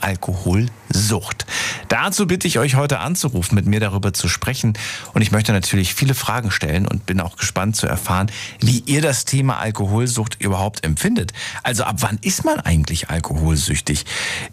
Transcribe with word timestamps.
Alkoholsucht. 0.90 1.46
Dazu 1.88 2.26
bitte 2.28 2.48
ich 2.48 2.60
euch 2.60 2.76
heute 2.76 3.00
anzurufen, 3.00 3.56
mit 3.56 3.66
mir 3.66 3.80
darüber 3.80 4.14
zu 4.14 4.28
sprechen. 4.28 4.74
Und 5.14 5.22
ich 5.22 5.32
möchte 5.32 5.52
natürlich 5.52 5.94
viele 5.94 6.16
Fragen 6.16 6.52
stellen 6.52 6.88
und 6.88 7.06
bin 7.06 7.20
auch 7.20 7.38
gespannt 7.38 7.76
zu 7.76 7.88
erfahren, 7.88 8.32
wie 8.60 8.80
ihr 8.86 9.02
das 9.02 9.26
Thema 9.26 9.60
Alkoholsucht 9.60 10.42
überhaupt 10.42 10.84
empfindet. 10.84 11.34
Also 11.64 11.84
ab 11.84 11.98
wann 12.00 12.18
ist 12.22 12.44
man 12.44 12.60
eigentlich 12.60 13.10
alkoholsüchtig? 13.10 14.06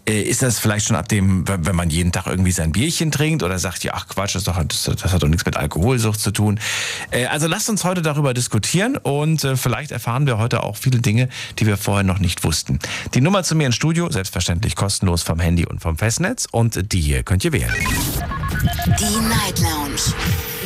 Äh, 0.07 0.21
ist 0.21 0.41
das 0.41 0.59
vielleicht 0.59 0.87
schon 0.87 0.95
ab 0.95 1.07
dem, 1.07 1.45
wenn 1.47 1.75
man 1.75 1.89
jeden 1.89 2.11
Tag 2.11 2.27
irgendwie 2.27 2.51
sein 2.51 2.71
Bierchen 2.71 3.11
trinkt 3.11 3.43
oder 3.43 3.57
sagt, 3.57 3.83
ja, 3.83 3.93
ach 3.95 4.07
Quatsch, 4.07 4.35
das, 4.35 4.43
doch, 4.43 4.61
das, 4.63 4.83
das 4.83 5.11
hat 5.11 5.23
doch 5.23 5.27
nichts 5.27 5.45
mit 5.45 5.57
Alkoholsucht 5.57 6.19
zu 6.19 6.31
tun. 6.31 6.59
Äh, 7.11 7.25
also 7.25 7.47
lasst 7.47 7.69
uns 7.69 7.83
heute 7.83 8.01
darüber 8.01 8.33
diskutieren 8.33 8.97
und 8.97 9.43
äh, 9.43 9.55
vielleicht 9.55 9.91
erfahren 9.91 10.27
wir 10.27 10.37
heute 10.37 10.63
auch 10.63 10.77
viele 10.77 10.99
Dinge, 10.99 11.29
die 11.59 11.65
wir 11.65 11.77
vorher 11.77 12.03
noch 12.03 12.19
nicht 12.19 12.43
wussten. 12.43 12.79
Die 13.13 13.21
Nummer 13.21 13.43
zu 13.43 13.55
mir 13.55 13.65
ins 13.65 13.75
Studio, 13.75 14.09
selbstverständlich 14.11 14.75
kostenlos 14.75 15.23
vom 15.23 15.39
Handy 15.39 15.65
und 15.65 15.81
vom 15.81 15.97
Festnetz 15.97 16.32
und 16.51 16.91
die 16.91 17.01
hier 17.01 17.23
könnt 17.23 17.45
ihr 17.45 17.53
wählen. 17.53 17.73
Die 18.99 19.19
Night 19.27 19.59
Lounge. 19.59 20.13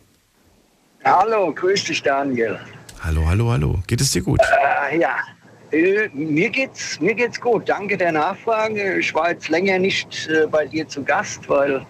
Hallo, 1.05 1.53
grüß 1.53 1.85
dich 1.85 2.03
Daniel. 2.03 2.59
Hallo, 3.01 3.25
hallo, 3.25 3.49
hallo. 3.49 3.79
Geht 3.87 4.01
es 4.01 4.11
dir 4.11 4.21
gut? 4.21 4.41
Äh, 4.91 4.99
ja, 4.99 5.15
äh, 5.71 6.09
mir 6.13 6.49
geht's 6.49 6.99
mir 6.99 7.13
geht's 7.13 7.39
gut. 7.39 7.67
Danke 7.69 7.97
der 7.97 8.11
Nachfrage. 8.11 8.99
Ich 8.99 9.13
war 9.13 9.31
jetzt 9.31 9.49
länger 9.49 9.79
nicht 9.79 10.27
äh, 10.27 10.47
bei 10.47 10.65
dir 10.65 10.87
zu 10.87 11.03
Gast, 11.03 11.47
weil 11.47 11.85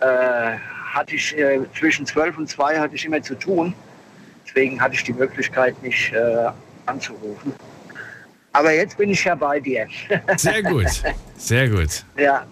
äh, 0.00 0.56
hatte 0.92 1.14
ich 1.14 1.36
äh, 1.36 1.60
zwischen 1.78 2.06
12 2.06 2.38
und 2.38 2.48
2 2.48 2.78
hatte 2.78 2.94
ich 2.94 3.04
immer 3.04 3.22
zu 3.22 3.34
tun. 3.34 3.74
Deswegen 4.46 4.80
hatte 4.80 4.94
ich 4.94 5.04
die 5.04 5.12
Möglichkeit, 5.12 5.80
mich 5.82 6.12
äh, 6.12 6.50
anzurufen. 6.86 7.52
Aber 8.52 8.72
jetzt 8.72 8.96
bin 8.96 9.10
ich 9.10 9.22
ja 9.22 9.34
bei 9.34 9.60
dir. 9.60 9.86
Sehr 10.36 10.62
gut, 10.62 10.86
sehr 11.36 11.68
gut. 11.68 12.04
Ja. 12.16 12.46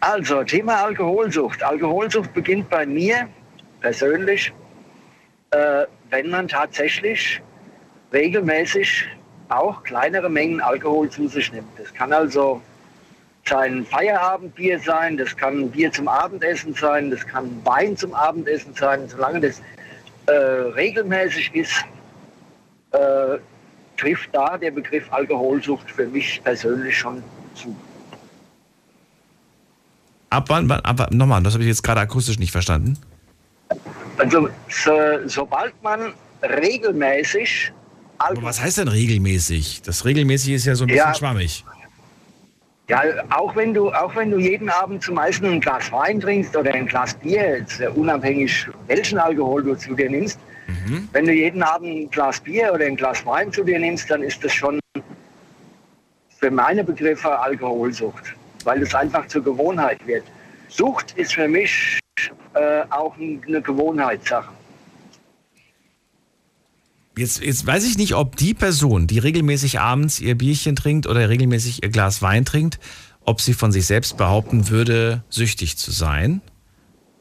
Also, 0.00 0.44
Thema 0.44 0.84
Alkoholsucht. 0.84 1.62
Alkoholsucht 1.62 2.34
beginnt 2.34 2.68
bei 2.68 2.84
mir 2.84 3.26
persönlich, 3.80 4.52
äh, 5.52 5.86
wenn 6.10 6.28
man 6.28 6.48
tatsächlich 6.48 7.40
regelmäßig 8.12 9.08
auch 9.48 9.82
kleinere 9.82 10.28
Mengen 10.28 10.60
Alkohol 10.60 11.08
zu 11.10 11.28
sich 11.28 11.52
nimmt. 11.52 11.68
Das 11.78 11.92
kann 11.94 12.12
also 12.12 12.60
sein 13.46 13.84
Feierabendbier 13.84 14.78
sein, 14.80 15.16
das 15.16 15.36
kann 15.36 15.70
Bier 15.70 15.92
zum 15.92 16.08
Abendessen 16.08 16.74
sein, 16.74 17.10
das 17.10 17.26
kann 17.26 17.60
Wein 17.64 17.96
zum 17.96 18.14
Abendessen 18.14 18.74
sein. 18.74 19.08
Solange 19.08 19.40
das 19.40 19.60
äh, 20.26 20.32
regelmäßig 20.32 21.54
ist, 21.54 21.84
äh, 22.92 23.38
trifft 23.96 24.30
da 24.32 24.56
der 24.56 24.70
Begriff 24.70 25.12
Alkoholsucht 25.12 25.90
für 25.90 26.06
mich 26.06 26.40
persönlich 26.42 26.96
schon 26.96 27.22
zu. 27.54 27.76
Ab 30.30 30.46
wann, 30.48 30.70
ab, 30.70 31.12
nochmal, 31.12 31.42
das 31.42 31.52
habe 31.52 31.62
ich 31.62 31.68
jetzt 31.68 31.82
gerade 31.82 32.00
akustisch 32.00 32.38
nicht 32.38 32.50
verstanden. 32.50 32.98
Also 34.16 34.48
so, 34.68 34.92
sobald 35.26 35.80
man 35.82 36.12
regelmäßig 36.42 37.72
Aber 38.18 38.28
Alkohol, 38.30 38.48
was 38.48 38.60
heißt 38.62 38.78
denn 38.78 38.88
regelmäßig? 38.88 39.82
Das 39.82 40.04
regelmäßig 40.04 40.54
ist 40.54 40.66
ja 40.66 40.74
so 40.74 40.84
ein 40.84 40.88
bisschen 40.88 41.06
Ja. 41.08 41.14
schwammig. 41.14 41.64
ja, 42.88 43.02
auch 43.30 43.56
wenn 43.56 43.72
du 43.72 43.90
auch 43.92 44.14
wenn 44.14 44.30
du 44.30 44.38
jeden 44.38 44.68
Abend 44.68 45.02
zum 45.02 45.14
Beispiel 45.14 45.50
ein 45.50 45.60
Glas 45.60 45.90
Wein 45.90 46.20
trinkst 46.20 46.54
oder 46.56 46.72
ein 46.74 46.86
Glas 46.86 47.14
Bier, 47.14 47.58
jetzt, 47.58 47.80
äh, 47.80 47.88
unabhängig 47.88 48.66
welchen 48.86 49.18
Alkohol 49.18 49.62
du 49.64 49.74
zu 49.74 49.94
dir 49.94 50.10
nimmst, 50.10 50.38
wenn 51.12 51.24
du 51.26 51.32
jeden 51.32 51.62
Abend 51.62 51.88
ein 51.88 52.10
Glas 52.10 52.40
Bier 52.40 52.72
oder 52.72 52.84
ein 52.86 52.96
Glas 52.96 53.24
Wein 53.24 53.52
zu 53.52 53.64
dir 53.64 53.78
nimmst, 53.78 54.10
dann 54.10 54.22
ist 54.22 54.42
das 54.44 54.52
schon 54.52 54.80
für 56.38 56.50
meine 56.50 56.84
Begriffe 56.84 57.38
Alkoholsucht, 57.38 58.34
weil 58.64 58.82
es 58.82 58.94
einfach 58.94 59.26
zur 59.28 59.42
Gewohnheit 59.42 60.06
wird. 60.06 60.24
Sucht 60.68 61.12
ist 61.16 61.34
für 61.34 61.48
mich 61.48 61.98
äh, 62.54 62.82
auch 62.90 63.14
eine 63.16 63.62
Gewohnheitssache. 63.62 64.52
Jetzt, 67.16 67.42
jetzt 67.42 67.64
weiß 67.66 67.84
ich 67.84 67.96
nicht, 67.96 68.14
ob 68.14 68.36
die 68.36 68.54
Person, 68.54 69.06
die 69.06 69.20
regelmäßig 69.20 69.78
abends 69.78 70.20
ihr 70.20 70.36
Bierchen 70.36 70.74
trinkt 70.74 71.06
oder 71.06 71.28
regelmäßig 71.28 71.84
ihr 71.84 71.90
Glas 71.90 72.22
Wein 72.22 72.44
trinkt, 72.44 72.80
ob 73.24 73.40
sie 73.40 73.54
von 73.54 73.70
sich 73.70 73.86
selbst 73.86 74.16
behaupten 74.16 74.68
würde, 74.68 75.22
süchtig 75.30 75.76
zu 75.76 75.92
sein. 75.92 76.42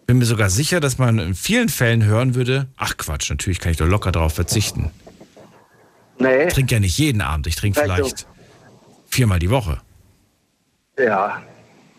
Bin 0.08 0.18
mir 0.18 0.26
sogar 0.26 0.50
sicher, 0.50 0.80
dass 0.80 0.98
man 0.98 1.20
in 1.20 1.36
vielen 1.36 1.70
Fällen 1.70 2.04
hören 2.04 2.34
würde, 2.34 2.68
ach 2.76 2.98
Quatsch, 2.98 3.30
natürlich 3.30 3.60
kann 3.60 3.72
ich 3.72 3.78
doch 3.78 3.88
locker 3.88 4.12
darauf 4.12 4.34
verzichten. 4.34 4.92
Nee. 6.18 6.48
Ich 6.48 6.54
trinke 6.54 6.74
ja 6.74 6.80
nicht 6.80 6.98
jeden 6.98 7.22
Abend, 7.22 7.48
ich 7.48 7.56
trinke 7.56 7.80
vielleicht 7.80 8.28
viermal 9.06 9.40
die 9.40 9.50
Woche. 9.50 9.80
Ja, 10.98 11.42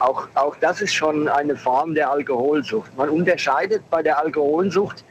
auch, 0.01 0.27
auch 0.35 0.57
das 0.61 0.81
ist 0.81 0.95
schon 0.95 1.29
eine 1.29 1.57
Form 1.57 1.95
der 1.95 2.11
Alkoholsucht. 2.11 2.97
Man 2.97 3.09
unterscheidet 3.09 3.89
bei 3.89 4.03
der 4.03 4.19
Alkoholsucht 4.19 5.05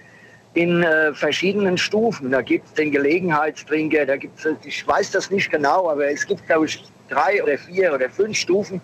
in 0.54 0.84
äh, 0.84 1.14
verschiedenen 1.14 1.78
Stufen. 1.78 2.32
Da 2.32 2.42
gibt 2.42 2.68
es 2.68 2.74
den 2.74 2.92
Gelegenheitstrinker, 2.92 4.06
da 4.06 4.18
gibt 4.18 4.40
es, 4.46 4.56
ich 4.66 4.88
weiß 4.88 5.12
das 5.12 5.32
nicht 5.32 5.50
genau, 5.52 5.90
aber 5.90 6.08
es 6.10 6.26
gibt, 6.28 6.46
glaube 6.46 6.66
ich, 6.68 6.84
drei 7.10 7.42
oder 7.44 7.58
vier 7.58 7.94
oder 7.94 8.10
fünf 8.10 8.38
Stufen 8.38 8.80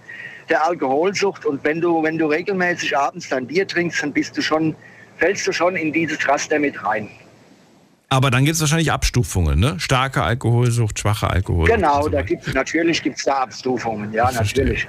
der 0.49 0.65
Alkoholsucht. 0.65 1.45
Und 1.45 1.63
wenn 1.63 1.79
du, 1.79 2.01
wenn 2.01 2.17
du 2.17 2.25
regelmäßig 2.25 2.97
abends 2.97 3.29
dein 3.29 3.45
Bier 3.45 3.67
trinkst, 3.67 4.01
dann 4.01 4.11
bist 4.11 4.35
du 4.35 4.41
schon, 4.41 4.75
fällst 5.17 5.45
du 5.47 5.51
schon 5.51 5.75
in 5.75 5.93
dieses 5.93 6.27
Raster 6.27 6.57
mit 6.59 6.83
rein. 6.83 7.09
Aber 8.11 8.31
dann 8.31 8.43
gibt 8.43 8.55
es 8.55 8.61
wahrscheinlich 8.61 8.91
Abstufungen, 8.91 9.59
ne? 9.59 9.75
Starke 9.79 10.23
Alkoholsucht, 10.23 10.97
schwache 10.97 11.29
Alkoholsucht. 11.29 11.75
Genau, 11.77 12.01
so 12.01 12.09
da 12.09 12.23
gibt's 12.23 12.51
natürlich 12.55 13.03
gibt's 13.03 13.23
da 13.25 13.33
Abstufungen, 13.43 14.11
ja, 14.11 14.27
Ich 14.31 14.35
verstehe. 14.37 14.63
natürlich. 14.63 14.87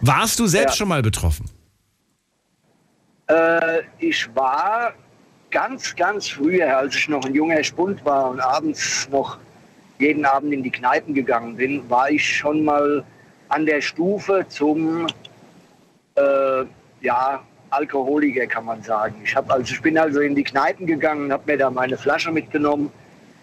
Warst 0.00 0.38
du 0.38 0.46
selbst 0.46 0.72
Ja. 0.72 0.76
schon 0.78 0.88
mal 0.88 1.02
betroffen? 1.02 1.50
Äh, 3.28 3.82
ich 3.98 4.26
war 4.34 4.94
ganz, 5.52 5.94
ganz 5.94 6.28
früher, 6.28 6.76
als 6.76 6.96
ich 6.96 7.08
noch 7.08 7.24
ein 7.24 7.34
junger 7.34 7.62
Spund 7.62 8.04
war 8.04 8.30
und 8.30 8.40
abends 8.40 9.08
noch 9.10 9.38
jeden 9.98 10.24
Abend 10.24 10.52
in 10.52 10.62
die 10.64 10.70
Kneipen 10.70 11.14
gegangen 11.14 11.56
bin, 11.56 11.88
war 11.88 12.10
ich 12.10 12.36
schon 12.38 12.64
mal 12.64 13.04
an 13.48 13.66
der 13.66 13.80
Stufe 13.80 14.44
zum 14.48 15.06
äh, 16.16 16.64
ja, 17.02 17.40
Alkoholiker, 17.70 18.46
kann 18.46 18.64
man 18.64 18.82
sagen. 18.82 19.20
Ich, 19.24 19.36
hab, 19.36 19.50
also, 19.50 19.72
ich 19.72 19.80
bin 19.80 19.96
also 19.96 20.20
in 20.20 20.34
die 20.34 20.42
Kneipen 20.42 20.86
gegangen, 20.86 21.32
habe 21.32 21.52
mir 21.52 21.58
da 21.58 21.70
meine 21.70 21.96
Flasche 21.96 22.32
mitgenommen, 22.32 22.90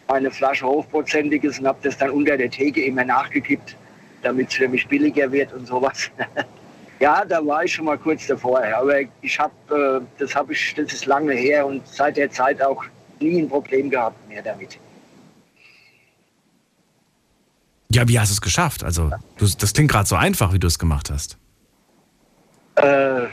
meine 0.07 0.31
Flasche 0.31 0.65
hochprozentiges 0.65 1.59
und 1.59 1.67
habe 1.67 1.79
das 1.83 1.97
dann 1.97 2.09
unter 2.09 2.37
der 2.37 2.49
Theke 2.49 2.83
immer 2.83 3.05
nachgekippt, 3.05 3.75
damit 4.23 4.49
es 4.49 4.55
für 4.55 4.67
mich 4.67 4.87
billiger 4.87 5.31
wird 5.31 5.53
und 5.53 5.67
sowas. 5.67 6.11
Ja, 6.99 7.23
da 7.23 7.45
war 7.45 7.63
ich 7.63 7.73
schon 7.73 7.85
mal 7.85 7.97
kurz 7.97 8.27
davor. 8.27 8.61
Aber 8.61 8.99
ich 9.21 9.39
habe, 9.39 10.03
äh, 10.03 10.19
das 10.19 10.35
habe 10.35 10.53
ich, 10.53 10.73
das 10.75 10.91
ist 10.91 11.05
lange 11.05 11.33
her 11.33 11.65
und 11.65 11.87
seit 11.87 12.17
der 12.17 12.29
Zeit 12.29 12.61
auch 12.61 12.83
nie 13.19 13.41
ein 13.41 13.49
Problem 13.49 13.89
gehabt 13.89 14.27
mehr 14.27 14.41
damit. 14.41 14.77
Ja, 17.91 18.07
wie 18.07 18.19
hast 18.19 18.29
du 18.29 18.33
es 18.33 18.41
geschafft? 18.41 18.83
Also, 18.83 19.09
du, 19.37 19.47
das 19.57 19.73
klingt 19.73 19.91
gerade 19.91 20.07
so 20.07 20.15
einfach, 20.15 20.53
wie 20.53 20.59
du 20.59 20.67
es 20.67 20.77
gemacht 20.77 21.09
hast. 21.09 21.37
Äh, 22.75 23.27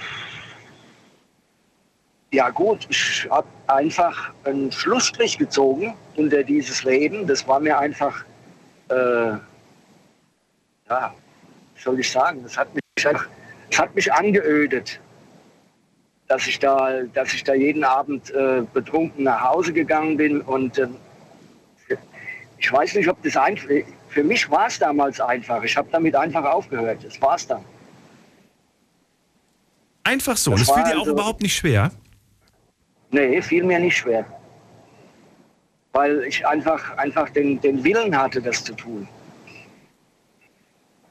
ja 2.32 2.50
gut, 2.50 2.86
ich 2.88 3.28
habe 3.30 3.46
einfach 3.66 4.30
einen 4.44 4.72
Schlussstrich 4.72 5.38
gezogen 5.38 5.94
unter 6.16 6.42
dieses 6.42 6.84
Leben. 6.84 7.26
Das 7.26 7.46
war 7.46 7.60
mir 7.60 7.78
einfach, 7.78 8.24
äh, 8.88 9.32
ja, 10.88 11.14
soll 11.76 12.00
ich 12.00 12.10
sagen, 12.10 12.42
das 12.42 12.56
hat 12.56 12.68
mich 12.74 12.82
es 13.70 13.78
hat 13.78 13.94
mich 13.94 14.12
angeödet, 14.12 15.00
dass 16.28 16.46
ich 16.46 16.58
da, 16.58 17.02
dass 17.14 17.32
ich 17.34 17.44
da 17.44 17.54
jeden 17.54 17.84
Abend 17.84 18.30
äh, 18.30 18.62
betrunken 18.72 19.24
nach 19.24 19.40
Hause 19.42 19.72
gegangen 19.72 20.16
bin 20.16 20.40
und 20.40 20.78
äh, 20.78 20.88
ich 22.58 22.72
weiß 22.72 22.94
nicht, 22.94 23.08
ob 23.08 23.22
das 23.22 23.36
einfach. 23.36 23.68
Für 24.08 24.24
mich 24.24 24.50
war 24.50 24.66
es 24.66 24.78
damals 24.78 25.20
einfach. 25.20 25.62
Ich 25.62 25.76
habe 25.76 25.88
damit 25.92 26.16
einfach 26.16 26.42
aufgehört. 26.44 27.04
Das 27.04 27.20
war's 27.20 27.46
dann. 27.46 27.62
Einfach 30.04 30.36
so. 30.38 30.52
Das 30.52 30.60
Das, 30.60 30.70
fiel 30.70 30.82
war 30.84 30.90
dir 30.90 30.96
auch 30.96 31.00
also- 31.00 31.12
überhaupt 31.12 31.42
nicht 31.42 31.54
schwer. 31.54 31.90
Nee, 33.10 33.40
fiel 33.42 33.62
mir 33.64 33.78
nicht 33.78 33.96
schwer. 33.98 34.24
Weil 35.92 36.24
ich 36.24 36.46
einfach, 36.46 36.96
einfach 36.96 37.28
den, 37.30 37.60
den 37.60 37.84
Willen 37.84 38.16
hatte, 38.16 38.40
das 38.40 38.64
zu 38.64 38.72
tun. 38.74 39.06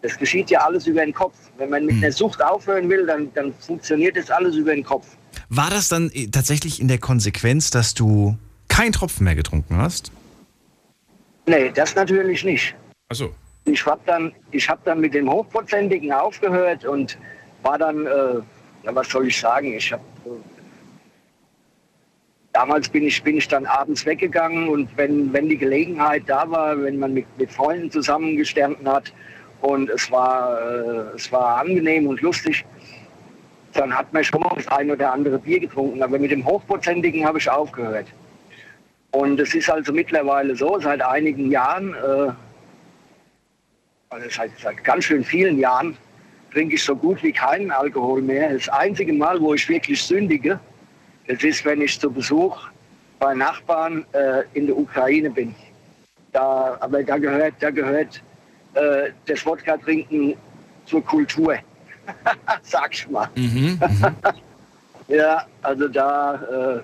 Das 0.06 0.20
geschieht 0.20 0.52
ja 0.52 0.60
alles 0.60 0.86
über 0.86 1.04
den 1.04 1.16
Kopf. 1.16 1.34
Wenn 1.58 1.72
man 1.72 1.88
mit 1.88 1.96
einer 1.96 2.12
Sucht 2.12 2.40
aufhören 2.44 2.88
will, 2.90 3.08
dann, 3.08 3.34
dann 3.34 3.52
funktioniert 3.56 4.16
das 4.16 4.30
alles 4.30 4.56
über 4.56 4.76
den 4.76 4.84
Kopf. 4.84 5.08
War 5.50 5.72
das 5.72 5.90
dann 5.90 6.12
äh, 6.14 6.28
tatsächlich 6.28 6.80
in 6.80 6.88
der 6.88 7.00
Konsequenz, 7.00 7.72
dass 7.72 7.96
du 7.96 8.38
keinen 8.68 8.92
Tropfen 8.92 9.24
mehr 9.24 9.34
getrunken 9.34 9.78
hast? 9.78 10.12
Nee, 11.48 11.72
das 11.74 11.96
natürlich 11.96 12.44
nicht. 12.44 12.76
Achso. 13.10 13.34
Ich 13.66 13.84
habe 13.84 14.02
dann, 14.06 14.32
ich 14.52 14.70
hab 14.70 14.84
dann 14.84 15.00
mit 15.00 15.16
dem 15.16 15.28
Hochprozentigen 15.28 16.12
aufgehört 16.12 16.86
und 16.86 17.18
war 17.64 17.80
dann, 17.80 18.06
äh, 18.06 18.10
ja, 18.84 18.94
was 18.94 19.10
soll 19.10 19.28
ich 19.28 19.40
sagen, 19.40 19.74
ich 19.74 19.92
habe 19.92 20.04
äh, 20.26 20.30
damals 22.54 22.88
bin 22.90 23.06
ich, 23.06 23.24
bin 23.24 23.38
ich 23.38 23.48
dann 23.48 23.66
abends 23.66 24.06
weggegangen 24.06 24.70
und 24.70 24.96
wenn, 24.98 25.34
wenn 25.34 25.50
die 25.50 25.58
Gelegenheit 25.58 26.24
da 26.28 26.48
war, 26.48 26.80
wenn 26.80 27.00
man 27.00 27.16
mit, 27.16 27.26
mit 27.40 27.52
Freunden 27.52 27.90
zusammengestanden 27.90 28.88
hat 28.88 29.12
und 29.66 29.90
es 29.90 30.12
war, 30.12 30.62
äh, 30.62 31.16
es 31.16 31.32
war 31.32 31.58
angenehm 31.58 32.06
und 32.06 32.22
lustig, 32.22 32.64
dann 33.74 33.98
hat 33.98 34.14
man 34.14 34.24
schon 34.24 34.42
mal 34.42 34.54
das 34.56 34.68
ein 34.68 34.92
oder 34.92 35.12
andere 35.12 35.40
Bier 35.40 35.60
getrunken. 35.60 36.04
Aber 36.04 36.20
mit 36.20 36.30
dem 36.30 36.46
Hochprozentigen 36.46 37.26
habe 37.26 37.40
ich 37.40 37.50
aufgehört. 37.50 38.06
Und 39.12 39.40
es 39.40 39.56
ist 39.56 39.70
also 39.70 39.92
mittlerweile 39.92 40.56
so, 40.56 40.80
seit 40.80 41.02
einigen 41.02 41.50
Jahren, 41.50 41.96
äh, 41.96 42.32
also 44.10 44.30
seit, 44.30 44.52
seit 44.60 44.84
ganz 44.84 45.06
schön 45.06 45.24
vielen 45.24 45.58
Jahren, 45.58 45.98
trinke 46.54 46.76
ich 46.76 46.84
so 46.84 46.96
gut 46.96 47.24
wie 47.24 47.32
keinen 47.32 47.72
Alkohol 47.72 48.22
mehr. 48.22 48.54
Das 48.54 48.70
einzige 48.70 49.14
Mal, 49.14 49.42
wo 49.42 49.56
ich 49.56 49.68
wirklich 49.68 50.02
sündige, 50.02 50.60
das 51.28 51.44
ist, 51.44 51.66
wenn 51.66 51.82
ich 51.82 52.00
zu 52.00 52.12
Besuch 52.12 52.68
bei 53.18 53.34
Nachbarn 53.34 54.06
äh, 54.12 54.44
in 54.54 54.68
der 54.68 54.78
Ukraine 54.78 55.32
bin. 55.32 55.56
Da, 56.34 56.78
aber 56.82 57.02
da 57.02 57.18
gehört, 57.18 57.56
da 57.62 57.72
gehört 57.72 58.22
äh, 58.76 59.12
das 59.26 59.46
Wodka-Trinken 59.46 60.36
zur 60.86 61.04
Kultur. 61.04 61.58
Sag 62.62 62.94
ich 62.94 63.10
mal. 63.10 63.30
ja, 65.08 65.46
also 65.62 65.88
da, 65.88 66.36
äh, 66.36 66.82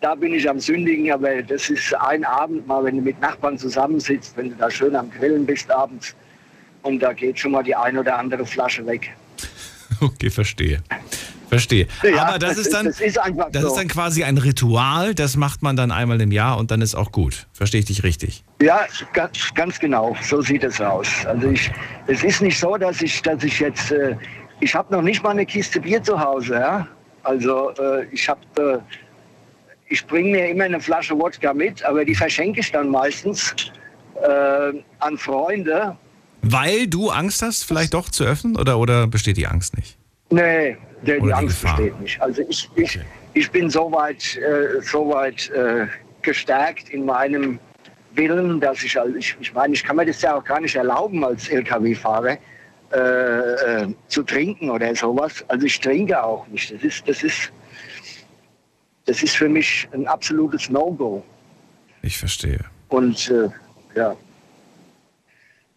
da 0.00 0.14
bin 0.14 0.34
ich 0.34 0.48
am 0.48 0.58
Sündigen, 0.58 1.12
aber 1.12 1.42
das 1.42 1.70
ist 1.70 1.94
ein 1.94 2.24
Abend 2.24 2.66
mal, 2.66 2.84
wenn 2.84 2.96
du 2.96 3.02
mit 3.02 3.20
Nachbarn 3.20 3.56
zusammensitzt, 3.56 4.36
wenn 4.36 4.50
du 4.50 4.56
da 4.56 4.70
schön 4.70 4.96
am 4.96 5.10
Grillen 5.10 5.46
bist 5.46 5.70
abends 5.70 6.14
und 6.82 7.00
da 7.00 7.12
geht 7.12 7.38
schon 7.38 7.52
mal 7.52 7.62
die 7.62 7.74
ein 7.74 7.96
oder 7.96 8.18
andere 8.18 8.44
Flasche 8.44 8.84
weg. 8.86 9.10
Okay, 10.00 10.30
verstehe. 10.30 10.82
Verstehe. 11.52 11.86
Ja, 12.02 12.28
Aber 12.28 12.38
das, 12.38 12.56
ist 12.56 12.72
dann, 12.72 12.86
das 12.86 12.98
ist 12.98 13.18
das 13.18 13.62
so. 13.62 13.68
ist 13.68 13.76
dann 13.76 13.86
quasi 13.86 14.24
ein 14.24 14.38
Ritual, 14.38 15.14
das 15.14 15.36
macht 15.36 15.60
man 15.60 15.76
dann 15.76 15.90
einmal 15.90 16.18
im 16.22 16.32
Jahr 16.32 16.56
und 16.56 16.70
dann 16.70 16.80
ist 16.80 16.94
auch 16.94 17.12
gut. 17.12 17.46
Verstehe 17.52 17.80
ich 17.80 17.84
dich 17.84 18.02
richtig? 18.04 18.42
Ja, 18.62 18.86
ganz, 19.12 19.52
ganz 19.54 19.78
genau. 19.78 20.16
So 20.22 20.40
sieht 20.40 20.64
es 20.64 20.80
aus. 20.80 21.08
Also 21.26 21.48
ich, 21.48 21.70
es 22.06 22.24
ist 22.24 22.40
nicht 22.40 22.58
so, 22.58 22.78
dass 22.78 23.02
ich, 23.02 23.20
dass 23.20 23.44
ich 23.44 23.60
jetzt, 23.60 23.92
äh, 23.92 24.16
ich 24.60 24.74
habe 24.74 24.94
noch 24.94 25.02
nicht 25.02 25.22
mal 25.22 25.32
eine 25.32 25.44
Kiste 25.44 25.78
Bier 25.78 26.02
zu 26.02 26.18
Hause. 26.18 26.54
Ja? 26.54 26.88
Also 27.22 27.72
äh, 27.72 28.06
ich 28.12 28.26
habe, 28.26 28.40
äh, 28.56 28.78
ich 29.90 30.06
bringe 30.06 30.30
mir 30.30 30.48
immer 30.48 30.64
eine 30.64 30.80
Flasche 30.80 31.18
Wodka 31.18 31.52
mit, 31.52 31.84
aber 31.84 32.06
die 32.06 32.14
verschenke 32.14 32.60
ich 32.60 32.72
dann 32.72 32.88
meistens 32.88 33.54
äh, 34.22 34.72
an 35.00 35.18
Freunde. 35.18 35.98
Weil 36.40 36.86
du 36.86 37.10
Angst 37.10 37.42
hast, 37.42 37.64
vielleicht 37.64 37.92
doch 37.92 38.08
zu 38.08 38.24
öffnen 38.24 38.56
oder, 38.56 38.78
oder 38.78 39.06
besteht 39.06 39.36
die 39.36 39.46
Angst 39.46 39.76
nicht? 39.76 39.98
Nee, 40.32 40.76
der, 41.02 41.20
die 41.20 41.26
die 41.26 41.32
Angst 41.32 41.60
Gefahr. 41.60 41.76
besteht 41.76 42.00
nicht. 42.00 42.20
Also 42.20 42.42
ich, 42.48 42.70
ich, 42.76 42.96
Okay. 42.96 43.06
ich 43.34 43.50
bin 43.50 43.68
soweit 43.70 44.36
äh, 44.36 44.80
soweit 44.80 45.50
äh, 45.50 45.86
gestärkt 46.22 46.88
in 46.90 47.04
meinem 47.04 47.58
Willen, 48.14 48.60
dass 48.60 48.82
ich, 48.82 48.98
also 48.98 49.14
ich, 49.16 49.36
ich 49.40 49.52
meine, 49.54 49.74
ich 49.74 49.84
kann 49.84 49.96
mir 49.96 50.06
das 50.06 50.20
ja 50.22 50.36
auch 50.36 50.44
gar 50.44 50.60
nicht 50.60 50.74
erlauben 50.76 51.24
als 51.24 51.48
Lkw-Fahrer 51.48 52.36
äh, 52.92 52.98
äh, 52.98 53.94
zu 54.08 54.22
trinken 54.22 54.70
oder 54.70 54.94
sowas. 54.94 55.44
Also 55.48 55.66
ich 55.66 55.80
trinke 55.80 56.22
auch 56.22 56.46
nicht. 56.48 56.72
Das 56.72 56.82
ist, 56.82 57.08
das 57.08 57.22
ist, 57.22 57.52
das 59.06 59.22
ist 59.22 59.34
für 59.36 59.48
mich 59.48 59.88
ein 59.92 60.06
absolutes 60.06 60.68
No-Go. 60.70 61.24
Ich 62.02 62.18
verstehe. 62.18 62.60
Und 62.88 63.30
äh, 63.30 63.48
ja. 63.98 64.14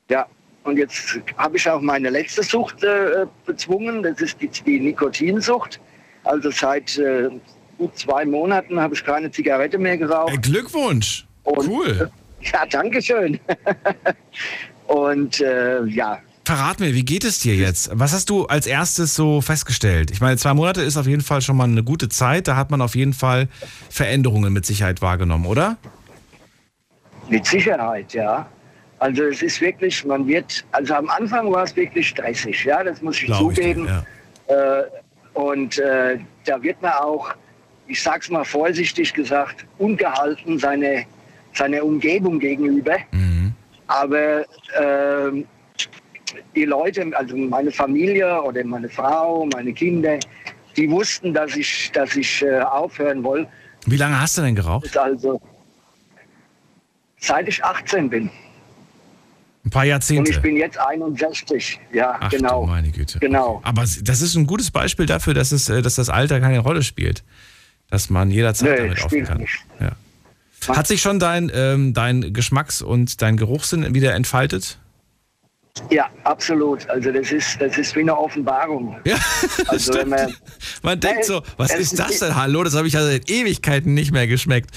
Ja, 0.09 0.27
und 0.65 0.77
jetzt 0.77 1.19
habe 1.37 1.57
ich 1.57 1.69
auch 1.69 1.79
meine 1.81 2.09
letzte 2.09 2.43
Sucht 2.43 2.83
äh, 2.83 3.25
bezwungen. 3.45 4.03
Das 4.03 4.19
ist 4.19 4.41
die, 4.41 4.47
die 4.49 4.79
Nikotinsucht. 4.79 5.79
Also 6.23 6.51
seit 6.51 6.97
äh, 6.97 7.29
gut 7.77 7.97
zwei 7.97 8.25
Monaten 8.25 8.79
habe 8.79 8.93
ich 8.95 9.03
keine 9.03 9.31
Zigarette 9.31 9.77
mehr 9.77 9.93
Äh, 9.93 9.97
geraucht. 9.99 10.41
Glückwunsch. 10.41 11.25
Und- 11.43 11.67
cool. 11.67 12.11
Ja, 12.53 12.63
danke 12.69 13.01
schön. 13.01 13.39
und 14.87 15.41
äh, 15.41 15.83
ja, 15.85 16.19
Verrat 16.47 16.79
mir, 16.79 16.93
wie 16.93 17.03
geht 17.03 17.23
es 17.23 17.39
dir 17.39 17.55
jetzt? 17.55 17.89
Was 17.91 18.13
hast 18.13 18.29
du 18.29 18.45
als 18.45 18.67
erstes 18.67 19.15
so 19.15 19.41
festgestellt? 19.41 20.11
Ich 20.11 20.21
meine, 20.21 20.37
zwei 20.37 20.53
Monate 20.53 20.83
ist 20.83 20.95
auf 20.95 21.07
jeden 21.07 21.23
Fall 21.23 21.41
schon 21.41 21.57
mal 21.57 21.63
eine 21.63 21.83
gute 21.83 22.07
Zeit. 22.07 22.47
Da 22.47 22.55
hat 22.55 22.69
man 22.69 22.81
auf 22.83 22.95
jeden 22.95 23.13
Fall 23.13 23.47
Veränderungen 23.89 24.53
mit 24.53 24.63
Sicherheit 24.63 25.01
wahrgenommen, 25.01 25.47
oder? 25.47 25.77
Mit 27.29 27.47
Sicherheit, 27.47 28.13
ja. 28.13 28.47
Also 28.99 29.23
es 29.23 29.41
ist 29.41 29.59
wirklich, 29.61 30.05
man 30.05 30.27
wird, 30.27 30.65
also 30.71 30.93
am 30.95 31.09
Anfang 31.09 31.51
war 31.51 31.63
es 31.63 31.75
wirklich 31.75 32.09
stressig, 32.09 32.63
ja, 32.63 32.83
das 32.83 33.01
muss 33.01 33.19
ich 33.21 33.25
Glaube 33.25 33.51
ich 33.51 33.59
dir, 33.59 33.75
zugeben. 33.75 33.87
ja. 33.87 34.79
Äh, 34.79 34.83
und 35.33 35.77
äh, 35.79 36.17
da 36.45 36.61
wird 36.63 36.81
man 36.81 36.93
auch, 36.93 37.33
ich 37.87 38.01
sag's 38.01 38.29
mal 38.29 38.45
vorsichtig 38.45 39.13
gesagt, 39.13 39.65
ungehalten 39.77 40.57
seine, 40.57 41.05
seiner 41.53 41.83
Umgebung 41.83 42.39
gegenüber. 42.39 42.97
Mhm. 43.11 43.53
Aber 43.87 44.45
ähm, 44.79 45.45
die 46.55 46.65
Leute, 46.65 47.05
also 47.13 47.35
meine 47.35 47.71
Familie 47.71 48.41
oder 48.41 48.63
meine 48.63 48.89
Frau, 48.89 49.47
meine 49.53 49.73
Kinder, 49.73 50.17
die 50.77 50.89
wussten, 50.89 51.33
dass 51.33 51.55
ich, 51.55 51.91
dass 51.91 52.15
ich 52.15 52.41
äh, 52.41 52.61
aufhören 52.61 53.23
wollte. 53.23 53.49
Wie 53.85 53.97
lange 53.97 54.19
hast 54.19 54.37
du 54.37 54.41
denn 54.41 54.55
geraucht? 54.55 54.97
Also 54.97 55.39
seit 57.19 57.47
ich 57.47 57.63
18 57.63 58.09
bin. 58.09 58.29
Ein 59.65 59.69
paar 59.71 59.81
Und 59.83 59.89
Jahrzehnte. 59.89 60.31
ich 60.31 60.41
bin 60.41 60.55
jetzt 60.57 60.77
61. 60.77 61.79
Ja, 61.91 62.17
Ach 62.19 62.29
genau. 62.29 62.65
meine 62.67 62.91
Güte. 62.91 63.19
Genau. 63.19 63.61
Aber 63.63 63.81
das 63.81 64.21
ist 64.21 64.35
ein 64.35 64.45
gutes 64.45 64.69
Beispiel 64.71 65.05
dafür, 65.07 65.33
dass, 65.33 65.51
es, 65.51 65.69
äh, 65.69 65.81
dass 65.81 65.95
das 65.95 66.09
Alter 66.09 66.39
keine 66.39 66.59
Rolle 66.59 66.83
spielt. 66.83 67.23
Dass 67.89 68.09
man 68.09 68.29
jederzeit 68.31 68.69
Nee, 68.69 68.77
damit 68.87 69.03
aufhören 69.03 69.25
kann. 69.25 69.37
nicht. 69.39 69.65
Ja. 69.79 69.91
Hat 70.75 70.87
sich 70.87 71.01
schon 71.01 71.19
dein, 71.19 71.51
ähm, 71.53 71.93
dein 71.93 72.33
Geschmacks- 72.33 72.81
und 72.81 73.21
dein 73.21 73.37
Geruchssinn 73.37 73.93
wieder 73.93 74.13
entfaltet? 74.15 74.79
Ja, 75.89 76.09
absolut. 76.23 76.89
Also 76.89 77.11
das 77.11 77.31
ist, 77.31 77.59
das 77.59 77.77
ist 77.77 77.95
wie 77.95 77.99
eine 78.01 78.17
Offenbarung. 78.17 78.95
Ja, 79.03 79.17
Also 79.67 79.93
stimmt. 79.93 80.09
man, 80.11 80.33
Man 80.81 80.99
denkt 80.99 81.21
Äh, 81.21 81.23
so, 81.23 81.43
was 81.57 81.71
ist 81.73 81.93
ist- 81.93 81.99
das 81.99 82.19
denn? 82.19 82.35
Hallo, 82.35 82.63
das 82.63 82.75
habe 82.75 82.87
ich 82.87 82.93
ja 82.93 83.03
seit 83.03 83.29
Ewigkeiten 83.29 83.93
nicht 83.93 84.11
mehr 84.11 84.25
geschmeckt. 84.25 84.69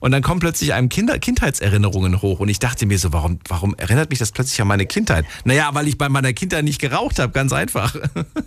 Und 0.00 0.12
dann 0.12 0.22
kommen 0.22 0.40
plötzlich 0.40 0.72
einem 0.72 0.88
Kinder 0.88 1.18
Kindheitserinnerungen 1.18 2.22
hoch. 2.22 2.38
Und 2.40 2.48
ich 2.48 2.60
dachte 2.60 2.86
mir 2.86 2.98
so, 2.98 3.12
warum, 3.12 3.40
warum 3.48 3.74
erinnert 3.76 4.10
mich 4.10 4.20
das 4.20 4.30
plötzlich 4.32 4.60
an 4.60 4.68
meine 4.68 4.86
Kindheit? 4.86 5.24
Naja, 5.44 5.70
weil 5.72 5.88
ich 5.88 5.98
bei 5.98 6.08
meiner 6.08 6.32
Kindheit 6.32 6.64
nicht 6.64 6.80
geraucht 6.80 7.18
habe, 7.18 7.32
ganz 7.32 7.52
einfach. 7.52 7.94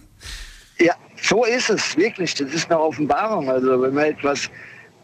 ja, 0.80 0.96
so 1.22 1.44
ist 1.44 1.70
es 1.70 1.98
wirklich. 1.98 2.34
Das 2.36 2.54
ist 2.54 2.72
eine 2.72 2.80
Offenbarung. 2.80 3.50
Also 3.50 3.82
wenn 3.82 3.94
man 3.94 4.06
etwas, 4.06 4.50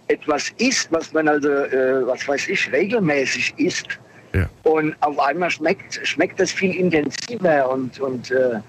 etwas 0.08 0.52
isst, 0.58 0.88
was 0.92 1.12
man 1.12 1.28
also, 1.28 1.50
äh, 1.50 2.08
was 2.08 2.26
weiß 2.28 2.48
ich, 2.48 2.72
regelmäßig 2.72 3.54
isst, 3.58 4.00
Ja. 4.34 4.50
und 4.64 4.96
auf 5.02 5.20
einmal 5.20 5.52
schmeckt, 5.52 6.00
schmeckt 6.04 6.40
das 6.40 6.52
viel 6.52 6.76
intensiver 6.76 7.70
und, 7.70 8.00
und 8.00 8.32
äh, 8.32 8.60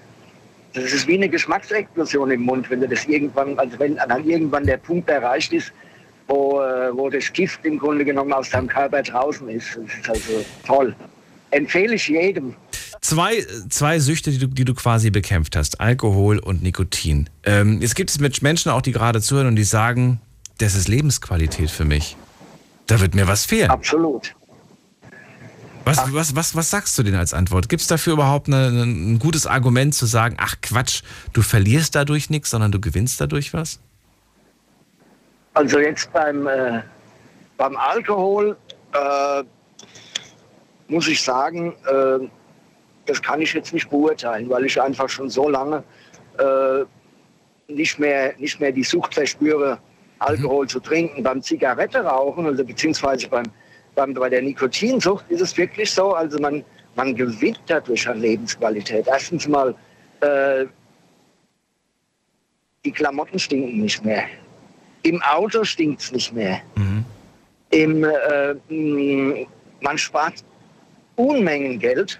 das 0.75 0.91
ist 0.91 1.07
wie 1.07 1.15
eine 1.15 1.29
Geschmacksexplosion 1.29 2.31
im 2.31 2.41
Mund, 2.41 2.69
wenn 2.69 2.81
du 2.81 2.87
das 2.87 3.05
irgendwann, 3.05 3.57
also 3.57 3.79
wenn 3.79 3.95
dann 3.95 4.25
irgendwann 4.25 4.65
der 4.65 4.77
Punkt 4.77 5.09
erreicht 5.09 5.53
ist, 5.53 5.71
wo, 6.27 6.61
äh, 6.61 6.95
wo 6.95 7.09
das 7.09 7.31
Gift 7.31 7.65
im 7.65 7.79
Grunde 7.79 8.03
genommen 8.03 8.33
aus 8.33 8.49
deinem 8.49 8.67
Körper 8.67 9.01
draußen 9.01 9.47
ist. 9.49 9.77
Das 9.77 9.97
ist 9.97 10.09
also 10.09 10.45
toll. 10.65 10.95
Empfehle 11.51 11.95
ich 11.95 12.07
jedem. 12.07 12.55
Zwei, 13.01 13.45
zwei 13.69 13.99
Süchte, 13.99 14.31
die 14.31 14.39
du, 14.39 14.47
die 14.47 14.65
du 14.65 14.73
quasi 14.73 15.11
bekämpft 15.11 15.55
hast, 15.55 15.79
Alkohol 15.79 16.39
und 16.39 16.63
Nikotin. 16.63 17.29
Ähm, 17.43 17.81
jetzt 17.81 17.95
gibt 17.95 18.09
es 18.09 18.19
mit 18.19 18.41
Menschen 18.41 18.71
auch, 18.71 18.81
die 18.81 18.91
gerade 18.91 19.21
zuhören 19.21 19.47
und 19.47 19.55
die 19.55 19.63
sagen, 19.63 20.19
das 20.57 20.75
ist 20.75 20.87
Lebensqualität 20.87 21.69
für 21.69 21.85
mich. 21.85 22.17
Da 22.87 22.99
wird 22.99 23.15
mir 23.15 23.27
was 23.27 23.45
fehlen. 23.45 23.69
Absolut. 23.69 24.35
Was, 25.85 26.13
was, 26.13 26.35
was, 26.35 26.55
was 26.55 26.69
sagst 26.71 26.97
du 26.97 27.03
denn 27.03 27.15
als 27.15 27.33
Antwort? 27.33 27.69
Gibt 27.69 27.81
es 27.81 27.87
dafür 27.87 28.13
überhaupt 28.13 28.47
eine, 28.47 28.69
ein 28.69 29.19
gutes 29.19 29.45
Argument 29.45 29.93
zu 29.93 30.07
sagen, 30.07 30.35
ach 30.39 30.55
Quatsch, 30.61 31.03
du 31.33 31.43
verlierst 31.43 31.93
dadurch 31.93 32.31
nichts, 32.31 32.49
sondern 32.49 32.71
du 32.71 32.79
gewinnst 32.79 33.21
dadurch 33.21 33.53
was? 33.53 33.79
Also 35.53 35.79
jetzt 35.79 36.11
beim, 36.11 36.47
äh, 36.47 36.81
beim 37.55 37.77
Alkohol 37.77 38.57
äh, 38.93 39.43
muss 40.87 41.07
ich 41.07 41.21
sagen, 41.21 41.73
äh, 41.85 42.27
das 43.05 43.21
kann 43.21 43.41
ich 43.41 43.53
jetzt 43.53 43.71
nicht 43.71 43.89
beurteilen, 43.89 44.49
weil 44.49 44.65
ich 44.65 44.81
einfach 44.81 45.07
schon 45.07 45.29
so 45.29 45.49
lange 45.49 45.83
äh, 46.39 46.83
nicht, 47.71 47.99
mehr, 47.99 48.33
nicht 48.37 48.59
mehr 48.59 48.71
die 48.71 48.83
Sucht 48.83 49.13
verspüre, 49.13 49.77
Alkohol 50.19 50.65
mhm. 50.65 50.69
zu 50.69 50.79
trinken. 50.79 51.23
Beim 51.23 51.41
Zigarette 51.41 51.99
rauchen, 51.99 52.47
also 52.47 52.63
beziehungsweise 52.63 53.27
beim, 53.27 53.45
bei 53.95 54.29
der 54.29 54.41
Nikotinsucht 54.41 55.25
ist 55.29 55.41
es 55.41 55.57
wirklich 55.57 55.91
so, 55.91 56.13
also 56.13 56.37
man, 56.39 56.63
man 56.95 57.15
gewinnt 57.15 57.61
dadurch 57.67 58.07
an 58.07 58.19
Lebensqualität. 58.19 59.07
Erstens 59.07 59.47
mal, 59.47 59.73
äh, 60.21 60.65
die 62.83 62.91
Klamotten 62.91 63.39
stinken 63.39 63.81
nicht 63.81 64.03
mehr. 64.05 64.25
Im 65.03 65.21
Auto 65.23 65.63
stinkt 65.63 66.01
es 66.01 66.11
nicht 66.11 66.33
mehr. 66.33 66.61
Mhm. 66.75 67.05
Im, 67.71 68.03
äh, 68.03 69.45
man 69.81 69.97
spart 69.97 70.43
Unmengen 71.15 71.79
Geld 71.79 72.19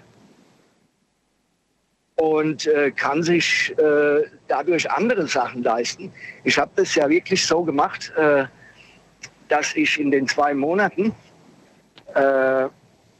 und 2.16 2.66
äh, 2.66 2.90
kann 2.90 3.22
sich 3.22 3.74
äh, 3.78 4.22
dadurch 4.48 4.90
andere 4.90 5.26
Sachen 5.26 5.62
leisten. 5.62 6.10
Ich 6.44 6.58
habe 6.58 6.70
das 6.76 6.94
ja 6.94 7.08
wirklich 7.08 7.46
so 7.46 7.62
gemacht, 7.62 8.12
äh, 8.16 8.46
dass 9.48 9.74
ich 9.76 10.00
in 10.00 10.10
den 10.10 10.26
zwei 10.26 10.54
Monaten 10.54 11.14
äh, 12.16 12.68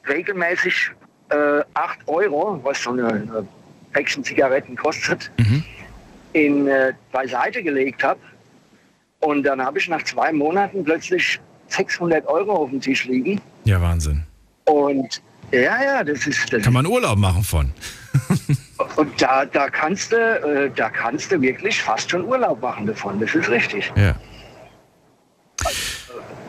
regelmäßig 0.08 0.90
äh, 1.30 1.62
8 1.74 1.98
Euro, 2.06 2.60
was 2.62 2.82
so 2.82 2.90
eine, 2.90 3.08
eine 3.08 3.48
Päckchen 3.92 4.24
Zigaretten 4.24 4.76
kostet, 4.76 5.30
mhm. 5.38 5.64
in, 6.32 6.68
äh, 6.68 6.92
beiseite 7.12 7.62
gelegt 7.62 8.02
habe 8.02 8.20
und 9.20 9.42
dann 9.42 9.60
habe 9.60 9.78
ich 9.78 9.88
nach 9.88 10.02
zwei 10.04 10.32
Monaten 10.32 10.84
plötzlich 10.84 11.40
600 11.68 12.26
Euro 12.26 12.52
auf 12.52 12.70
dem 12.70 12.80
Tisch 12.80 13.04
liegen. 13.06 13.40
Ja, 13.64 13.80
Wahnsinn. 13.80 14.22
Und 14.66 15.22
ja, 15.52 15.82
ja, 15.82 16.04
das 16.04 16.26
ist. 16.26 16.52
Das 16.52 16.62
Kann 16.62 16.72
man 16.72 16.86
Urlaub 16.86 17.18
machen 17.18 17.42
von. 17.42 17.72
und 18.96 19.22
da, 19.22 19.44
da, 19.44 19.68
kannst 19.68 20.12
du, 20.12 20.16
äh, 20.16 20.70
da 20.74 20.90
kannst 20.90 21.32
du 21.32 21.40
wirklich 21.40 21.82
fast 21.82 22.10
schon 22.10 22.24
Urlaub 22.24 22.60
machen 22.60 22.86
davon. 22.86 23.20
Das 23.20 23.34
ist 23.34 23.48
richtig. 23.48 23.92
Ja. 23.96 24.14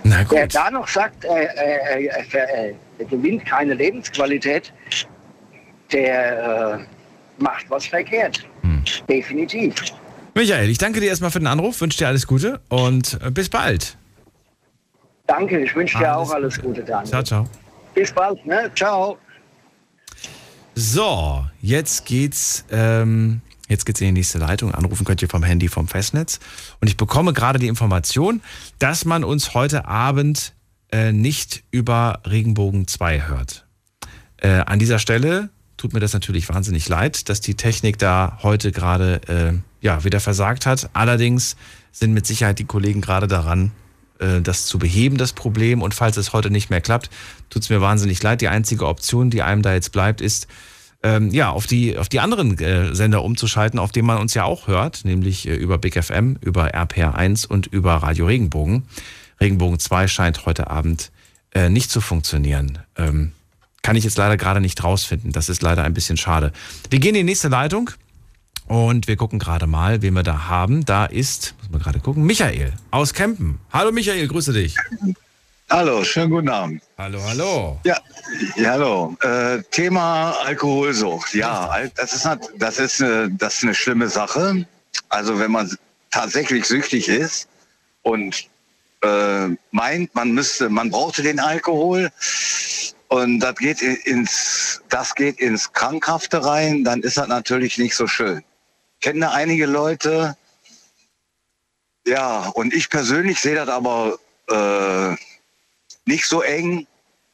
Na 0.10 0.24
gut. 0.24 0.32
Wer 0.32 0.48
da 0.48 0.72
noch 0.72 0.88
sagt, 0.88 1.26
äh, 1.26 1.46
äh, 1.46 2.06
äh, 2.08 2.74
er 3.00 3.06
gewinnt 3.06 3.46
keine 3.46 3.74
Lebensqualität, 3.74 4.74
der 5.92 6.80
äh, 6.80 7.44
macht 7.44 7.70
was 7.70 7.86
verkehrt. 7.88 8.46
Hm. 8.62 8.84
Definitiv. 9.10 9.74
Michael, 10.34 10.70
ich 10.70 10.78
danke 10.78 11.00
dir 11.00 11.10
erstmal 11.10 11.32
für 11.32 11.40
den 11.40 11.48
Anruf, 11.48 11.82
wünsche 11.82 11.98
dir 11.98 12.08
alles 12.08 12.28
Gute 12.28 12.62
und 12.70 13.20
äh, 13.24 13.32
bis 13.32 13.50
bald. 13.50 13.98
Danke, 15.26 15.60
ich 15.60 15.76
wünsche 15.76 15.98
dir 15.98 16.16
auch 16.16 16.32
alles 16.32 16.62
Gute, 16.62 16.84
Daniel. 16.84 17.10
Ciao, 17.10 17.24
ciao. 17.24 17.48
Bis 17.94 18.12
bald, 18.12 18.46
ne? 18.46 18.72
Ciao. 18.76 19.18
So, 20.76 21.44
jetzt 21.60 22.06
geht's, 22.06 22.64
ähm, 22.72 23.42
jetzt 23.68 23.86
geht's 23.86 24.02
in 24.02 24.08
die 24.08 24.14
nächste 24.14 24.38
Leitung. 24.38 24.74
Anrufen 24.74 25.06
könnt 25.06 25.22
ihr 25.22 25.30
vom 25.30 25.44
Handy 25.44 25.68
vom 25.68 25.88
Festnetz. 25.88 26.40
Und 26.80 26.88
ich 26.88 26.98
bekomme 26.98 27.34
gerade 27.34 27.60
die 27.60 27.68
Information, 27.68 28.42
dass 28.80 29.06
man 29.06 29.24
uns 29.24 29.54
heute 29.54 29.86
Abend 29.86 30.54
äh, 30.92 31.12
nicht 31.12 31.64
über 31.72 32.22
Regenbogen 32.26 32.88
2 32.88 33.28
hört. 33.28 33.66
Äh, 34.38 34.60
an 34.66 34.80
dieser 34.80 35.00
Stelle 35.00 35.50
tut 35.78 35.94
mir 35.94 36.00
das 36.00 36.14
natürlich 36.14 36.50
wahnsinnig 36.50 36.88
leid, 36.90 37.30
dass 37.30 37.42
die 37.42 37.56
Technik 37.56 37.98
da 37.98 38.40
heute 38.42 38.72
gerade 38.72 39.22
äh, 39.28 39.86
ja, 39.86 40.04
wieder 40.04 40.20
versagt 40.20 40.66
hat. 40.66 40.90
Allerdings 40.94 41.56
sind 41.92 42.14
mit 42.14 42.26
Sicherheit 42.26 42.60
die 42.60 42.66
Kollegen 42.66 43.02
gerade 43.02 43.28
daran, 43.28 43.72
äh, 44.20 44.42
das 44.42 44.66
zu 44.66 44.80
beheben, 44.80 45.18
das 45.18 45.34
Problem. 45.34 45.82
Und 45.82 45.94
falls 45.94 46.18
es 46.18 46.34
heute 46.34 46.50
nicht 46.50 46.70
mehr 46.70 46.82
klappt, 46.82 47.10
tut 47.50 47.64
es 47.64 47.70
mir 47.70 47.82
wahnsinnig 47.82 48.22
leid. 48.24 48.42
Die 48.42 48.48
einzige 48.48 48.88
Option, 48.88 49.30
die 49.30 49.42
einem 49.42 49.62
da 49.62 49.74
jetzt 49.74 49.92
bleibt, 49.92 50.22
ist, 50.22 50.48
ähm, 51.04 51.30
ja, 51.32 51.50
auf 51.52 51.68
die, 51.68 51.98
auf 51.98 52.10
die 52.10 52.20
anderen 52.20 52.58
äh, 52.60 52.94
Sender 52.96 53.24
umzuschalten, 53.24 53.80
auf 53.80 53.92
denen 53.92 54.08
man 54.08 54.18
uns 54.18 54.34
ja 54.34 54.44
auch 54.44 54.68
hört, 54.68 55.06
nämlich 55.06 55.48
äh, 55.48 55.56
über 55.56 55.78
Big 55.78 56.02
FM, 56.02 56.38
über 56.42 56.74
RPR1 56.74 57.48
und 57.48 57.68
über 57.68 57.96
Radio 57.96 58.26
Regenbogen. 58.26 58.84
Regenbogen 59.40 59.80
2 59.80 60.08
scheint 60.08 60.46
heute 60.46 60.70
Abend 60.70 61.12
äh, 61.54 61.70
nicht 61.70 61.92
zu 61.92 62.02
funktionieren. 62.02 62.80
Ähm, 62.98 63.32
kann 63.84 63.96
ich 63.96 64.04
jetzt 64.04 64.18
leider 64.18 64.38
gerade 64.38 64.60
nicht 64.60 64.84
rausfinden. 64.84 65.32
Das 65.32 65.50
ist 65.50 65.62
leider 65.62 65.84
ein 65.84 65.94
bisschen 65.94 66.18
schade. 66.18 66.52
Wir 66.90 67.00
gehen 67.00 67.16
in 67.16 67.26
die 67.26 67.32
nächste 67.32 67.48
Leitung 67.48 67.92
und 68.66 69.08
wir 69.08 69.16
gucken 69.16 69.40
gerade 69.40 69.68
mal, 69.68 70.02
wen 70.02 70.14
wir 70.14 70.24
da 70.24 70.48
haben. 70.48 70.84
Da 70.84 71.06
ist, 71.06 71.56
muss 71.60 71.70
man 71.70 71.82
gerade 71.82 72.00
gucken, 72.00 72.24
Michael 72.26 72.74
aus 72.92 73.14
Kempen. 73.14 73.60
Hallo 73.72 73.92
Michael, 73.92 74.28
grüße 74.28 74.52
dich. 74.52 74.76
Hallo, 75.70 76.02
schönen 76.06 76.30
guten 76.30 76.48
Abend. 76.48 76.82
Hallo, 76.98 77.22
hallo. 77.28 77.80
Ja, 77.84 77.98
ja 78.56 78.72
hallo. 78.72 79.18
Äh, 79.22 79.62
Thema 79.70 80.32
Alkoholsucht. 80.46 81.34
Ja, 81.34 81.78
das 81.96 82.14
ist, 82.14 82.30
das, 82.56 82.80
ist 82.80 83.02
eine, 83.02 83.30
das 83.32 83.58
ist 83.58 83.64
eine 83.64 83.76
schlimme 83.76 84.08
Sache. 84.08 84.66
Also 85.10 85.40
wenn 85.40 85.52
man 85.52 85.78
tatsächlich 86.10 86.64
süchtig 86.66 87.10
ist 87.10 87.50
und 88.04 88.48
äh, 89.02 89.50
meint, 89.72 90.16
man 90.16 90.32
müsste, 90.32 90.70
man 90.70 90.90
brauchte 90.90 91.22
den 91.22 91.40
Alkohol, 91.40 92.12
und 93.10 93.40
das 93.40 93.56
geht 93.56 93.82
ins, 93.82 94.82
das 94.90 95.16
geht 95.16 95.40
ins 95.40 95.74
Krankhafte 95.74 96.46
rein, 96.46 96.86
dann 96.86 97.02
ist 97.02 97.18
das 97.18 97.28
natürlich 97.28 97.78
nicht 97.78 97.96
so 97.96 98.08
schön. 98.08 98.42
Ich 99.00 99.06
kenne 99.06 99.32
einige 99.32 99.66
Leute, 99.66 100.38
ja, 102.06 102.48
und 102.54 102.74
ich 102.74 102.90
persönlich 102.90 103.40
sehe 103.40 103.56
das 103.56 103.70
aber 103.70 104.18
äh, 104.50 105.16
nicht 106.08 106.26
so 106.26 106.42
eng. 106.42 106.88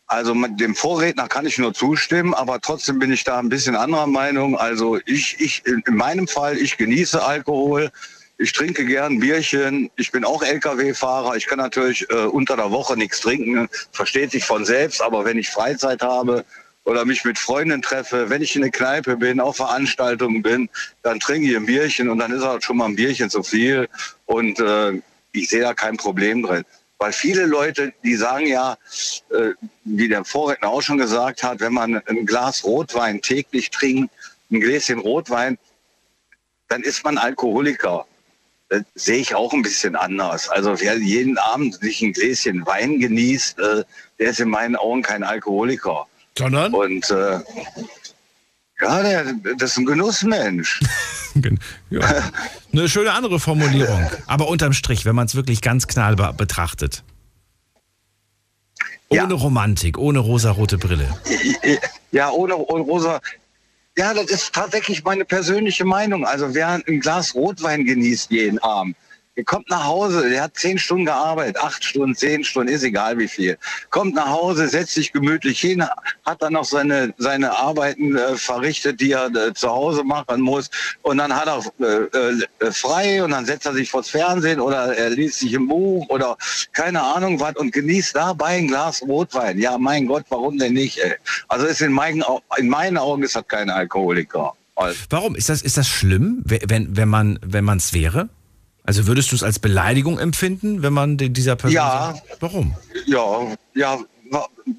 Also 0.08 0.36
mit 0.36 0.60
dem 0.60 0.75
Vorredner 0.75 1.27
kann 1.27 1.46
ich 1.46 1.58
nur 1.58 1.74
zustimmen, 1.74 2.34
aber 2.34 2.60
trotzdem 2.60 3.00
bin 3.00 3.12
ich 3.12 3.24
da 3.24 3.39
ein 3.39 3.50
bisschen 3.50 3.75
anderer 3.75 4.08
Meinung. 4.08 4.58
Also 4.58 5.00
ich, 5.06 5.39
ich 5.39 5.63
in 5.65 5.82
meinem 5.96 6.27
Fall, 6.27 6.58
ich 6.58 6.77
genieße 6.77 7.24
Alkohol. 7.24 7.92
Ich 8.38 8.51
trinke 8.51 8.86
gern 8.86 9.20
Bierchen. 9.20 9.89
Ich 9.96 10.12
bin 10.12 10.25
auch 10.25 10.44
Lkw-Fahrer. 10.44 11.36
Ich 11.36 11.48
kann 11.48 11.60
natürlich 11.60 12.08
äh, 12.10 12.25
unter 12.25 12.58
der 12.58 12.72
Woche 12.72 12.98
nichts 12.98 13.22
trinken, 13.22 13.70
versteht 13.92 14.32
sich 14.32 14.44
von 14.44 14.65
selbst. 14.65 15.01
Aber 15.01 15.24
wenn 15.24 15.38
ich 15.38 15.50
Freizeit 15.50 16.01
habe 16.01 16.44
oder 16.84 17.06
mich 17.06 17.24
mit 17.24 17.39
Freunden 17.39 17.82
treffe, 17.82 18.30
wenn 18.30 18.42
ich 18.42 18.56
in 18.56 18.63
eine 18.63 18.72
Kneipe 18.72 19.15
bin, 19.15 19.39
auf 19.39 19.56
Veranstaltungen 19.56 20.42
bin, 20.42 20.70
dann 21.03 21.20
trinke 21.20 21.48
ich 21.50 21.56
ein 21.56 21.65
Bierchen 21.65 22.10
und 22.10 22.20
dann 22.20 22.32
ist 22.32 22.44
halt 22.44 22.63
schon 22.63 22.77
mal 22.77 22.86
ein 22.86 22.96
Bierchen 22.96 23.30
zu 23.30 23.44
viel. 23.44 23.88
Und 24.25 24.60
äh, 24.60 25.01
ich 25.32 25.50
sehe 25.50 25.62
da 25.62 25.74
kein 25.74 25.98
Problem 25.98 26.44
drin. 26.44 26.65
Weil 27.03 27.12
viele 27.12 27.45
Leute, 27.45 27.91
die 28.01 28.15
sagen 28.15 28.48
ja, 28.48 28.77
äh, 29.29 29.50
wie 29.83 30.07
der 30.07 30.24
Vorredner 30.24 30.69
auch 30.69 30.81
schon 30.81 30.98
gesagt 30.98 31.43
hat, 31.43 31.60
wenn 31.60 31.74
man 31.74 32.01
ein 32.07 32.25
Glas 32.25 32.63
Rotwein 32.63 33.22
täglich 33.22 33.72
trinkt, 33.72 34.10
ein 34.50 34.62
Gläschen 34.62 35.00
Rotwein, 35.00 35.57
dann 36.69 36.81
ist 36.81 37.03
man 37.03 37.17
Alkoholiker 37.17 38.05
sehe 38.95 39.17
ich 39.17 39.36
auch 39.36 39.51
ein 39.51 39.62
bisschen 39.63 39.98
anders. 39.98 40.48
Also 40.48 40.79
wer 40.79 40.98
jeden 40.98 41.38
Abend 41.38 41.75
sich 41.75 42.01
ein 42.01 42.13
Gläschen 42.13 42.65
Wein 42.65 43.01
genießt, 43.01 43.60
äh, 43.60 43.83
der 44.17 44.29
ist 44.29 44.39
in 44.39 44.50
meinen 44.50 44.77
Augen 44.77 45.01
kein 45.01 45.24
Alkoholiker. 45.24 46.07
Sondern? 46.38 46.74
Und 46.74 47.12
äh, 47.12 47.39
ja, 48.84 49.02
der, 49.02 49.34
das 49.58 49.72
ist 49.72 49.78
ein 49.78 49.86
Genussmensch. 49.86 50.82
ja. 51.90 52.02
Eine 52.72 52.90
schöne 52.90 53.13
andere 53.13 53.40
Formulierung. 53.40 54.10
Aber 54.28 54.48
unterm 54.48 54.74
Strich, 54.74 55.06
wenn 55.06 55.16
man 55.16 55.25
es 55.25 55.36
wirklich 55.36 55.62
ganz 55.62 55.88
knallbar 55.88 56.34
betrachtet. 56.34 57.04
Ohne 59.10 59.34
ja. 59.34 59.40
Romantik, 59.40 59.98
ohne 59.98 60.20
rosarote 60.20 60.78
Brille. 60.78 61.08
Ja, 62.12 62.30
ohne, 62.30 62.56
ohne 62.56 62.84
rosa. 62.84 63.20
Ja, 63.98 64.13
das 64.13 64.25
ist 64.25 64.54
tatsächlich 64.54 65.04
meine 65.04 65.25
persönliche 65.25 65.84
Meinung. 65.84 66.28
Also 66.28 66.54
wer 66.54 66.80
ein 66.86 67.00
Glas 67.00 67.34
Rotwein 67.34 67.86
genießt 67.86 68.30
jeden 68.30 68.60
Abend, 68.60 68.96
kommt 69.42 69.70
nach 69.70 69.86
Hause, 69.86 70.30
der 70.30 70.44
hat 70.44 70.56
zehn 70.56 70.78
Stunden 70.78 71.06
gearbeitet, 71.06 71.58
acht 71.58 71.84
Stunden, 71.84 72.16
zehn 72.16 72.44
Stunden, 72.44 72.72
ist 72.72 72.84
egal 72.84 73.18
wie 73.18 73.28
viel. 73.28 73.58
Kommt 73.90 74.13
nach 74.13 74.30
Hause, 74.30 74.68
setzt 74.68 74.94
sich 74.94 75.12
gemütlich 75.12 75.60
hin, 75.60 75.84
hat 76.25 76.42
dann 76.42 76.54
noch 76.54 76.66
seine, 76.66 77.13
seine 77.18 77.58
Arbeiten 77.58 78.16
äh, 78.16 78.36
verrichtet, 78.36 79.00
die 79.02 79.12
er 79.12 79.34
äh, 79.34 79.54
zu 79.54 79.70
Hause 79.70 80.04
machen 80.04 80.42
muss. 80.42 80.70
Und 81.02 81.18
dann 81.18 81.36
hat 81.36 81.48
er 81.48 81.63
äh, 81.84 82.66
äh, 82.66 82.72
frei 82.72 83.24
und 83.24 83.32
dann 83.32 83.46
setzt 83.46 83.66
er 83.66 83.74
sich 83.74 83.90
vors 83.90 84.10
Fernsehen 84.10 84.60
oder 84.60 84.96
er 84.96 85.10
liest 85.10 85.40
sich 85.40 85.54
im 85.54 85.68
Buch 85.68 86.08
oder 86.10 86.38
keine 86.72 87.02
Ahnung 87.02 87.40
was 87.40 87.56
und 87.56 87.72
genießt 87.72 88.16
dabei 88.16 88.58
ein 88.58 88.68
Glas 88.68 89.02
Rotwein. 89.02 89.58
Ja, 89.58 89.80
mein 89.80 90.06
Gott, 90.06 90.25
warum 90.30 90.60
denn 90.60 90.74
nicht? 90.74 91.00
Ey? 91.00 91.16
Also 91.48 91.66
ist 91.66 91.82
in 91.82 91.92
meinen, 91.92 92.24
in 92.58 92.70
meinen 92.70 92.98
Augen 92.98 93.24
ist 93.24 93.36
das 93.36 93.48
kein 93.48 93.70
Alkoholiker. 93.72 94.54
Warum? 95.10 95.36
Ist 95.36 95.50
das, 95.50 95.62
ist 95.62 95.78
das 95.78 95.88
schlimm, 95.88 96.42
wenn, 96.46 96.96
wenn 96.98 97.08
man 97.08 97.40
wenn 97.44 97.68
es 97.70 97.94
wäre? 97.94 98.30
Also 98.86 99.08
würdest 99.08 99.32
du 99.32 99.36
es 99.36 99.44
als 99.44 99.60
Beleidigung 99.60 100.20
empfinden, 100.20 100.84
wenn 100.84 100.94
man 100.94 101.18
dieser 101.18 101.56
Person 101.56 101.75
ja, 101.75 102.13
sagt? 102.13 102.42
Warum? 102.42 102.75
Ja, 103.06 103.56
ja, 103.75 104.00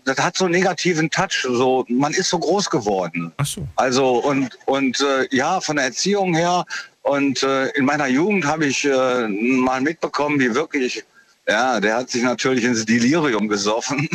das 0.04 0.18
hat 0.18 0.36
so 0.36 0.44
einen 0.44 0.54
negativen 0.54 1.10
Touch. 1.10 1.46
So, 1.48 1.84
man 1.88 2.12
ist 2.12 2.28
so 2.28 2.38
groß 2.38 2.68
geworden. 2.68 3.32
Ach 3.36 3.46
so. 3.46 3.66
Also 3.76 4.16
und 4.16 4.58
und 4.66 5.00
äh, 5.00 5.26
ja, 5.34 5.60
von 5.60 5.76
der 5.76 5.86
Erziehung 5.86 6.34
her 6.34 6.64
und 7.04 7.42
äh, 7.42 7.68
in 7.70 7.84
meiner 7.84 8.06
Jugend 8.06 8.46
habe 8.46 8.66
ich 8.66 8.84
äh, 8.84 9.28
mal 9.28 9.82
mitbekommen, 9.82 10.40
wie 10.40 10.54
wirklich, 10.54 11.04
ja, 11.46 11.78
der 11.78 11.96
hat 11.96 12.10
sich 12.10 12.22
natürlich 12.22 12.64
ins 12.64 12.86
Delirium 12.86 13.46
gesoffen. 13.46 14.08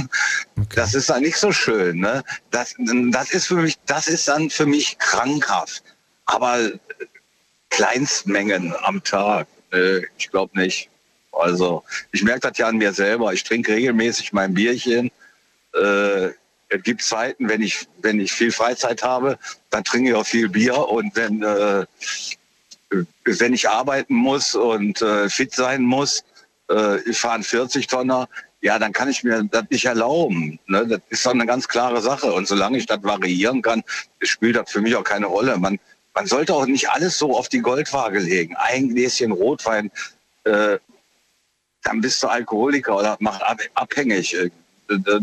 Okay. 0.58 0.76
Das 0.76 0.96
ist 0.96 1.10
dann 1.10 1.22
nicht 1.22 1.38
so 1.38 1.52
schön. 1.52 2.00
Ne? 2.00 2.24
Das, 2.50 2.76
das 3.12 3.32
ist 3.32 3.46
für 3.48 3.56
mich, 3.56 3.78
das 3.86 4.08
ist 4.08 4.28
dann 4.28 4.50
für 4.50 4.66
mich 4.66 4.98
krankhaft. 4.98 5.84
Aber 6.26 6.72
Kleinstmengen 7.70 8.74
am 8.82 9.04
Tag, 9.04 9.48
äh, 9.72 10.02
ich 10.18 10.30
glaube 10.30 10.58
nicht. 10.60 10.90
Also 11.32 11.84
ich 12.12 12.24
merke 12.24 12.42
das 12.42 12.58
ja 12.58 12.68
an 12.68 12.78
mir 12.78 12.94
selber. 12.94 13.34
Ich 13.34 13.44
trinke 13.44 13.74
regelmäßig 13.74 14.34
mein 14.34 14.54
Bierchen. 14.54 15.12
Äh, 15.74 16.30
es 16.70 16.84
gibt 16.84 17.02
Zeiten, 17.02 17.50
wenn 17.50 17.62
ich, 17.62 17.88
wenn 18.02 18.20
ich 18.20 18.32
viel 18.32 18.52
Freizeit 18.52 19.02
habe, 19.02 19.38
dann 19.70 19.84
trinke 19.84 20.12
ich 20.12 20.16
auch 20.16 20.26
viel 20.26 20.50
Bier. 20.50 20.78
Und 20.78 21.16
wenn, 21.16 21.42
äh, 21.42 21.86
wenn 23.26 23.54
ich 23.54 23.68
arbeiten 23.68 24.14
muss 24.14 24.56
und 24.56 25.02
äh, 25.02 25.30
fit 25.30 25.54
sein 25.54 25.82
muss, 25.82 26.24
äh, 26.70 27.00
ich 27.10 27.20
fahre 27.20 27.36
einen 27.36 27.44
40-Tonner, 27.44 28.28
ja, 28.62 28.78
dann 28.78 28.92
kann 28.92 29.10
ich 29.10 29.24
mir 29.24 29.44
das 29.44 29.64
nicht 29.70 29.86
erlauben. 29.86 30.60
Ne? 30.68 30.86
Das 30.86 31.02
ist 31.10 31.26
doch 31.26 31.32
eine 31.32 31.46
ganz 31.46 31.68
klare 31.68 32.02
Sache. 32.02 32.32
Und 32.34 32.48
solange 32.48 32.78
ich 32.78 32.86
das 32.86 33.02
variieren 33.04 33.62
kann, 33.62 33.84
spielt 34.22 34.58
das 34.58 34.70
für 34.70 34.82
mich 34.82 34.96
auch 34.96 35.04
keine 35.04 35.28
Rolle. 35.28 35.58
Man, 35.58 35.80
man 36.14 36.26
sollte 36.28 36.54
auch 36.54 36.66
nicht 36.66 36.90
alles 36.90 37.18
so 37.18 37.38
auf 37.38 37.50
die 37.50 37.60
Goldwaage 37.60 38.20
legen. 38.20 38.56
Ein 38.56 38.90
Gläschen 38.90 39.32
Rotwein, 39.32 39.92
äh, 40.44 40.78
dann 41.84 42.02
bist 42.02 42.22
du 42.24 42.28
Alkoholiker 42.28 42.98
oder 42.98 43.18
macht 43.20 43.42
ab, 43.44 43.60
abhängig. 43.76 44.36
Äh, 44.36 44.50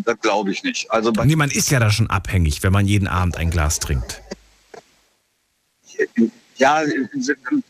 Das, 0.05 0.21
glaube 0.21 0.53
ich 0.53 0.63
nicht. 0.63 0.89
Also 0.93 1.11
Nee, 1.11 1.35
man 1.35 1.51
ist 1.51 1.71
ja 1.73 1.81
da 1.81 1.91
schon 1.91 2.09
abhängig, 2.09 2.63
wenn 2.63 2.73
man 2.73 2.87
jeden 2.87 3.09
Abend 3.09 3.37
ein 3.37 3.51
Glas 3.51 3.81
trinkt. 3.81 4.23
ja, 6.57 6.83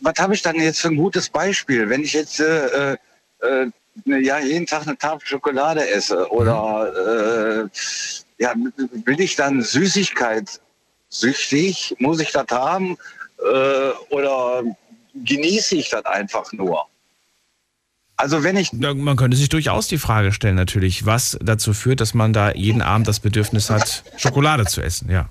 was 0.03 0.15
habe 0.19 0.35
ich 0.35 0.43
dann 0.43 0.57
jetzt 0.57 0.81
für 0.81 0.89
ein 0.89 0.97
gutes 0.97 1.31
Beispiel? 1.31 1.89
Wenn 1.89 2.03
ich 2.03 2.13
jetzt 2.13 2.39
äh, 2.39 2.99
äh, 3.41 3.71
ne, 4.05 4.21
ja, 4.21 4.39
jeden 4.41 4.67
Tag 4.67 4.83
eine 4.83 4.99
Tafel 4.99 5.27
Schokolade 5.27 5.89
esse 5.89 6.31
oder 6.31 7.65
äh, 7.65 8.43
ja, 8.43 8.53
bin 8.55 9.19
ich 9.19 9.37
dann 9.37 9.63
Süßigkeit 9.63 10.61
süchtig? 11.09 11.95
Muss 11.99 12.21
ich 12.21 12.33
das 12.33 12.47
haben? 12.51 12.97
Äh, 13.39 13.91
oder 14.11 14.63
genieße 15.15 15.77
ich 15.77 15.91
das 15.91 16.05
einfach 16.05 16.53
nur? 16.53 16.87
Also 18.17 18.43
wenn 18.43 18.57
ich 18.57 18.73
Man 18.73 19.17
könnte 19.17 19.37
sich 19.37 19.51
durchaus 19.51 19.89
die 19.89 19.99
Frage 19.99 20.33
stellen, 20.33 20.57
natürlich, 20.57 21.05
was 21.05 21.39
dazu 21.43 21.75
führt, 21.75 22.01
dass 22.01 22.15
man 22.15 22.33
da 22.33 22.53
jeden 22.53 22.81
Abend 22.81 23.07
das 23.09 23.21
Bedürfnis 23.21 23.69
hat, 23.69 24.05
Schokolade 24.17 24.65
zu 24.65 24.81
essen, 24.81 25.11
ja. 25.11 25.29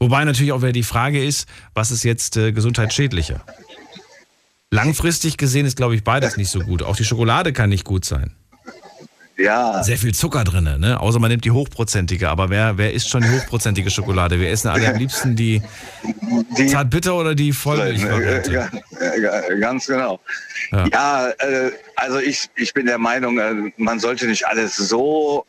Wobei 0.00 0.24
natürlich 0.24 0.52
auch 0.52 0.60
wieder 0.60 0.72
die 0.72 0.82
Frage 0.82 1.24
ist, 1.24 1.46
was 1.74 1.92
ist 1.92 2.02
jetzt 2.02 2.36
äh, 2.36 2.50
gesundheitsschädlicher? 2.52 3.44
Langfristig 4.70 5.36
gesehen 5.36 5.66
ist, 5.66 5.76
glaube 5.76 5.94
ich, 5.94 6.02
beides 6.02 6.36
nicht 6.36 6.50
so 6.50 6.58
gut. 6.58 6.82
Auch 6.82 6.96
die 6.96 7.04
Schokolade 7.04 7.52
kann 7.52 7.70
nicht 7.70 7.84
gut 7.84 8.04
sein. 8.04 8.34
Ja, 9.36 9.82
Sehr 9.82 9.98
viel 9.98 10.14
Zucker 10.14 10.44
drin, 10.44 10.64
ne? 10.78 11.00
Außer 11.00 11.18
man 11.18 11.30
nimmt 11.30 11.44
die 11.44 11.50
hochprozentige. 11.50 12.28
Aber 12.28 12.50
wer, 12.50 12.78
wer 12.78 12.92
isst 12.92 13.08
schon 13.08 13.22
die 13.22 13.30
hochprozentige 13.30 13.90
Schokolade? 13.90 14.38
Wir 14.38 14.50
essen 14.50 14.68
alle 14.68 14.88
am 14.88 14.96
liebsten 14.96 15.34
die 15.34 15.60
die 16.56 16.66
Zartbitter 16.66 17.16
oder 17.16 17.34
die 17.34 17.52
Vollmilchvariante. 17.52 18.70
Ganz 19.60 19.86
genau. 19.86 20.20
Ja. 20.70 20.86
Ja, 20.86 21.28
äh, 21.30 21.72
also 21.96 22.18
ich, 22.18 22.48
ich 22.56 22.72
bin 22.74 22.86
der 22.86 22.98
Meinung, 22.98 23.38
äh, 23.38 23.72
man 23.76 23.98
sollte 23.98 24.26
nicht 24.26 24.46
alles 24.46 24.76
so 24.76 25.44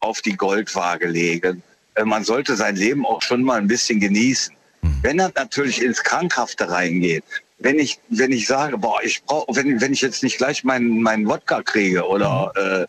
auf 0.00 0.20
die 0.22 0.36
Goldwaage 0.36 1.06
legen. 1.06 1.62
Äh, 1.94 2.04
man 2.04 2.24
sollte 2.24 2.56
sein 2.56 2.76
Leben 2.76 3.06
auch 3.06 3.22
schon 3.22 3.42
mal 3.42 3.58
ein 3.58 3.68
bisschen 3.68 4.00
genießen. 4.00 4.54
Wenn 5.00 5.16
das 5.16 5.32
natürlich 5.34 5.82
ins 5.82 6.02
Krankhafte 6.02 6.68
reingeht, 6.68 7.24
wenn 7.58 7.78
ich, 7.78 7.98
wenn 8.08 8.32
ich 8.32 8.46
sage, 8.46 8.78
boah, 8.78 9.02
ich 9.02 9.22
brauche, 9.24 9.54
wenn, 9.54 9.80
wenn 9.80 9.92
ich 9.92 10.00
jetzt 10.00 10.22
nicht 10.22 10.38
gleich 10.38 10.64
meinen, 10.64 11.02
meinen 11.02 11.26
Wodka 11.26 11.62
kriege 11.62 12.06
oder 12.06 12.52
äh, 12.56 12.86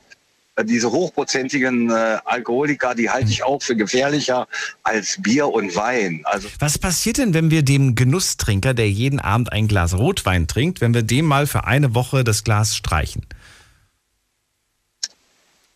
diese 0.64 0.92
hochprozentigen 0.92 1.90
äh, 1.90 2.18
Alkoholiker, 2.24 2.96
die 2.96 3.10
halte 3.10 3.30
ich 3.30 3.44
auch 3.44 3.62
für 3.62 3.76
gefährlicher 3.76 4.48
als 4.84 5.22
Bier 5.22 5.48
und 5.50 5.76
Wein. 5.76 6.22
Also 6.24 6.48
Was 6.60 6.78
passiert 6.78 7.18
denn, 7.18 7.34
wenn 7.34 7.52
wir 7.52 7.64
dem 7.64 7.96
Genusstrinker, 7.96 8.74
der 8.74 8.90
jeden 8.90 9.20
Abend 9.20 9.52
ein 9.52 9.68
Glas 9.68 9.98
Rotwein 9.98 10.48
trinkt, 10.48 10.82
wenn 10.82 10.94
wir 10.94 11.04
dem 11.04 11.26
mal 11.26 11.48
für 11.48 11.66
eine 11.66 11.94
Woche 11.94 12.24
das 12.24 12.44
Glas 12.44 12.76
streichen? 12.76 13.26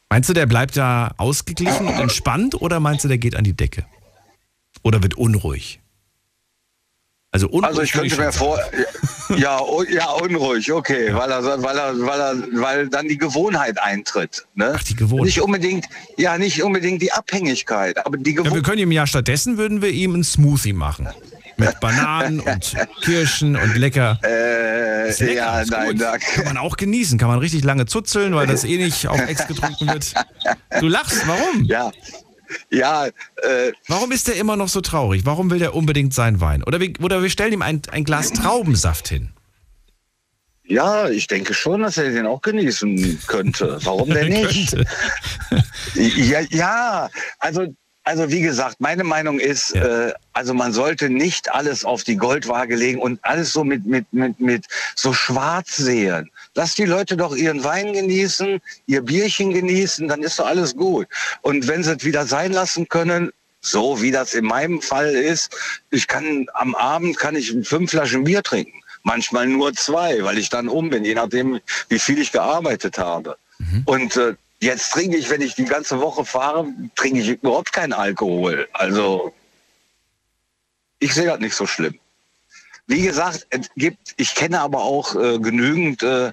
Meinst 0.10 0.30
du, 0.30 0.34
der 0.34 0.48
bleibt 0.48 0.76
da 0.76 1.14
ausgeglichen 1.18 1.88
und 1.88 2.00
entspannt 2.00 2.60
oder 2.60 2.80
meinst 2.80 3.04
du, 3.04 3.08
der 3.08 3.20
geht 3.20 3.36
an 3.36 3.44
die 3.44 3.54
Decke? 3.54 3.86
Oder 4.82 5.04
wird 5.04 5.16
unruhig? 5.16 5.79
Also 7.32 7.48
unruhig. 7.48 7.66
Also 7.70 7.82
ich 7.84 7.92
könnte 7.92 8.18
mir 8.18 8.32
vor, 8.32 8.60
ja, 9.38 9.60
oh, 9.62 9.84
ja, 9.84 10.10
unruhig, 10.14 10.72
okay, 10.72 11.14
weil 11.14 11.30
er, 11.32 11.44
weil 11.62 11.78
er, 11.78 12.00
weil 12.00 12.20
er, 12.20 12.36
weil 12.62 12.90
dann 12.90 13.08
die 13.08 13.18
Gewohnheit 13.20 13.80
eintritt. 13.80 14.48
Ne? 14.56 14.74
Ach, 14.76 14.84
die 14.84 14.96
Gewohnheit. 14.96 15.26
Nicht 15.28 15.42
unbedingt, 15.42 15.86
ja, 16.18 16.38
nicht 16.40 16.64
unbedingt 16.64 17.02
die 17.04 17.12
Abhängigkeit, 17.12 18.04
aber 18.04 18.18
die 18.18 18.32
Ja, 18.32 18.38
wir 18.38 18.44
Gewohnheit. 18.46 18.64
können 18.66 18.80
ihm 18.80 18.92
ja 18.92 19.06
stattdessen 19.06 19.58
würden 19.58 19.82
wir 19.84 19.90
ihm 19.92 20.16
einen 20.16 20.24
Smoothie 20.24 20.74
machen. 20.74 21.08
Mit 21.58 21.80
Bananen 21.82 22.40
und 22.40 22.76
Kirschen 23.04 23.56
und 23.58 23.76
lecker. 23.76 24.18
Äh, 24.24 25.10
lecker, 25.10 25.34
ja, 25.34 25.64
nein, 25.70 25.90
gut. 25.92 26.02
da, 26.02 26.18
Kann 26.18 26.46
man 26.46 26.58
auch 26.58 26.78
genießen, 26.78 27.20
kann 27.20 27.28
man 27.28 27.38
richtig 27.40 27.64
lange 27.64 27.86
zuzeln, 27.86 28.34
weil 28.34 28.48
das 28.48 28.64
eh 28.64 28.78
nicht 28.78 29.08
auf 29.08 29.20
Ex 29.28 29.46
getrunken 29.46 29.88
wird. 29.88 30.14
Du 30.80 30.88
lachst, 30.88 31.28
warum? 31.28 31.66
ja, 31.66 31.92
ja, 32.70 33.08
äh, 33.08 33.72
Warum 33.88 34.12
ist 34.12 34.28
er 34.30 34.36
immer 34.36 34.56
noch 34.56 34.70
so 34.70 34.82
traurig? 34.82 35.26
Warum 35.26 35.50
will 35.52 35.62
er 35.62 35.74
unbedingt 35.76 36.14
sein 36.14 36.42
Wein? 36.42 36.64
Oder 36.64 36.80
wir, 36.80 36.94
oder 37.02 37.22
wir 37.22 37.30
stellen 37.30 37.54
ihm 37.54 37.62
ein, 37.62 37.82
ein 37.92 38.04
Glas 38.04 38.32
Traubensaft 38.32 39.08
hin. 39.10 39.30
ja, 40.66 41.10
ich 41.10 41.28
denke 41.28 41.54
schon, 41.54 41.82
dass 41.82 41.98
er 41.98 42.12
den 42.12 42.26
auch 42.28 42.42
genießen 42.42 43.22
könnte. 43.28 43.80
Warum 43.84 44.10
denn 44.10 44.30
nicht? 44.44 44.76
Ja, 45.96 46.42
ja, 46.52 47.10
also, 47.40 47.74
also 48.04 48.30
wie 48.32 48.42
gesagt, 48.42 48.80
meine 48.80 49.04
Meinung 49.04 49.40
ist, 49.40 49.76
Ja. 49.76 50.08
äh, 50.10 50.14
also 50.34 50.54
man 50.54 50.72
sollte 50.74 51.10
nicht 51.10 51.52
alles 51.54 51.84
auf 51.86 52.04
die 52.04 52.16
Goldwaage 52.18 52.76
legen 52.76 53.00
und 53.00 53.20
alles 53.24 53.52
so 53.52 53.64
mit, 53.64 53.86
mit, 53.86 54.12
mit, 54.14 54.40
mit 54.40 54.66
so 54.96 55.12
schwarz 55.14 55.76
sehen. 55.78 56.30
Lass 56.56 56.76
die 56.76 56.86
Leute 56.86 57.16
doch 57.16 57.36
ihren 57.36 57.64
Wein 57.64 57.94
genießen, 57.94 58.60
ihr 58.88 59.02
Bierchen 59.02 59.54
genießen, 59.54 60.08
dann 60.08 60.24
ist 60.24 60.40
doch 60.40 60.48
alles 60.48 60.76
gut. 60.76 61.08
Und 61.42 61.68
wenn 61.68 61.84
sie 61.84 61.96
es 61.96 62.04
wieder 62.04 62.26
sein 62.26 62.52
lassen 62.52 62.88
können, 62.90 63.32
so 63.62 64.02
wie 64.02 64.12
das 64.12 64.34
in 64.34 64.46
meinem 64.46 64.82
Fall 64.82 65.10
ist, 65.10 65.56
ich 65.92 66.08
kann 66.08 66.48
am 66.54 66.76
Abend 66.76 67.18
kann 67.18 67.36
ich 67.36 67.56
fünf 67.64 67.92
Flaschen 67.92 68.24
Bier 68.24 68.42
trinken. 68.42 68.82
Manchmal 69.04 69.48
nur 69.48 69.74
zwei, 69.74 70.24
weil 70.24 70.38
ich 70.38 70.50
dann 70.50 70.68
um 70.68 70.90
bin, 70.90 71.06
je 71.06 71.16
nachdem, 71.16 71.60
wie 71.88 72.00
viel 72.00 72.20
ich 72.20 72.32
gearbeitet 72.32 72.98
habe. 72.98 73.38
Und 73.86 74.18
äh, 74.18 74.36
jetzt 74.60 74.92
trinke 74.92 75.18
ich, 75.18 75.30
wenn 75.30 75.42
ich 75.42 75.56
die 75.56 75.66
ganze 75.66 76.00
Woche 76.00 76.26
fahre, 76.26 76.68
trinke 76.96 77.20
ich 77.22 77.30
überhaupt 77.30 77.72
keinen 77.72 77.94
Alkohol. 77.94 78.68
Also 78.74 79.34
ich 81.00 81.14
sehe 81.14 81.26
das 81.26 81.40
nicht 81.40 81.56
so 81.56 81.66
schlimm. 81.66 81.98
Wie 82.90 83.04
gesagt, 83.04 83.46
es 83.52 83.70
gibt, 83.76 84.16
ich 84.18 84.34
kenne 84.34 84.60
aber 84.60 84.82
auch 84.82 85.16
äh, 85.16 85.38
genügend 85.38 86.02
äh, 86.02 86.32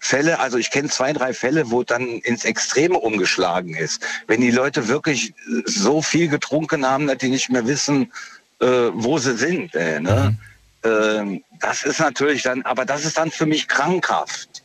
Fälle, 0.00 0.40
also 0.40 0.58
ich 0.58 0.72
kenne 0.72 0.88
zwei, 0.88 1.12
drei 1.12 1.32
Fälle, 1.32 1.70
wo 1.70 1.84
dann 1.84 2.08
ins 2.08 2.44
Extreme 2.44 2.98
umgeschlagen 2.98 3.72
ist. 3.76 4.04
Wenn 4.26 4.40
die 4.40 4.50
Leute 4.50 4.88
wirklich 4.88 5.30
äh, 5.30 5.62
so 5.64 6.02
viel 6.02 6.26
getrunken 6.26 6.84
haben, 6.84 7.06
dass 7.06 7.18
die 7.18 7.28
nicht 7.28 7.50
mehr 7.50 7.68
wissen, 7.68 8.12
äh, 8.60 8.66
wo 8.94 9.18
sie 9.18 9.36
sind. 9.36 9.76
Äh, 9.76 10.00
ne? 10.00 10.36
Ähm, 10.82 11.44
das 11.60 11.84
ist 11.84 12.00
natürlich 12.00 12.42
dann, 12.42 12.62
aber 12.62 12.84
das 12.84 13.04
ist 13.04 13.16
dann 13.16 13.30
für 13.30 13.46
mich 13.46 13.68
krankhaft. 13.68 14.64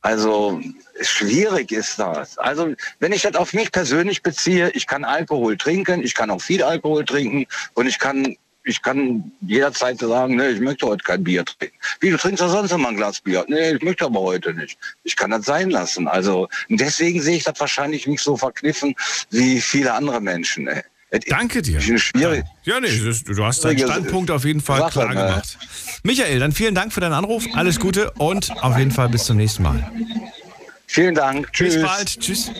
Also 0.00 0.60
schwierig 1.00 1.70
ist 1.70 2.00
das. 2.00 2.38
Also 2.38 2.74
wenn 2.98 3.12
ich 3.12 3.22
das 3.22 3.36
auf 3.36 3.52
mich 3.52 3.70
persönlich 3.70 4.24
beziehe, 4.24 4.70
ich 4.70 4.88
kann 4.88 5.04
Alkohol 5.04 5.56
trinken, 5.56 6.02
ich 6.02 6.14
kann 6.14 6.30
auch 6.30 6.42
viel 6.42 6.64
Alkohol 6.64 7.04
trinken 7.04 7.46
und 7.74 7.86
ich 7.86 8.00
kann 8.00 8.36
ich 8.66 8.82
kann 8.82 9.30
jederzeit 9.40 10.00
sagen, 10.00 10.36
nee, 10.36 10.48
ich 10.48 10.60
möchte 10.60 10.86
heute 10.86 11.04
kein 11.04 11.22
Bier 11.22 11.44
trinken. 11.44 11.76
Wie, 12.00 12.10
du 12.10 12.16
trinkst 12.16 12.42
doch 12.42 12.50
sonst 12.50 12.72
immer 12.72 12.88
ein 12.88 12.96
Glas 12.96 13.20
Bier? 13.20 13.44
Nee, 13.48 13.74
ich 13.74 13.82
möchte 13.82 14.04
aber 14.04 14.20
heute 14.20 14.52
nicht. 14.52 14.76
Ich 15.04 15.14
kann 15.14 15.30
das 15.30 15.46
sein 15.46 15.70
lassen. 15.70 16.08
Also 16.08 16.48
deswegen 16.68 17.22
sehe 17.22 17.36
ich 17.36 17.44
das 17.44 17.58
wahrscheinlich 17.60 18.08
nicht 18.08 18.22
so 18.22 18.36
verkniffen 18.36 18.94
wie 19.30 19.60
viele 19.60 19.94
andere 19.94 20.20
Menschen. 20.20 20.66
Ey. 20.66 20.82
Danke 21.28 21.62
dir. 21.62 21.80
schwierige, 21.80 22.44
Ja, 22.64 22.80
nee, 22.80 22.88
du 22.88 23.44
hast 23.44 23.64
deinen 23.64 23.78
Standpunkt 23.78 24.32
auf 24.32 24.44
jeden 24.44 24.60
Fall 24.60 24.90
klar 24.90 25.14
ne? 25.14 25.14
gemacht. 25.14 25.56
Michael, 26.02 26.40
dann 26.40 26.50
vielen 26.50 26.74
Dank 26.74 26.92
für 26.92 27.00
deinen 27.00 27.12
Anruf. 27.12 27.44
Alles 27.54 27.78
Gute 27.78 28.10
und 28.18 28.50
auf 28.62 28.76
jeden 28.76 28.90
Fall 28.90 29.08
bis 29.08 29.24
zum 29.24 29.36
nächsten 29.36 29.62
Mal. 29.62 29.88
Vielen 30.88 31.14
Dank. 31.14 31.52
Tschüss. 31.52 31.74
Bis 31.74 31.82
bald. 31.84 32.20
Tschüss. 32.20 32.50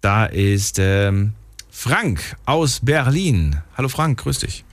Da 0.01 0.25
ist 0.25 0.79
ähm, 0.79 1.33
Frank 1.71 2.35
aus 2.45 2.81
Berlin. 2.81 3.61
Hallo 3.77 3.89
Frank, 3.89 4.19
grüß 4.19 4.39
dich. 4.39 4.63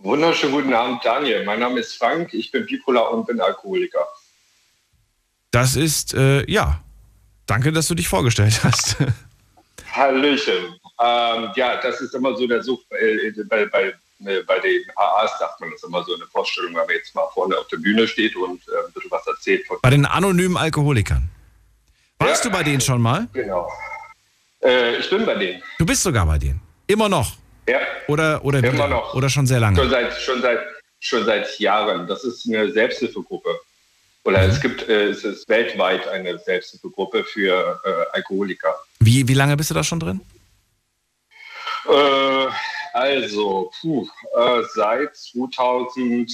Wunderschönen 0.00 0.52
guten 0.52 0.72
Abend, 0.72 1.04
Daniel. 1.04 1.44
Mein 1.44 1.60
Name 1.60 1.80
ist 1.80 1.94
Frank, 1.94 2.32
ich 2.32 2.52
bin 2.52 2.66
bipolar 2.66 3.10
und 3.12 3.26
bin 3.26 3.40
Alkoholiker. 3.40 4.06
Das 5.50 5.76
ist, 5.76 6.14
äh, 6.14 6.48
ja, 6.50 6.80
danke, 7.46 7.72
dass 7.72 7.88
du 7.88 7.94
dich 7.94 8.06
vorgestellt 8.06 8.62
hast. 8.62 8.96
Hallöchen. 9.92 10.77
Ähm, 11.00 11.50
ja, 11.54 11.80
das 11.80 12.00
ist 12.00 12.14
immer 12.14 12.36
so 12.36 12.46
der 12.46 12.62
Such, 12.62 12.80
äh, 12.90 13.30
bei, 13.48 13.66
bei, 13.66 13.94
äh, 14.24 14.42
bei 14.42 14.58
den 14.58 14.82
AAs 14.96 15.38
sagt 15.38 15.60
man 15.60 15.70
das 15.70 15.82
immer 15.84 16.02
so 16.04 16.14
eine 16.14 16.26
Vorstellung, 16.26 16.74
wenn 16.74 16.86
man 16.86 16.94
jetzt 16.94 17.14
mal 17.14 17.28
vorne 17.32 17.56
auf 17.56 17.68
der 17.68 17.76
Bühne 17.76 18.08
steht 18.08 18.34
und 18.36 18.60
äh, 18.68 18.86
ein 18.86 18.92
bisschen 18.92 19.10
was 19.10 19.26
erzählt. 19.26 19.64
Bei 19.82 19.90
den 19.90 20.06
anonymen 20.06 20.56
Alkoholikern. 20.56 21.30
Warst 22.18 22.44
ja, 22.44 22.50
du 22.50 22.56
bei 22.56 22.64
denen 22.64 22.80
schon 22.80 23.00
mal? 23.00 23.28
Genau. 23.32 23.70
Äh, 24.62 24.96
ich 24.96 25.08
bin 25.08 25.24
bei 25.24 25.34
denen. 25.36 25.62
Du 25.78 25.86
bist 25.86 26.02
sogar 26.02 26.26
bei 26.26 26.38
denen. 26.38 26.60
Immer 26.88 27.08
noch. 27.08 27.36
Ja. 27.68 27.78
Oder, 28.08 28.44
oder 28.44 28.58
Immer 28.58 28.72
wieder? 28.72 28.88
noch. 28.88 29.14
Oder 29.14 29.28
schon 29.28 29.46
sehr 29.46 29.60
lange? 29.60 29.76
Schon 29.76 29.90
seit, 29.90 30.12
schon 30.20 30.42
seit, 30.42 30.60
schon 30.98 31.24
seit 31.24 31.58
Jahren. 31.60 32.08
Das 32.08 32.24
ist 32.24 32.44
eine 32.48 32.72
Selbsthilfegruppe. 32.72 33.50
Oder 34.24 34.42
mhm. 34.42 34.50
es 34.50 34.60
gibt, 34.60 34.88
äh, 34.88 35.10
es 35.10 35.22
ist 35.22 35.48
weltweit 35.48 36.08
eine 36.08 36.38
Selbsthilfegruppe 36.38 37.22
für 37.24 37.80
äh, 37.84 38.16
Alkoholiker. 38.16 38.74
Wie, 38.98 39.28
wie 39.28 39.34
lange 39.34 39.56
bist 39.56 39.70
du 39.70 39.74
da 39.74 39.84
schon 39.84 40.00
drin? 40.00 40.20
Äh, 41.88 42.46
also, 42.92 43.70
puh, 43.80 44.06
äh, 44.36 44.62
seit 44.74 45.16
2018, 45.16 46.28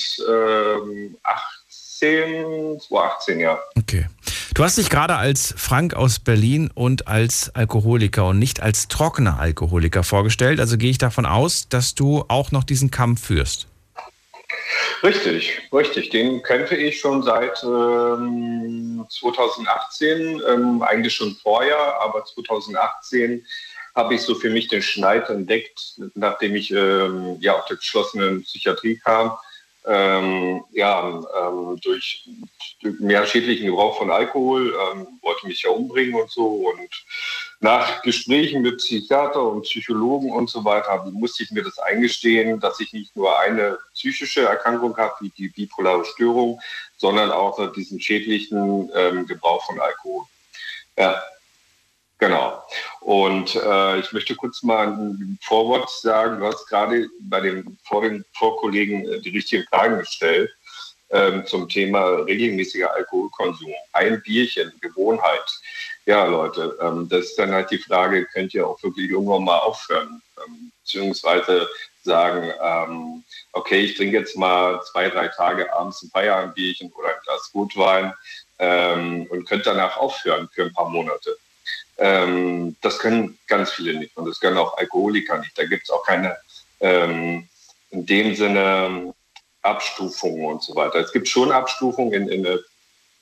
2018, 2.81 3.41
ja. 3.41 3.59
Okay. 3.79 4.07
Du 4.55 4.63
hast 4.63 4.79
dich 4.79 4.89
gerade 4.89 5.17
als 5.17 5.53
Frank 5.57 5.95
aus 5.95 6.21
Berlin 6.21 6.71
und 6.73 7.09
als 7.09 7.53
Alkoholiker 7.55 8.27
und 8.29 8.39
nicht 8.39 8.63
als 8.63 8.87
trockener 8.87 9.41
Alkoholiker 9.41 10.05
vorgestellt. 10.05 10.61
Also 10.61 10.79
gehe 10.79 10.91
ich 10.91 10.99
davon 10.99 11.27
aus, 11.27 11.69
dass 11.69 11.97
du 11.97 12.25
auch 12.29 12.53
noch 12.53 12.63
diesen 12.63 12.93
Kampf 12.93 13.27
führst. 13.27 13.67
Richtig, 15.03 15.61
richtig. 15.73 16.11
Den 16.11 16.43
kämpfe 16.43 16.77
ich 16.77 17.01
schon 17.01 17.23
seit 17.23 17.63
ähm, 17.65 19.05
2018, 19.09 20.41
ähm, 20.49 20.83
eigentlich 20.83 21.15
schon 21.15 21.35
vorher, 21.43 22.01
aber 22.01 22.25
2018 22.25 23.45
habe 23.95 24.15
ich 24.15 24.23
so 24.23 24.35
für 24.35 24.51
mich 24.51 24.69
den 24.69 24.83
Schneid 24.83 25.29
entdeckt, 25.31 26.01
nachdem 26.15 26.57
ich 26.57 26.71
ähm, 26.71 27.37
ja 27.41 27.59
aus 27.59 27.67
der 27.67 27.77
geschlossenen 27.77 28.43
Psychiatrie 28.43 28.97
kam. 28.97 29.37
Ähm, 29.87 30.65
ja, 30.73 31.23
ähm, 31.39 31.79
durch, 31.83 32.27
durch, 32.81 33.01
mehr 33.01 33.27
schädlichen 33.27 33.67
Gebrauch 33.67 33.99
von 33.99 34.11
Alkohol, 34.11 34.75
ähm, 34.75 35.07
wollte 35.21 35.47
mich 35.47 35.63
ja 35.63 35.71
umbringen 35.71 36.15
und 36.15 36.31
so. 36.31 36.71
Und 36.71 37.05
nach 37.61 38.01
Gesprächen 38.01 38.63
mit 38.63 38.79
Psychiater 38.79 39.43
und 39.43 39.63
Psychologen 39.63 40.33
und 40.33 40.49
so 40.49 40.65
weiter 40.65 41.05
musste 41.13 41.43
ich 41.43 41.51
mir 41.51 41.63
das 41.63 41.79
eingestehen, 41.79 42.61
dass 42.61 42.81
ich 42.81 42.95
nicht 42.95 43.15
nur 43.15 43.39
eine 43.39 43.79
psychische 43.93 44.47
Erkrankung 44.47 44.97
habe, 44.97 45.17
wie 45.21 45.31
die 45.37 45.49
bipolare 45.49 46.07
Störung, 46.07 46.59
sondern 46.97 47.31
auch 47.31 47.71
diesen 47.75 48.01
schädlichen 48.01 48.91
ähm, 48.95 49.27
Gebrauch 49.27 49.67
von 49.67 49.79
Alkohol. 49.79 50.25
Ja, 50.97 51.23
Genau. 52.25 52.63
Und 53.01 53.55
äh, 53.55 53.99
ich 53.99 54.11
möchte 54.15 54.35
kurz 54.35 54.63
mal 54.63 54.89
ein 54.89 55.39
Vorwort 55.43 55.91
sagen. 55.91 56.41
Du 56.41 56.47
hast 56.47 56.67
gerade 56.71 57.07
bei 57.21 57.43
dem 57.43 57.77
vor 57.85 58.01
den 58.01 58.25
Vorkollegen 58.33 59.07
äh, 59.07 59.21
die 59.21 59.29
richtigen 59.29 59.65
Fragen 59.65 59.99
gestellt 59.99 60.51
ähm, 61.11 61.45
zum 61.45 61.69
Thema 61.69 62.25
regelmäßiger 62.25 62.95
Alkoholkonsum. 62.95 63.75
Ein 63.93 64.23
Bierchen, 64.23 64.73
Gewohnheit. 64.81 65.45
Ja, 66.07 66.25
Leute, 66.25 66.79
ähm, 66.81 67.07
das 67.11 67.27
ist 67.27 67.39
dann 67.39 67.53
halt 67.53 67.71
die 67.71 67.77
Frage, 67.77 68.25
könnt 68.25 68.55
ihr 68.55 68.67
auch 68.67 68.83
wirklich 68.83 69.11
irgendwann 69.11 69.45
mal 69.45 69.59
aufhören? 69.59 70.23
Ähm, 70.47 70.73
beziehungsweise 70.81 71.69
sagen, 72.05 72.55
ähm, 72.63 73.25
okay, 73.53 73.81
ich 73.81 73.99
trinke 73.99 74.17
jetzt 74.17 74.35
mal 74.35 74.81
zwei, 74.91 75.11
drei 75.11 75.29
Tage 75.29 75.71
abends 75.75 76.03
ein 76.03 76.09
Feierabendbierchen 76.09 76.91
oder 76.93 77.09
ein 77.09 77.21
Glas 77.23 77.51
Gutwein 77.53 78.15
ähm, 78.61 79.27
und 79.29 79.47
könnt 79.47 79.67
danach 79.67 79.99
aufhören 79.99 80.49
für 80.55 80.63
ein 80.63 80.73
paar 80.73 80.89
Monate. 80.89 81.37
Ähm, 81.99 82.77
das 82.81 82.99
können 82.99 83.39
ganz 83.47 83.71
viele 83.71 83.99
nicht 83.99 84.17
und 84.17 84.27
das 84.27 84.41
können 84.41 84.57
auch 84.57 84.77
Alkoholiker 84.77 85.39
nicht. 85.39 85.57
Da 85.57 85.65
gibt 85.65 85.85
es 85.85 85.91
auch 85.91 86.05
keine 86.05 86.37
ähm, 86.81 87.49
in 87.91 88.07
dem 88.07 88.35
Sinne 88.35 89.15
Abstufungen 89.63 90.45
und 90.45 90.63
so 90.63 90.75
weiter. 90.75 90.99
Es 90.99 91.13
gibt 91.13 91.29
schon 91.29 91.51
Abstufungen 91.51 92.13
in, 92.13 92.29
in, 92.29 92.43
der, 92.43 92.59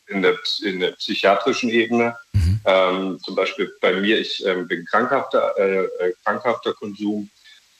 in, 0.08 0.22
der, 0.22 0.34
in 0.64 0.80
der 0.80 0.92
psychiatrischen 0.92 1.70
Ebene. 1.70 2.16
Mhm. 2.32 2.60
Ähm, 2.64 3.18
zum 3.22 3.34
Beispiel 3.34 3.72
bei 3.80 3.92
mir, 3.92 4.18
ich 4.18 4.44
ähm, 4.44 4.66
bin 4.66 4.84
krankhafter, 4.84 5.54
äh, 5.56 5.84
äh, 5.84 6.12
krankhafter 6.24 6.74
Konsum. 6.74 7.30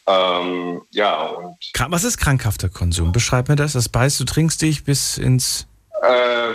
Ähm, 0.07 0.83
ja, 0.91 1.23
und. 1.27 1.57
Was 1.89 2.05
ist 2.05 2.19
krankhafter 2.19 2.69
Konsum? 2.69 3.13
Beschreib 3.13 3.49
mir 3.49 3.57
das. 3.57 3.73
Das 3.73 3.91
heißt, 3.95 4.21
du 4.21 4.25
trinkst 4.25 4.63
dich 4.63 4.85
bis 4.85 5.19
ins. 5.19 5.67
Äh, 6.03 6.53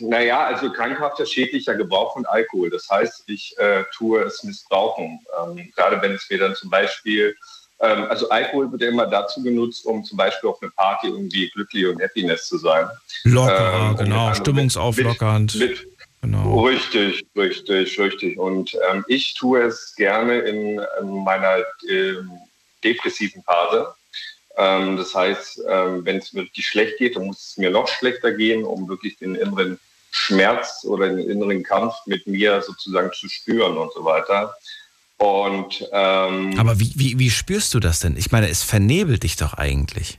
naja, 0.00 0.44
also 0.44 0.70
krankhafter 0.70 1.26
schädlicher 1.26 1.74
Gebrauch 1.74 2.14
von 2.14 2.26
Alkohol. 2.26 2.70
Das 2.70 2.88
heißt, 2.88 3.24
ich 3.26 3.54
äh, 3.58 3.84
tue 3.94 4.22
es 4.22 4.42
missbrauchen. 4.42 5.20
Ähm, 5.42 5.72
gerade 5.74 6.00
wenn 6.02 6.12
es 6.12 6.28
mir 6.30 6.38
dann 6.38 6.54
zum 6.54 6.70
Beispiel, 6.70 7.36
ähm, 7.80 8.04
also 8.08 8.28
Alkohol 8.28 8.70
wird 8.72 8.82
ja 8.82 8.88
immer 8.88 9.06
dazu 9.06 9.42
genutzt, 9.42 9.84
um 9.86 10.04
zum 10.04 10.16
Beispiel 10.16 10.50
auf 10.50 10.62
eine 10.62 10.70
Party 10.70 11.08
irgendwie 11.08 11.50
glücklich 11.50 11.86
und 11.86 12.02
happiness 12.02 12.48
zu 12.48 12.58
sein. 12.58 12.88
Locker, 13.24 13.90
ähm, 13.90 13.96
genau, 13.96 14.34
stimmungsauflockernd. 14.34 15.54
Mit, 15.56 15.70
mit, 15.70 15.88
genau. 16.22 16.64
Richtig, 16.64 17.26
richtig, 17.36 17.98
richtig. 17.98 18.38
Und 18.38 18.76
ähm, 18.90 19.04
ich 19.08 19.34
tue 19.34 19.62
es 19.62 19.94
gerne 19.96 20.38
in, 20.40 20.80
in 21.00 21.24
meiner 21.24 21.58
ähm, 21.88 22.30
depressiven 22.82 23.42
Phase. 23.42 23.94
Ähm, 24.56 24.96
das 24.96 25.14
heißt, 25.14 25.62
ähm, 25.68 26.04
wenn 26.04 26.18
es 26.18 26.32
mir 26.32 26.42
richtig 26.42 26.66
schlecht 26.66 26.98
geht, 26.98 27.16
dann 27.16 27.26
muss 27.26 27.50
es 27.50 27.56
mir 27.56 27.70
noch 27.70 27.88
schlechter 27.88 28.32
gehen, 28.32 28.64
um 28.64 28.88
wirklich 28.88 29.18
den 29.18 29.34
inneren 29.34 29.78
Schmerz 30.10 30.84
oder 30.84 31.08
den 31.08 31.28
inneren 31.28 31.62
Kampf 31.64 31.94
mit 32.06 32.26
mir 32.26 32.62
sozusagen 32.62 33.12
zu 33.12 33.28
spüren 33.28 33.76
und 33.76 33.92
so 33.92 34.04
weiter. 34.04 34.54
Und, 35.16 35.88
ähm, 35.92 36.54
Aber 36.58 36.78
wie, 36.78 36.92
wie, 36.94 37.18
wie 37.18 37.30
spürst 37.30 37.74
du 37.74 37.80
das 37.80 38.00
denn? 38.00 38.16
Ich 38.16 38.30
meine, 38.30 38.48
es 38.48 38.62
vernebelt 38.62 39.24
dich 39.24 39.36
doch 39.36 39.54
eigentlich. 39.54 40.18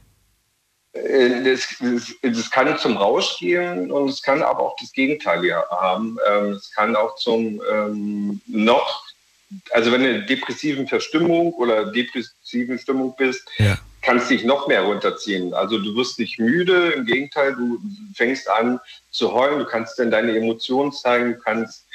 Es, 0.94 1.80
es, 1.82 2.16
es, 2.22 2.52
kann 2.52 2.78
zum 2.78 2.96
Rausch 2.96 3.38
gehen 3.40 3.92
und 3.92 4.10
es 4.10 4.22
kann 4.22 4.42
aber 4.42 4.62
auch 4.62 4.76
das 4.80 4.94
Gegenteil 4.94 5.42
haben. 5.70 6.18
Ähm, 6.30 6.54
es 6.54 6.72
kann 6.72 6.96
auch 6.96 7.16
zum 7.16 7.62
ähm, 7.70 8.42
noch, 8.48 9.04
also 9.72 9.92
wenn 9.92 10.04
du 10.04 10.10
in 10.10 10.28
depressiven 10.28 10.88
Verstimmung 10.88 11.54
oder 11.54 11.92
depressiven 11.92 12.80
Stimmung 12.80 13.14
bist, 13.18 13.46
ja 13.58 13.78
kannst 14.06 14.30
dich 14.30 14.44
noch 14.44 14.68
mehr 14.68 14.84
runterziehen. 14.84 15.54
Also 15.54 15.80
du 15.80 15.96
wirst 15.96 16.20
nicht 16.20 16.40
müde, 16.40 16.92
im 16.92 17.06
Gegenteil, 17.06 17.56
du 17.56 17.80
fängst 18.14 18.48
an 18.48 18.80
zu 19.10 19.34
heulen, 19.34 19.60
du 19.60 19.66
kannst 19.66 19.98
dann 19.98 20.12
deine 20.12 20.38
Emotionen 20.38 20.92
zeigen, 20.92 21.34
du 21.34 21.40
kannst, 21.40 21.88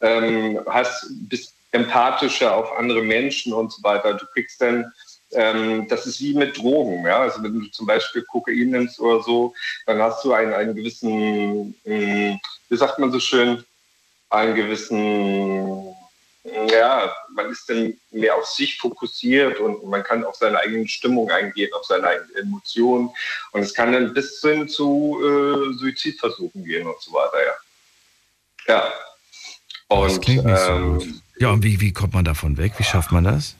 ähm, 0.00 0.60
hast, 0.66 1.06
bist 1.28 1.54
empathischer 1.72 2.56
auf 2.56 2.72
andere 2.78 3.02
Menschen 3.02 3.52
und 3.52 3.70
so 3.70 3.82
weiter. 3.82 4.14
Du 4.14 4.24
kriegst 4.32 4.62
dann, 4.62 4.90
ähm, 5.32 5.86
das 5.88 6.06
ist 6.06 6.20
wie 6.20 6.32
mit 6.32 6.56
Drogen, 6.56 7.04
ja. 7.04 7.20
Also 7.20 7.42
wenn 7.42 7.60
du 7.60 7.66
zum 7.66 7.86
Beispiel 7.86 8.22
Kokain 8.22 8.70
nimmst 8.70 8.98
oder 8.98 9.22
so, 9.22 9.52
dann 9.84 10.00
hast 10.00 10.24
du 10.24 10.32
einen, 10.32 10.54
einen 10.54 10.74
gewissen, 10.74 11.74
ähm, 11.84 12.40
wie 12.70 12.76
sagt 12.76 12.98
man 12.98 13.12
so 13.12 13.20
schön, 13.20 13.62
einen 14.30 14.54
gewissen 14.54 15.94
ja, 16.70 17.14
man 17.38 17.50
ist 17.52 17.70
dann 17.70 17.94
mehr 18.10 18.34
auf 18.34 18.46
sich 18.46 18.76
fokussiert 18.78 19.58
und 19.60 19.84
man 19.84 20.02
kann 20.02 20.24
auf 20.24 20.34
seine 20.34 20.58
eigene 20.58 20.86
Stimmung 20.88 21.30
eingehen, 21.30 21.72
auf 21.72 21.84
seine 21.84 22.08
eigenen 22.08 22.36
Emotionen. 22.36 23.10
Und 23.52 23.62
es 23.62 23.72
kann 23.72 23.92
dann 23.92 24.12
bis 24.12 24.40
hin 24.40 24.68
zu 24.68 25.18
äh, 25.22 25.78
Suizidversuchen 25.78 26.64
gehen 26.64 26.86
und 26.86 27.00
so 27.00 27.12
weiter, 27.12 27.38
ja. 27.46 27.54
Ja. 28.74 28.92
Und, 29.88 30.10
das 30.10 30.20
klingt 30.20 30.44
nicht 30.44 30.60
ähm, 30.68 31.00
so 31.00 31.06
gut. 31.06 31.14
Ja, 31.38 31.50
und 31.50 31.62
wie, 31.62 31.80
wie 31.80 31.92
kommt 31.92 32.14
man 32.14 32.24
davon 32.24 32.58
weg? 32.58 32.72
Wie 32.76 32.84
schafft 32.84 33.12
man 33.12 33.24
das? 33.24 33.54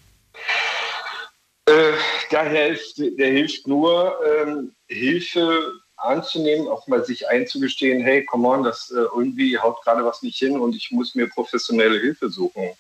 Äh, 1.67 1.93
da 2.31 2.43
hilft, 2.43 2.99
der 2.99 3.31
hilft 3.31 3.67
nur 3.67 4.19
ähm, 4.27 4.73
Hilfe 4.89 5.81
anzunehmen, 5.97 6.69
auch 6.69 6.87
mal 6.87 7.05
sich 7.05 7.29
einzugestehen, 7.29 8.03
hey, 8.03 8.25
come 8.25 8.49
on, 8.49 8.63
das 8.65 8.91
äh, 8.91 9.07
irgendwie 9.15 9.59
haut 9.59 9.83
gerade 9.85 10.05
was 10.05 10.23
nicht 10.23 10.39
hin 10.39 10.59
und 10.59 10.75
ich 10.75 10.91
muss 10.91 11.15
mir 11.15 11.29
professionelle 11.29 12.01
Hilfe 12.01 12.29
suchen. 12.29 12.71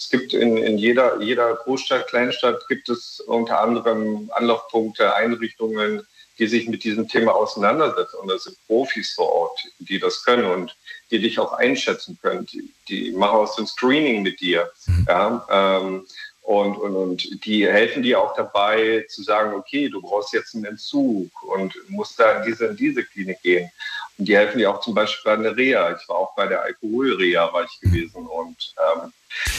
Es 0.00 0.08
gibt 0.08 0.32
in, 0.32 0.56
in 0.56 0.78
jeder, 0.78 1.20
jeder 1.20 1.54
Großstadt, 1.56 2.08
Kleinstadt 2.08 2.66
gibt 2.68 2.88
es 2.88 3.20
unter 3.20 3.60
anderem 3.60 4.30
Anlaufpunkte, 4.34 5.14
Einrichtungen, 5.14 6.06
die 6.38 6.46
sich 6.46 6.68
mit 6.68 6.84
diesem 6.84 7.06
Thema 7.06 7.34
auseinandersetzen. 7.34 8.16
Und 8.16 8.28
das 8.28 8.44
sind 8.44 8.56
Profis 8.66 9.12
vor 9.12 9.30
Ort, 9.30 9.60
die 9.78 9.98
das 9.98 10.24
können 10.24 10.46
und 10.46 10.74
die 11.10 11.18
dich 11.18 11.38
auch 11.38 11.52
einschätzen 11.52 12.18
können. 12.22 12.46
Die, 12.46 12.72
die 12.88 13.12
machen 13.12 13.40
aus 13.40 13.56
dem 13.56 13.66
Screening 13.66 14.22
mit 14.22 14.40
dir. 14.40 14.72
Mhm. 14.86 15.06
Ja, 15.06 15.46
ähm, 15.50 16.06
und, 16.50 16.78
und, 16.78 16.96
und 16.96 17.44
die 17.44 17.64
helfen 17.64 18.02
dir 18.02 18.20
auch 18.20 18.34
dabei 18.34 19.06
zu 19.08 19.22
sagen, 19.22 19.54
okay, 19.54 19.88
du 19.88 20.02
brauchst 20.02 20.32
jetzt 20.32 20.52
einen 20.56 20.64
Entzug 20.64 21.30
und 21.44 21.72
musst 21.86 22.18
da 22.18 22.40
in 22.40 22.50
diese, 22.50 22.66
in 22.66 22.76
diese 22.76 23.04
Klinik 23.04 23.40
gehen. 23.42 23.70
Und 24.18 24.26
die 24.26 24.36
helfen 24.36 24.58
dir 24.58 24.68
auch 24.68 24.80
zum 24.80 24.92
Beispiel 24.92 25.36
bei 25.36 25.40
der 25.40 25.56
Reha. 25.56 25.96
Ich 25.96 26.08
war 26.08 26.16
auch 26.16 26.34
bei 26.34 26.48
der 26.48 26.60
Alkoholreha 26.62 27.52
war 27.52 27.62
ich 27.62 27.80
gewesen. 27.80 28.26
Und, 28.26 28.74
ähm, 28.96 29.12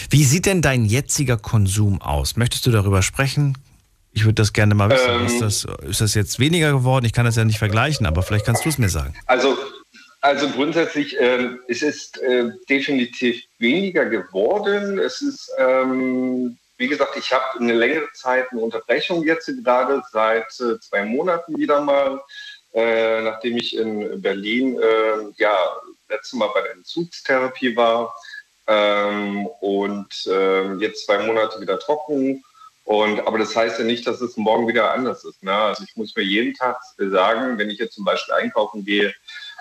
Wie 0.09 0.25
sieht 0.25 0.45
denn 0.45 0.61
dein 0.61 0.83
jetziger 0.83 1.37
Konsum 1.37 2.01
aus? 2.01 2.35
Möchtest 2.35 2.65
du 2.65 2.71
darüber 2.71 3.01
sprechen? 3.01 3.57
Ich 4.11 4.25
würde 4.25 4.35
das 4.35 4.51
gerne 4.51 4.75
mal 4.75 4.89
wissen. 4.89 5.11
Ähm, 5.11 5.27
ist, 5.27 5.41
das, 5.41 5.65
ist 5.87 6.01
das 6.01 6.13
jetzt 6.13 6.39
weniger 6.39 6.73
geworden? 6.73 7.05
Ich 7.05 7.13
kann 7.13 7.23
das 7.23 7.37
ja 7.37 7.45
nicht 7.45 7.59
vergleichen, 7.59 8.05
aber 8.05 8.21
vielleicht 8.21 8.45
kannst 8.45 8.65
du 8.65 8.69
es 8.69 8.77
mir 8.77 8.89
sagen. 8.89 9.13
Also, 9.27 9.57
also 10.19 10.49
grundsätzlich, 10.49 11.17
äh, 11.17 11.51
es 11.69 11.83
ist 11.83 12.21
äh, 12.21 12.51
definitiv 12.69 13.41
weniger 13.59 14.07
geworden. 14.07 14.99
Es 14.99 15.21
ist 15.21 15.49
ähm, 15.57 16.57
wie 16.81 16.87
gesagt, 16.87 17.15
ich 17.15 17.31
habe 17.31 17.59
eine 17.59 17.73
längere 17.73 18.11
Zeit 18.13 18.51
eine 18.51 18.61
Unterbrechung 18.61 19.23
jetzt 19.23 19.45
gerade 19.63 20.01
seit 20.11 20.47
äh, 20.59 20.79
zwei 20.79 21.05
Monaten 21.05 21.55
wieder 21.55 21.79
mal, 21.79 22.19
äh, 22.73 23.21
nachdem 23.21 23.57
ich 23.57 23.77
in 23.77 24.19
Berlin 24.19 24.79
äh, 24.79 25.31
ja 25.37 25.55
letztes 26.09 26.33
Mal 26.33 26.49
bei 26.55 26.61
der 26.63 26.71
Entzugstherapie 26.71 27.75
war 27.75 28.15
ähm, 28.65 29.45
und 29.59 30.25
äh, 30.25 30.73
jetzt 30.77 31.05
zwei 31.05 31.19
Monate 31.19 31.61
wieder 31.61 31.77
trocken. 31.77 32.43
Und, 32.83 33.19
aber 33.27 33.37
das 33.37 33.55
heißt 33.55 33.77
ja 33.77 33.85
nicht, 33.85 34.07
dass 34.07 34.19
es 34.19 34.35
morgen 34.35 34.67
wieder 34.67 34.91
anders 34.91 35.23
ist. 35.23 35.43
Ne? 35.43 35.53
Also 35.53 35.83
ich 35.87 35.95
muss 35.95 36.15
mir 36.15 36.23
jeden 36.23 36.55
Tag 36.55 36.77
sagen, 36.97 37.59
wenn 37.59 37.69
ich 37.69 37.77
jetzt 37.77 37.93
zum 37.93 38.05
Beispiel 38.05 38.33
einkaufen 38.33 38.83
gehe, 38.83 39.13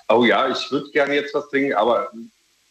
oh 0.08 0.24
ja, 0.24 0.48
ich 0.48 0.70
würde 0.70 0.90
gerne 0.90 1.16
jetzt 1.16 1.34
was 1.34 1.50
trinken, 1.50 1.74
aber 1.74 2.10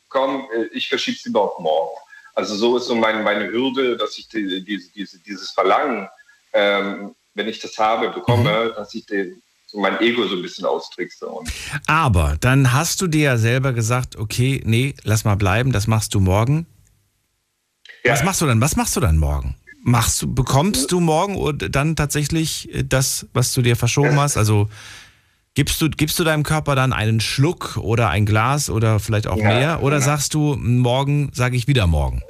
komm, 0.09 0.47
äh, 0.55 0.63
ich 0.73 0.89
verschiebe 0.89 1.17
es 1.17 1.25
lieber 1.25 1.43
auf 1.43 1.59
morgen. 1.59 1.95
Also 2.39 2.56
so 2.56 2.78
ist 2.78 2.86
so 2.86 2.95
meine, 2.95 3.21
meine 3.21 3.52
Hürde, 3.52 3.97
dass 3.97 4.17
ich 4.17 4.30
die, 4.30 4.63
die, 4.63 4.82
diese, 4.95 5.19
dieses 5.19 5.52
Verlangen, 5.52 6.08
ähm, 6.54 7.13
wenn 7.34 7.49
ich 7.49 7.60
das 7.60 7.78
habe, 7.78 8.12
bekomme, 8.12 8.69
mhm. 8.69 8.75
dass 8.78 8.93
ich 8.93 9.06
den, 9.06 9.41
so 9.67 9.78
mein 9.78 9.99
Ego 9.99 10.25
so 10.25 10.38
ein 10.38 10.41
bisschen 10.41 10.63
austrickse. 10.63 11.30
Aber 11.86 12.38
dann 12.39 12.71
hast 12.71 13.02
du 13.02 13.08
dir 13.08 13.23
ja 13.23 13.38
selber 13.38 13.73
gesagt, 13.73 14.15
okay, 14.15 14.62
nee, 14.63 14.95
lass 15.04 15.25
mal 15.25 15.36
bleiben, 15.36 15.73
das 15.73 15.86
machst 15.88 16.13
du 16.13 16.21
morgen. 16.21 16.65
Ja. 18.06 18.13
Was 18.13 18.23
machst 18.23 18.39
du 18.39 18.45
dann? 18.45 18.62
Was 18.62 18.78
machst 18.78 18.95
du 18.95 19.02
dann 19.02 19.17
morgen? 19.17 19.58
Machst 19.84 20.21
du, 20.21 20.34
bekommst 20.34 20.93
du 20.93 21.02
morgen 21.02 21.58
dann 21.71 21.97
tatsächlich 21.97 22.69
das, 22.86 23.28
was 23.34 23.54
du 23.54 23.62
dir 23.62 23.75
verschoben 23.75 24.17
hast? 24.17 24.38
Also 24.38 24.69
Gibst 25.56 25.82
du, 25.82 25.89
gibst 25.89 26.17
du 26.17 26.23
deinem 26.23 26.43
Körper 26.43 26.75
dann 26.75 26.93
einen 26.93 27.19
Schluck 27.19 27.75
oder 27.75 28.10
ein 28.10 28.25
Glas 28.25 28.69
oder 28.69 28.99
vielleicht 29.02 29.28
auch 29.28 29.36
ja, 29.36 29.43
mehr? 29.43 29.84
Oder 29.84 29.97
ja. 29.97 30.02
sagst 30.02 30.34
du, 30.34 30.56
morgen 30.56 31.32
sage 31.34 31.58
ich 31.58 31.67
wieder 31.67 31.86
morgen? 31.86 32.21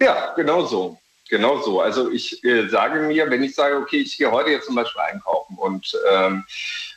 Ja, 0.00 0.32
genau 0.34 0.64
so. 0.64 0.98
Genau 1.28 1.60
so. 1.60 1.80
Also 1.80 2.10
ich 2.10 2.42
äh, 2.44 2.68
sage 2.68 3.00
mir, 3.00 3.30
wenn 3.30 3.42
ich 3.42 3.54
sage, 3.54 3.76
okay, 3.76 3.98
ich 3.98 4.16
gehe 4.16 4.30
heute 4.30 4.50
jetzt 4.50 4.66
zum 4.66 4.74
Beispiel 4.74 5.00
einkaufen 5.02 5.56
und 5.58 5.92
ähm, 6.10 6.44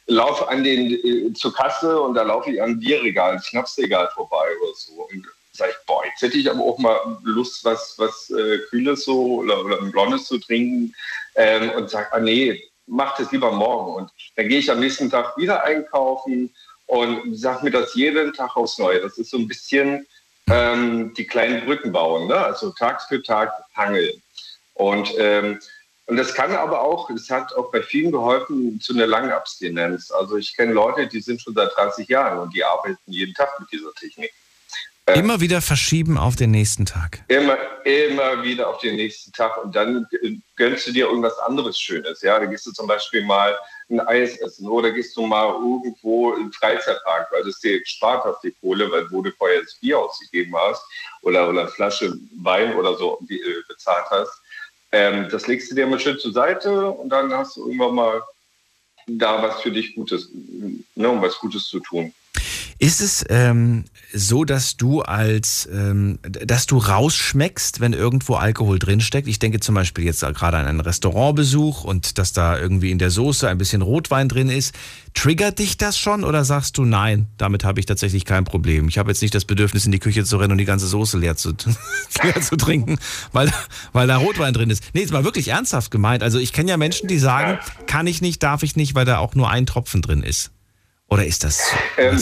laufe 0.08 0.48
an 0.48 0.64
den 0.64 0.92
äh, 0.92 1.34
zur 1.34 1.54
Kasse 1.54 2.02
und 2.02 2.16
da 2.16 2.24
laufe 2.24 2.52
ich 2.52 2.62
an 2.62 2.80
Bierregal, 2.80 3.40
Schnapsregal 3.44 4.10
vorbei 4.16 4.46
oder 4.62 4.74
so. 4.76 5.08
Und 5.12 5.28
sage 5.52 5.72
ich, 5.72 5.86
boah, 5.86 6.04
jetzt 6.06 6.22
hätte 6.22 6.38
ich 6.38 6.50
aber 6.50 6.64
auch 6.64 6.80
mal 6.80 6.98
Lust, 7.24 7.64
was, 7.64 7.94
was 7.98 8.32
äh, 8.32 8.58
Kühles 8.70 9.04
so 9.04 9.42
oder, 9.42 9.64
oder 9.64 9.80
ein 9.82 9.92
Blondes 9.92 10.26
zu 10.26 10.40
trinken. 10.40 10.96
Ähm, 11.36 11.70
und 11.72 11.90
sage, 11.92 12.12
ah 12.12 12.20
nee, 12.20 12.64
mach 12.88 13.16
das 13.18 13.32
lieber 13.32 13.52
morgen. 13.52 13.96
Und 13.96 14.12
dann 14.36 14.48
gehe 14.48 14.60
ich 14.60 14.72
am 14.72 14.80
nächsten 14.80 15.12
Tag 15.12 15.38
wieder 15.38 15.64
einkaufen 15.64 16.54
und 16.88 17.38
sage 17.38 17.66
mir 17.66 17.72
das 17.72 17.94
jeden 17.94 18.34
Tag 18.34 18.56
aufs 18.56 18.80
Neue. 18.80 19.02
Das 19.02 19.18
ist 19.18 19.30
so 19.30 19.38
ein 19.38 19.48
bisschen 19.48 20.08
ähm, 20.50 21.14
die 21.14 21.26
kleinen 21.26 21.66
Brücken 21.66 21.92
bauen, 21.92 22.28
ne? 22.28 22.36
also 22.36 22.72
Tag 22.72 23.02
für 23.04 23.22
Tag 23.22 23.52
hangeln. 23.76 24.22
Und, 24.74 25.14
ähm, 25.18 25.60
und 26.06 26.18
das 26.18 26.34
kann 26.34 26.52
aber 26.52 26.82
auch, 26.82 27.10
es 27.10 27.30
hat 27.30 27.54
auch 27.54 27.72
bei 27.72 27.82
vielen 27.82 28.12
geholfen 28.12 28.80
zu 28.82 28.94
einer 28.94 29.08
langen 29.08 29.32
Abstinenz. 29.32 30.12
Also 30.12 30.38
ich 30.38 30.56
kenne 30.56 30.74
Leute, 30.74 31.08
die 31.08 31.22
sind 31.22 31.42
schon 31.42 31.54
seit 31.54 31.76
30 31.76 32.08
Jahren 32.10 32.40
und 32.40 32.54
die 32.54 32.64
arbeiten 32.64 32.98
jeden 33.06 33.34
Tag 33.34 33.58
mit 33.60 33.72
dieser 33.72 33.94
Technik. 33.94 34.34
Äh, 35.06 35.20
immer 35.20 35.42
wieder 35.42 35.62
verschieben 35.62 36.18
auf 36.18 36.38
den 36.38 36.52
nächsten 36.52 36.86
Tag. 36.86 37.24
Immer, 37.28 37.58
immer 37.84 38.42
wieder 38.42 38.70
auf 38.70 38.80
den 38.80 38.96
nächsten 38.96 39.34
Tag 39.34 39.62
und 39.62 39.76
dann 39.76 40.08
gönnst 40.56 40.88
du 40.88 40.94
dir 40.94 41.08
irgendwas 41.08 41.38
anderes 41.40 41.78
Schönes. 41.78 42.22
Ja, 42.22 42.40
da 42.40 42.46
gehst 42.46 42.66
du 42.66 42.72
zum 42.72 42.88
Beispiel 42.88 43.26
mal 43.26 43.58
ein 43.90 44.00
Eis 44.00 44.38
essen 44.38 44.68
oder 44.68 44.92
gehst 44.92 45.18
du 45.18 45.26
mal 45.26 45.50
irgendwo 45.50 46.34
im 46.34 46.54
Freizeitpark, 46.54 47.30
weil 47.32 47.44
das 47.44 47.60
dir 47.60 47.82
spart 47.86 48.24
hast, 48.24 48.44
die 48.44 48.56
Kohle, 48.62 48.90
weil 48.92 49.12
wo 49.12 49.22
du 49.22 49.32
vorher 49.32 49.62
das 49.62 49.76
Bier 49.76 50.00
ausgegeben 50.00 50.56
hast 50.56 50.84
oder, 51.22 51.50
oder 51.50 51.62
eine 51.62 51.70
Flasche 51.70 52.18
Wein 52.42 52.74
oder 52.76 52.96
so 52.96 53.20
äh, 53.30 53.38
bezahlt 53.68 54.06
hast. 54.10 54.42
Ähm, 54.94 55.28
das 55.30 55.48
legst 55.48 55.70
du 55.70 55.76
dir 55.76 55.86
mal 55.86 56.00
schön 56.00 56.18
zur 56.18 56.32
Seite 56.32 56.90
und 56.90 57.10
dann 57.10 57.34
hast 57.34 57.58
du 57.58 57.66
irgendwann 57.66 57.96
mal 57.96 58.22
da 59.08 59.44
was 59.44 59.62
für 59.62 59.72
dich 59.72 59.96
Gutes, 59.96 60.30
ne, 60.96 61.10
um 61.10 61.22
was 61.22 61.38
Gutes 61.40 61.68
zu 61.68 61.82
tun. 61.82 62.14
Ist 62.80 63.02
es 63.02 63.26
ähm, 63.30 63.86
so, 64.14 64.46
dass 64.46 64.78
du 64.78 65.02
als, 65.02 65.68
ähm, 65.72 66.20
dass 66.24 66.66
du 66.66 66.78
rausschmeckst, 66.78 67.80
wenn 67.80 67.94
irgendwo 67.94 68.36
Alkohol 68.36 68.80
drinsteckt? 68.80 69.28
Ich 69.28 69.40
denke 69.40 69.60
zum 69.60 69.76
Beispiel 69.76 70.06
jetzt 70.06 70.22
gerade 70.22 70.58
an 70.58 70.66
einen 70.66 70.80
Restaurantbesuch 70.80 71.84
und 71.84 72.18
dass 72.18 72.34
da 72.34 72.60
irgendwie 72.60 72.92
in 72.92 73.00
der 73.00 73.10
Soße 73.10 73.48
ein 73.48 73.58
bisschen 73.58 73.82
Rotwein 73.82 74.30
drin 74.30 74.50
ist. 74.50 74.74
Triggert 75.14 75.60
dich 75.60 75.78
das 75.78 75.98
schon 75.98 76.24
oder 76.24 76.44
sagst 76.44 76.78
du, 76.78 76.86
nein, 76.86 77.28
damit 77.38 77.64
habe 77.64 77.80
ich 77.80 77.86
tatsächlich 77.86 78.26
kein 78.26 78.46
Problem? 78.46 78.88
Ich 78.88 78.98
habe 78.98 79.12
jetzt 79.12 79.22
nicht 79.22 79.36
das 79.36 79.46
Bedürfnis, 79.46 79.86
in 79.86 79.92
die 79.92 80.00
Küche 80.00 80.26
zu 80.26 80.38
rennen 80.38 80.54
und 80.54 80.58
die 80.58 80.66
ganze 80.66 80.88
Soße 80.88 81.18
leer 81.18 81.36
zu, 81.36 81.54
leer 82.24 82.42
zu 82.42 82.56
trinken, 82.56 82.98
weil, 83.32 83.52
weil 83.92 84.08
da 84.08 84.18
Rotwein 84.18 84.54
drin 84.54 84.70
ist. 84.70 84.84
Nee, 84.94 85.02
jetzt 85.02 85.14
mal 85.14 85.24
wirklich 85.24 85.50
ernsthaft 85.50 85.92
gemeint. 85.92 86.24
Also 86.24 86.40
ich 86.40 86.54
kenne 86.54 86.72
ja 86.72 86.78
Menschen, 86.78 87.08
die 87.08 87.20
sagen, 87.20 87.60
kann 87.86 88.08
ich 88.08 88.22
nicht, 88.22 88.42
darf 88.42 88.64
ich 88.64 88.76
nicht, 88.76 88.96
weil 88.96 89.06
da 89.06 89.20
auch 89.20 89.36
nur 89.36 89.50
ein 89.50 89.66
Tropfen 89.66 90.02
drin 90.02 90.24
ist. 90.24 90.52
Oder 91.14 91.28
ist 91.28 91.44
das? 91.44 91.62
Ähm, 91.98 92.20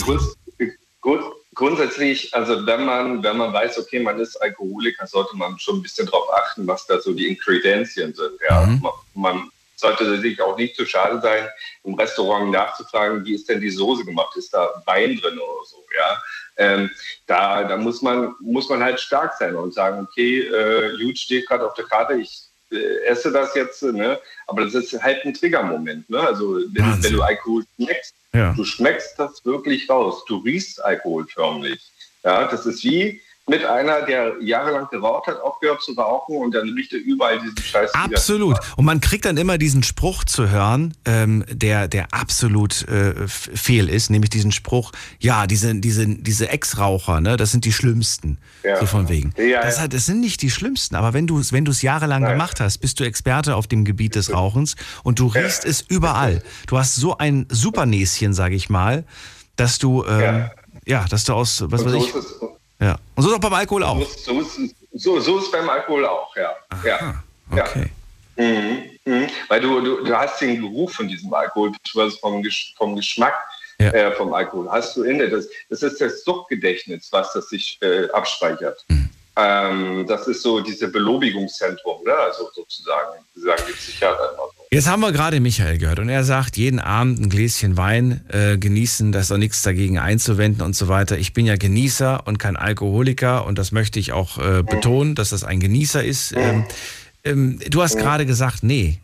Grund, 1.02 1.24
grundsätzlich, 1.56 2.34
also 2.34 2.66
wenn 2.66 2.86
man, 2.86 3.24
wenn 3.24 3.38
man 3.38 3.52
weiß, 3.52 3.80
okay, 3.80 4.00
man 4.00 4.20
ist 4.20 4.36
Alkoholiker, 4.38 5.08
sollte 5.08 5.36
man 5.36 5.58
schon 5.60 5.78
ein 5.78 5.82
bisschen 5.82 6.06
darauf 6.06 6.32
achten, 6.34 6.68
was 6.68 6.86
da 6.86 7.00
so 7.00 7.14
die 7.14 7.28
Inkredenzien 7.28 8.14
sind. 8.14 8.40
Ja? 8.48 8.66
Mhm. 8.66 8.88
Man, 9.16 9.52
sollte 9.82 10.20
sich 10.20 10.40
auch 10.42 10.56
nicht 10.58 10.76
zu 10.76 10.86
schade 10.86 11.20
sein, 11.22 11.50
im 11.84 11.96
Restaurant 11.96 12.52
nachzufragen, 12.52 13.26
wie 13.26 13.34
ist 13.34 13.50
denn 13.50 13.60
die 13.60 13.72
Soße 13.72 14.06
gemacht? 14.06 14.38
Ist 14.38 14.54
da 14.54 14.70
Wein 14.86 15.18
drin 15.18 15.40
oder 15.40 15.66
so? 15.66 15.84
Ja? 15.98 16.24
Ähm, 16.58 16.92
da 17.26 17.64
da 17.64 17.78
muss, 17.78 18.02
man, 18.02 18.36
muss 18.40 18.70
man 18.70 18.84
halt 18.84 19.00
stark 19.00 19.34
sein 19.40 19.56
und 19.56 19.74
sagen, 19.74 20.08
okay, 20.08 20.42
äh, 20.42 20.94
Jut 20.98 21.18
steht 21.18 21.48
gerade 21.48 21.66
auf 21.66 21.74
der 21.74 21.86
Karte, 21.86 22.14
ich 22.14 22.51
esse 23.06 23.32
das 23.32 23.54
jetzt, 23.56 23.84
ne? 23.84 24.20
aber 24.48 24.66
das 24.66 24.74
ist 24.74 25.02
halt 25.02 25.26
ein 25.26 25.34
Triggermoment. 25.34 26.10
Ne? 26.10 26.20
Also 26.20 26.62
wenn, 26.74 27.04
wenn 27.04 27.14
du 27.14 27.22
Alkohol 27.22 27.64
schmeckst, 27.76 28.16
ja. 28.34 28.54
Du 28.54 28.64
schmeckst 28.64 29.20
das 29.20 29.44
wirklich 29.46 29.90
raus. 29.90 30.24
Du 30.26 30.38
riechst 30.38 30.84
Alkohol 30.84 31.28
förmlich. 31.28 31.92
Ja, 32.24 32.48
das 32.48 32.66
ist 32.66 32.84
wie 32.84 33.22
mit 33.52 33.66
einer, 33.66 34.04
der 34.04 34.36
jahrelang 34.40 34.88
geraucht 34.90 35.28
hat, 35.28 35.42
aufgehört 35.42 35.82
zu 35.82 35.92
rauchen 35.92 36.38
und 36.38 36.56
dann 36.56 36.70
riecht 36.70 36.94
er 36.94 37.00
überall 37.00 37.38
diesen 37.38 37.58
Scheiß. 37.58 37.94
Absolut. 37.94 38.58
Und 38.78 38.86
man 38.86 39.02
kriegt 39.02 39.26
dann 39.26 39.36
immer 39.36 39.58
diesen 39.58 39.84
Spruch 39.84 40.24
zu 40.24 40.50
hören, 40.50 40.94
ähm, 41.04 41.44
der, 41.50 41.90
der 41.90 42.14
absolut 42.14 42.88
äh, 42.88 43.28
fehl 43.28 43.90
ist, 43.90 44.10
nämlich 44.10 44.30
diesen 44.30 44.54
Spruch, 44.54 44.94
ja, 45.20 45.48
diese, 45.48 45.76
diese, 45.76 46.08
diese 46.08 46.48
Ex-Raucher, 46.48 47.20
ne, 47.20 47.36
das 47.36 47.52
sind 47.52 47.66
die 47.66 47.74
Schlimmsten. 47.74 48.38
Ja. 48.64 48.80
So 48.80 48.86
von 48.86 49.10
wegen. 49.10 49.34
Ja, 49.38 49.62
das, 49.62 49.86
das 49.90 50.06
sind 50.06 50.22
nicht 50.22 50.42
die 50.42 50.50
Schlimmsten, 50.50 50.96
aber 50.96 51.14
wenn 51.14 51.28
du 51.28 51.38
es 51.38 51.52
wenn 51.52 51.66
jahrelang 51.66 52.22
Nein. 52.22 52.32
gemacht 52.32 52.62
hast, 52.62 52.78
bist 52.78 53.02
du 53.02 53.04
Experte 53.04 53.58
auf 53.58 53.68
dem 53.68 53.84
Gebiet 53.84 54.16
des 54.16 54.34
Rauchens 54.34 54.76
und 55.04 55.20
du 55.20 55.28
riechst 55.28 55.66
ja. 55.66 55.70
es 55.70 55.82
überall. 55.82 56.42
Du 56.68 56.78
hast 56.78 56.96
so 56.96 57.18
ein 57.18 57.48
Supernäschen, 57.50 58.34
sage 58.34 58.56
ich 58.56 58.70
mal, 58.70 59.04
dass 59.58 59.78
du, 59.78 60.06
ähm, 60.06 60.50
ja. 60.86 61.06
dass 61.10 61.26
du 61.26 61.34
aus, 61.34 61.66
was 61.68 61.84
weiß 61.84 61.94
ich. 61.96 62.14
Ja. 62.82 62.98
Und 63.16 63.24
so 63.24 63.30
ist 63.30 63.36
auch 63.36 63.40
beim 63.40 63.54
Alkohol 63.54 63.84
auch. 63.84 64.02
So, 64.02 64.42
ist, 64.42 64.60
so, 64.94 65.20
so 65.20 65.38
ist 65.40 65.52
beim 65.52 65.70
Alkohol 65.70 66.06
auch, 66.06 66.36
ja. 66.36 66.52
Aha, 66.70 66.88
ja. 66.88 67.24
Okay. 67.52 67.92
Ja. 68.38 68.44
Mhm, 68.44 68.90
mhm. 69.06 69.28
Weil 69.48 69.62
du, 69.62 69.82
du, 69.82 70.04
du 70.04 70.18
hast 70.18 70.42
den 70.42 70.62
Geruch 70.62 70.90
von 70.92 71.08
diesem 71.08 71.34
Alkohol, 71.34 71.72
vom, 72.20 72.44
vom 72.78 72.96
Geschmack 72.96 73.36
ja. 73.82 73.92
äh, 73.92 74.12
vom 74.14 74.34
Alkohol 74.34 74.70
hast 74.70 74.96
du 74.96 75.04
inne. 75.04 75.30
Das, 75.30 75.48
das 75.70 75.84
ist 75.84 76.00
das 76.02 76.24
Suchtgedächtnis, 76.24 77.10
was 77.12 77.34
das 77.34 77.50
sich 77.50 77.78
äh, 77.82 78.10
abspeichert. 78.12 78.84
Mhm. 78.88 79.10
Ähm, 79.38 80.06
das 80.08 80.28
ist 80.28 80.42
so 80.42 80.60
diese 80.60 80.90
Belobigungszentrum, 80.90 82.04
ne? 82.04 82.14
also 82.14 82.50
sozusagen, 82.54 83.24
sagen 83.36 83.64
die 83.68 83.74
Psychiater 83.74 84.34
immer 84.34 84.48
so. 84.58 84.61
Jetzt 84.74 84.88
haben 84.88 85.02
wir 85.02 85.12
gerade 85.12 85.42
Michael 85.42 85.80
gehört 85.80 86.00
und 86.00 86.08
er 86.08 86.24
sagt, 86.24 86.56
jeden 86.56 86.80
Abend 86.80 87.20
ein 87.20 87.28
Gläschen 87.28 87.76
Wein 87.76 88.22
äh, 88.30 88.58
genießen, 88.58 89.12
da 89.12 89.20
ist 89.20 89.30
auch 89.30 89.38
nichts 89.38 89.64
dagegen 89.64 90.00
einzuwenden 90.00 90.62
und 90.62 90.78
so 90.78 90.88
weiter. 90.88 91.18
Ich 91.18 91.34
bin 91.34 91.46
ja 91.46 91.58
Genießer 91.58 92.26
und 92.26 92.40
kein 92.40 92.56
Alkoholiker 92.56 93.46
und 93.46 93.58
das 93.58 93.74
möchte 93.74 94.00
ich 94.00 94.14
auch 94.14 94.38
äh, 94.38 94.64
betonen, 94.64 95.14
dass 95.14 95.32
das 95.32 95.44
ein 95.44 95.60
Genießer 95.60 96.02
ist. 96.02 96.34
Ähm, 96.38 96.64
ähm, 97.26 97.60
du 97.70 97.82
hast 97.82 97.98
gerade 97.98 98.26
gesagt, 98.26 98.64
nee, 98.64 99.00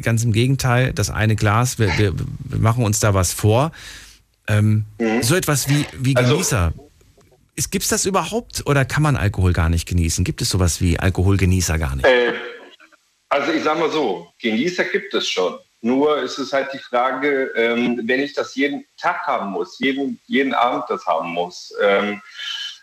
ganz 0.00 0.24
im 0.24 0.32
Gegenteil, 0.32 0.94
das 0.94 1.10
eine 1.10 1.36
Glas, 1.36 1.78
wir, 1.78 1.98
wir, 1.98 2.14
wir 2.14 2.58
machen 2.58 2.82
uns 2.82 2.98
da 2.98 3.12
was 3.12 3.34
vor. 3.34 3.72
Ähm, 4.46 4.86
mhm. 4.98 5.22
So 5.22 5.34
etwas 5.34 5.68
wie, 5.68 5.84
wie 5.98 6.16
also 6.16 6.32
Genießer. 6.32 6.72
Also, 7.58 7.68
Gibt 7.70 7.82
es 7.82 7.90
das 7.90 8.06
überhaupt 8.06 8.62
oder 8.64 8.86
kann 8.86 9.02
man 9.02 9.16
Alkohol 9.16 9.52
gar 9.52 9.68
nicht 9.68 9.86
genießen? 9.86 10.24
Gibt 10.24 10.40
es 10.40 10.48
sowas 10.48 10.80
wie 10.80 10.98
Alkoholgenießer 10.98 11.78
gar 11.78 11.94
nicht? 11.94 12.06
Äh, 12.06 12.32
also 13.30 13.52
ich 13.52 13.62
sage 13.62 13.80
mal 13.80 13.90
so, 13.90 14.30
Genießer 14.40 14.84
gibt 14.84 15.14
es 15.14 15.28
schon. 15.28 15.58
Nur 15.82 16.18
ist 16.18 16.38
es 16.38 16.52
halt 16.52 16.72
die 16.74 16.78
Frage, 16.78 17.52
ähm, 17.56 18.02
wenn 18.04 18.20
ich 18.20 18.34
das 18.34 18.54
jeden 18.54 18.84
Tag 18.98 19.26
haben 19.26 19.50
muss, 19.52 19.78
jeden, 19.78 20.20
jeden 20.26 20.52
Abend 20.52 20.84
das 20.88 21.06
haben 21.06 21.30
muss, 21.30 21.72
ähm, 21.80 22.20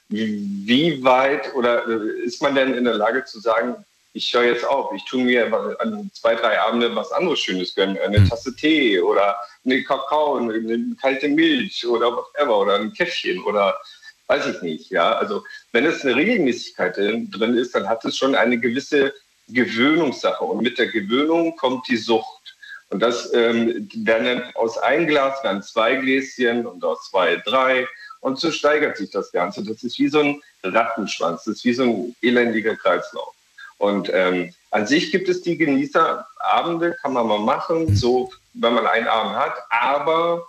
wie 0.09 1.03
weit 1.03 1.53
oder 1.53 1.87
äh, 1.87 2.23
ist 2.23 2.41
man 2.41 2.55
denn 2.55 2.73
in 2.73 2.85
der 2.85 2.95
Lage 2.95 3.23
zu 3.25 3.39
sagen, 3.39 3.75
ich 4.13 4.33
höre 4.33 4.45
jetzt 4.45 4.65
auf, 4.65 4.91
ich 4.95 5.05
tue 5.05 5.23
mir 5.23 5.53
an 5.79 6.09
zwei, 6.13 6.33
drei 6.33 6.59
Abende 6.59 6.95
was 6.95 7.11
anderes 7.11 7.39
Schönes 7.39 7.75
gönnen, 7.75 7.99
eine 7.99 8.17
hm. 8.17 8.29
Tasse 8.29 8.55
Tee 8.55 8.99
oder 8.99 9.35
eine 9.63 9.83
Kakao, 9.83 10.37
eine, 10.37 10.53
eine 10.53 10.95
kalte 10.99 11.27
Milch 11.27 11.85
oder 11.85 12.11
whatever 12.15 12.57
oder 12.59 12.75
ein 12.79 12.93
Käffchen 12.93 13.43
oder 13.43 13.77
weiß 14.25 14.47
ich 14.47 14.61
nicht. 14.63 14.89
Ja, 14.89 15.11
also 15.11 15.43
wenn 15.71 15.85
es 15.85 16.03
eine 16.03 16.15
Regelmäßigkeit 16.15 16.97
drin 16.97 17.57
ist, 17.57 17.75
dann 17.75 17.87
hat 17.87 18.03
es 18.05 18.17
schon 18.17 18.33
eine 18.33 18.57
gewisse 18.57 19.13
Gewöhnungssache 19.49 20.43
und 20.43 20.61
mit 20.61 20.77
der 20.77 20.87
Gewöhnung 20.87 21.55
kommt 21.55 21.87
die 21.87 21.97
Sucht. 21.97 22.55
Und 22.89 23.01
das 23.01 23.33
ähm, 23.33 23.89
werden 23.95 24.43
aus 24.55 24.77
ein 24.77 25.07
Glas 25.07 25.41
dann 25.43 25.61
zwei 25.61 25.95
Gläschen 25.95 26.65
und 26.65 26.83
aus 26.83 27.09
zwei 27.09 27.35
drei 27.37 27.87
und 28.21 28.39
so 28.39 28.51
steigert 28.51 28.97
sich 28.97 29.09
das 29.11 29.31
Ganze. 29.31 29.63
Das 29.63 29.83
ist 29.83 29.99
wie 29.99 30.07
so 30.07 30.19
ein 30.19 30.41
Rattenschwanz, 30.63 31.43
das 31.43 31.57
ist 31.57 31.65
wie 31.65 31.73
so 31.73 31.83
ein 31.83 32.15
elendiger 32.21 32.75
Kreislauf. 32.75 33.33
Und 33.77 34.09
ähm, 34.11 34.53
an 34.71 34.87
sich 34.87 35.11
gibt 35.11 35.29
es 35.29 35.41
die 35.43 35.57
Genießerabende, 35.57 36.95
kann 37.01 37.13
man 37.13 37.27
mal 37.27 37.39
machen, 37.39 37.95
so 37.95 38.31
wenn 38.53 38.73
man 38.73 38.87
einen 38.87 39.07
Abend 39.07 39.35
hat, 39.35 39.53
aber 39.69 40.47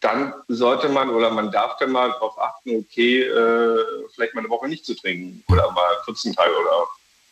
dann 0.00 0.34
sollte 0.48 0.88
man 0.88 1.10
oder 1.10 1.30
man 1.30 1.50
darf 1.50 1.76
dann 1.78 1.90
mal 1.90 2.10
darauf 2.10 2.38
achten, 2.38 2.76
okay, 2.76 3.22
äh, 3.22 3.84
vielleicht 4.14 4.34
mal 4.34 4.42
eine 4.42 4.50
Woche 4.50 4.68
nicht 4.68 4.84
zu 4.84 4.94
trinken 4.94 5.42
oder 5.50 5.70
mal 5.72 5.96
14 6.04 6.34
Tage 6.34 6.50
oder. 6.50 6.86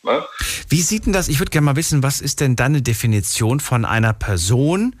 Ne? 0.07 0.23
Wie 0.69 0.81
sieht 0.81 1.05
denn 1.05 1.13
das? 1.13 1.27
Ich 1.27 1.39
würde 1.39 1.51
gerne 1.51 1.65
mal 1.65 1.75
wissen, 1.75 2.01
was 2.01 2.21
ist 2.21 2.39
denn 2.39 2.55
dann 2.55 2.71
eine 2.73 2.81
Definition 2.81 3.59
von 3.59 3.85
einer 3.85 4.13
Person, 4.13 4.95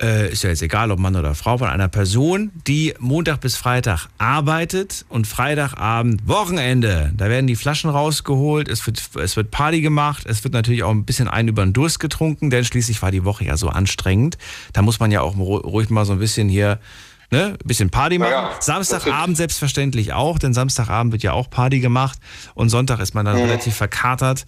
äh, 0.00 0.32
ist 0.32 0.44
ja 0.44 0.50
jetzt 0.50 0.62
egal, 0.62 0.90
ob 0.90 0.98
Mann 0.98 1.16
oder 1.16 1.34
Frau, 1.34 1.58
von 1.58 1.68
einer 1.68 1.88
Person, 1.88 2.50
die 2.66 2.94
Montag 2.98 3.40
bis 3.40 3.56
Freitag 3.56 4.06
arbeitet 4.18 5.04
und 5.08 5.26
Freitagabend 5.26 6.26
Wochenende. 6.26 7.12
Da 7.16 7.28
werden 7.28 7.46
die 7.46 7.56
Flaschen 7.56 7.90
rausgeholt, 7.90 8.68
es 8.68 8.86
wird, 8.86 9.02
es 9.16 9.36
wird 9.36 9.50
Party 9.50 9.80
gemacht, 9.80 10.24
es 10.26 10.42
wird 10.42 10.54
natürlich 10.54 10.84
auch 10.84 10.90
ein 10.90 11.04
bisschen 11.04 11.28
ein 11.28 11.48
über 11.48 11.62
den 11.62 11.72
Durst 11.72 12.00
getrunken, 12.00 12.50
denn 12.50 12.64
schließlich 12.64 13.02
war 13.02 13.10
die 13.10 13.24
Woche 13.24 13.44
ja 13.44 13.56
so 13.56 13.68
anstrengend. 13.68 14.38
Da 14.72 14.82
muss 14.82 15.00
man 15.00 15.10
ja 15.10 15.20
auch 15.20 15.36
ruhig 15.36 15.90
mal 15.90 16.04
so 16.04 16.12
ein 16.12 16.18
bisschen 16.18 16.48
hier 16.48 16.78
ne, 17.30 17.56
ein 17.60 17.66
bisschen 17.66 17.90
Party 17.90 18.18
machen. 18.18 18.32
Ja, 18.32 18.52
Samstagabend 18.60 19.36
selbstverständlich 19.36 20.12
auch, 20.12 20.38
denn 20.38 20.54
Samstagabend 20.54 21.12
wird 21.12 21.22
ja 21.22 21.32
auch 21.32 21.50
Party 21.50 21.80
gemacht 21.80 22.18
und 22.54 22.68
Sonntag 22.68 23.00
ist 23.00 23.14
man 23.14 23.24
dann 23.24 23.36
mhm. 23.36 23.42
relativ 23.42 23.76
verkatert. 23.76 24.46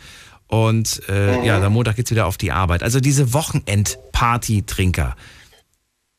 Und 0.49 1.01
äh, 1.09 1.39
mhm. 1.39 1.45
ja, 1.45 1.63
am 1.63 1.73
Montag 1.73 1.97
geht's 1.97 2.11
wieder 2.11 2.27
auf 2.27 2.37
die 2.37 2.53
Arbeit. 2.53 2.83
Also 2.83 3.01
diese 3.01 3.33
Wochenend-Party-Trinker. 3.33 5.17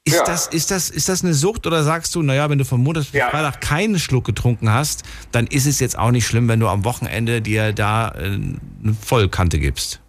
Ist, 0.05 0.15
ja. 0.15 0.23
das, 0.25 0.47
ist, 0.47 0.71
das, 0.71 0.89
ist 0.89 1.07
das 1.07 1.23
eine 1.23 1.33
Sucht 1.33 1.65
oder 1.65 1.83
sagst 1.83 2.13
du, 2.15 2.23
naja, 2.23 2.49
wenn 2.49 2.57
du 2.57 2.65
vom 2.65 2.83
Montag 2.83 3.03
bis 3.03 3.13
ja. 3.13 3.29
Freitag 3.29 3.61
keinen 3.61 3.99
Schluck 3.99 4.25
getrunken 4.25 4.69
hast, 4.69 5.03
dann 5.31 5.47
ist 5.47 5.65
es 5.65 5.79
jetzt 5.79 5.97
auch 5.97 6.11
nicht 6.11 6.25
schlimm, 6.25 6.49
wenn 6.49 6.59
du 6.59 6.67
am 6.67 6.83
Wochenende 6.83 7.41
dir 7.41 7.71
da 7.73 8.09
äh, 8.09 8.23
eine 8.23 8.57
Vollkante 8.99 9.59
gibst? 9.59 10.01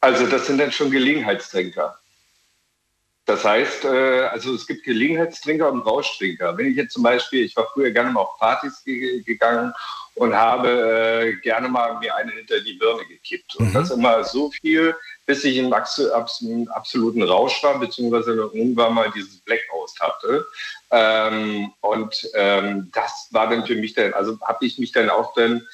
Also 0.00 0.26
das 0.26 0.46
sind 0.46 0.58
dann 0.58 0.72
schon 0.72 0.90
Gelegenheitstrinker. 0.90 1.98
Das 3.28 3.44
heißt, 3.44 3.84
äh, 3.84 4.22
also 4.32 4.54
es 4.54 4.66
gibt 4.66 4.84
Gelegenheitstrinker 4.84 5.70
und 5.70 5.82
Rauschtrinker. 5.82 6.56
Wenn 6.56 6.70
ich 6.70 6.76
jetzt 6.76 6.94
zum 6.94 7.02
Beispiel, 7.02 7.44
ich 7.44 7.54
war 7.56 7.68
früher 7.74 7.90
gerne 7.90 8.10
mal 8.10 8.22
auf 8.22 8.38
Partys 8.38 8.82
gegangen 8.84 9.74
und 10.14 10.34
habe 10.34 10.70
äh, 10.70 11.36
gerne 11.42 11.68
mal 11.68 11.98
mir 11.98 12.16
eine 12.16 12.32
hinter 12.32 12.58
die 12.60 12.72
Birne 12.72 13.04
gekippt. 13.04 13.56
Und 13.56 13.68
mhm. 13.68 13.74
das 13.74 13.90
immer 13.90 14.24
so 14.24 14.50
viel, 14.50 14.94
bis 15.26 15.44
ich 15.44 15.58
im 15.58 15.74
absoluten 15.74 17.22
Rausch 17.22 17.62
war, 17.62 17.78
beziehungsweise 17.78 18.32
irgendwann 18.32 18.94
mal 18.94 19.12
dieses 19.14 19.40
Blackout 19.40 19.90
hatte. 20.00 20.46
Ähm, 20.90 21.70
und 21.82 22.30
ähm, 22.32 22.90
das 22.94 23.28
war 23.30 23.50
dann 23.50 23.66
für 23.66 23.76
mich 23.76 23.92
dann, 23.92 24.14
also 24.14 24.38
habe 24.40 24.64
ich 24.64 24.78
mich 24.78 24.92
dann 24.92 25.10
auch 25.10 25.34
dann, 25.34 25.66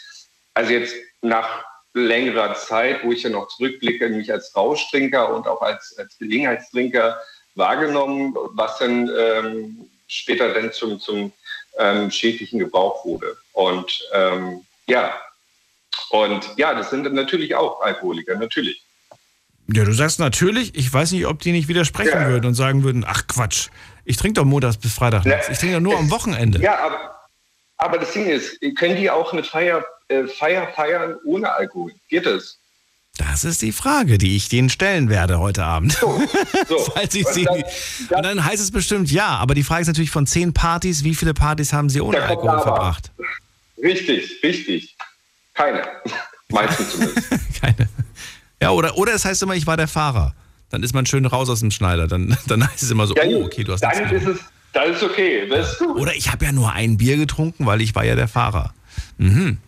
also 0.54 0.72
jetzt 0.72 0.96
nach 1.22 1.64
längerer 1.94 2.54
Zeit, 2.54 3.04
wo 3.04 3.12
ich 3.12 3.22
ja 3.22 3.30
noch 3.30 3.46
zurückblicke, 3.46 4.08
mich 4.08 4.32
als 4.32 4.56
Rauschtrinker 4.56 5.32
und 5.32 5.46
auch 5.46 5.62
als, 5.62 5.96
als 5.96 6.18
Gelegenheitstrinker 6.18 7.16
wahrgenommen, 7.54 8.34
was 8.52 8.78
dann 8.78 9.10
ähm, 9.16 9.90
später 10.06 10.52
dann 10.52 10.72
zum, 10.72 10.98
zum 11.00 11.32
ähm, 11.78 12.10
schädlichen 12.10 12.58
Gebrauch 12.58 13.04
wurde. 13.04 13.36
Und 13.52 14.08
ähm, 14.12 14.64
ja, 14.86 15.14
und 16.10 16.44
ja, 16.56 16.74
das 16.74 16.90
sind 16.90 17.12
natürlich 17.12 17.54
auch 17.54 17.80
Alkoholiker, 17.80 18.36
natürlich. 18.36 18.84
Ja, 19.72 19.84
du 19.84 19.92
sagst 19.92 20.18
natürlich, 20.18 20.74
ich 20.74 20.92
weiß 20.92 21.12
nicht, 21.12 21.26
ob 21.26 21.40
die 21.40 21.52
nicht 21.52 21.68
widersprechen 21.68 22.20
ja. 22.20 22.28
würden 22.28 22.46
und 22.46 22.54
sagen 22.54 22.84
würden, 22.84 23.04
ach 23.06 23.26
Quatsch, 23.26 23.68
ich 24.04 24.16
trinke 24.16 24.40
doch 24.40 24.44
montags 24.44 24.76
bis 24.76 24.94
Freitag 24.94 25.24
nichts. 25.24 25.48
Ich 25.48 25.58
trinke 25.58 25.76
doch 25.76 25.80
nur 25.80 25.98
am 25.98 26.10
Wochenende. 26.10 26.60
Ja, 26.60 26.78
aber, 26.84 27.14
aber 27.78 27.98
das 27.98 28.12
Ding 28.12 28.26
ist, 28.26 28.60
können 28.76 28.96
die 28.96 29.10
auch 29.10 29.32
eine 29.32 29.42
Feier, 29.42 29.84
äh, 30.08 30.26
Feier 30.26 30.68
feiern 30.74 31.16
ohne 31.24 31.50
Alkohol? 31.52 31.92
Geht 32.08 32.26
es? 32.26 32.58
Das 33.16 33.44
ist 33.44 33.62
die 33.62 33.70
Frage, 33.70 34.18
die 34.18 34.34
ich 34.34 34.48
denen 34.48 34.68
stellen 34.68 35.08
werde 35.08 35.38
heute 35.38 35.64
Abend. 35.64 35.92
So, 35.92 36.20
so. 36.68 36.78
Falls 36.78 37.14
ich 37.14 37.26
sie, 37.28 37.44
dann, 37.44 37.62
dann, 38.08 38.16
und 38.16 38.24
dann 38.24 38.44
heißt 38.44 38.62
es 38.62 38.72
bestimmt 38.72 39.10
ja, 39.10 39.36
aber 39.36 39.54
die 39.54 39.62
Frage 39.62 39.82
ist 39.82 39.86
natürlich 39.88 40.10
von 40.10 40.26
zehn 40.26 40.52
Partys, 40.52 41.04
wie 41.04 41.14
viele 41.14 41.32
Partys 41.32 41.72
haben 41.72 41.88
sie 41.88 42.00
ohne 42.00 42.20
Alkohol 42.22 42.60
verbracht? 42.60 43.12
Richtig, 43.80 44.42
richtig. 44.42 44.96
Keine. 45.54 45.82
Meistens 46.50 46.90
zumindest. 46.90 47.28
Keine. 47.60 47.88
Ja, 48.60 48.70
oder, 48.70 48.96
oder 48.98 49.14
es 49.14 49.24
heißt 49.24 49.42
immer, 49.42 49.54
ich 49.54 49.66
war 49.66 49.76
der 49.76 49.88
Fahrer. 49.88 50.34
Dann 50.70 50.82
ist 50.82 50.94
man 50.94 51.06
schön 51.06 51.24
raus 51.26 51.48
aus 51.48 51.60
dem 51.60 51.70
Schneider. 51.70 52.08
Dann, 52.08 52.36
dann 52.46 52.68
heißt 52.68 52.82
es 52.82 52.90
immer 52.90 53.06
so, 53.06 53.14
ja, 53.14 53.24
oh, 53.26 53.44
okay, 53.44 53.62
du 53.62 53.72
hast 53.72 53.80
Dann 53.80 54.10
ist 54.10 54.26
es, 54.26 54.38
dann 54.72 54.92
ist 54.92 55.02
okay. 55.02 55.48
Das 55.48 55.72
ist 55.72 55.82
Oder 55.82 56.14
ich 56.14 56.32
habe 56.32 56.44
ja 56.44 56.52
nur 56.52 56.72
ein 56.72 56.96
Bier 56.96 57.16
getrunken, 57.16 57.66
weil 57.66 57.80
ich 57.80 57.94
war 57.94 58.04
ja 58.04 58.16
der 58.16 58.28
Fahrer. 58.28 58.74
Mhm. 59.18 59.58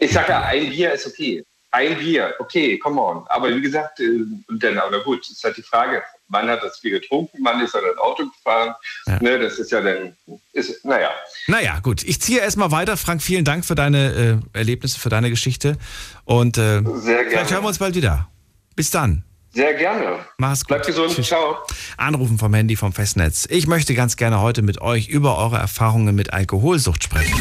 Ich 0.00 0.12
sage 0.12 0.30
ja, 0.30 0.42
ein 0.42 0.70
Bier 0.70 0.92
ist 0.92 1.06
okay. 1.06 1.44
Ein 1.74 1.98
Bier, 1.98 2.32
okay, 2.38 2.78
come 2.78 3.00
on. 3.00 3.24
Aber 3.26 3.48
wie 3.48 3.60
gesagt, 3.60 3.98
äh, 3.98 4.20
und 4.46 4.62
dann, 4.62 4.78
aber 4.78 5.02
gut, 5.02 5.28
ist 5.28 5.42
halt 5.42 5.56
die 5.56 5.62
Frage, 5.62 6.04
wann 6.28 6.48
hat 6.48 6.62
das 6.62 6.80
Bier 6.80 7.00
getrunken, 7.00 7.38
wann 7.42 7.60
ist 7.60 7.74
er 7.74 7.80
dann 7.80 7.98
Auto 7.98 8.26
gefahren? 8.26 8.76
Ja. 9.06 9.20
Ne, 9.20 9.40
das 9.40 9.58
ist 9.58 9.72
ja 9.72 9.80
dann, 9.80 10.16
ist, 10.52 10.84
naja. 10.84 11.10
Naja, 11.48 11.80
gut. 11.80 12.04
Ich 12.04 12.20
ziehe 12.20 12.38
erstmal 12.38 12.70
weiter. 12.70 12.96
Frank, 12.96 13.22
vielen 13.22 13.44
Dank 13.44 13.64
für 13.64 13.74
deine 13.74 14.40
äh, 14.54 14.56
Erlebnisse, 14.56 15.00
für 15.00 15.08
deine 15.08 15.30
Geschichte. 15.30 15.76
Und 16.24 16.58
äh, 16.58 16.80
vielleicht 16.80 17.50
hören 17.50 17.64
wir 17.64 17.68
uns 17.68 17.78
bald 17.78 17.96
wieder. 17.96 18.28
Bis 18.76 18.92
dann. 18.92 19.24
Sehr 19.50 19.74
gerne. 19.74 20.20
Mach's 20.38 20.60
gut. 20.60 20.68
Bleib 20.68 20.86
gesund. 20.86 21.12
Tschüss. 21.12 21.26
Ciao. 21.26 21.56
Anrufen 21.96 22.38
vom 22.38 22.54
Handy 22.54 22.76
vom 22.76 22.92
Festnetz. 22.92 23.48
Ich 23.50 23.66
möchte 23.66 23.94
ganz 23.94 24.14
gerne 24.16 24.40
heute 24.40 24.62
mit 24.62 24.80
euch 24.80 25.08
über 25.08 25.38
eure 25.38 25.58
Erfahrungen 25.58 26.14
mit 26.14 26.32
Alkoholsucht 26.32 27.02
sprechen. 27.02 27.36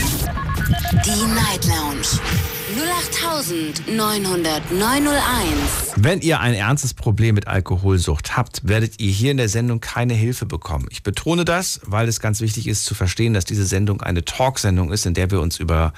Die 1.05 1.25
Night 1.35 1.65
Lounge. 1.65 2.19
08901. 3.11 5.93
Wenn 5.95 6.21
ihr 6.21 6.39
ein 6.39 6.53
ernstes 6.53 6.93
Problem 6.93 7.33
mit 7.35 7.47
Alkoholsucht 7.47 8.37
habt, 8.37 8.67
werdet 8.67 8.99
ihr 8.99 9.11
hier 9.11 9.31
in 9.31 9.37
der 9.37 9.49
Sendung 9.49 9.81
keine 9.81 10.13
Hilfe 10.13 10.45
bekommen. 10.45 10.87
Ich 10.89 11.03
betone 11.03 11.45
das, 11.45 11.81
weil 11.83 12.07
es 12.07 12.19
ganz 12.19 12.41
wichtig 12.41 12.67
ist 12.67 12.85
zu 12.85 12.95
verstehen, 12.95 13.33
dass 13.33 13.45
diese 13.45 13.65
Sendung 13.65 14.01
eine 14.01 14.25
Talksendung 14.25 14.91
ist, 14.91 15.05
in 15.05 15.13
der 15.13 15.31
wir 15.31 15.41
uns 15.41 15.59
über 15.59 15.93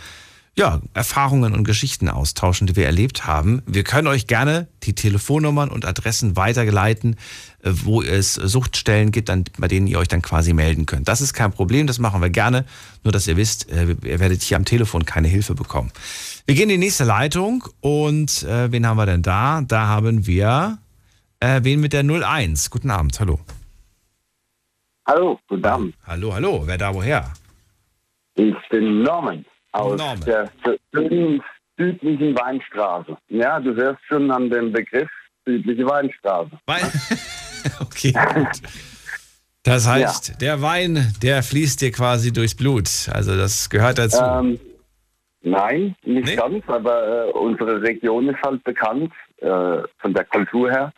ja, 0.58 0.80
Erfahrungen 0.94 1.54
und 1.54 1.66
Geschichten 1.66 2.08
austauschen, 2.08 2.66
die 2.66 2.78
wir 2.78 2.86
erlebt 2.86 3.28
haben. 3.28 3.62
Wir 3.66 3.84
können 3.84 4.08
euch 4.08 4.26
gerne 4.26 4.68
die 4.84 4.96
Telefonnummern 4.96 5.70
und 5.70 5.86
Adressen 5.86 6.38
weiterleiten, 6.38 7.18
äh, 7.62 7.72
wo 7.84 8.02
es 8.02 8.36
Suchtstellen 8.36 9.12
gibt, 9.12 9.30
bei 9.58 9.68
denen 9.68 9.88
ihr 9.88 10.00
euch 10.00 10.08
dann 10.08 10.22
quasi 10.22 10.54
melden 10.54 10.86
könnt. 10.86 11.10
Das 11.10 11.20
ist 11.20 11.34
kein 11.34 11.52
Problem, 11.52 11.88
das 11.88 12.00
machen 12.00 12.22
wir 12.22 12.30
gerne. 12.30 12.66
Nur, 13.04 13.12
dass 13.12 13.28
ihr 13.28 13.36
wisst, 13.36 13.70
äh, 13.70 13.96
ihr 14.02 14.20
werdet 14.20 14.44
hier 14.44 14.56
am 14.56 14.64
Telefon 14.64 15.06
keine 15.06 15.28
Hilfe 15.28 15.56
bekommen. 15.56 15.92
Wir 16.46 16.56
gehen 16.56 16.70
in 16.70 16.80
die 16.80 16.86
nächste 16.86 17.04
Leitung 17.04 17.66
und 17.82 18.44
äh, 18.44 18.72
wen 18.72 18.88
haben 18.88 18.98
wir 18.98 19.06
denn 19.06 19.24
da? 19.24 19.62
Da 19.62 19.88
haben 19.88 20.26
wir 20.26 20.78
äh, 21.42 21.60
wen 21.64 21.82
mit 21.82 21.92
der 21.92 22.06
01. 22.06 22.70
Guten 22.70 22.92
Abend, 22.92 23.20
hallo. 23.20 23.40
Hallo, 25.06 25.38
guten 25.50 25.66
Abend. 25.66 25.96
Hallo, 26.08 26.34
hallo, 26.34 26.64
wer 26.66 26.78
da 26.78 26.94
woher? 26.94 27.34
Ich 28.36 28.56
bin 28.70 29.04
Norman 29.04 29.46
aus 29.76 29.98
Norman. 29.98 30.22
der 30.22 30.50
südlichen 31.78 32.36
Weinstraße. 32.38 33.18
Ja, 33.30 33.60
du 33.60 33.76
hörst 33.76 34.00
schon 34.08 34.32
an 34.32 34.50
dem 34.50 34.72
Begriff 34.72 35.10
südliche 35.46 35.86
Weinstraße. 35.86 36.52
Wein 36.66 36.84
okay, 37.82 38.12
gut. 38.12 38.62
Das 39.64 39.88
heißt, 39.88 40.30
ja. 40.30 40.36
der 40.36 40.62
Wein, 40.62 41.14
der 41.22 41.44
fließt 41.44 41.82
dir 41.82 41.92
quasi 41.92 42.32
durchs 42.32 42.56
Blut. 42.56 43.10
Also 43.12 43.36
das 43.36 43.70
gehört 43.70 43.98
dazu. 43.98 44.24
Ähm, 44.24 44.60
nein, 45.42 45.96
nicht 46.04 46.28
nee? 46.28 46.36
ganz, 46.36 46.64
aber 46.68 47.28
äh, 47.28 47.32
unsere 47.32 47.82
Region 47.82 48.30
ist 48.30 48.42
halt 48.46 48.64
bekannt. 48.64 49.12
Äh, 49.38 49.84
von 50.00 50.14
der 50.14 50.24
Kultur 50.26 50.72
her, 50.72 50.94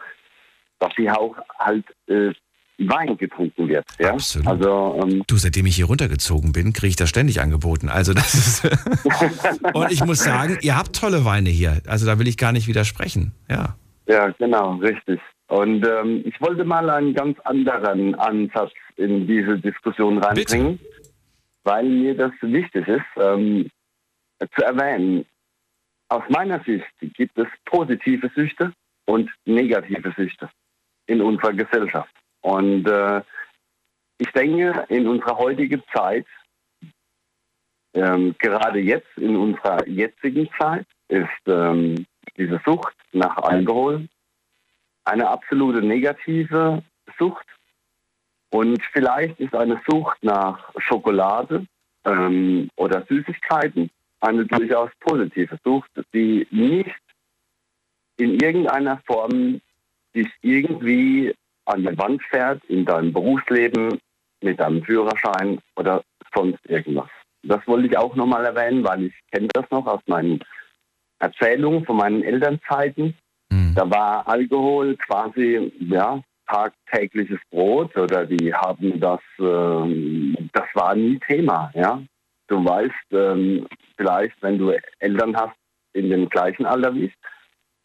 dass 0.79 0.93
hier 0.95 1.19
auch 1.19 1.35
halt 1.57 1.85
äh, 2.07 2.31
Wein 2.79 3.17
getrunken 3.17 3.67
wird. 3.67 3.85
Ja? 3.99 4.13
Absolut. 4.13 4.47
Also, 4.47 4.99
ähm, 5.01 5.23
du, 5.27 5.37
seitdem 5.37 5.65
ich 5.65 5.75
hier 5.75 5.85
runtergezogen 5.85 6.51
bin, 6.51 6.73
kriege 6.73 6.89
ich 6.89 6.95
das 6.95 7.09
ständig 7.09 7.41
angeboten. 7.41 7.89
Also 7.89 8.13
das 8.13 8.33
ist 8.33 8.65
und 9.73 9.91
ich 9.91 10.03
muss 10.05 10.23
sagen, 10.23 10.57
ihr 10.61 10.77
habt 10.77 10.95
tolle 10.95 11.25
Weine 11.25 11.49
hier. 11.49 11.81
Also 11.87 12.05
da 12.05 12.19
will 12.19 12.27
ich 12.27 12.37
gar 12.37 12.51
nicht 12.51 12.67
widersprechen. 12.67 13.33
Ja. 13.49 13.75
Ja, 14.07 14.29
genau, 14.37 14.75
richtig. 14.75 15.19
Und 15.47 15.85
ähm, 15.85 16.23
ich 16.25 16.39
wollte 16.39 16.63
mal 16.65 16.89
einen 16.89 17.13
ganz 17.13 17.39
anderen 17.41 18.15
Ansatz 18.15 18.71
in 18.95 19.27
diese 19.27 19.57
Diskussion 19.57 20.17
reinbringen, 20.17 20.77
Bitte? 20.77 21.11
weil 21.63 21.85
mir 21.85 22.15
das 22.15 22.31
wichtig 22.41 22.87
ist, 22.87 23.05
ähm, 23.17 23.69
zu 24.39 24.63
erwähnen. 24.63 25.25
Aus 26.09 26.23
meiner 26.29 26.63
Sicht 26.63 26.85
gibt 27.15 27.37
es 27.37 27.47
positive 27.65 28.29
Süchte 28.35 28.71
und 29.05 29.29
negative 29.45 30.13
Süchte 30.15 30.49
in 31.07 31.21
unserer 31.21 31.53
Gesellschaft. 31.53 32.13
Und 32.47 32.87
äh, 32.87 33.21
ich 34.19 34.31
denke, 34.31 34.85
in 34.87 35.05
unserer 35.05 35.37
heutigen 35.37 35.83
Zeit, 35.93 36.25
ähm, 37.93 38.35
gerade 38.39 38.79
jetzt, 38.79 39.17
in 39.17 39.35
unserer 39.35 39.85
jetzigen 39.85 40.47
Zeit, 40.57 40.85
ist 41.09 41.45
ähm, 41.45 42.05
diese 42.37 42.61
Sucht 42.65 42.95
nach 43.11 43.35
Alkohol 43.35 44.07
eine 45.03 45.27
absolute 45.27 45.81
negative 45.81 46.81
Sucht. 47.19 47.45
Und 48.49 48.81
vielleicht 48.93 49.37
ist 49.41 49.53
eine 49.53 49.81
Sucht 49.85 50.23
nach 50.23 50.71
Schokolade 50.77 51.65
ähm, 52.05 52.69
oder 52.77 53.05
Süßigkeiten 53.09 53.89
eine 54.21 54.45
durchaus 54.45 54.91
positive 55.01 55.59
Sucht, 55.65 55.91
die 56.13 56.47
nicht 56.51 56.95
in 58.15 58.39
irgendeiner 58.39 59.01
Form 59.05 59.59
dich 60.15 60.29
irgendwie 60.41 61.35
an 61.67 61.83
der 61.83 61.97
Wand 61.97 62.21
fährt 62.23 62.63
in 62.65 62.85
deinem 62.85 63.13
Berufsleben 63.13 63.99
mit 64.41 64.59
deinem 64.59 64.83
Führerschein 64.83 65.59
oder 65.75 66.03
sonst 66.33 66.59
irgendwas. 66.65 67.09
Das 67.43 67.65
wollte 67.67 67.87
ich 67.87 67.97
auch 67.97 68.15
nochmal 68.15 68.45
erwähnen, 68.45 68.83
weil 68.83 69.05
ich 69.05 69.13
kenne 69.31 69.47
das 69.53 69.69
noch 69.71 69.85
aus 69.85 70.01
meinen 70.07 70.39
Erzählungen 71.19 71.85
von 71.85 71.97
meinen 71.97 72.23
Elternzeiten. 72.23 73.15
Mhm. 73.49 73.73
Da 73.75 73.89
war 73.89 74.27
Alkohol 74.27 74.95
quasi 74.97 75.71
ja 75.79 76.21
tagtägliches 76.47 77.39
Brot 77.51 77.95
oder 77.97 78.25
die 78.25 78.53
haben 78.53 78.99
das, 78.99 79.19
äh, 79.39 80.47
das 80.53 80.65
war 80.73 80.95
nie 80.95 81.19
Thema. 81.27 81.71
Ja, 81.73 82.01
du 82.47 82.63
weißt 82.63 83.11
ähm, 83.11 83.67
vielleicht, 83.97 84.41
wenn 84.41 84.57
du 84.57 84.73
Eltern 84.99 85.35
hast 85.35 85.55
in 85.93 86.09
dem 86.09 86.29
gleichen 86.29 86.65
Alter 86.65 86.93
wie 86.95 87.05
ich, 87.05 87.13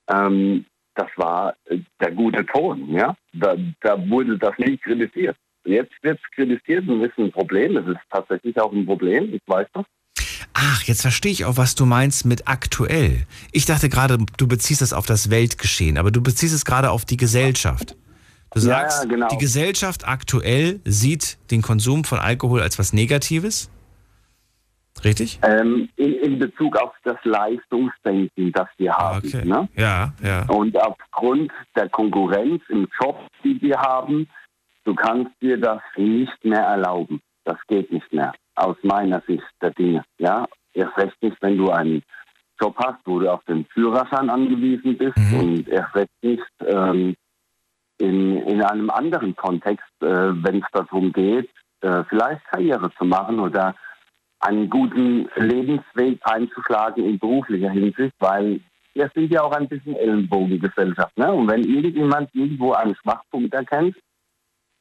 ähm, 0.08 0.64
das 0.94 1.08
war 1.16 1.54
äh, 1.66 1.78
der 2.00 2.12
gute 2.12 2.44
Ton. 2.46 2.90
Ja? 2.90 3.14
Da, 3.32 3.56
da 3.80 4.08
wurde 4.08 4.38
das 4.38 4.56
nie 4.58 4.76
kritisiert. 4.76 5.36
Jetzt 5.64 5.92
wird 6.02 6.18
es 6.22 6.30
kritisiert 6.34 6.88
und 6.88 7.02
ist 7.02 7.18
ein 7.18 7.30
Problem. 7.30 7.76
Es 7.76 7.86
ist 7.86 8.00
tatsächlich 8.10 8.58
auch 8.60 8.72
ein 8.72 8.84
Problem, 8.84 9.32
ich 9.32 9.42
weiß 9.46 9.68
das. 9.74 9.84
Ach, 10.54 10.82
jetzt 10.84 11.02
verstehe 11.02 11.32
ich 11.32 11.44
auch, 11.44 11.56
was 11.56 11.74
du 11.74 11.86
meinst 11.86 12.26
mit 12.26 12.46
aktuell. 12.46 13.26
Ich 13.52 13.64
dachte 13.64 13.88
gerade, 13.88 14.18
du 14.36 14.46
beziehst 14.46 14.82
das 14.82 14.92
auf 14.92 15.06
das 15.06 15.30
Weltgeschehen, 15.30 15.96
aber 15.96 16.10
du 16.10 16.20
beziehst 16.22 16.54
es 16.54 16.64
gerade 16.64 16.90
auf 16.90 17.04
die 17.04 17.16
Gesellschaft. 17.16 17.96
Du 18.52 18.60
sagst, 18.60 19.04
ja, 19.04 19.08
genau. 19.08 19.28
die 19.28 19.38
Gesellschaft 19.38 20.06
aktuell 20.06 20.80
sieht 20.84 21.38
den 21.50 21.62
Konsum 21.62 22.04
von 22.04 22.18
Alkohol 22.18 22.60
als 22.60 22.78
was 22.78 22.92
Negatives? 22.92 23.70
Richtig? 25.04 25.40
Ähm, 25.42 25.88
in, 25.96 26.14
in, 26.14 26.38
Bezug 26.38 26.76
auf 26.76 26.92
das 27.02 27.16
Leistungsdenken, 27.24 28.52
das 28.52 28.68
wir 28.76 28.92
haben. 28.92 29.26
Okay. 29.26 29.44
Ne? 29.44 29.68
Ja, 29.74 30.12
ja. 30.22 30.46
Und 30.48 30.76
aufgrund 30.80 31.50
der 31.74 31.88
Konkurrenz 31.88 32.62
im 32.68 32.86
Job, 33.00 33.18
die 33.42 33.60
wir 33.60 33.80
haben, 33.80 34.28
du 34.84 34.94
kannst 34.94 35.32
dir 35.40 35.58
das 35.58 35.80
nicht 35.96 36.44
mehr 36.44 36.62
erlauben. 36.62 37.20
Das 37.44 37.56
geht 37.66 37.90
nicht 37.90 38.12
mehr, 38.12 38.32
aus 38.54 38.76
meiner 38.82 39.20
Sicht 39.26 39.42
der 39.60 39.70
Dinge. 39.70 40.04
Ja, 40.18 40.46
erst 40.72 40.96
recht 40.96 41.20
nicht, 41.22 41.36
wenn 41.40 41.56
du 41.56 41.70
einen 41.70 42.02
Job 42.60 42.76
hast, 42.78 43.00
wo 43.04 43.18
du 43.18 43.32
auf 43.32 43.42
den 43.44 43.64
Führerschein 43.66 44.30
angewiesen 44.30 44.96
bist 44.96 45.16
mhm. 45.16 45.40
und 45.40 45.68
erst 45.68 45.94
recht 45.96 46.10
nicht 46.22 46.44
ähm, 46.64 47.16
in, 47.98 48.36
in 48.36 48.62
einem 48.62 48.90
anderen 48.90 49.34
Kontext, 49.34 49.90
äh, 50.00 50.06
wenn 50.06 50.58
es 50.58 50.66
darum 50.72 51.12
geht, 51.12 51.50
äh, 51.80 52.04
vielleicht 52.08 52.44
Karriere 52.46 52.90
zu 52.96 53.04
machen 53.04 53.40
oder 53.40 53.74
einen 54.42 54.68
guten 54.68 55.28
Lebensweg 55.36 56.18
einzuschlagen 56.22 57.04
in 57.04 57.18
beruflicher 57.18 57.70
Hinsicht, 57.70 58.14
weil 58.18 58.60
wir 58.94 59.10
sind 59.14 59.32
ja 59.32 59.42
auch 59.42 59.52
ein 59.52 59.68
bisschen 59.68 59.96
Ellenbogengesellschaft. 59.96 61.16
Ne? 61.16 61.32
Und 61.32 61.48
wenn 61.48 61.64
irgendjemand 61.64 62.28
irgendwo 62.34 62.72
einen 62.72 62.94
Schwachpunkt 62.96 63.54
erkennt, 63.54 63.96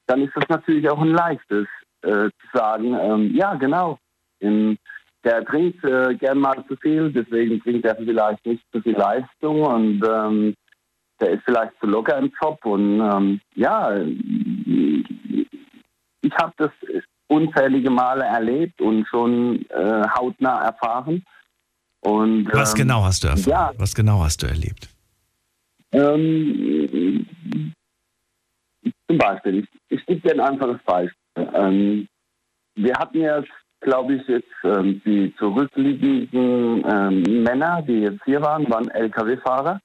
dann 0.07 0.21
ist 0.21 0.35
das 0.35 0.49
natürlich 0.49 0.89
auch 0.89 0.99
ein 0.99 1.13
leichtes 1.13 1.67
äh, 2.01 2.29
zu 2.29 2.47
sagen, 2.53 2.97
ähm, 2.99 3.35
ja 3.35 3.53
genau, 3.55 3.99
in, 4.39 4.77
der 5.23 5.45
trinkt 5.45 5.83
äh, 5.83 6.15
gern 6.15 6.39
mal 6.39 6.65
zu 6.67 6.75
viel, 6.77 7.11
deswegen 7.11 7.61
trinkt 7.61 7.85
er 7.85 7.95
vielleicht 7.95 8.45
nicht 8.45 8.63
zu 8.71 8.81
viel 8.81 8.97
Leistung 8.97 9.61
und 9.61 10.03
ähm, 10.03 10.55
der 11.19 11.29
ist 11.33 11.43
vielleicht 11.45 11.73
zu 11.79 11.85
locker 11.85 12.17
im 12.17 12.33
Job 12.41 12.65
und 12.65 12.99
ähm, 12.99 13.39
ja, 13.53 13.95
ich 16.21 16.33
habe 16.41 16.53
das 16.57 16.71
unzählige 17.31 17.89
Male 17.89 18.25
erlebt 18.25 18.81
und 18.81 19.07
schon 19.07 19.65
äh, 19.69 20.03
hautnah 20.17 20.65
erfahren. 20.65 21.23
Und, 22.01 22.51
Was 22.53 22.73
ähm, 22.73 22.79
genau 22.81 23.03
hast 23.03 23.23
du 23.23 23.29
erfahren? 23.29 23.49
Ja, 23.49 23.71
Was 23.77 23.95
genau 23.95 24.21
hast 24.21 24.43
du 24.43 24.47
erlebt? 24.47 24.89
Ähm, 25.93 27.25
zum 29.07 29.17
Beispiel, 29.17 29.59
ich, 29.59 29.69
ich 29.89 30.05
gebe 30.05 30.21
dir 30.21 30.33
ein 30.33 30.51
einfaches 30.51 30.81
Beispiel. 30.83 31.49
Ähm, 31.53 32.07
wir 32.75 32.93
hatten 32.97 33.19
jetzt, 33.19 33.51
glaube 33.79 34.15
ich, 34.15 34.27
jetzt 34.27 34.47
ähm, 34.63 35.01
die 35.05 35.33
zurückliegenden 35.37 36.83
ähm, 36.85 37.43
Männer, 37.43 37.81
die 37.81 38.01
jetzt 38.01 38.23
hier 38.25 38.41
waren, 38.41 38.69
waren 38.69 38.89
Lkw-Fahrer. 38.89 39.79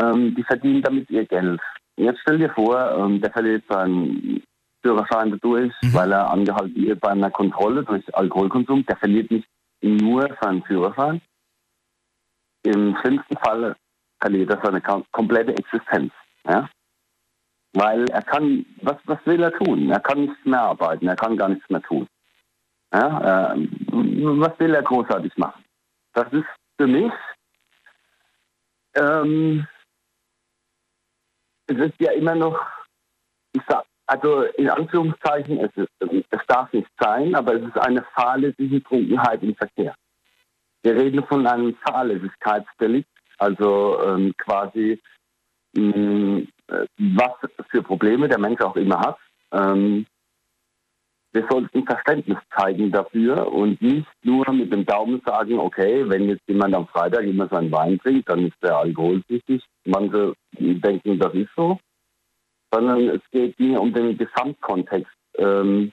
Ähm, 0.00 0.34
die 0.34 0.44
verdienen 0.44 0.82
damit 0.82 1.10
ihr 1.10 1.24
Geld. 1.24 1.60
Jetzt 1.96 2.20
stell 2.22 2.38
dir 2.38 2.50
vor, 2.50 3.08
der 3.18 3.32
verliert 3.32 3.64
sein 3.68 4.40
Führerschein 4.82 5.30
dadurch, 5.30 5.72
mhm. 5.82 5.94
weil 5.94 6.12
er 6.12 6.30
angehalten 6.30 6.74
wird 6.76 7.00
bei 7.00 7.10
einer 7.10 7.30
Kontrolle 7.30 7.84
durch 7.84 8.02
Alkoholkonsum. 8.14 8.84
Der 8.86 8.96
verliert 8.96 9.30
nicht 9.30 9.48
nur 9.80 10.28
seinen 10.40 10.62
Führerschein. 10.64 11.20
Im 12.62 12.96
schlimmsten 13.00 13.36
Fall 13.38 13.76
verliert 14.20 14.50
er 14.50 14.60
seine 14.62 14.80
komplette 15.12 15.56
Existenz. 15.56 16.12
Ja? 16.44 16.68
Weil 17.72 18.08
er 18.10 18.22
kann, 18.22 18.66
was, 18.82 18.96
was 19.04 19.18
will 19.24 19.42
er 19.42 19.52
tun? 19.52 19.90
Er 19.90 20.00
kann 20.00 20.22
nichts 20.22 20.44
mehr 20.44 20.62
arbeiten, 20.62 21.06
er 21.06 21.16
kann 21.16 21.36
gar 21.36 21.48
nichts 21.48 21.68
mehr 21.70 21.82
tun. 21.82 22.06
Ja? 22.92 23.52
Äh, 23.52 23.68
was 23.90 24.58
will 24.58 24.74
er 24.74 24.82
großartig 24.82 25.36
machen? 25.36 25.64
Das 26.14 26.32
ist 26.32 26.46
für 26.76 26.86
mich, 26.86 27.12
ähm, 28.94 29.66
es 31.66 31.78
ist 31.78 32.00
ja 32.00 32.12
immer 32.12 32.34
noch, 32.34 32.58
ich 33.52 33.62
sag, 33.68 33.84
also 34.08 34.42
in 34.56 34.70
Anführungszeichen, 34.70 35.60
es, 35.60 35.70
ist, 35.76 35.90
es 36.30 36.40
darf 36.48 36.72
nicht 36.72 36.88
sein, 36.98 37.34
aber 37.34 37.54
es 37.54 37.62
ist 37.62 37.78
eine 37.78 38.02
fahrlässige 38.14 38.82
Trunkenheit 38.82 39.42
im 39.42 39.54
Verkehr. 39.54 39.94
Wir 40.82 40.96
reden 40.96 41.22
von 41.24 41.46
einem 41.46 41.76
Fahrlässigkeitsdelikt, 41.86 43.10
also 43.36 44.00
ähm, 44.02 44.32
quasi 44.38 44.98
mh, 45.76 45.96
mm, 45.96 46.48
was 47.16 47.32
für 47.70 47.82
Probleme 47.82 48.28
der 48.28 48.38
Mensch 48.38 48.60
auch 48.62 48.76
immer 48.76 48.98
hat. 48.98 49.18
Ähm, 49.52 50.06
wir 51.32 51.46
sollten 51.50 51.84
Verständnis 51.84 52.38
zeigen 52.56 52.90
dafür 52.90 53.52
und 53.52 53.80
nicht 53.82 54.08
nur 54.22 54.50
mit 54.50 54.72
dem 54.72 54.86
Daumen 54.86 55.20
sagen, 55.26 55.58
okay, 55.58 56.08
wenn 56.08 56.30
jetzt 56.30 56.48
jemand 56.48 56.74
am 56.74 56.88
Freitag 56.88 57.24
immer 57.24 57.46
seinen 57.48 57.70
Wein 57.70 57.98
trinkt, 57.98 58.30
dann 58.30 58.46
ist 58.46 58.56
der 58.62 58.78
alkoholsüchtig. 58.78 59.62
Manche 59.84 60.32
denken, 60.58 61.18
das 61.18 61.34
ist 61.34 61.50
so 61.54 61.78
sondern 62.72 63.08
es 63.08 63.22
geht 63.30 63.58
mir 63.58 63.80
um 63.80 63.92
den 63.92 64.16
Gesamtkontext. 64.16 65.12
Ähm, 65.36 65.92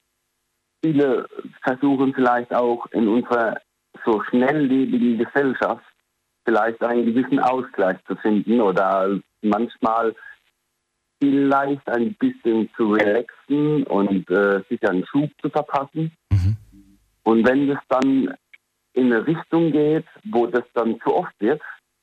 viele 0.83 1.27
versuchen 1.63 2.13
vielleicht 2.13 2.53
auch 2.53 2.85
in 2.87 3.07
unserer 3.07 3.59
so 4.05 4.21
schnelllebigen 4.23 5.17
Gesellschaft 5.17 5.85
vielleicht 6.45 6.81
einen 6.83 7.05
gewissen 7.05 7.39
Ausgleich 7.39 7.97
zu 8.05 8.15
finden 8.17 8.61
oder 8.61 9.19
manchmal 9.41 10.13
vielleicht 11.21 11.87
ein 11.89 12.13
bisschen 12.15 12.69
zu 12.75 12.91
relaxen 12.91 13.83
und 13.83 14.29
äh, 14.29 14.61
sich 14.69 14.87
einen 14.87 15.05
Schub 15.07 15.29
zu 15.41 15.49
verpassen. 15.49 16.11
Mhm. 16.29 16.57
Und 17.23 17.47
wenn 17.47 17.69
es 17.69 17.79
dann 17.89 18.35
in 18.93 19.11
eine 19.11 19.25
Richtung 19.25 19.71
geht, 19.71 20.05
wo 20.25 20.45
das 20.47 20.63
dann 20.73 20.99
zu 21.01 21.15
oft 21.15 21.33
wird, 21.39 21.61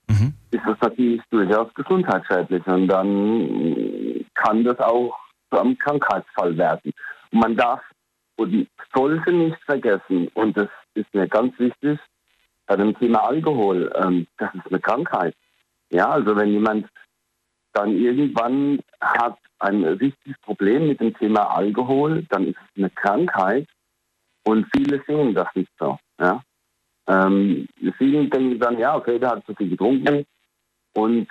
mhm. 0.08 0.34
ist 0.50 0.64
das 0.66 0.78
natürlich 0.80 1.22
durchaus 1.30 1.72
gesundheitsschädlich. 1.74 2.66
Und 2.66 2.88
dann 2.88 4.11
kann 4.43 4.64
das 4.64 4.78
auch 4.80 5.16
zu 5.51 5.59
einem 5.61 5.78
Krankheitsfall 5.78 6.57
werden. 6.57 6.93
Und 7.30 7.40
man 7.40 7.57
darf 7.57 7.80
und 8.36 8.68
sollte 8.95 9.32
nicht 9.32 9.59
vergessen, 9.64 10.28
und 10.34 10.57
das 10.57 10.68
ist 10.95 11.12
mir 11.14 11.28
ganz 11.28 11.59
wichtig, 11.59 11.99
bei 12.66 12.76
dem 12.76 12.97
Thema 12.99 13.24
Alkohol, 13.24 13.93
ähm, 13.97 14.26
das 14.38 14.55
ist 14.55 14.66
eine 14.68 14.80
Krankheit. 14.80 15.34
Ja, 15.90 16.11
also 16.11 16.36
wenn 16.36 16.49
jemand 16.49 16.88
dann 17.72 17.97
irgendwann 17.97 18.80
hat 19.01 19.38
ein 19.59 19.84
richtiges 19.84 20.38
Problem 20.43 20.88
mit 20.88 21.01
dem 21.01 21.16
Thema 21.16 21.55
Alkohol, 21.55 22.24
dann 22.30 22.49
ist 22.49 22.57
es 22.57 22.76
eine 22.76 22.90
Krankheit 22.90 23.66
und 24.45 24.66
viele 24.74 25.03
sehen 25.07 25.34
das 25.34 25.49
nicht 25.55 25.70
so. 25.78 25.99
Ja? 26.20 26.43
Ähm, 27.07 27.66
viele 27.99 28.28
denken 28.28 28.59
dann, 28.59 28.78
ja, 28.78 28.97
okay, 28.97 29.18
der 29.18 29.30
hat 29.30 29.47
zu 29.47 29.55
viel 29.55 29.70
getrunken 29.70 30.24
und 30.95 31.28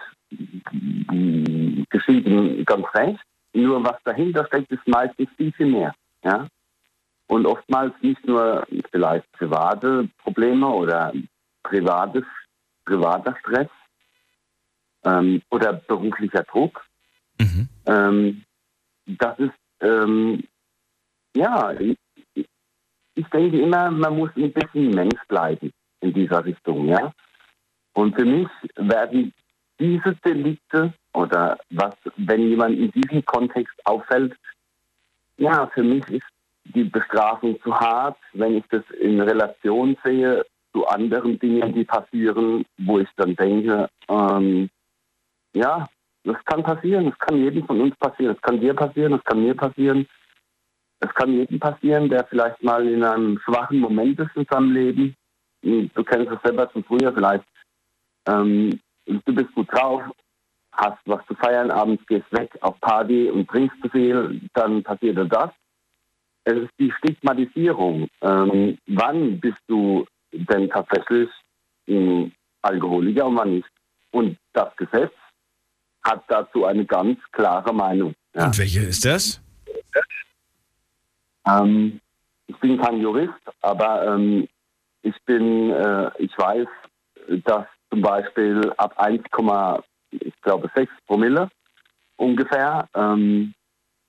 geschieht 1.90 2.26
ihm 2.26 2.64
ganz 2.66 2.86
recht. 2.94 3.20
Nur 3.54 3.84
was 3.84 3.98
dahinter 4.04 4.46
steckt, 4.46 4.72
ist 4.72 4.88
meistens 4.88 5.30
viel, 5.38 5.52
viel 5.54 5.68
mehr. 5.68 5.94
Ja? 6.24 6.48
Und 7.28 7.46
oftmals 7.46 7.94
nicht 8.02 8.26
nur 8.26 8.66
vielleicht 8.92 9.30
private 9.34 10.10
Probleme 10.24 10.68
oder 10.68 11.14
privates, 11.64 12.26
privater 12.86 13.36
Stress 13.40 13.70
ähm, 15.04 15.42
oder 15.50 15.74
beruflicher 15.74 16.44
Druck. 16.44 16.86
Mhm. 17.40 17.70
Ähm, 17.86 18.44
das 19.06 19.40
ist, 19.40 19.54
ähm, 19.82 20.44
ja, 21.36 21.74
ich, 21.80 21.98
ich 23.16 23.28
denke 23.28 23.62
immer, 23.62 23.92
man 23.92 24.18
muss 24.18 24.32
ein 24.36 24.52
bisschen 24.52 24.92
Mensch 24.92 25.20
bleiben 25.28 25.72
in 26.02 26.14
dieser 26.14 26.44
Richtung, 26.44 26.88
ja. 26.88 27.12
Und 27.94 28.16
für 28.16 28.26
mich 28.26 28.48
werden 28.76 29.34
diese 29.82 30.16
Delikte 30.24 30.94
oder 31.14 31.58
was, 31.72 31.96
wenn 32.16 32.50
jemand 32.50 32.78
in 32.78 32.92
diesem 32.92 33.26
Kontext 33.26 33.74
auffällt, 33.86 34.36
ja, 35.38 35.68
für 35.74 35.84
mich 35.84 36.08
ist 36.08 36.28
die 36.64 36.84
Bestrafung 36.84 37.60
zu 37.64 37.76
hart, 37.78 38.18
wenn 38.34 38.58
ich 38.58 38.64
das 38.70 38.84
in 39.00 39.20
Relation 39.20 39.98
sehe 40.04 40.46
zu 40.72 40.86
anderen 40.88 41.40
Dingen, 41.40 41.74
die 41.74 41.84
passieren, 41.84 42.64
wo 42.78 43.00
ich 43.00 43.10
dann 43.18 43.36
denke, 43.36 43.90
ähm, 44.08 44.70
ja, 45.54 45.88
das 46.24 46.38
kann 46.46 46.62
passieren, 46.64 47.06
das 47.10 47.18
kann 47.18 47.38
jedem 47.38 47.66
von 47.66 47.82
uns 47.82 47.96
passieren, 47.98 48.36
das 48.36 48.42
kann 48.44 48.62
dir 48.62 48.76
passieren, 48.76 49.14
das 49.14 49.24
kann 49.24 49.44
mir 49.44 49.56
passieren. 49.56 50.08
Es 51.00 51.12
kann 51.16 51.34
jedem 51.34 51.60
passieren, 51.60 52.10
der 52.10 52.26
vielleicht 52.26 52.62
mal 52.62 52.88
in 52.88 53.04
einem 53.04 53.40
schwachen 53.40 53.80
Moment 53.80 54.20
ist 54.20 54.36
in 54.36 54.46
seinem 54.50 54.72
Leben. 54.72 55.16
Du 55.64 56.04
kennst 56.04 56.32
es 56.32 56.42
selber 56.44 56.70
von 56.70 56.84
früher 56.84 57.12
vielleicht. 57.12 57.44
Ähm, 58.28 58.80
du 59.06 59.36
bist 59.36 59.54
gut 59.54 59.72
drauf, 59.72 60.04
hast 60.72 61.00
was 61.06 61.26
zu 61.28 61.36
feiern, 61.36 61.72
abends 61.72 62.06
gehst 62.08 62.32
weg 62.32 62.58
auf 62.62 62.80
Party 62.82 63.30
und 63.30 63.48
trinkst 63.50 63.78
zu 63.82 63.90
viel, 63.90 64.42
dann 64.54 64.84
passiert 64.84 65.18
das. 65.32 65.50
Es 66.44 66.56
ist 66.56 66.72
die 66.80 66.92
Stigmatisierung. 66.98 68.08
Ähm, 68.22 68.78
wann 68.88 69.40
bist 69.40 69.60
du 69.68 70.06
denn 70.32 70.70
tatsächlich 70.70 71.30
ein 71.88 72.34
Alkoholiker 72.62 73.28
und 73.28 73.36
wann 73.38 73.56
nicht? 73.56 73.70
Und 74.12 74.38
das 74.54 74.76
Gesetz 74.76 75.14
hat 76.04 76.24
dazu 76.28 76.66
eine 76.66 76.86
ganz 76.86 77.20
klare 77.32 77.74
Meinung. 77.74 78.14
Ja. 78.34 78.46
Und 78.48 78.58
welche 78.58 78.82
ist 78.82 79.06
das? 79.06 79.42
Ähm, 81.48 82.00
ich 82.48 82.58
bin 82.58 82.82
kein 82.82 83.00
Jurist, 83.02 83.34
aber 83.62 84.08
ähm, 84.08 84.48
ich 85.04 85.16
bin, 85.26 85.72
äh, 85.72 86.12
ich 86.18 86.36
weiß, 86.38 86.68
dass 87.46 87.66
zum 87.92 88.02
Beispiel 88.02 88.72
ab 88.78 88.94
1, 88.98 89.22
ich 90.12 90.42
glaube 90.42 90.70
6 90.76 90.92
Promille 91.08 91.50
ungefähr 92.18 92.88
ähm, 92.96 93.54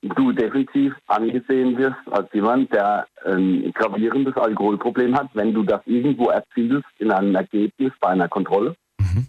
du 0.03 0.31
definitiv 0.31 0.93
angesehen 1.07 1.77
wirst 1.77 1.97
als 2.11 2.27
jemand, 2.33 2.71
der 2.73 3.07
ein 3.25 3.71
gravierendes 3.73 4.35
Alkoholproblem 4.35 5.15
hat, 5.15 5.29
wenn 5.33 5.53
du 5.53 5.63
das 5.63 5.81
irgendwo 5.85 6.29
erzielst 6.29 6.87
in 6.99 7.11
einem 7.11 7.35
Ergebnis 7.35 7.91
bei 8.01 8.09
einer 8.09 8.27
Kontrolle. 8.27 8.75
Mhm. 8.99 9.27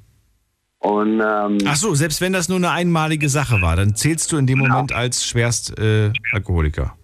Und, 0.79 1.21
ähm, 1.21 1.59
Ach 1.67 1.77
so, 1.77 1.95
selbst 1.95 2.21
wenn 2.21 2.33
das 2.33 2.49
nur 2.49 2.59
eine 2.59 2.71
einmalige 2.71 3.29
Sache 3.29 3.63
war, 3.63 3.77
dann 3.77 3.95
zählst 3.95 4.33
du 4.33 4.37
in 4.37 4.47
dem 4.47 4.59
Moment 4.59 4.91
ja. 4.91 4.97
als 4.97 5.25
schwerst 5.25 5.79
äh, 5.79 6.13
Alkoholiker. 6.33 6.95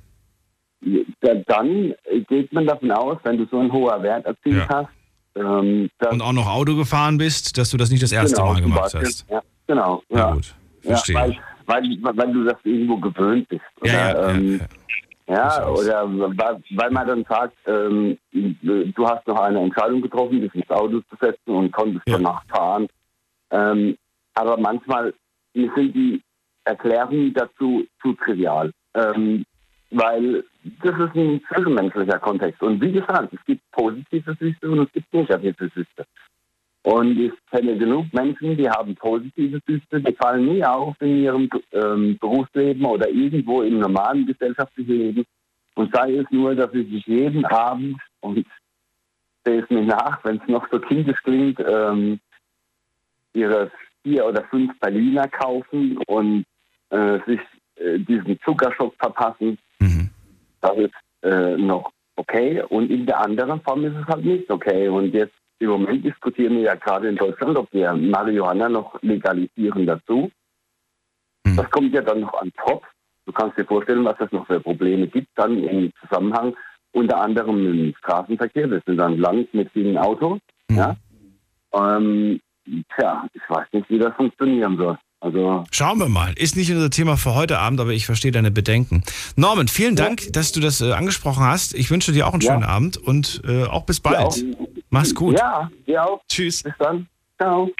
Dann 1.46 1.94
geht 2.28 2.52
man 2.52 2.66
davon 2.66 2.90
aus, 2.90 3.18
wenn 3.22 3.38
du 3.38 3.46
so 3.50 3.58
einen 3.58 3.72
hohen 3.72 4.02
Wert 4.02 4.26
erzielt 4.26 4.56
ja. 4.56 4.68
hast. 4.68 4.88
Ähm, 5.36 5.90
Und 6.10 6.22
auch 6.22 6.32
noch 6.32 6.48
Auto 6.48 6.76
gefahren 6.76 7.18
bist, 7.18 7.56
dass 7.56 7.70
du 7.70 7.76
das 7.76 7.90
nicht 7.90 8.02
das 8.02 8.12
erste 8.12 8.36
genau, 8.36 8.52
Mal 8.52 8.62
gemacht 8.62 8.94
hast. 8.94 9.26
Ja, 9.30 9.42
genau. 9.66 10.02
Na 10.08 10.18
ja. 10.18 10.32
gut, 10.32 10.54
verstehe. 10.80 11.14
weil, 11.16 11.38
weil, 11.66 12.16
weil, 12.16 12.32
du 12.32 12.44
das 12.44 12.56
irgendwo 12.64 12.96
gewöhnt 12.96 13.48
bist. 13.48 13.62
Oder, 13.80 13.92
ja, 13.92 14.30
ähm, 14.30 14.60
ja, 15.28 15.68
oder 15.68 16.10
weil 16.10 16.90
man 16.90 17.06
dann 17.06 17.24
sagt, 17.28 17.56
ähm, 17.66 18.18
du 18.32 19.08
hast 19.08 19.26
noch 19.28 19.38
eine 19.40 19.60
Entscheidung 19.60 20.02
getroffen, 20.02 20.40
dich 20.40 20.54
ins 20.54 20.68
Auto 20.70 21.00
zu 21.00 21.16
setzen 21.20 21.54
und 21.54 21.70
konntest 21.70 22.02
ja. 22.08 22.16
danach 22.16 22.44
fahren. 22.46 22.88
Ähm, 23.52 23.96
aber 24.34 24.56
manchmal 24.58 25.14
sind 25.54 25.94
die 25.94 26.20
Erklärungen 26.64 27.32
dazu 27.32 27.86
zu 28.02 28.14
trivial. 28.14 28.72
Ähm, 28.94 29.44
weil 29.90 30.44
das 30.82 30.98
ist 30.98 31.16
ein 31.16 31.40
zwischenmenschlicher 31.48 32.18
Kontext. 32.18 32.62
Und 32.62 32.80
wie 32.80 32.92
gesagt, 32.92 33.32
es 33.32 33.44
gibt 33.44 33.62
positive 33.72 34.36
Süchte 34.38 34.70
und 34.70 34.80
es 34.80 34.92
gibt 34.92 35.12
negative 35.12 35.70
Süchte. 35.74 36.06
Und 36.82 37.18
ich 37.18 37.32
kenne 37.50 37.76
genug 37.76 38.06
Menschen, 38.12 38.56
die 38.56 38.68
haben 38.68 38.94
positive 38.94 39.60
Süchte, 39.66 40.00
die 40.00 40.14
fallen 40.14 40.46
nie 40.46 40.64
auf 40.64 40.96
in 41.00 41.22
ihrem 41.22 41.50
ähm, 41.72 42.16
Berufsleben 42.18 42.84
oder 42.86 43.08
irgendwo 43.08 43.62
im 43.62 43.80
normalen 43.80 44.26
gesellschaftlichen 44.26 44.96
Leben. 44.96 45.24
Und 45.74 45.94
sei 45.94 46.16
es 46.16 46.26
nur, 46.30 46.54
dass 46.54 46.72
sie 46.72 46.84
sich 46.84 47.06
jeden 47.06 47.44
Abend, 47.44 48.00
und 48.20 48.46
sehe 49.44 49.62
es 49.62 49.70
mir 49.70 49.82
nach, 49.82 50.24
wenn 50.24 50.36
es 50.36 50.48
noch 50.48 50.66
so 50.70 50.78
kindisch 50.78 51.20
klingt, 51.22 51.60
ähm, 51.60 52.20
ihre 53.34 53.70
vier 54.02 54.26
oder 54.26 54.44
fünf 54.44 54.78
Berliner 54.80 55.28
kaufen 55.28 55.98
und 56.06 56.44
äh, 56.90 57.18
sich 57.26 57.40
äh, 57.80 57.98
diesen 57.98 58.38
Zuckerschock 58.44 58.94
verpassen. 58.98 59.58
Mhm. 59.80 60.10
Das 60.60 60.76
ist 60.76 60.94
äh, 61.22 61.56
noch 61.56 61.90
okay. 62.16 62.62
Und 62.68 62.90
in 62.90 63.06
der 63.06 63.20
anderen 63.20 63.60
Form 63.62 63.84
ist 63.84 63.96
es 63.96 64.06
halt 64.06 64.24
nicht 64.24 64.50
okay. 64.50 64.88
Und 64.88 65.12
jetzt 65.14 65.34
im 65.58 65.70
Moment 65.70 66.04
diskutieren 66.04 66.56
wir 66.56 66.62
ja 66.62 66.74
gerade 66.74 67.08
in 67.08 67.16
Deutschland, 67.16 67.56
ob 67.56 67.72
wir 67.72 67.92
Marihuana 67.92 68.68
noch 68.68 69.00
legalisieren 69.02 69.86
dazu. 69.86 70.30
Mhm. 71.44 71.56
Das 71.56 71.70
kommt 71.70 71.94
ja 71.94 72.02
dann 72.02 72.20
noch 72.20 72.34
an 72.34 72.52
top. 72.64 72.84
Du 73.26 73.32
kannst 73.32 73.58
dir 73.58 73.64
vorstellen, 73.64 74.04
was 74.04 74.18
es 74.20 74.32
noch 74.32 74.46
für 74.46 74.60
Probleme 74.60 75.06
gibt, 75.06 75.28
dann 75.36 75.62
im 75.62 75.92
Zusammenhang 76.00 76.54
unter 76.92 77.20
anderem 77.20 77.66
im 77.66 77.94
Straßenverkehr. 77.98 78.66
Das 78.66 78.82
sind 78.84 78.96
dann 78.96 79.18
Land 79.18 79.52
mit 79.54 79.70
vielen 79.72 79.96
Autos. 79.96 80.40
Mhm. 80.68 80.76
Ja? 80.76 80.96
Ähm, 81.74 82.40
Tja, 82.94 83.26
ich 83.32 83.42
weiß 83.48 83.66
nicht, 83.72 83.90
wie 83.90 83.98
das 83.98 84.14
funktionieren 84.14 84.76
soll. 84.76 84.98
Also 85.20 85.64
Schauen 85.70 85.98
wir 85.98 86.08
mal. 86.08 86.32
Ist 86.32 86.56
nicht 86.56 86.72
unser 86.72 86.88
Thema 86.88 87.18
für 87.18 87.34
heute 87.34 87.58
Abend, 87.58 87.78
aber 87.80 87.90
ich 87.90 88.06
verstehe 88.06 88.32
deine 88.32 88.50
Bedenken. 88.50 89.02
Norman, 89.36 89.68
vielen 89.68 89.94
Dank, 89.94 90.24
ja. 90.24 90.30
dass 90.30 90.52
du 90.52 90.60
das 90.60 90.80
äh, 90.80 90.92
angesprochen 90.92 91.44
hast. 91.44 91.74
Ich 91.74 91.90
wünsche 91.90 92.12
dir 92.12 92.26
auch 92.26 92.32
einen 92.32 92.40
ja. 92.40 92.52
schönen 92.52 92.64
Abend 92.64 92.96
und 92.96 93.42
äh, 93.46 93.64
auch 93.64 93.84
bis 93.84 94.00
bald. 94.00 94.18
Auch. 94.18 94.36
Mach's 94.88 95.14
gut. 95.14 95.38
Ja, 95.38 95.70
dir 95.86 96.04
auch. 96.04 96.22
Tschüss. 96.26 96.62
Bis 96.62 96.72
dann. 96.78 97.06
Ciao. 97.38 97.70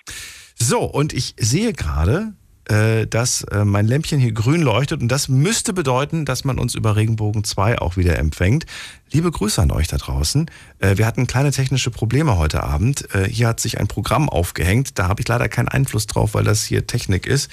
So, 0.55 0.81
und 0.81 1.15
ich 1.15 1.35
sehe 1.39 1.73
gerade, 1.73 2.35
dass 2.65 3.43
äh, 3.45 3.65
mein 3.65 3.87
Lämpchen 3.87 4.21
hier 4.21 4.33
grün 4.33 4.63
leuchtet 4.63 5.03
und 5.03 5.09
das 5.09 5.29
müsste 5.29 5.73
bedeuten, 5.73 6.25
dass 6.25 6.45
man 6.45 6.59
uns 6.59 6.75
über 6.75 6.97
Regenbogen 6.97 7.43
2 7.43 7.81
auch 7.81 7.97
wieder 7.97 8.19
empfängt. 8.19 8.67
Liebe 9.11 9.31
Grüße 9.31 9.61
an 9.61 9.71
euch 9.71 9.89
da 9.89 9.97
draußen. 9.97 10.51
Äh, 10.79 10.97
wir 10.97 11.07
hatten 11.07 11.27
kleine 11.27 11.51
technische 11.51 11.91
Probleme 11.91 12.39
heute 12.39 12.63
Abend. 12.63 13.09
Hier 13.29 13.49
hat 13.49 13.61
sich 13.61 13.79
ein 13.79 13.89
Programm 13.89 14.29
aufgehängt. 14.29 14.99
Da 14.99 15.09
habe 15.09 15.21
ich 15.21 15.29
leider 15.29 15.49
keinen 15.49 15.69
Einfluss 15.69 16.07
drauf, 16.07 16.35
weil 16.35 16.45
das 16.45 16.65
hier 16.65 16.87
Technik 16.87 17.27
ist. 17.27 17.51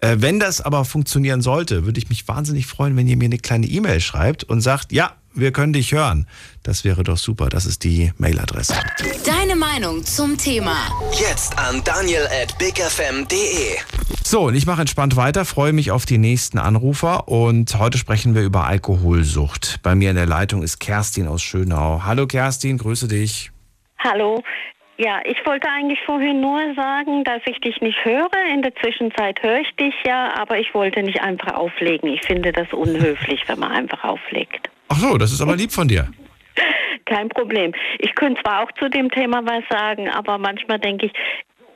Wenn 0.00 0.40
das 0.40 0.60
aber 0.60 0.84
funktionieren 0.84 1.42
sollte, 1.42 1.84
würde 1.84 1.98
ich 1.98 2.08
mich 2.08 2.26
wahnsinnig 2.26 2.66
freuen, 2.66 2.96
wenn 2.96 3.06
ihr 3.06 3.16
mir 3.16 3.26
eine 3.26 3.38
kleine 3.38 3.66
E-Mail 3.66 4.00
schreibt 4.00 4.44
und 4.44 4.60
sagt, 4.60 4.92
ja, 4.92 5.12
wir 5.34 5.52
können 5.52 5.72
dich 5.72 5.92
hören. 5.92 6.26
Das 6.62 6.84
wäre 6.84 7.02
doch 7.02 7.16
super. 7.16 7.48
Das 7.48 7.66
ist 7.66 7.84
die 7.84 8.12
Mailadresse. 8.18 8.74
Deine 9.24 9.56
Meinung 9.56 10.04
zum 10.04 10.38
Thema. 10.38 10.76
Jetzt 11.12 11.58
an 11.58 11.82
daniel 11.84 12.26
at 12.42 12.56
bigfm.de. 12.58 13.78
So, 14.24 14.42
und 14.42 14.54
ich 14.54 14.66
mache 14.66 14.80
entspannt 14.80 15.16
weiter, 15.16 15.44
freue 15.44 15.72
mich 15.72 15.90
auf 15.90 16.06
die 16.06 16.18
nächsten 16.18 16.58
Anrufer 16.58 17.28
und 17.28 17.78
heute 17.78 17.98
sprechen 17.98 18.34
wir 18.34 18.42
über 18.42 18.64
Alkoholsucht. 18.66 19.80
Bei 19.82 19.94
mir 19.94 20.10
in 20.10 20.16
der 20.16 20.26
Leitung 20.26 20.62
ist 20.62 20.78
Kerstin 20.78 21.26
aus 21.28 21.42
Schönau. 21.42 22.02
Hallo 22.04 22.26
Kerstin, 22.26 22.78
grüße 22.78 23.08
dich. 23.08 23.50
Hallo. 23.98 24.42
Ja, 24.98 25.20
ich 25.24 25.38
wollte 25.44 25.68
eigentlich 25.68 25.98
vorhin 26.04 26.40
nur 26.40 26.60
sagen, 26.74 27.24
dass 27.24 27.40
ich 27.46 27.58
dich 27.60 27.80
nicht 27.80 28.04
höre. 28.04 28.30
In 28.52 28.62
der 28.62 28.74
Zwischenzeit 28.76 29.42
höre 29.42 29.60
ich 29.60 29.74
dich 29.76 29.94
ja, 30.06 30.34
aber 30.36 30.58
ich 30.58 30.72
wollte 30.74 31.02
nicht 31.02 31.20
einfach 31.20 31.54
auflegen. 31.54 32.08
Ich 32.08 32.22
finde 32.22 32.52
das 32.52 32.72
unhöflich, 32.72 33.42
wenn 33.48 33.58
man 33.58 33.72
einfach 33.72 34.04
auflegt. 34.04 34.70
Ach 34.88 34.96
so, 34.96 35.16
das 35.18 35.32
ist 35.32 35.40
aber 35.40 35.56
lieb 35.56 35.72
von 35.72 35.88
dir. 35.88 36.08
Kein 37.04 37.28
Problem. 37.28 37.72
Ich 37.98 38.14
könnte 38.14 38.42
zwar 38.42 38.62
auch 38.62 38.72
zu 38.72 38.88
dem 38.88 39.10
Thema 39.10 39.44
was 39.44 39.64
sagen, 39.68 40.08
aber 40.08 40.38
manchmal 40.38 40.78
denke 40.78 41.06
ich, 41.06 41.12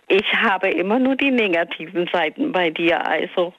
ich 0.09 0.33
habe 0.35 0.71
immer 0.71 0.99
nur 0.99 1.17
die 1.17 1.31
negativen 1.31 2.09
Seiten 2.13 2.53
bei 2.53 2.71
dir. 2.71 3.05
Also 3.07 3.53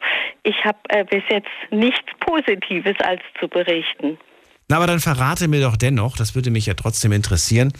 ich 0.44 0.56
habe 0.64 0.78
äh, 0.90 1.04
bis 1.04 1.24
jetzt 1.30 1.50
nichts 1.72 2.10
Positives 2.22 2.96
als 3.02 3.22
zu 3.40 3.48
berichten. 3.48 4.18
Na, 4.70 4.76
aber 4.76 4.88
dann 4.88 5.00
verrate 5.00 5.48
mir 5.48 5.62
doch 5.62 5.78
dennoch, 5.78 6.18
das 6.18 6.36
würde 6.36 6.52
mich 6.52 6.66
ja 6.66 6.74
trotzdem 6.74 7.14
interessieren, 7.14 7.72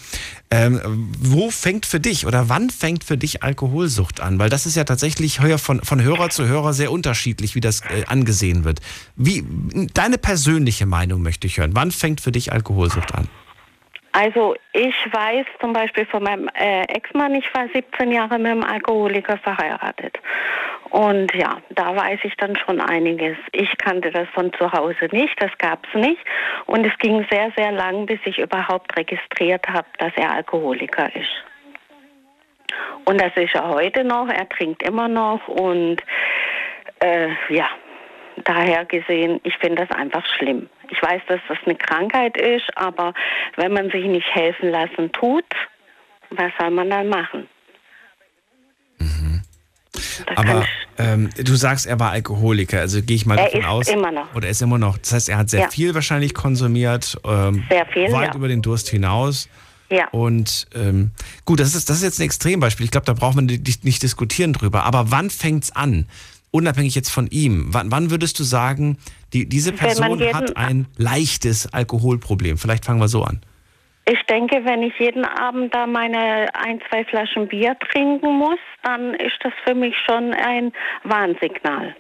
ähm, 0.50 1.12
wo 1.20 1.52
fängt 1.52 1.86
für 1.86 2.00
dich 2.00 2.26
oder 2.26 2.48
wann 2.48 2.70
fängt 2.70 3.04
für 3.04 3.18
dich 3.18 3.44
Alkoholsucht 3.44 4.22
an? 4.22 4.40
Weil 4.40 4.50
das 4.50 4.66
ist 4.66 4.78
ja 4.78 4.86
tatsächlich 4.86 5.40
von, 5.58 5.82
von 5.82 6.02
Hörer 6.02 6.30
zu 6.30 6.48
Hörer 6.48 6.74
sehr 6.74 6.94
unterschiedlich, 6.94 7.56
wie 7.56 7.60
das 7.60 7.82
äh, 7.82 8.06
angesehen 8.08 8.64
wird. 8.64 8.80
Wie, 9.18 9.44
deine 9.94 10.18
persönliche 10.18 10.86
Meinung 10.86 11.22
möchte 11.22 11.46
ich 11.46 11.58
hören. 11.58 11.72
Wann 11.74 11.92
fängt 11.92 12.22
für 12.22 12.32
dich 12.32 12.54
Alkoholsucht 12.54 13.14
an? 13.14 13.28
Also 14.20 14.56
ich 14.74 14.96
weiß 15.12 15.46
zum 15.62 15.74
Beispiel 15.74 16.08
von 16.08 16.24
meinem 16.24 16.50
äh, 16.56 16.82
Ex-Mann, 16.86 17.36
ich 17.36 17.54
war 17.54 17.68
17 17.72 18.12
Jahre 18.12 18.40
mit 18.40 18.52
einem 18.52 18.64
Alkoholiker 18.64 19.38
verheiratet. 19.38 20.18
Und 20.90 21.32
ja, 21.36 21.58
da 21.70 21.96
weiß 21.96 22.22
ich 22.24 22.36
dann 22.38 22.56
schon 22.56 22.82
einiges. 22.82 23.38
Ich 23.52 23.78
kannte 23.78 24.10
das 24.10 24.28
von 24.30 24.52
zu 24.54 24.72
Hause 24.72 25.08
nicht, 25.12 25.36
das 25.40 25.56
gab 25.60 25.86
es 25.86 26.02
nicht. 26.02 26.18
Und 26.66 26.84
es 26.84 26.98
ging 26.98 27.28
sehr, 27.30 27.52
sehr 27.56 27.72
lang, 27.72 28.08
bis 28.08 28.18
ich 28.26 28.40
überhaupt 28.40 28.98
registriert 28.98 29.68
habe, 29.70 29.88
dass 30.00 30.14
er 30.16 30.32
Alkoholiker 30.32 31.16
ist. 31.16 31.44
Und 33.06 33.22
das 33.22 33.34
ist 33.36 33.54
er 33.54 33.70
heute 33.70 34.04
noch, 34.04 34.30
er 34.30 34.50
trinkt 34.50 34.82
immer 34.82 35.08
noch 35.08 35.48
und 35.48 35.98
äh, 37.02 37.30
ja, 37.50 37.70
daher 38.46 38.86
gesehen, 38.86 39.40
ich 39.44 39.56
finde 39.58 39.86
das 39.86 39.98
einfach 39.98 40.24
schlimm. 40.38 40.70
Ich 40.90 41.02
weiß, 41.02 41.22
dass 41.28 41.40
das 41.48 41.58
eine 41.66 41.76
Krankheit 41.76 42.38
ist, 42.38 42.66
aber 42.76 43.14
wenn 43.56 43.74
man 43.74 43.90
sich 43.92 44.06
nicht 44.06 44.28
helfen 44.34 44.70
lassen 44.70 45.12
tut, 45.12 45.46
was 46.32 46.52
soll 46.60 46.72
man 46.72 46.90
dann 46.90 47.10
machen? 47.10 47.48
Mhm. 49.00 49.42
Aber 50.36 50.66
ähm, 50.98 51.30
du 51.38 51.56
sagst, 51.56 51.86
er 51.86 52.00
war 52.00 52.12
Alkoholiker, 52.12 52.80
also 52.80 53.02
gehe 53.02 53.16
ich 53.16 53.26
mal 53.26 53.38
er 53.38 53.46
davon 53.46 53.62
ist 53.62 53.68
aus. 53.68 53.88
Immer 53.90 54.12
noch. 54.12 54.34
Oder 54.36 54.46
er 54.46 54.52
ist 54.52 54.62
immer 54.62 54.78
noch. 54.78 54.98
Das 54.98 55.14
heißt, 55.14 55.30
er 55.30 55.38
hat 55.38 55.50
sehr 55.50 55.62
Ja. 55.62 55.70
viel 55.70 55.94
wahrscheinlich 55.94 56.34
konsumiert, 56.34 57.18
ähm, 57.26 57.64
Sehr 57.70 57.86
viel, 57.88 58.12
weit 58.12 58.30
ja. 58.30 58.36
über 58.36 58.48
den 58.48 58.62
Durst 58.62 58.90
hinaus. 58.90 59.50
Ja. 59.90 60.08
Und 60.10 60.68
ähm, 60.76 61.12
gut, 61.46 61.60
das 61.62 61.74
ist, 61.74 61.90
das 61.90 61.98
ist 61.98 62.04
jetzt 62.04 62.20
ein 62.20 62.24
Extrembeispiel. 62.24 62.84
Ich 62.86 62.92
glaube, 62.92 63.06
da 63.06 63.14
braucht 63.14 63.36
man 63.36 63.46
nicht, 63.46 63.86
nicht 63.86 64.04
diskutieren 64.04 64.52
drüber. 64.54 64.84
Aber 64.84 65.12
wann 65.12 65.30
fängt's 65.30 65.74
an? 65.76 66.08
Unabhängig 66.58 66.96
jetzt 66.96 67.12
von 67.12 67.28
ihm. 67.28 67.68
Wann, 67.70 67.92
wann 67.92 68.10
würdest 68.10 68.40
du 68.40 68.44
sagen, 68.44 68.98
die, 69.32 69.48
diese 69.48 69.74
Person 69.74 70.18
jeden- 70.20 70.34
hat 70.36 70.58
ein 70.58 70.88
leichtes 70.98 71.72
Alkoholproblem? 71.72 72.58
Vielleicht 72.58 72.84
fangen 72.84 73.00
wir 73.00 73.08
so 73.08 73.22
an. 73.24 73.42
Ich 74.10 74.22
denke, 74.28 74.62
wenn 74.64 74.82
ich 74.82 74.94
jeden 74.98 75.24
Abend 75.26 75.76
da 75.76 75.86
meine 75.86 76.48
ein, 76.56 76.80
zwei 76.90 77.06
Flaschen 77.06 77.48
Bier 77.48 77.76
trinken 77.92 78.38
muss, 78.40 78.58
dann 78.82 79.14
ist 79.14 79.38
das 79.44 79.54
für 79.66 79.76
mich 79.76 79.94
schon 80.08 80.34
ein 80.34 80.72
Warnsignal. 81.04 81.96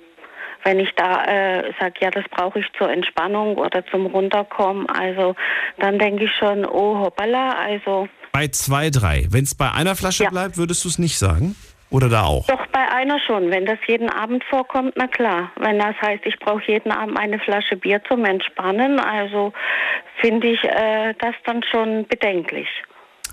Wenn 0.63 0.79
ich 0.79 0.89
da 0.95 1.23
äh, 1.25 1.71
sage, 1.79 1.93
ja, 2.01 2.09
das 2.09 2.23
brauche 2.31 2.59
ich 2.59 2.65
zur 2.79 2.89
Entspannung 2.89 3.57
oder 3.57 3.85
zum 3.91 4.07
Runterkommen, 4.07 4.89
also 4.89 5.35
dann 5.79 5.99
denke 5.99 6.23
ich 6.25 6.31
schon, 6.39 6.65
oh 6.65 6.97
hoppala, 6.99 7.51
also 7.53 8.07
Bei 8.31 8.47
zwei, 8.47 8.89
drei. 8.89 9.27
Wenn 9.29 9.43
es 9.43 9.53
bei 9.53 9.71
einer 9.71 9.95
Flasche 9.95 10.23
Ja. 10.23 10.29
bleibt, 10.29 10.57
würdest 10.57 10.83
du 10.83 10.89
es 10.89 10.97
nicht 10.97 11.19
sagen? 11.19 11.55
Oder 11.89 12.09
da 12.09 12.23
auch? 12.23 12.45
doch 12.47 12.67
bei 12.67 12.85
einer 12.91 13.17
schon. 13.25 13.49
Wenn 13.49 13.65
das 13.65 13.79
jeden 13.87 14.09
Abend 14.09 14.43
vorkommt, 14.49 14.93
na 14.97 15.07
klar. 15.07 15.51
Wenn 15.57 15.79
das 15.79 15.95
heißt, 16.01 16.25
ich 16.25 16.37
brauche 16.39 16.61
jeden 16.67 16.91
Abend 16.91 17.17
eine 17.17 17.39
Flasche 17.39 17.77
Bier 17.77 18.01
zum 18.09 18.25
Entspannen, 18.25 18.99
also 18.99 19.53
finde 20.19 20.47
ich 20.47 20.63
äh, 20.63 21.13
das 21.19 21.33
dann 21.45 21.61
schon 21.63 22.05
bedenklich. 22.07 22.67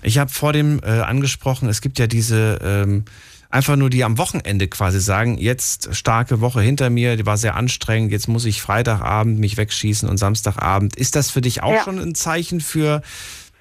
Ich 0.03 0.17
habe 0.19 0.29
vor 0.29 0.53
dem 0.53 0.79
äh, 0.83 1.01
angesprochen, 1.01 1.67
es 1.67 1.81
gibt 1.81 1.99
ja 1.99 2.07
diese 2.07 2.59
ähm, 2.63 3.05
einfach 3.49 3.75
nur 3.75 3.89
die 3.89 4.03
am 4.03 4.17
Wochenende 4.17 4.67
quasi 4.67 4.99
sagen, 4.99 5.37
jetzt 5.37 5.95
starke 5.95 6.41
Woche 6.41 6.61
hinter 6.61 6.89
mir, 6.89 7.15
die 7.17 7.25
war 7.25 7.37
sehr 7.37 7.55
anstrengend, 7.55 8.11
jetzt 8.11 8.27
muss 8.27 8.45
ich 8.45 8.61
Freitagabend 8.61 9.39
mich 9.39 9.57
wegschießen 9.57 10.07
und 10.07 10.17
Samstagabend. 10.17 10.95
Ist 10.95 11.15
das 11.15 11.31
für 11.31 11.41
dich 11.41 11.63
auch 11.63 11.73
Ja. 11.73 11.83
schon 11.83 11.99
ein 11.99 12.15
Zeichen 12.15 12.59
für, 12.61 13.01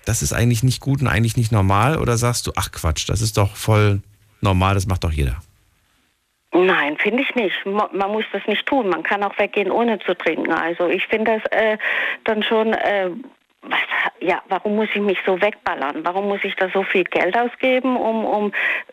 das 0.04 0.22
ist 0.22 0.32
eigentlich 0.32 0.62
nicht 0.62 0.80
gut 0.80 1.00
und 1.00 1.08
eigentlich 1.08 1.36
nicht 1.36 1.50
normal? 1.52 1.98
Oder 1.98 2.16
sagst 2.16 2.46
du, 2.46 2.52
ach 2.56 2.70
Quatsch, 2.72 3.08
das 3.08 3.22
ist 3.22 3.38
doch 3.38 3.56
voll 3.56 4.02
normal, 4.40 4.74
das 4.74 4.86
macht 4.86 5.04
doch 5.04 5.12
jeder? 5.12 5.36
Nein, 6.54 6.96
finde 6.98 7.22
ich 7.22 7.34
nicht. 7.34 7.66
Man 7.66 8.12
muss 8.12 8.24
das 8.32 8.46
nicht 8.46 8.64
tun. 8.66 8.88
Man 8.88 9.02
kann 9.02 9.24
auch 9.24 9.36
weggehen, 9.38 9.72
ohne 9.72 9.98
zu 9.98 10.14
trinken. 10.14 10.52
Also 10.52 10.88
ich 10.88 11.04
finde 11.08 11.32
das 11.32 11.52
äh, 11.52 11.78
dann 12.22 12.44
schon, 12.44 12.72
äh, 12.74 13.10
was, 13.62 13.80
ja, 14.20 14.40
warum 14.48 14.76
muss 14.76 14.88
ich 14.94 15.00
mich 15.00 15.18
so 15.26 15.40
wegballern? 15.40 16.04
Warum 16.04 16.28
muss 16.28 16.44
ich 16.44 16.54
da 16.54 16.68
so 16.72 16.84
viel 16.84 17.02
Geld 17.02 17.36
ausgeben, 17.36 17.96
um, 17.96 18.24
um, 18.24 18.52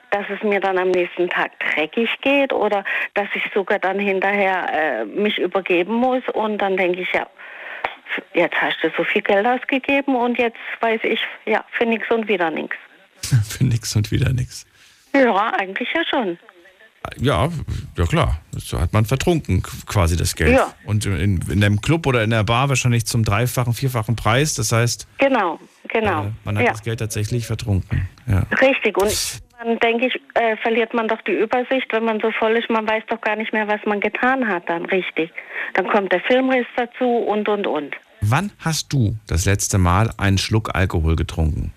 dass 0.10 0.26
es 0.30 0.42
mir 0.42 0.60
dann 0.60 0.80
am 0.80 0.90
nächsten 0.90 1.30
Tag 1.30 1.52
dreckig 1.60 2.10
geht 2.22 2.52
oder 2.52 2.84
dass 3.14 3.28
ich 3.36 3.44
sogar 3.54 3.78
dann 3.78 4.00
hinterher 4.00 4.68
äh, 4.74 5.06
mich 5.06 5.38
übergeben 5.38 5.94
muss 5.94 6.24
und 6.34 6.58
dann 6.58 6.78
denke 6.78 7.02
ich, 7.02 7.12
ja, 7.14 7.28
jetzt 8.34 8.60
hast 8.60 8.78
du 8.82 8.90
so 8.98 9.04
viel 9.04 9.22
Geld 9.22 9.46
ausgegeben 9.46 10.16
und 10.16 10.40
jetzt 10.40 10.58
weiß 10.80 11.02
ich, 11.04 11.20
ja, 11.46 11.64
für 11.72 11.86
nichts 11.86 12.10
und 12.10 12.28
wieder 12.28 12.50
nichts. 12.50 12.76
für 13.50 13.64
nix 13.64 13.96
und 13.96 14.12
wieder 14.12 14.34
nix. 14.34 14.66
Ja, 15.14 15.54
eigentlich 15.58 15.90
ja 15.94 16.02
schon. 16.10 16.38
Ja, 17.18 17.50
ja 17.98 18.06
klar. 18.06 18.40
So 18.58 18.80
hat 18.80 18.94
man 18.94 19.06
vertrunken 19.06 19.64
quasi 19.88 20.16
das 20.16 20.36
Geld. 20.36 20.56
Ja. 20.56 20.74
Und 20.86 21.06
in, 21.06 21.42
in 21.50 21.64
einem 21.64 21.82
Club 21.82 22.06
oder 22.06 22.24
in 22.24 22.30
der 22.30 22.44
Bar 22.44 22.70
wahrscheinlich 22.70 23.06
zum 23.06 23.24
dreifachen, 23.24 23.74
vierfachen 23.74 24.16
Preis. 24.16 24.54
Das 24.54 24.72
heißt, 24.72 25.08
Genau, 25.18 25.60
genau. 25.88 26.26
äh, 26.26 26.32
man 26.44 26.58
hat 26.58 26.66
ja. 26.66 26.72
das 26.72 26.84
Geld 26.84 27.00
tatsächlich 27.00 27.48
vertrunken. 27.48 28.08
Ja. 28.28 28.44
Richtig. 28.62 28.98
Und 28.98 29.42
dann 29.60 29.80
denke 29.80 30.08
ich, 30.08 30.16
äh, 30.36 30.56
verliert 30.58 30.94
man 30.94 31.08
doch 31.08 31.22
die 31.24 31.34
Übersicht, 31.34 31.88
wenn 31.92 32.06
man 32.06 32.20
so 32.20 32.32
voll 32.32 32.56
ist, 32.58 32.70
man 32.70 32.88
weiß 32.88 33.04
doch 33.08 33.22
gar 33.22 33.36
nicht 33.36 33.52
mehr, 33.52 33.68
was 33.68 33.82
man 33.86 34.00
getan 34.00 34.48
hat 34.48 34.70
dann 34.70 34.86
richtig. 34.86 35.32
Dann 35.74 35.88
kommt 35.88 36.12
der 36.12 36.22
Filmriss 36.22 36.68
dazu 36.76 37.06
und 37.06 37.50
und 37.50 37.66
und. 37.66 37.96
Wann 38.22 38.52
hast 38.60 38.94
du 38.94 39.18
das 39.28 39.46
letzte 39.46 39.80
Mal 39.80 40.12
einen 40.18 40.38
Schluck 40.38 40.76
Alkohol 40.76 41.16
getrunken? 41.16 41.74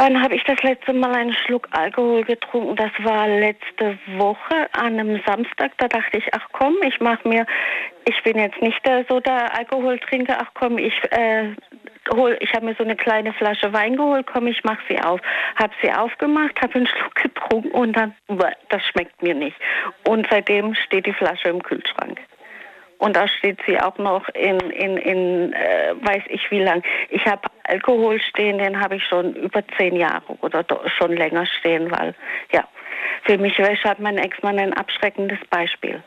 Wann 0.00 0.22
habe 0.22 0.36
ich 0.36 0.44
das 0.44 0.62
letzte 0.62 0.92
Mal 0.92 1.12
einen 1.12 1.34
Schluck 1.34 1.66
Alkohol 1.72 2.22
getrunken? 2.22 2.76
Das 2.76 2.92
war 3.02 3.26
letzte 3.26 3.98
Woche 4.16 4.68
an 4.70 4.96
einem 4.96 5.20
Samstag. 5.26 5.72
Da 5.78 5.88
dachte 5.88 6.18
ich, 6.18 6.34
ach 6.34 6.46
komm, 6.52 6.76
ich 6.86 7.00
mache 7.00 7.26
mir, 7.28 7.44
ich 8.04 8.22
bin 8.22 8.38
jetzt 8.38 8.62
nicht 8.62 8.78
der, 8.86 9.04
so 9.08 9.18
der 9.18 9.52
Alkoholtrinker, 9.58 10.38
ach 10.40 10.52
komm, 10.54 10.78
ich 10.78 10.94
äh, 11.10 11.48
hol, 12.14 12.36
ich 12.38 12.52
habe 12.52 12.66
mir 12.66 12.76
so 12.76 12.84
eine 12.84 12.94
kleine 12.94 13.32
Flasche 13.32 13.72
Wein 13.72 13.96
geholt, 13.96 14.28
komm, 14.32 14.46
ich 14.46 14.62
mache 14.62 14.82
sie 14.88 15.00
auf. 15.00 15.20
Habe 15.56 15.74
sie 15.82 15.92
aufgemacht, 15.92 16.62
habe 16.62 16.76
einen 16.76 16.86
Schluck 16.96 17.16
getrunken 17.16 17.72
und 17.72 17.96
dann, 17.96 18.14
das 18.68 18.84
schmeckt 18.84 19.20
mir 19.20 19.34
nicht. 19.34 19.56
Und 20.06 20.28
seitdem 20.30 20.76
steht 20.76 21.06
die 21.06 21.12
Flasche 21.12 21.48
im 21.48 21.60
Kühlschrank. 21.60 22.20
Und 22.98 23.14
da 23.14 23.28
steht 23.28 23.58
sie 23.66 23.78
auch 23.78 23.96
noch 23.98 24.28
in, 24.30 24.58
in, 24.70 24.96
in 24.96 25.52
äh, 25.52 25.94
weiß 26.00 26.22
ich 26.30 26.50
wie 26.50 26.60
lang. 26.60 26.82
Ich 27.10 27.24
habe 27.26 27.42
Alkohol 27.64 28.20
stehen, 28.20 28.58
den 28.58 28.80
habe 28.80 28.96
ich 28.96 29.04
schon 29.04 29.34
über 29.36 29.62
zehn 29.76 29.94
Jahre 29.94 30.36
oder 30.40 30.64
schon 30.98 31.12
länger 31.12 31.46
stehen, 31.46 31.90
weil, 31.90 32.14
ja, 32.52 32.66
für 33.24 33.38
mich 33.38 33.56
wäre 33.58 33.76
hat 33.84 34.00
mein 34.00 34.18
Ex-Mann 34.18 34.58
ein 34.58 34.72
abschreckendes 34.72 35.38
Beispiel. 35.50 36.02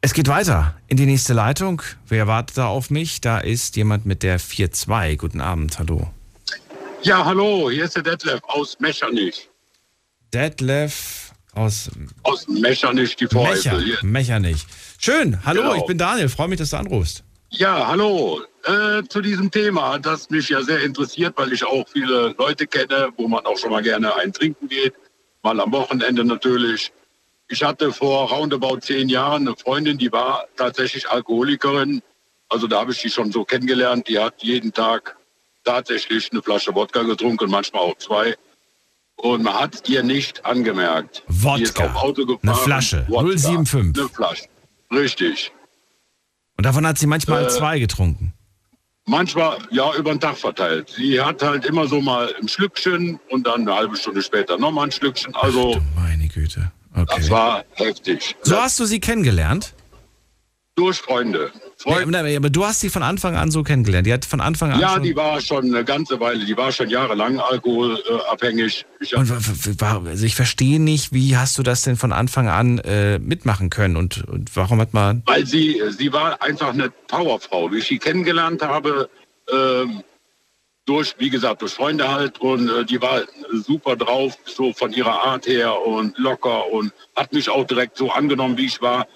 Es 0.00 0.14
geht 0.14 0.28
weiter 0.28 0.74
in 0.88 0.96
die 0.96 1.04
nächste 1.04 1.34
Leitung. 1.34 1.82
Wer 2.08 2.26
wartet 2.26 2.56
da 2.56 2.68
auf 2.68 2.88
mich? 2.88 3.20
Da 3.20 3.38
ist 3.38 3.76
jemand 3.76 4.06
mit 4.06 4.22
der 4.22 4.40
4-2. 4.40 5.18
Guten 5.18 5.42
Abend, 5.42 5.78
hallo. 5.78 6.10
Ja, 7.02 7.22
hallo, 7.24 7.70
hier 7.70 7.84
ist 7.84 7.96
der 7.96 8.02
Detlef 8.02 8.40
aus 8.44 8.78
Mechernich. 8.80 9.48
Detlef 10.32 11.19
aus, 11.54 11.90
Aus 12.22 12.46
Mechernich, 12.48 13.16
die 13.16 13.24
Mecher, 13.24 13.34
Vorhälfte. 13.36 13.80
Hier. 13.80 13.98
Mechernich. 14.02 14.66
Schön, 14.98 15.44
hallo, 15.44 15.62
Genau. 15.62 15.74
ich 15.76 15.84
bin 15.86 15.98
Daniel. 15.98 16.28
Freue 16.28 16.48
mich, 16.48 16.58
dass 16.58 16.70
du 16.70 16.76
anrufst. 16.76 17.24
Ja, 17.50 17.86
hallo. 17.88 18.42
Äh, 18.64 19.02
zu 19.08 19.20
diesem 19.22 19.50
Thema, 19.50 19.98
das 19.98 20.28
mich 20.30 20.50
ja 20.50 20.62
sehr 20.62 20.82
interessiert, 20.82 21.34
weil 21.36 21.52
ich 21.52 21.64
auch 21.64 21.88
viele 21.88 22.34
Leute 22.38 22.66
kenne, 22.66 23.08
wo 23.16 23.26
man 23.26 23.44
auch 23.46 23.56
schon 23.58 23.70
mal 23.70 23.82
gerne 23.82 24.14
ein 24.16 24.32
Trinken 24.32 24.68
geht. 24.68 24.94
Mal 25.42 25.58
am 25.60 25.72
Wochenende 25.72 26.22
natürlich. 26.24 26.92
Ich 27.48 27.62
hatte 27.64 27.92
vor 27.92 28.30
roundabout 28.30 28.80
zehn 28.80 29.08
Jahren 29.08 29.48
eine 29.48 29.56
Freundin, 29.56 29.98
die 29.98 30.12
war 30.12 30.44
tatsächlich 30.56 31.08
Alkoholikerin. 31.08 32.02
Also 32.48 32.66
da 32.66 32.80
habe 32.80 32.92
ich 32.92 33.00
die 33.00 33.10
schon 33.10 33.32
so 33.32 33.44
kennengelernt. 33.44 34.06
Die 34.08 34.18
hat 34.18 34.34
jeden 34.42 34.72
Tag 34.72 35.16
tatsächlich 35.64 36.30
eine 36.30 36.42
Flasche 36.42 36.74
Wodka 36.74 37.02
getrunken, 37.02 37.50
manchmal 37.50 37.82
auch 37.82 37.96
zwei. 37.98 38.36
Und 39.22 39.42
man 39.42 39.54
hat 39.54 39.88
ihr 39.88 40.02
nicht 40.02 40.44
angemerkt. 40.46 41.22
Wodka. 41.28 41.86
gefahren. 41.86 42.38
Eine 42.42 42.54
Flasche. 42.54 43.04
Wodka. 43.08 43.36
075. 43.36 44.00
Eine 44.02 44.08
Flasche. 44.08 44.44
Richtig. 44.92 45.52
Und 46.56 46.64
davon 46.66 46.86
hat 46.86 46.98
sie 46.98 47.06
manchmal 47.06 47.44
Äh, 47.44 47.48
zwei 47.48 47.78
getrunken. 47.78 48.32
Manchmal, 49.06 49.58
ja, 49.70 49.94
über 49.96 50.10
den 50.12 50.20
Tag 50.20 50.36
verteilt. 50.36 50.90
Sie 50.90 51.20
hat 51.20 51.42
halt 51.42 51.64
immer 51.66 51.86
so 51.88 52.00
mal 52.00 52.32
ein 52.40 52.48
Schlückchen 52.48 53.18
und 53.30 53.46
dann 53.46 53.62
eine 53.62 53.74
halbe 53.74 53.96
Stunde 53.96 54.22
später 54.22 54.56
nochmal 54.58 54.86
ein 54.86 54.92
Schlückchen. 54.92 55.34
Also, 55.34 55.80
Meine 55.96 56.28
Güte. 56.28 56.70
Okay. 56.94 57.14
das 57.16 57.30
war 57.30 57.64
heftig. 57.74 58.36
So 58.42 58.56
hast 58.56 58.78
du 58.80 58.84
sie 58.84 59.00
kennengelernt? 59.00 59.74
Durch 60.76 60.98
Freunde. 60.98 61.50
Nee, 61.86 62.36
aber 62.36 62.50
du 62.50 62.64
hast 62.64 62.80
sie 62.80 62.90
von 62.90 63.02
Anfang 63.02 63.36
an 63.36 63.50
so 63.50 63.62
kennengelernt. 63.62 64.06
Die 64.06 64.12
hat 64.12 64.24
von 64.24 64.40
Anfang 64.40 64.72
an 64.72 64.80
Ja, 64.80 64.98
die 64.98 65.16
war 65.16 65.40
schon 65.40 65.64
eine 65.64 65.84
ganze 65.84 66.20
Weile, 66.20 66.44
die 66.44 66.56
war 66.56 66.72
schon 66.72 66.90
jahrelang 66.90 67.38
alkoholabhängig. 67.38 68.84
Ich 69.00 69.16
also 69.16 69.34
ich 70.24 70.34
verstehe 70.34 70.80
nicht, 70.80 71.12
wie 71.12 71.36
hast 71.36 71.56
du 71.58 71.62
das 71.62 71.82
denn 71.82 71.96
von 71.96 72.12
Anfang 72.12 72.48
an 72.48 72.78
äh, 72.80 73.18
mitmachen 73.18 73.70
können 73.70 73.96
und, 73.96 74.24
und 74.28 74.54
warum 74.56 74.80
hat 74.80 74.92
man. 74.92 75.22
weil 75.26 75.46
sie, 75.46 75.80
sie 75.90 76.12
war 76.12 76.42
einfach 76.42 76.72
eine 76.72 76.90
Powerfrau. 77.08 77.72
Wie 77.72 77.78
ich 77.78 77.86
sie 77.86 77.98
kennengelernt 77.98 78.62
habe, 78.62 79.08
ähm, 79.50 80.02
durch, 80.86 81.14
wie 81.18 81.30
gesagt, 81.30 81.62
durch 81.62 81.72
Freunde 81.72 82.08
halt 82.08 82.40
und 82.40 82.68
äh, 82.68 82.84
die 82.84 83.00
war 83.00 83.22
super 83.52 83.96
drauf, 83.96 84.36
so 84.44 84.72
von 84.72 84.92
ihrer 84.92 85.24
Art 85.24 85.46
her 85.46 85.80
und 85.86 86.18
locker 86.18 86.70
und 86.72 86.92
hat 87.14 87.32
mich 87.32 87.48
auch 87.48 87.64
direkt 87.64 87.96
so 87.96 88.10
angenommen, 88.10 88.56
wie 88.58 88.66
ich 88.66 88.82
war 88.82 89.06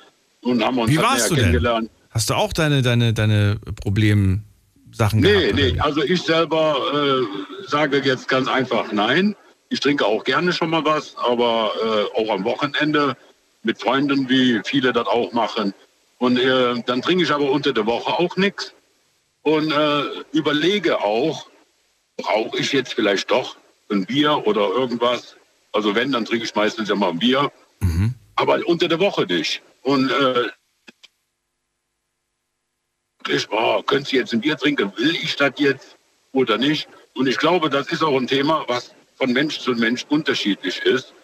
und 0.43 0.65
haben 0.65 0.79
uns 0.79 0.91
Wie 0.91 0.99
halt 0.99 1.09
warst 1.09 1.31
du 1.31 1.35
näher 1.35 1.53
denn? 1.53 1.91
Hast 2.15 2.31
du 2.31 2.35
auch 2.35 2.53
deine, 2.53 2.81
deine, 2.81 3.13
deine 3.13 3.59
Problemsachen 3.83 5.21
Nee, 5.21 5.33
gehabt? 5.33 5.55
nee, 5.57 5.75
wie? 5.75 5.81
also 5.81 6.03
ich 6.03 6.23
selber 6.23 6.77
äh, 6.95 7.67
sage 7.69 7.99
jetzt 8.05 8.29
ganz 8.29 8.47
einfach 8.49 8.93
nein. 8.93 9.35
Ich 9.69 9.81
trinke 9.81 10.07
auch 10.07 10.23
gerne 10.23 10.53
schon 10.53 10.71
mal 10.71 10.85
was, 10.85 11.17
aber 11.17 11.73
äh, 12.17 12.21
auch 12.23 12.33
am 12.33 12.45
Wochenende 12.45 13.17
mit 13.65 13.81
Freunden, 13.81 14.29
wie 14.29 14.61
viele 14.65 14.93
das 14.93 15.07
auch 15.09 15.33
machen. 15.33 15.75
Und 16.19 16.39
äh, 16.39 16.81
dann 16.87 17.03
trinke 17.03 17.25
ich 17.25 17.33
aber 17.33 17.51
unter 17.51 17.73
der 17.73 17.85
Woche 17.87 18.13
auch 18.13 18.37
nichts 18.37 18.73
und 19.43 19.73
äh, 19.73 20.03
überlege 20.33 21.01
auch, 21.01 21.49
brauche 22.17 22.57
ich 22.59 22.73
jetzt 22.73 22.95
vielleicht 22.95 23.31
doch 23.31 23.57
ein 23.91 24.07
Bier 24.07 24.47
oder 24.47 24.69
irgendwas? 24.69 25.35
Also 25.73 25.95
wenn, 25.97 26.13
dann 26.13 26.25
trinke 26.25 26.45
ich 26.45 26.55
meistens 26.55 26.89
immer 26.89 27.09
ein 27.09 27.19
Bier, 27.19 27.51
aber 28.37 28.61
unter 28.67 28.87
der 28.87 29.01
Woche 29.01 29.27
nicht. 29.27 29.61
Und 29.83 30.11
äh, 30.11 30.45
ich, 33.29 33.49
oh, 33.51 33.83
könntest 33.83 34.13
du 34.13 34.17
jetzt 34.17 34.33
ein 34.33 34.41
Bier 34.41 34.57
trinken? 34.57 34.93
Will 34.97 35.15
ich 35.17 35.37
das 35.37 35.53
jetzt 35.59 35.97
oder 36.33 36.59
nicht? 36.59 36.89
Und 37.15 37.27
ich 37.27 37.39
glaube, 37.39 37.71
das 37.71 37.89
ist 37.89 38.03
auch 38.03 38.17
ein 38.17 38.27
Thema, 38.27 38.65
was 38.69 38.95
von 39.17 39.33
Mensch 39.33 39.61
zu 39.61 39.73
Mensch 39.73 40.05
unterschiedlich 40.09 40.83
ist, 40.83 41.15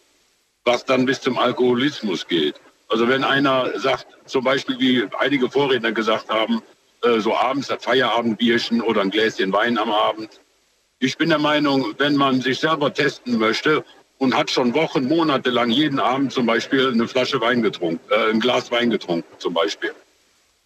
was 0.64 0.84
dann 0.84 1.07
bis 1.07 1.20
zum 1.20 1.38
Alkoholismus 1.38 2.26
geht. 2.26 2.55
Also 2.88 3.09
wenn 3.09 3.24
einer 3.24 3.78
sagt, 3.78 4.07
zum 4.26 4.44
Beispiel 4.44 4.78
wie 4.78 5.09
einige 5.18 5.48
Vorredner 5.48 5.92
gesagt 5.92 6.28
haben, 6.28 6.62
äh, 7.03 7.20
so 7.20 7.34
abends 7.34 7.68
das 7.68 7.82
Feierabendbierchen 7.82 8.80
oder 8.82 9.01
ein 9.01 9.11
Gläschen 9.11 9.53
Wein 9.53 9.78
am 9.78 9.90
Abend. 9.90 10.40
Ich 10.98 11.16
bin 11.16 11.30
der 11.30 11.38
Meinung, 11.38 11.94
wenn 11.98 12.16
man 12.16 12.40
sich 12.40 12.59
selber 12.59 12.92
testen 12.92 13.38
möchte 13.38 13.84
und 14.18 14.36
hat 14.36 14.51
schon 14.51 14.74
Wochen, 14.74 15.09
Monate 15.09 15.51
lang 15.51 15.70
jeden 15.70 15.98
Abend 15.98 16.32
zum 16.32 16.46
Beispiel 16.46 16.88
eine 16.88 17.09
Flasche 17.09 17.40
Wein 17.40 17.62
getrunken, 17.62 18.01
äh, 18.11 18.30
ein 18.30 18.40
Glas 18.40 18.70
Wein 18.70 18.90
getrunken 18.90 19.32
zum 19.38 19.55
Beispiel, 19.55 19.94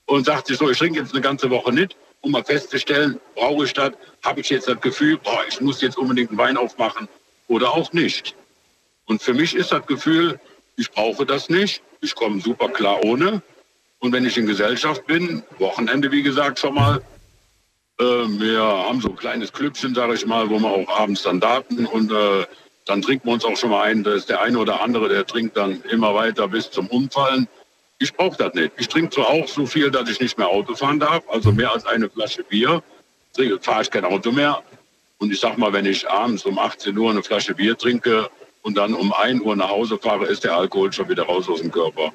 und 0.07 0.27
sagt 0.27 0.49
sich 0.49 0.59
so, 0.59 0.71
ich 0.71 0.79
trinke 0.79 1.01
jetzt 1.01 1.13
eine 1.13 1.23
ganze 1.23 1.51
Woche 1.51 1.73
nicht, 1.73 1.97
um 2.21 2.33
mal 2.33 2.45
festzustellen, 2.45 3.21
brauche 3.35 3.65
ich 3.65 3.73
das, 3.73 3.93
habe 4.23 4.41
ich 4.41 4.51
jetzt 4.51 4.69
das 4.69 4.81
Gefühl, 4.81 5.19
boah, 5.19 5.45
ich 5.49 5.61
muss 5.61 5.81
jetzt 5.81 5.99
unbedingt 5.99 6.31
einen 6.31 6.39
Wein 6.39 6.57
aufmachen 6.57 7.09
oder 7.49 7.73
auch 7.73 7.93
nicht. 7.93 8.35
Und 9.07 9.23
für 9.23 9.35
mich 9.35 9.55
ist 9.55 9.73
das 9.73 9.87
Gefühl, 9.87 10.41
ich 10.77 10.91
brauche 10.91 11.27
das 11.27 11.49
nicht, 11.49 11.83
ich 12.01 12.15
komme 12.15 12.41
super 12.41 12.69
klar 12.69 13.05
ohne. 13.05 13.43
Und 13.99 14.13
wenn 14.13 14.27
ich 14.27 14.37
in 14.37 14.47
Gesellschaft 14.47 15.07
bin, 15.07 15.43
Wochenende 15.59 16.11
wie 16.11 16.23
gesagt 16.23 16.59
schon 16.59 16.75
mal, 16.75 17.01
äh, 17.99 18.05
wir 18.05 18.61
haben 18.61 19.01
so 19.01 19.11
ein 19.11 19.17
kleines 19.17 19.53
Klüppchen, 19.53 19.95
sage 19.95 20.15
ich 20.15 20.27
mal, 20.27 20.51
wo 20.51 20.59
wir 20.59 20.69
auch 20.69 20.89
abends 21.01 21.23
dann 21.23 21.41
daten 21.41 21.87
und 21.87 22.11
äh, 22.11 22.45
dann 22.87 23.03
trinken 23.03 23.29
wir 23.29 23.35
uns 23.35 23.45
auch 23.45 23.57
schon 23.57 23.71
mal 23.71 23.83
ein. 23.83 24.03
Da 24.05 24.13
ist 24.13 24.29
der 24.29 24.43
eine 24.43 24.59
oder 24.59 24.83
andere, 24.83 25.09
der 25.09 25.27
trinkt 25.27 25.57
dann 25.57 25.81
immer 25.91 26.15
weiter 26.15 26.49
bis 26.49 26.71
zum 26.71 26.89
Umfallen. 26.89 27.49
Ich 28.05 28.13
brauche 28.13 28.37
das 28.37 28.53
nicht. 28.53 28.73
Ich 28.77 28.89
trinke 28.89 29.09
zwar 29.09 29.29
auch 29.29 29.49
so 29.49 29.65
viel, 29.65 29.91
dass 29.91 30.11
ich 30.11 30.21
nicht 30.21 30.37
mehr 30.37 30.49
Auto 30.49 30.75
fahren 30.75 31.01
darf, 31.01 31.23
also 31.33 31.53
mehr 31.53 31.73
als 31.73 31.87
eine 31.87 32.11
Flasche 32.11 32.45
Bier, 32.45 32.83
fahre 33.63 33.83
ich 33.83 33.91
kein 33.91 34.05
Auto 34.05 34.31
mehr. 34.31 34.63
Und 35.17 35.33
ich 35.33 35.41
sag 35.41 35.57
mal, 35.57 35.73
wenn 35.73 35.87
ich 35.87 36.09
abends 36.11 36.45
um 36.45 36.59
18 36.59 36.97
Uhr 36.99 37.11
eine 37.11 37.23
Flasche 37.23 37.55
Bier 37.55 37.79
trinke 37.79 38.29
und 38.61 38.77
dann 38.77 38.93
um 38.93 39.11
1 39.15 39.41
Uhr 39.41 39.57
nach 39.57 39.71
Hause 39.71 39.99
fahre, 39.99 40.27
ist 40.27 40.45
der 40.45 40.55
Alkohol 40.55 40.93
schon 40.93 41.09
wieder 41.09 41.23
raus 41.23 41.49
aus 41.49 41.63
dem 41.63 41.71
Körper. 41.71 42.13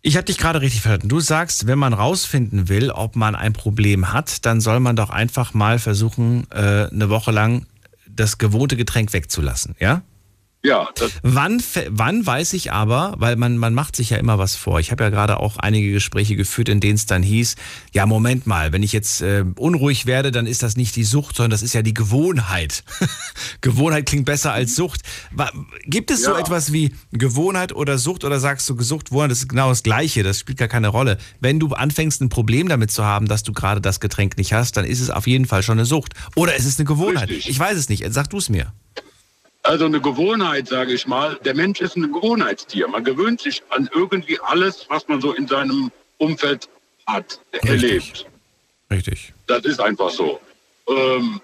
Ich 0.00 0.16
habe 0.16 0.24
dich 0.24 0.38
gerade 0.38 0.62
richtig 0.62 0.80
verstanden. 0.80 1.10
Du 1.10 1.20
sagst, 1.20 1.66
wenn 1.66 1.78
man 1.78 1.92
rausfinden 1.92 2.70
will, 2.70 2.90
ob 2.90 3.14
man 3.14 3.34
ein 3.34 3.52
Problem 3.52 4.14
hat, 4.14 4.46
dann 4.46 4.62
soll 4.62 4.80
man 4.80 4.96
doch 4.96 5.10
einfach 5.10 5.52
mal 5.52 5.78
versuchen, 5.78 6.46
äh, 6.50 6.88
eine 6.90 7.10
Woche 7.10 7.32
lang 7.32 7.66
das 8.08 8.38
gewohnte 8.38 8.76
Getränk 8.76 9.12
wegzulassen, 9.12 9.76
ja? 9.78 10.02
Ja, 10.64 10.88
Wann, 11.22 11.60
wann 11.88 12.24
weiß 12.24 12.52
ich 12.52 12.70
aber, 12.70 13.14
weil 13.18 13.34
man, 13.34 13.58
man 13.58 13.74
macht 13.74 13.96
sich 13.96 14.10
ja 14.10 14.18
immer 14.18 14.38
was 14.38 14.54
vor. 14.54 14.78
Ich 14.78 14.92
habe 14.92 15.02
ja 15.02 15.10
gerade 15.10 15.40
auch 15.40 15.56
einige 15.56 15.90
Gespräche 15.90 16.36
geführt, 16.36 16.68
in 16.68 16.78
denen 16.78 16.94
es 16.94 17.04
dann 17.06 17.24
hieß, 17.24 17.56
ja, 17.92 18.06
Moment 18.06 18.46
mal, 18.46 18.72
wenn 18.72 18.84
ich 18.84 18.92
jetzt 18.92 19.22
äh, 19.22 19.44
unruhig 19.56 20.06
werde, 20.06 20.30
dann 20.30 20.46
ist 20.46 20.62
das 20.62 20.76
nicht 20.76 20.94
die 20.94 21.02
Sucht, 21.02 21.34
sondern 21.34 21.50
das 21.50 21.62
ist 21.62 21.72
ja 21.72 21.82
die 21.82 21.94
Gewohnheit. 21.94 22.84
Gewohnheit 23.60 24.06
klingt 24.06 24.24
besser 24.24 24.52
als 24.52 24.76
Sucht. 24.76 25.00
Wa- 25.32 25.50
Gibt 25.84 26.12
es 26.12 26.22
so 26.22 26.30
Ja. 26.30 26.38
etwas 26.38 26.72
wie 26.72 26.94
Gewohnheit 27.10 27.72
oder 27.74 27.98
Sucht 27.98 28.22
oder 28.24 28.38
sagst 28.38 28.68
du 28.70 28.80
Sucht, 28.80 29.08
Gewohnheit, 29.10 29.32
das 29.32 29.38
ist 29.40 29.48
genau 29.48 29.68
das 29.68 29.82
Gleiche, 29.82 30.22
das 30.22 30.38
spielt 30.38 30.58
gar 30.58 30.68
keine 30.68 30.88
Rolle. 30.88 31.18
Wenn 31.40 31.58
du 31.58 31.68
anfängst, 31.74 32.20
ein 32.22 32.28
Problem 32.28 32.68
damit 32.68 32.92
zu 32.92 33.04
haben, 33.04 33.26
dass 33.26 33.42
du 33.42 33.52
gerade 33.52 33.80
das 33.80 33.98
Getränk 33.98 34.36
nicht 34.36 34.52
hast, 34.52 34.76
dann 34.76 34.84
ist 34.84 35.00
es 35.00 35.10
auf 35.10 35.26
jeden 35.26 35.46
Fall 35.46 35.64
schon 35.64 35.78
eine 35.78 35.86
Sucht. 35.86 36.14
Oder 36.36 36.54
es 36.54 36.64
ist 36.66 36.78
eine 36.78 36.86
Gewohnheit. 36.86 37.30
Richtig. 37.30 37.50
Ich 37.50 37.58
weiß 37.58 37.76
es 37.76 37.88
nicht, 37.88 38.04
sag 38.10 38.30
du 38.30 38.38
es 38.38 38.48
mir. 38.48 38.72
Also 39.62 39.84
eine 39.86 40.00
Gewohnheit, 40.00 40.66
sage 40.66 40.92
ich 40.92 41.06
mal. 41.06 41.38
Der 41.44 41.54
Mensch 41.54 41.80
ist 41.80 41.96
ein 41.96 42.12
Gewohnheitstier. 42.12 42.88
Man 42.88 43.04
gewöhnt 43.04 43.40
sich 43.40 43.62
an 43.70 43.88
irgendwie 43.94 44.38
alles, 44.40 44.86
was 44.88 45.06
man 45.06 45.20
so 45.20 45.32
in 45.32 45.46
seinem 45.46 45.92
Umfeld 46.18 46.68
hat, 47.06 47.40
erlebt. 47.52 48.26
Richtig. 48.90 49.32
Das 49.46 49.64
ist 49.64 49.80
einfach 49.80 50.10
so. 50.10 50.40
Ähm, 50.88 51.40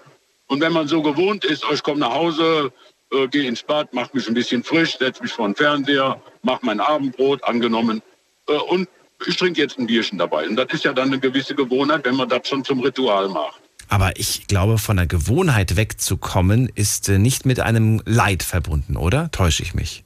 und 0.47 0.61
wenn 0.61 0.73
man 0.73 0.87
so 0.87 1.01
gewohnt 1.01 1.45
ist, 1.45 1.63
oh, 1.69 1.73
ich 1.73 1.81
komme 1.81 1.99
nach 1.99 2.13
Hause, 2.13 2.71
äh, 3.11 3.27
gehe 3.27 3.47
ins 3.47 3.63
Bad, 3.63 3.93
mache 3.93 4.09
mich 4.13 4.27
ein 4.27 4.33
bisschen 4.33 4.63
frisch, 4.63 4.97
setze 4.97 5.23
mich 5.23 5.31
vor 5.31 5.47
den 5.47 5.55
Fernseher, 5.55 6.21
mache 6.43 6.65
mein 6.65 6.79
Abendbrot, 6.79 7.43
angenommen, 7.43 8.01
äh, 8.47 8.53
und 8.53 8.89
ich 9.27 9.35
trinke 9.37 9.61
jetzt 9.61 9.77
ein 9.77 9.87
Bierchen 9.87 10.17
dabei. 10.17 10.47
Und 10.47 10.55
das 10.55 10.67
ist 10.71 10.85
ja 10.85 10.93
dann 10.93 11.09
eine 11.09 11.19
gewisse 11.19 11.55
Gewohnheit, 11.55 12.05
wenn 12.05 12.15
man 12.15 12.29
das 12.29 12.47
schon 12.47 12.63
zum 12.63 12.79
Ritual 12.81 13.29
macht. 13.29 13.61
Aber 13.91 14.17
ich 14.19 14.45
glaube, 14.47 14.77
von 14.77 14.97
der 14.97 15.07
Gewohnheit 15.07 15.75
wegzukommen, 15.75 16.69
ist 16.75 17.09
äh, 17.09 17.17
nicht 17.17 17.45
mit 17.45 17.59
einem 17.59 18.01
Leid 18.05 18.43
verbunden, 18.43 18.95
oder? 18.95 19.31
Täusche 19.31 19.63
ich 19.63 19.73
mich? 19.73 20.03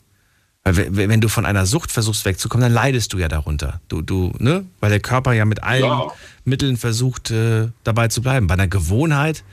Weil 0.64 0.78
we- 0.78 1.10
wenn 1.10 1.20
du 1.20 1.28
von 1.28 1.46
einer 1.46 1.66
Sucht 1.66 1.92
versuchst 1.92 2.24
wegzukommen, 2.24 2.64
dann 2.64 2.72
leidest 2.74 3.12
du 3.12 3.18
ja 3.18 3.28
darunter. 3.28 3.82
Du, 3.90 4.02
du, 4.02 4.32
ne? 4.40 4.66
Weil 4.80 4.90
der 4.90 5.02
Körper 5.02 5.34
ja 5.34 5.44
mit 5.44 5.62
allen 5.64 5.84
Ja. 5.84 6.08
Mitteln 6.46 6.78
versucht, 6.78 7.32
äh, 7.32 7.68
dabei 7.84 8.08
zu 8.08 8.22
bleiben. 8.22 8.48
Bei 8.48 8.54
einer 8.54 8.68
Gewohnheit, 8.70 9.44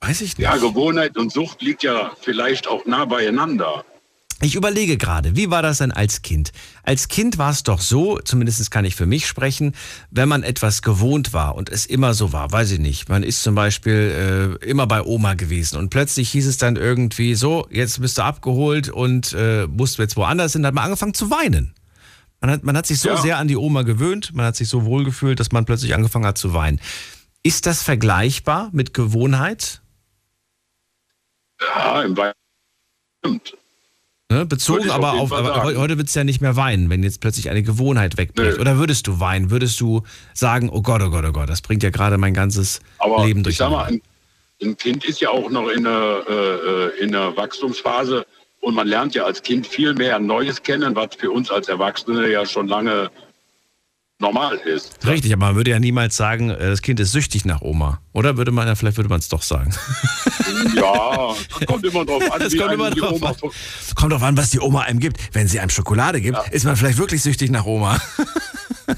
weiß 0.00 0.20
ich 0.20 0.38
nicht. 0.38 0.44
Ja, 0.44 0.56
Gewohnheit 0.56 1.16
und 1.16 1.32
Sucht 1.32 1.60
liegt 1.60 1.82
ja 1.82 2.12
vielleicht 2.20 2.68
auch 2.68 2.86
nah 2.86 3.04
beieinander. 3.04 3.84
Ich 4.40 4.54
überlege 4.54 4.96
gerade, 4.96 5.34
wie 5.34 5.50
war 5.50 5.62
das 5.62 5.78
denn 5.78 5.90
als 5.90 6.22
Kind? 6.22 6.52
Als 6.84 7.08
Kind 7.08 7.38
war 7.38 7.50
es 7.50 7.64
doch 7.64 7.80
so, 7.80 8.20
zumindest 8.20 8.70
kann 8.70 8.84
ich 8.84 8.94
für 8.94 9.06
mich 9.06 9.26
sprechen, 9.26 9.74
wenn 10.12 10.28
man 10.28 10.44
etwas 10.44 10.82
gewohnt 10.82 11.32
war 11.32 11.56
und 11.56 11.68
es 11.70 11.86
immer 11.86 12.14
so 12.14 12.32
war, 12.32 12.52
weiß 12.52 12.70
ich 12.70 12.78
nicht. 12.78 13.08
Man 13.08 13.24
ist 13.24 13.42
zum 13.42 13.56
Beispiel 13.56 14.58
äh, 14.62 14.64
immer 14.64 14.86
bei 14.86 15.02
Oma 15.02 15.34
gewesen 15.34 15.76
und 15.76 15.90
plötzlich 15.90 16.30
hieß 16.30 16.46
es 16.46 16.56
dann 16.56 16.76
irgendwie 16.76 17.34
so, 17.34 17.66
jetzt 17.70 18.00
bist 18.00 18.18
du 18.18 18.22
abgeholt 18.22 18.88
und 18.88 19.32
äh, 19.32 19.66
musst 19.66 19.98
jetzt 19.98 20.16
woanders 20.16 20.52
hin, 20.52 20.62
dann 20.62 20.68
hat 20.68 20.74
man 20.76 20.84
angefangen 20.84 21.14
zu 21.14 21.30
weinen. 21.32 21.74
Man 22.40 22.52
hat, 22.52 22.62
man 22.62 22.76
hat 22.76 22.86
sich 22.86 23.00
so 23.00 23.08
Ja. 23.08 23.16
sehr 23.16 23.38
an 23.38 23.48
die 23.48 23.56
Oma 23.56 23.82
gewöhnt, 23.82 24.32
man 24.34 24.46
hat 24.46 24.54
sich 24.54 24.68
so 24.68 24.84
wohl 24.84 25.02
gefühlt, 25.04 25.40
dass 25.40 25.50
man 25.50 25.64
plötzlich 25.64 25.94
angefangen 25.96 26.26
hat 26.26 26.38
zu 26.38 26.54
weinen. 26.54 26.80
Ist 27.42 27.66
das 27.66 27.82
vergleichbar 27.82 28.70
mit 28.72 28.94
Gewohnheit? 28.94 29.82
Ja, 31.60 32.02
im 32.02 32.16
Wein. 32.16 32.32
Stimmt. 33.18 33.57
Ne? 34.30 34.44
Bezogen 34.44 34.90
auf 34.90 34.96
aber 34.96 35.12
auf, 35.14 35.30
Fall 35.30 35.38
aber 35.38 35.64
heute 35.64 35.96
würdest 35.96 36.14
du 36.14 36.20
ja 36.20 36.24
nicht 36.24 36.42
mehr 36.42 36.54
weinen, 36.54 36.90
wenn 36.90 37.02
jetzt 37.02 37.22
plötzlich 37.22 37.48
eine 37.48 37.62
Gewohnheit 37.62 38.18
wegbricht. 38.18 38.56
Nö. 38.56 38.60
Oder 38.60 38.76
würdest 38.76 39.06
du 39.06 39.20
weinen? 39.20 39.50
Würdest 39.50 39.80
du 39.80 40.02
sagen, 40.34 40.68
oh 40.70 40.82
Gott, 40.82 41.00
oh 41.00 41.08
Gott, 41.08 41.24
oh 41.26 41.32
Gott, 41.32 41.48
das 41.48 41.62
bringt 41.62 41.82
ja 41.82 41.88
gerade 41.88 42.18
mein 42.18 42.34
ganzes 42.34 42.80
Aber 42.98 43.24
Leben 43.24 43.42
ich 43.48 43.56
sag 43.56 43.70
mal, 43.70 43.84
ein, 43.84 44.02
ein 44.62 44.76
Kind 44.76 45.06
ist 45.06 45.22
ja 45.22 45.30
auch 45.30 45.48
noch 45.48 45.68
in 45.70 45.86
einer, 45.86 46.24
äh, 46.28 46.34
äh, 46.34 46.98
in 47.00 47.14
einer 47.14 47.34
Wachstumsphase 47.38 48.26
und 48.60 48.74
man 48.74 48.86
lernt 48.86 49.14
ja 49.14 49.24
als 49.24 49.42
Kind 49.42 49.66
viel 49.66 49.94
mehr 49.94 50.18
Neues 50.18 50.62
kennen, 50.62 50.94
was 50.94 51.14
für 51.16 51.30
uns 51.30 51.50
als 51.50 51.68
Erwachsene 51.68 52.30
ja 52.30 52.44
schon 52.44 52.68
lange 52.68 53.10
normal 54.18 54.56
ist. 54.56 55.06
Richtig, 55.06 55.32
aber 55.32 55.46
man 55.46 55.56
würde 55.56 55.70
ja 55.70 55.78
niemals 55.78 56.16
sagen, 56.16 56.50
äh, 56.50 56.58
das 56.70 56.82
Kind 56.82 57.00
ist 57.00 57.12
süchtig 57.12 57.44
nach 57.44 57.60
Oma. 57.62 58.00
Oder 58.12 58.36
würde 58.36 58.50
man, 58.50 58.66
ja, 58.66 58.74
vielleicht 58.74 58.96
würde 58.96 59.08
man 59.08 59.20
es 59.20 59.28
doch 59.28 59.42
sagen. 59.42 59.72
Ja, 60.74 61.34
das 61.58 61.66
kommt 61.66 61.84
immer 61.84 62.04
drauf 62.04 62.32
an, 62.32 62.40
Das 62.40 62.56
kommt 62.56 62.72
immer 62.72 62.90
drauf 62.90 63.12
Oma 63.12 63.28
an. 63.30 63.36
Kommt 63.94 64.12
drauf 64.12 64.22
an, 64.22 64.36
was 64.36 64.50
die 64.50 64.60
Oma 64.60 64.82
einem 64.82 64.98
gibt. 64.98 65.18
Wenn 65.32 65.46
sie 65.46 65.60
einem 65.60 65.70
Schokolade 65.70 66.20
gibt, 66.20 66.38
ist 66.50 66.64
man 66.64 66.76
vielleicht 66.76 66.98
wirklich 66.98 67.22
süchtig 67.22 67.50
nach 67.50 67.64
Oma. 67.64 68.00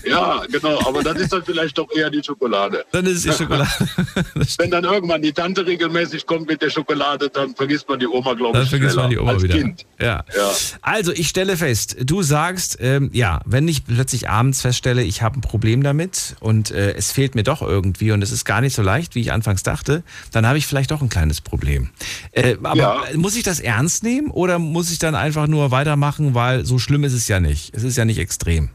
Ja, 0.04 0.42
genau, 0.50 0.78
aber 0.86 1.02
dann 1.02 1.16
ist 1.16 1.32
das 1.32 1.44
vielleicht 1.44 1.76
doch 1.78 1.88
eher 1.94 2.10
die 2.10 2.22
Schokolade. 2.22 2.84
Dann 2.92 3.06
ist 3.06 3.18
es 3.18 3.22
die 3.36 3.42
Schokolade. 3.44 3.70
Wenn 4.58 4.70
dann 4.70 4.84
irgendwann 4.84 5.22
die 5.22 5.32
Tante 5.32 5.66
regelmäßig 5.66 6.26
kommt 6.26 6.48
mit 6.48 6.62
der 6.62 6.70
Schokolade, 6.70 7.28
dann 7.28 7.54
vergisst 7.54 7.88
man 7.88 7.98
die 7.98 8.06
Oma, 8.06 8.34
glaube 8.34 8.54
Dann 8.54 8.64
ich, 8.64 8.70
vergisst 8.70 8.96
man 8.96 9.10
die 9.10 9.18
Oma 9.18 9.32
als 9.32 9.42
wieder. 9.42 9.56
Kind. 9.56 9.84
Ja. 10.00 10.24
Ja. 10.36 10.50
Also, 10.82 11.12
ich 11.12 11.28
stelle 11.28 11.56
fest, 11.56 11.96
du 12.04 12.22
sagst, 12.22 12.78
ähm, 12.80 13.10
ja, 13.12 13.40
wenn 13.46 13.66
ich 13.68 13.84
plötzlich 13.84 14.28
abends 14.28 14.60
feststelle, 14.62 15.02
ich 15.02 15.22
habe 15.22 15.38
ein 15.38 15.42
Problem 15.42 15.82
damit 15.82 16.36
und 16.40 16.70
äh, 16.70 16.92
es 16.94 17.12
fehlt 17.12 17.34
mir 17.34 17.42
doch 17.42 17.62
irgendwie 17.62 18.12
und 18.12 18.22
es 18.22 18.30
ist 18.32 18.44
gar 18.44 18.60
nicht 18.60 18.74
so 18.74 18.82
leicht, 18.82 19.14
wie 19.14 19.20
ich 19.20 19.32
anfangs 19.32 19.62
dachte, 19.62 20.02
dann 20.32 20.46
habe 20.46 20.58
ich 20.58 20.66
vielleicht 20.66 20.90
doch 20.90 21.02
ein 21.02 21.08
kleines 21.08 21.40
Problem. 21.40 21.90
Äh, 22.32 22.56
aber 22.62 22.76
Ja. 22.76 23.02
muss 23.16 23.36
ich 23.36 23.42
das 23.42 23.60
ernst 23.60 24.02
nehmen 24.02 24.30
oder 24.30 24.58
muss 24.58 24.90
ich 24.90 24.98
dann 24.98 25.14
einfach 25.14 25.46
nur 25.46 25.70
weitermachen, 25.70 26.34
weil 26.34 26.64
so 26.64 26.78
schlimm 26.78 27.04
ist 27.04 27.12
es 27.12 27.28
ja 27.28 27.40
nicht. 27.40 27.74
Es 27.74 27.82
ist 27.82 27.96
ja 27.96 28.04
nicht 28.04 28.18
extrem. 28.18 28.70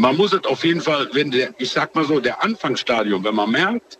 Man 0.00 0.16
muss 0.16 0.32
es 0.32 0.44
auf 0.46 0.64
jeden 0.64 0.80
Fall, 0.80 1.10
wenn 1.12 1.30
der, 1.30 1.54
ich 1.58 1.72
sag 1.72 1.94
mal 1.94 2.06
so, 2.06 2.20
der 2.20 2.42
Anfangsstadium, 2.42 3.22
wenn 3.22 3.34
man 3.34 3.50
merkt, 3.50 3.98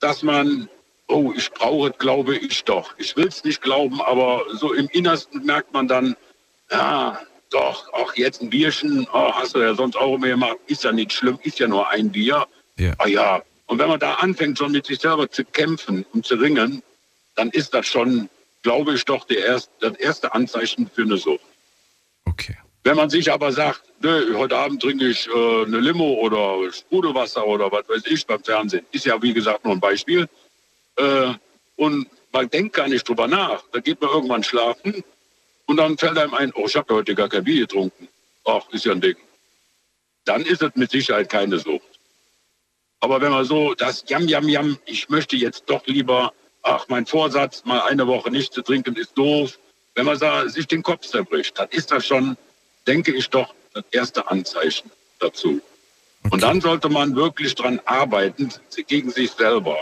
dass 0.00 0.22
man, 0.22 0.70
oh, 1.06 1.34
ich 1.36 1.50
brauche 1.50 1.90
es, 1.90 1.98
glaube 1.98 2.34
ich 2.34 2.64
doch. 2.64 2.94
Ich 2.96 3.14
will 3.14 3.26
es 3.26 3.44
nicht 3.44 3.60
glauben, 3.60 4.00
aber 4.00 4.42
so 4.54 4.72
im 4.72 4.88
Innersten 4.88 5.44
merkt 5.44 5.70
man 5.74 5.86
dann, 5.86 6.16
ja, 6.70 7.20
doch, 7.50 7.92
auch 7.92 8.14
jetzt 8.14 8.40
ein 8.40 8.48
Bierchen, 8.48 9.06
oh, 9.12 9.32
hast 9.34 9.54
du 9.54 9.60
ja 9.60 9.74
sonst 9.74 9.96
auch 9.96 10.14
immer 10.14 10.28
gemacht, 10.28 10.56
ist 10.66 10.82
ja 10.82 10.92
nicht 10.92 11.12
schlimm, 11.12 11.38
ist 11.42 11.58
ja 11.58 11.68
nur 11.68 11.90
ein 11.90 12.10
Bier. 12.10 12.46
Ja. 12.78 12.94
Ah 12.96 13.06
ja, 13.06 13.42
und 13.66 13.78
wenn 13.78 13.90
man 13.90 14.00
da 14.00 14.14
anfängt, 14.14 14.56
schon 14.56 14.72
mit 14.72 14.86
sich 14.86 15.00
selber 15.00 15.30
zu 15.30 15.44
kämpfen 15.44 16.06
und 16.14 16.24
zu 16.24 16.36
ringen, 16.36 16.82
dann 17.34 17.50
ist 17.50 17.74
das 17.74 17.86
schon, 17.86 18.30
glaube 18.62 18.94
ich, 18.94 19.04
doch 19.04 19.26
der 19.26 19.44
erst, 19.44 19.70
das 19.80 19.94
erste 19.98 20.32
Anzeichen 20.32 20.88
für 20.88 21.02
eine 21.02 21.18
Sucht. 21.18 21.44
Okay. 22.24 22.56
Wenn 22.84 22.96
man 22.96 23.08
sich 23.08 23.32
aber 23.32 23.50
sagt, 23.50 23.82
nö, 24.00 24.36
heute 24.36 24.58
Abend 24.58 24.82
trinke 24.82 25.08
ich 25.08 25.26
äh, 25.26 25.64
eine 25.64 25.80
Limo 25.80 26.14
oder 26.20 26.70
Sprudelwasser 26.70 27.46
oder 27.46 27.72
was 27.72 27.88
weiß 27.88 28.02
ich 28.06 28.26
beim 28.26 28.44
Fernsehen, 28.44 28.84
ist 28.92 29.06
ja 29.06 29.20
wie 29.22 29.32
gesagt 29.32 29.64
nur 29.64 29.72
ein 29.72 29.80
Beispiel. 29.80 30.28
Äh, 30.96 31.32
und 31.76 32.06
man 32.30 32.50
denkt 32.50 32.76
gar 32.76 32.86
nicht 32.86 33.08
drüber 33.08 33.26
nach. 33.26 33.64
Da 33.72 33.80
geht 33.80 34.02
man 34.02 34.10
irgendwann 34.10 34.44
schlafen 34.44 35.02
und 35.64 35.78
dann 35.78 35.96
fällt 35.96 36.18
einem 36.18 36.34
ein, 36.34 36.52
oh, 36.54 36.66
ich 36.66 36.76
habe 36.76 36.94
heute 36.94 37.14
gar 37.14 37.30
kein 37.30 37.44
Bier 37.44 37.62
getrunken. 37.62 38.06
Ach, 38.44 38.68
ist 38.70 38.84
ja 38.84 38.92
ein 38.92 39.00
Ding. 39.00 39.16
Dann 40.26 40.42
ist 40.42 40.60
es 40.60 40.70
mit 40.74 40.90
Sicherheit 40.90 41.30
keine 41.30 41.58
Sucht. 41.58 42.00
Aber 43.00 43.20
wenn 43.22 43.32
man 43.32 43.46
so 43.46 43.74
das 43.74 44.04
Jam, 44.06 44.28
Jam, 44.28 44.46
Jam, 44.46 44.78
ich 44.84 45.08
möchte 45.08 45.36
jetzt 45.36 45.64
doch 45.66 45.86
lieber, 45.86 46.34
ach, 46.62 46.84
mein 46.88 47.06
Vorsatz, 47.06 47.64
mal 47.64 47.80
eine 47.80 48.06
Woche 48.06 48.30
nicht 48.30 48.52
zu 48.52 48.60
trinken, 48.60 48.94
ist 48.96 49.16
doof. 49.16 49.58
Wenn 49.94 50.04
man 50.04 50.18
sich 50.50 50.66
den 50.66 50.82
Kopf 50.82 51.06
zerbricht, 51.06 51.58
dann 51.58 51.68
ist 51.70 51.90
das 51.90 52.06
schon, 52.06 52.36
denke 52.86 53.12
ich 53.12 53.30
doch, 53.30 53.54
das 53.72 53.84
erste 53.90 54.30
Anzeichen 54.30 54.90
dazu. 55.18 55.60
Und 56.30 56.42
dann 56.42 56.60
sollte 56.60 56.88
man 56.88 57.16
wirklich 57.16 57.54
dran 57.54 57.80
arbeiten, 57.84 58.50
gegen 58.86 59.10
sich 59.10 59.30
selber. 59.32 59.76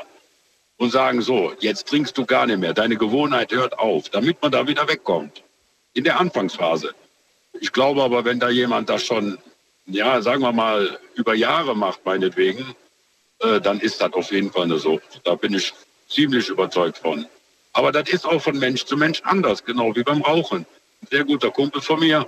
Und 0.78 0.90
sagen, 0.90 1.22
so, 1.22 1.52
jetzt 1.60 1.86
trinkst 1.86 2.18
du 2.18 2.26
gar 2.26 2.46
nicht 2.46 2.58
mehr, 2.58 2.74
deine 2.74 2.96
Gewohnheit 2.96 3.52
hört 3.52 3.78
auf, 3.78 4.08
damit 4.08 4.42
man 4.42 4.50
da 4.50 4.66
wieder 4.66 4.88
wegkommt. 4.88 5.44
In 5.94 6.02
der 6.02 6.18
Anfangsphase. 6.18 6.92
Ich 7.60 7.70
glaube 7.70 8.02
aber, 8.02 8.24
wenn 8.24 8.40
da 8.40 8.48
jemand 8.48 8.88
das 8.88 9.04
schon, 9.04 9.38
ja, 9.86 10.20
sagen 10.22 10.42
wir 10.42 10.52
mal, 10.52 10.98
über 11.14 11.34
Jahre 11.34 11.76
macht, 11.76 12.04
meinetwegen, 12.04 12.74
äh, 13.40 13.60
dann 13.60 13.78
ist 13.78 14.00
das 14.00 14.12
auf 14.14 14.32
jeden 14.32 14.50
Fall 14.50 14.64
eine 14.64 14.78
Sucht. 14.78 15.20
Da 15.22 15.36
bin 15.36 15.54
ich 15.54 15.72
ziemlich 16.08 16.48
überzeugt 16.48 16.98
von. 16.98 17.26
Aber 17.72 17.92
das 17.92 18.08
ist 18.08 18.26
auch 18.26 18.42
von 18.42 18.58
Mensch 18.58 18.84
zu 18.84 18.96
Mensch 18.96 19.20
anders, 19.22 19.64
genau 19.64 19.94
wie 19.94 20.02
beim 20.02 20.22
Rauchen. 20.22 20.66
Ein 21.02 21.08
sehr 21.10 21.24
guter 21.24 21.50
Kumpel 21.50 21.80
von 21.80 22.00
mir, 22.00 22.26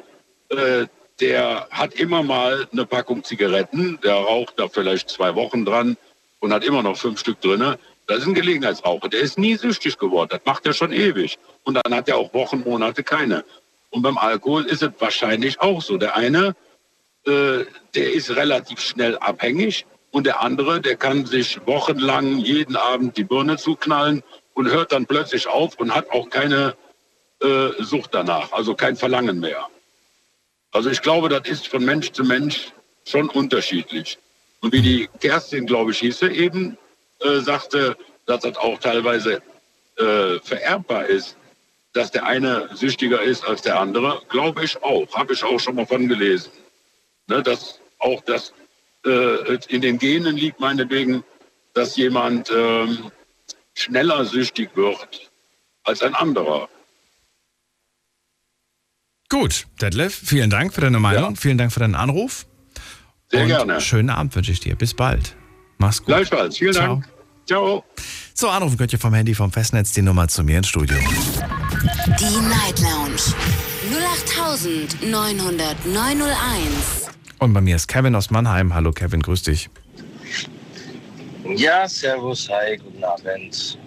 äh, 0.51 0.87
der 1.21 1.69
hat 1.71 1.95
immer 1.95 2.23
mal 2.23 2.67
eine 2.73 2.87
Packung 2.87 3.23
Zigaretten, 3.23 3.99
der 4.03 4.15
raucht 4.15 4.55
da 4.57 4.69
vielleicht 4.69 5.09
zwei 5.11 5.35
Wochen 5.35 5.65
dran 5.65 5.97
und 6.41 6.53
hat 6.53 6.65
immer 6.65 6.83
noch 6.83 6.97
fünf 6.97 7.21
Stück 7.21 7.41
drinne. 7.41 7.79
Das 8.07 8.19
ist 8.19 8.27
ein 8.27 8.35
Gelegenheitsraucher. 8.35 9.09
Der 9.09 9.21
ist 9.21 9.39
nie 9.39 9.57
süchtig 9.57 9.99
geworden. 9.99 10.29
Das 10.31 10.41
macht 10.45 10.67
er 10.67 10.75
schon 10.75 10.93
ewig. 10.93 11.39
Und 11.63 11.75
dann 11.75 11.95
hat 11.95 12.09
er 12.09 12.19
auch 12.19 12.35
Wochen, 12.35 12.61
Monate 12.61 13.03
keine. 13.03 13.45
Und 13.91 14.03
beim 14.03 14.19
Alkohol 14.19 14.65
ist 14.65 14.83
es 14.83 14.91
wahrscheinlich 14.99 15.61
auch 15.61 15.81
so. 15.81 15.97
Der 15.97 16.17
eine, 16.17 16.55
äh, 17.27 17.65
der 17.95 18.13
ist 18.13 18.35
relativ 18.35 18.81
schnell 18.81 19.17
abhängig 19.19 19.87
und 20.11 20.27
der 20.27 20.41
andere, 20.41 20.81
der 20.81 20.97
kann 20.97 21.27
sich 21.27 21.65
wochenlang 21.67 22.39
jeden 22.39 22.77
Abend 22.77 23.17
die 23.17 23.25
Birne 23.25 23.57
zuknallen 23.57 24.23
und 24.53 24.71
hört 24.71 24.93
dann 24.93 25.07
plötzlich 25.07 25.47
auf 25.47 25.79
und 25.79 25.95
hat 25.95 26.11
auch 26.11 26.29
keine 26.29 26.77
äh, 27.41 27.71
Sucht 27.81 28.15
danach, 28.15 28.53
also 28.53 28.75
kein 28.75 28.97
Verlangen 28.97 29.41
mehr. 29.41 29.69
Also 30.75 30.91
ich 30.91 31.03
glaube, 31.03 31.29
das 31.29 31.49
ist 31.49 31.69
von 31.69 31.85
Mensch 31.85 32.11
zu 32.11 32.25
Mensch 32.25 32.73
schon 33.07 33.29
unterschiedlich. 33.29 34.19
Und 34.61 34.73
wie 34.73 34.83
die 34.83 35.09
Kerstin, 35.21 35.67
glaube 35.67 35.93
ich, 35.93 36.01
hieße, 36.01 36.29
eben 36.29 36.77
äh, 37.21 37.39
sagte, 37.39 37.97
dass 38.27 38.41
das 38.41 38.57
auch 38.57 38.81
teilweise 38.81 39.41
äh, 39.99 40.41
vererbbar 40.43 41.07
ist, 41.07 41.37
dass 41.93 42.11
der 42.11 42.27
eine 42.27 42.69
süchtiger 42.75 43.23
ist 43.23 43.47
als 43.47 43.63
der 43.63 43.79
andere, 43.79 44.21
glaube 44.29 44.65
ich 44.65 44.83
auch. 44.83 45.07
Habe 45.15 45.35
ich 45.35 45.45
auch 45.45 45.61
schon 45.61 45.77
mal 45.77 45.87
von 45.87 46.09
gelesen. 46.09 46.51
Ne, 47.29 47.41
dass 47.41 47.79
auch 48.01 48.21
das 48.23 48.53
äh, 49.07 49.55
in 49.69 49.81
den 49.81 49.99
Genen 49.99 50.37
liegt, 50.37 50.59
meinetwegen, 50.59 51.23
dass 51.75 51.95
jemand 51.95 52.51
ähm, 52.51 53.13
schneller 53.75 54.25
süchtig 54.25 54.71
wird 54.75 55.31
als 55.85 56.03
ein 56.03 56.15
anderer. 56.17 56.69
Gut, 59.35 59.67
Detlef, 59.81 60.15
vielen 60.15 60.49
Dank 60.49 60.73
für 60.73 60.81
deine 60.81 61.01
Meinung, 61.01 61.35
vielen 61.35 61.59
Dank 61.59 61.73
für 61.73 61.81
deinen 61.81 61.97
Anruf. 61.97 62.47
Sehr 63.33 63.43
und 63.43 63.49
gerne. 63.49 63.81
Schönen 63.81 64.09
Abend 64.09 64.37
wünsche 64.37 64.53
ich 64.53 64.61
dir. 64.61 64.77
Bis 64.77 64.95
bald. 64.95 65.35
Mach's 65.79 65.99
gut. 65.99 66.07
Gleichfalls. 66.07 66.57
Vielen 66.57 66.73
Ciao. 66.73 66.87
Dank. 66.87 67.09
Ciao. 67.45 67.85
So, 68.33 68.49
anrufen 68.49 68.79
könnt 68.79 68.93
ihr 68.93 69.01
vom 69.01 69.13
Handy 69.13 69.35
vom 69.35 69.51
Festnetz 69.51 69.91
die 69.91 70.03
Nummer 70.03 70.29
zu 70.29 70.45
mir 70.45 70.59
ins 70.59 70.69
Studio. 70.69 70.97
Die 70.97 72.37
Night 72.47 72.79
Lounge 72.79 73.35
08900 73.91 75.85
901. 75.85 77.11
Und 77.41 77.53
bei 77.53 77.61
mir 77.61 77.75
ist 77.75 77.89
Kevin 77.89 78.15
aus 78.15 78.31
Mannheim. 78.31 78.73
Hallo 78.73 78.93
Kevin, 78.93 79.21
grüß 79.21 79.43
dich. 79.43 79.69
Ja, 81.57 81.89
servus, 81.89 82.49
hi, 82.49 82.77
guten 82.77 83.03
Abend. 83.03 83.79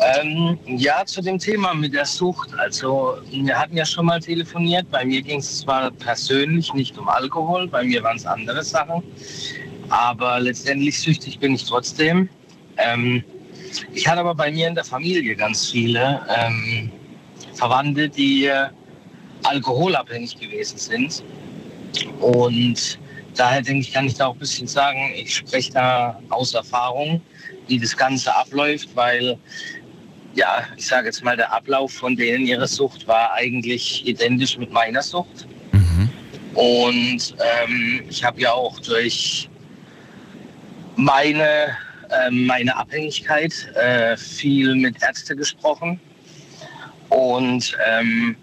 Ähm, 0.00 0.58
ja, 0.66 1.04
zu 1.04 1.20
dem 1.20 1.38
Thema 1.38 1.74
mit 1.74 1.94
der 1.94 2.04
Sucht. 2.04 2.50
Also, 2.58 3.18
wir 3.30 3.58
hatten 3.58 3.76
ja 3.76 3.84
schon 3.84 4.06
mal 4.06 4.20
telefoniert. 4.20 4.90
Bei 4.90 5.04
mir 5.04 5.22
ging 5.22 5.40
es 5.40 5.60
zwar 5.60 5.90
persönlich 5.90 6.72
nicht 6.74 6.96
um 6.98 7.08
Alkohol, 7.08 7.66
bei 7.66 7.84
mir 7.84 8.02
waren 8.02 8.16
es 8.16 8.26
andere 8.26 8.62
Sachen. 8.62 9.02
Aber 9.88 10.38
letztendlich 10.40 11.00
süchtig 11.00 11.38
bin 11.38 11.54
ich 11.54 11.64
trotzdem. 11.64 12.28
Ähm, 12.76 13.24
ich 13.92 14.06
hatte 14.06 14.20
aber 14.20 14.34
bei 14.34 14.50
mir 14.50 14.68
in 14.68 14.74
der 14.74 14.84
Familie 14.84 15.34
ganz 15.34 15.70
viele 15.70 16.20
ähm, 16.28 16.90
Verwandte, 17.54 18.08
die 18.08 18.46
äh, 18.46 18.68
alkoholabhängig 19.42 20.38
gewesen 20.38 20.78
sind. 20.78 21.24
Und 22.20 22.98
daher 23.34 23.62
denke 23.62 23.80
ich, 23.80 23.92
kann 23.92 24.06
ich 24.06 24.14
da 24.14 24.26
auch 24.26 24.34
ein 24.34 24.38
bisschen 24.38 24.66
sagen, 24.66 25.12
ich 25.16 25.36
spreche 25.36 25.72
da 25.72 26.20
aus 26.28 26.54
Erfahrung, 26.54 27.20
wie 27.66 27.78
das 27.78 27.96
Ganze 27.96 28.34
abläuft, 28.34 28.88
weil 28.94 29.38
ja, 30.38 30.62
ich 30.76 30.86
sage 30.86 31.06
jetzt 31.06 31.24
mal, 31.24 31.36
der 31.36 31.52
Ablauf 31.52 31.92
von 31.92 32.14
denen 32.14 32.46
ihrer 32.46 32.68
Sucht 32.68 33.08
war 33.08 33.32
eigentlich 33.34 34.06
identisch 34.06 34.56
mit 34.56 34.70
meiner 34.70 35.02
Sucht. 35.02 35.48
Und 36.54 37.34
ähm, 37.38 38.02
ich 38.08 38.22
habe 38.24 38.40
ja 38.40 38.52
auch 38.52 38.78
durch 38.78 39.48
meine, 40.96 41.76
äh, 42.10 42.30
meine 42.30 42.76
Abhängigkeit 42.76 43.52
äh, 43.74 44.16
viel 44.16 44.76
mit 44.76 45.02
Ärzten 45.02 45.36
gesprochen. 45.36 46.00
Und 47.08 47.76
ähm, 47.88 48.36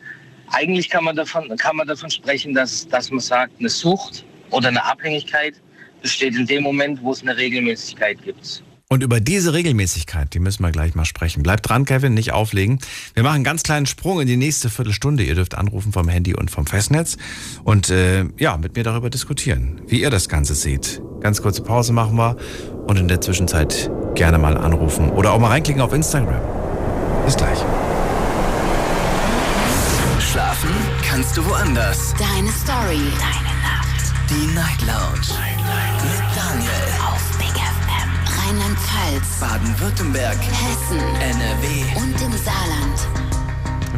eigentlich 0.52 0.90
kann 0.90 1.06
man, 1.06 1.16
davon, 1.16 1.56
kann 1.58 1.78
man 1.78 1.88
davon 1.88 2.10
sprechen, 2.10 2.54
dass, 2.54 2.88
dass 2.90 3.10
man 3.10 3.22
sagt, 3.22 3.54
eine 3.60 3.70
Sucht 3.70 4.26
oder 4.52 4.68
eine 4.68 4.84
Abhängigkeit 4.84 5.56
besteht 6.02 6.36
in 6.36 6.46
dem 6.46 6.64
Moment, 6.64 7.02
wo 7.02 7.14
es 7.14 7.22
eine 7.22 7.36
Regelmäßigkeit 7.38 8.22
gibt. 8.22 8.64
Und 8.88 9.02
über 9.02 9.20
diese 9.20 9.54
Regelmäßigkeit, 9.54 10.34
die 10.34 10.40
müssen 10.40 10.62
wir 10.62 10.72
gleich 10.72 10.94
mal 10.94 11.06
sprechen. 11.06 11.42
Bleibt 11.42 11.68
dran, 11.68 11.86
Kevin, 11.86 12.14
nicht 12.14 12.34
auflegen. 12.34 12.80
Wir 13.16 13.24
machen 13.24 13.36
einen 13.36 13.44
ganz 13.44 13.64
kleinen 13.64 13.88
Sprung 13.88 14.22
in 14.22 14.28
die 14.28 14.38
nächste 14.38 14.70
Viertelstunde. 14.70 15.24
Ihr 15.24 15.34
dürft 15.34 15.56
anrufen 15.56 15.92
vom 15.92 16.08
Handy 16.08 16.36
und 16.36 16.52
vom 16.52 16.68
Festnetz 16.68 17.18
und 17.64 17.90
äh, 17.90 18.26
ja, 18.38 18.58
mit 18.58 18.76
mir 18.76 18.84
darüber 18.84 19.10
diskutieren, 19.10 19.82
wie 19.88 20.02
ihr 20.02 20.12
das 20.12 20.30
Ganze 20.30 20.54
seht. 20.54 21.02
Ganz 21.20 21.42
kurze 21.42 21.64
Pause 21.64 21.94
machen 21.94 22.16
wir 22.16 22.38
und 22.86 23.00
in 23.00 23.08
der 23.08 23.22
Zwischenzeit 23.22 23.90
gerne 24.14 24.38
mal 24.38 24.56
anrufen 24.56 25.10
oder 25.10 25.34
auch 25.34 25.40
mal 25.40 25.48
reinklicken 25.48 25.82
auf 25.82 25.92
Instagram. 25.92 26.42
Bis 27.26 27.36
gleich. 27.36 27.58
Schlafen 30.20 30.70
kannst 31.04 31.36
du 31.36 31.44
woanders. 31.46 32.14
Deine 32.20 32.52
Story. 32.52 33.02
Deine 33.18 33.56
Nacht. 33.64 34.14
Die 34.30 34.54
Night 34.54 34.82
Lounge. 34.82 35.40
Mit 36.04 36.36
Daniel. 36.36 36.95
Rheinland-Pfalz. 38.46 39.40
Baden-Württemberg. 39.40 40.38
Hessen. 40.38 41.00
NRW. 41.00 41.98
Und 41.98 42.22
im 42.22 42.32
Saarland. 42.38 43.08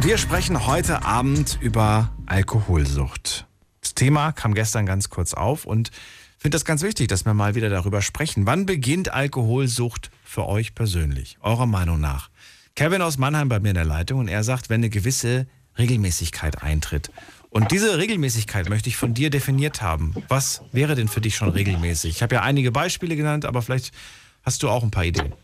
Wir 0.00 0.16
sprechen 0.16 0.66
heute 0.66 1.04
Abend 1.04 1.58
über 1.60 2.10
Alkoholsucht. 2.24 3.46
Das 3.82 3.94
Thema 3.94 4.32
kam 4.32 4.54
gestern 4.54 4.86
ganz 4.86 5.10
kurz 5.10 5.34
auf 5.34 5.66
und 5.66 5.90
finde 6.38 6.56
das 6.56 6.64
ganz 6.64 6.80
wichtig, 6.80 7.08
dass 7.08 7.26
wir 7.26 7.34
mal 7.34 7.56
wieder 7.56 7.68
darüber 7.68 8.00
sprechen. 8.00 8.46
Wann 8.46 8.64
beginnt 8.64 9.12
Alkoholsucht 9.12 10.10
für 10.24 10.46
euch 10.46 10.74
persönlich? 10.74 11.36
Eurer 11.42 11.66
Meinung 11.66 12.00
nach? 12.00 12.30
Kevin 12.74 13.02
aus 13.02 13.18
Mannheim 13.18 13.50
bei 13.50 13.60
mir 13.60 13.70
in 13.70 13.74
der 13.74 13.84
Leitung 13.84 14.20
und 14.20 14.28
er 14.28 14.44
sagt, 14.44 14.70
wenn 14.70 14.80
eine 14.80 14.88
gewisse 14.88 15.46
Regelmäßigkeit 15.76 16.62
eintritt. 16.62 17.10
Und 17.50 17.70
diese 17.70 17.98
Regelmäßigkeit 17.98 18.70
möchte 18.70 18.88
ich 18.88 18.96
von 18.96 19.12
dir 19.12 19.28
definiert 19.28 19.82
haben. 19.82 20.14
Was 20.28 20.62
wäre 20.72 20.94
denn 20.94 21.08
für 21.08 21.20
dich 21.20 21.36
schon 21.36 21.50
regelmäßig? 21.50 22.16
Ich 22.16 22.22
habe 22.22 22.36
ja 22.36 22.42
einige 22.42 22.72
Beispiele 22.72 23.14
genannt, 23.14 23.44
aber 23.44 23.60
vielleicht 23.60 23.92
hast 24.48 24.62
du 24.62 24.70
auch 24.70 24.82
ein 24.82 24.90
paar 24.90 25.04
Ideen. 25.04 25.34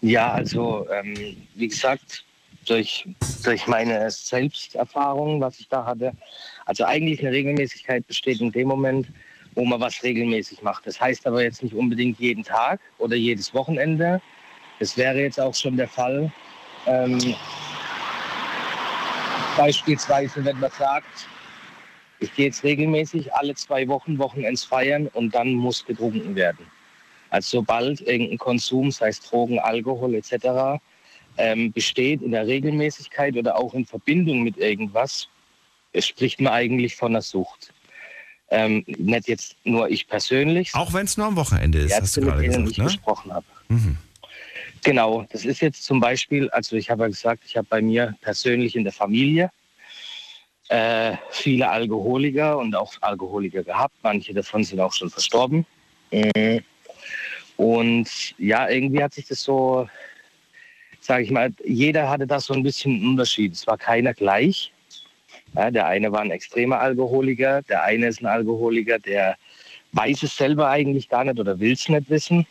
Ja, 0.00 0.32
also 0.32 0.84
ähm, 0.90 1.14
wie 1.54 1.68
gesagt, 1.68 2.24
durch, 2.66 3.06
durch 3.44 3.68
meine 3.68 4.10
Selbsterfahrung, 4.10 5.40
was 5.40 5.60
ich 5.60 5.68
da 5.68 5.84
hatte, 5.84 6.12
also 6.66 6.84
eigentlich 6.84 7.20
eine 7.20 7.30
Regelmäßigkeit 7.30 8.04
besteht 8.08 8.40
in 8.40 8.50
dem 8.50 8.66
Moment, 8.66 9.06
wo 9.54 9.64
man 9.64 9.78
was 9.78 10.02
regelmäßig 10.02 10.62
macht. 10.62 10.84
Das 10.84 11.00
heißt 11.00 11.24
aber 11.24 11.44
jetzt 11.44 11.62
nicht 11.62 11.72
unbedingt 11.72 12.18
jeden 12.18 12.42
Tag 12.42 12.80
oder 12.98 13.14
jedes 13.14 13.54
Wochenende. 13.54 14.20
Das 14.80 14.96
wäre 14.96 15.20
jetzt 15.20 15.38
auch 15.38 15.54
schon 15.54 15.76
der 15.76 15.86
Fall. 15.86 16.32
Ähm, 16.86 17.36
beispielsweise, 19.56 20.44
wenn 20.44 20.58
man 20.58 20.72
sagt, 20.72 21.28
ich 22.22 22.34
gehe 22.34 22.46
jetzt 22.46 22.62
regelmäßig 22.62 23.34
alle 23.34 23.54
zwei 23.54 23.86
Wochen 23.88 24.18
Wochenends 24.18 24.64
feiern 24.64 25.08
und 25.08 25.34
dann 25.34 25.54
muss 25.54 25.84
getrunken 25.84 26.34
werden. 26.34 26.71
Also 27.32 27.60
sobald 27.60 28.02
irgendein 28.02 28.36
Konsum, 28.36 28.90
sei 28.90 29.08
es 29.08 29.20
Drogen, 29.20 29.58
Alkohol 29.58 30.14
etc., 30.14 30.78
ähm, 31.38 31.72
besteht 31.72 32.20
in 32.20 32.32
der 32.32 32.46
Regelmäßigkeit 32.46 33.34
oder 33.36 33.56
auch 33.56 33.72
in 33.72 33.86
Verbindung 33.86 34.42
mit 34.42 34.58
irgendwas, 34.58 35.28
spricht 35.98 36.42
man 36.42 36.52
eigentlich 36.52 36.94
von 36.94 37.12
einer 37.12 37.22
Sucht. 37.22 37.72
Ähm, 38.50 38.84
nicht 38.86 39.28
jetzt 39.28 39.56
nur 39.64 39.88
ich 39.88 40.08
persönlich. 40.08 40.74
Auch 40.74 40.92
wenn 40.92 41.06
es 41.06 41.16
nur 41.16 41.26
am 41.26 41.36
Wochenende 41.36 41.78
ist, 41.78 41.98
hast 41.98 42.18
du 42.18 42.20
gerade 42.20 42.44
gesagt, 42.44 42.68
ich 42.68 42.76
ne? 42.76 42.84
gesprochen 42.84 43.32
habe. 43.32 43.46
Mhm. 43.68 43.96
Genau, 44.84 45.24
das 45.32 45.46
ist 45.46 45.62
jetzt 45.62 45.84
zum 45.84 46.00
Beispiel, 46.00 46.50
also 46.50 46.76
ich 46.76 46.90
habe 46.90 47.04
ja 47.04 47.08
gesagt, 47.08 47.44
ich 47.46 47.56
habe 47.56 47.66
bei 47.70 47.80
mir 47.80 48.14
persönlich 48.20 48.76
in 48.76 48.84
der 48.84 48.92
Familie 48.92 49.50
äh, 50.68 51.16
viele 51.30 51.70
Alkoholiker 51.70 52.58
und 52.58 52.76
auch 52.76 52.92
Alkoholiker 53.00 53.62
gehabt. 53.62 53.94
Manche 54.02 54.34
davon 54.34 54.64
sind 54.64 54.80
auch 54.80 54.92
schon 54.92 55.08
verstorben. 55.08 55.64
Mhm. 56.10 56.62
Und 57.62 58.34
ja, 58.38 58.68
irgendwie 58.68 59.04
hat 59.04 59.14
sich 59.14 59.28
das 59.28 59.40
so, 59.40 59.88
sage 60.98 61.22
ich 61.22 61.30
mal, 61.30 61.52
jeder 61.64 62.10
hatte 62.10 62.26
da 62.26 62.40
so 62.40 62.54
ein 62.54 62.64
bisschen 62.64 62.96
einen 62.96 63.10
Unterschied. 63.10 63.52
Es 63.52 63.68
war 63.68 63.78
keiner 63.78 64.14
gleich. 64.14 64.72
Ja, 65.54 65.70
der 65.70 65.86
eine 65.86 66.10
war 66.10 66.22
ein 66.22 66.32
extremer 66.32 66.80
Alkoholiker, 66.80 67.62
der 67.62 67.84
eine 67.84 68.08
ist 68.08 68.20
ein 68.20 68.26
Alkoholiker, 68.26 68.98
der 68.98 69.36
weiß 69.92 70.24
es 70.24 70.36
selber 70.36 70.70
eigentlich 70.70 71.08
gar 71.08 71.22
nicht 71.22 71.38
oder 71.38 71.60
will 71.60 71.74
es 71.74 71.88
nicht 71.88 72.10
wissen. 72.10 72.44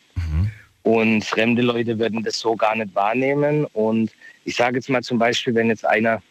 Und 0.83 1.25
fremde 1.25 1.61
Leute 1.61 1.99
würden 1.99 2.23
das 2.23 2.39
so 2.39 2.55
gar 2.55 2.77
nicht 2.77 2.95
wahrnehmen. 2.95 3.65
Und 3.73 4.13
ich 4.45 4.55
sage 4.55 4.77
jetzt 4.77 4.89
mal 4.89 5.03
zum 5.03 5.19
Beispiel, 5.19 5.53
wenn 5.55 5.67
jetzt 5.67 5.85
einer 5.85 6.23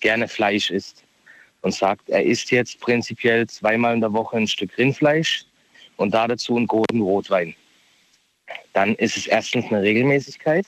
gerne 0.00 0.26
Fleisch 0.26 0.70
isst 0.70 1.04
und 1.60 1.74
sagt, 1.74 2.08
er 2.08 2.24
isst 2.24 2.50
jetzt 2.50 2.80
prinzipiell 2.80 3.46
zweimal 3.46 3.92
in 3.92 4.00
der 4.00 4.14
Woche 4.14 4.38
ein 4.38 4.46
Stück 4.48 4.78
Rindfleisch 4.78 5.44
und 5.98 6.14
da 6.14 6.26
dazu 6.26 6.56
einen 6.56 6.66
guten 6.66 7.02
Rotwein, 7.02 7.54
dann 8.72 8.94
ist 8.96 9.16
es 9.16 9.26
erstens 9.26 9.66
eine 9.66 9.82
Regelmäßigkeit 9.82 10.66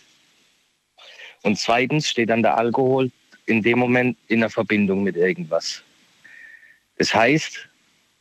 und 1.43 1.59
zweitens 1.59 2.09
steht 2.09 2.31
dann 2.31 2.43
der 2.43 2.57
Alkohol 2.57 3.11
in 3.47 3.63
dem 3.63 3.79
Moment 3.79 4.17
in 4.29 4.41
der 4.41 4.51
Verbindung 4.51 5.03
mit 5.03 5.17
irgendwas. 5.17 5.83
Das 6.97 7.15
heißt, 7.15 7.69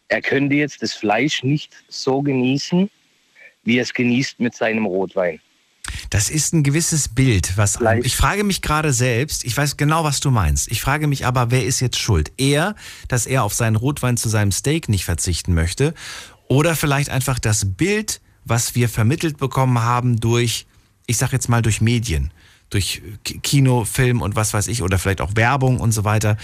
er 0.08 0.22
könnte 0.22 0.56
jetzt 0.56 0.82
das 0.82 0.94
Fleisch 0.94 1.44
nicht 1.44 1.76
so 1.90 2.22
genießen, 2.22 2.90
wie 3.64 3.78
er 3.78 3.84
es 3.84 3.94
genießt 3.94 4.40
mit 4.40 4.56
seinem 4.56 4.86
Rotwein. 4.86 5.42
Das 6.10 6.30
ist 6.30 6.54
ein 6.54 6.64
gewisses 6.64 7.10
Bild, 7.10 7.58
was 7.58 7.80
ich 8.04 8.16
frage 8.16 8.44
mich 8.44 8.62
gerade 8.62 8.94
selbst, 8.94 9.44
ich 9.44 9.56
weiß 9.56 9.78
genau, 9.78 10.04
was 10.04 10.20
du 10.20 10.32
meinst. 10.32 10.72
Ich 10.72 10.82
frage 10.82 11.08
mich 11.08 11.26
aber, 11.26 11.52
wer 11.52 11.66
ist 11.66 11.80
jetzt 11.80 12.00
schuld? 12.00 12.32
Er, 12.38 12.76
dass 13.08 13.26
er 13.26 13.44
auf 13.44 13.54
seinen 13.54 13.76
Rotwein 13.76 14.18
zu 14.18 14.30
seinem 14.30 14.52
Steak 14.52 14.90
nicht 14.90 15.06
verzichten 15.06 15.54
möchte 15.54 15.94
oder 16.48 16.76
vielleicht 16.76 17.10
einfach 17.10 17.40
das 17.40 17.76
Bild, 17.76 18.22
was 18.48 18.76
wir 18.76 18.90
vermittelt 18.90 19.38
bekommen 19.38 19.80
haben 19.80 20.20
durch 20.20 20.66
ich 21.08 21.18
sag 21.18 21.32
jetzt 21.32 21.50
mal 21.50 21.62
durch 21.62 21.82
Medien, 21.82 22.32
durch 22.70 23.02
Kino, 23.24 23.86
Film 23.86 24.22
und 24.22 24.36
was 24.36 24.54
weiß 24.54 24.68
ich 24.68 24.84
oder 24.84 25.00
vielleicht 25.00 25.22
auch 25.22 25.32
Werbung 25.36 25.80
und 25.80 25.94
so 25.94 26.04
weiter. 26.04 26.38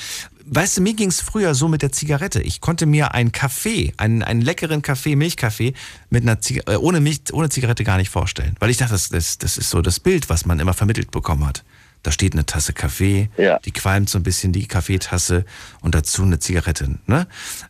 Weißt 0.46 0.78
du, 0.78 0.82
mir 0.82 0.94
ging 0.94 1.10
es 1.10 1.22
früher 1.22 1.54
so 1.54 1.68
mit 1.68 1.82
der 1.82 1.92
Zigarette. 1.92 2.42
Ich 2.42 2.62
konnte 2.62 2.86
mir 2.86 3.14
einen 3.14 3.34
Kaffee, 3.34 3.94
einen, 3.98 4.24
einen 4.24 4.42
leckeren 4.42 4.82
Kaffee, 4.82 5.16
Milchkaffee 5.16 5.74
mit 6.10 6.24
einer 6.24 6.40
Ziga 6.42 6.72
äh, 6.72 6.78
ohne 6.78 7.02
Milch, 7.02 7.22
ohne 7.34 7.50
Zigarette 7.50 7.84
gar 7.84 7.98
nicht 7.98 8.10
vorstellen, 8.10 8.56
weil 8.60 8.70
ich 8.70 8.78
dachte, 8.78 8.94
das, 8.94 9.10
das, 9.10 9.38
das 9.38 9.58
ist 9.58 9.70
so 9.70 9.82
das 9.82 10.00
Bild, 10.00 10.30
was 10.30 10.46
man 10.46 10.60
immer 10.60 10.74
vermittelt 10.74 11.12
bekommen 11.12 11.46
hat. 11.46 11.64
Da 12.04 12.12
steht 12.12 12.34
eine 12.34 12.46
Tasse 12.46 12.74
Kaffee, 12.74 13.30
die 13.66 13.72
qualmt 13.72 14.10
so 14.10 14.20
ein 14.20 14.24
bisschen 14.24 14.52
die 14.52 14.68
Kaffeetasse 14.68 15.46
und 15.82 15.96
dazu 15.96 16.24
eine 16.24 16.38
Zigarette. 16.40 16.96
Ne? 17.08 17.28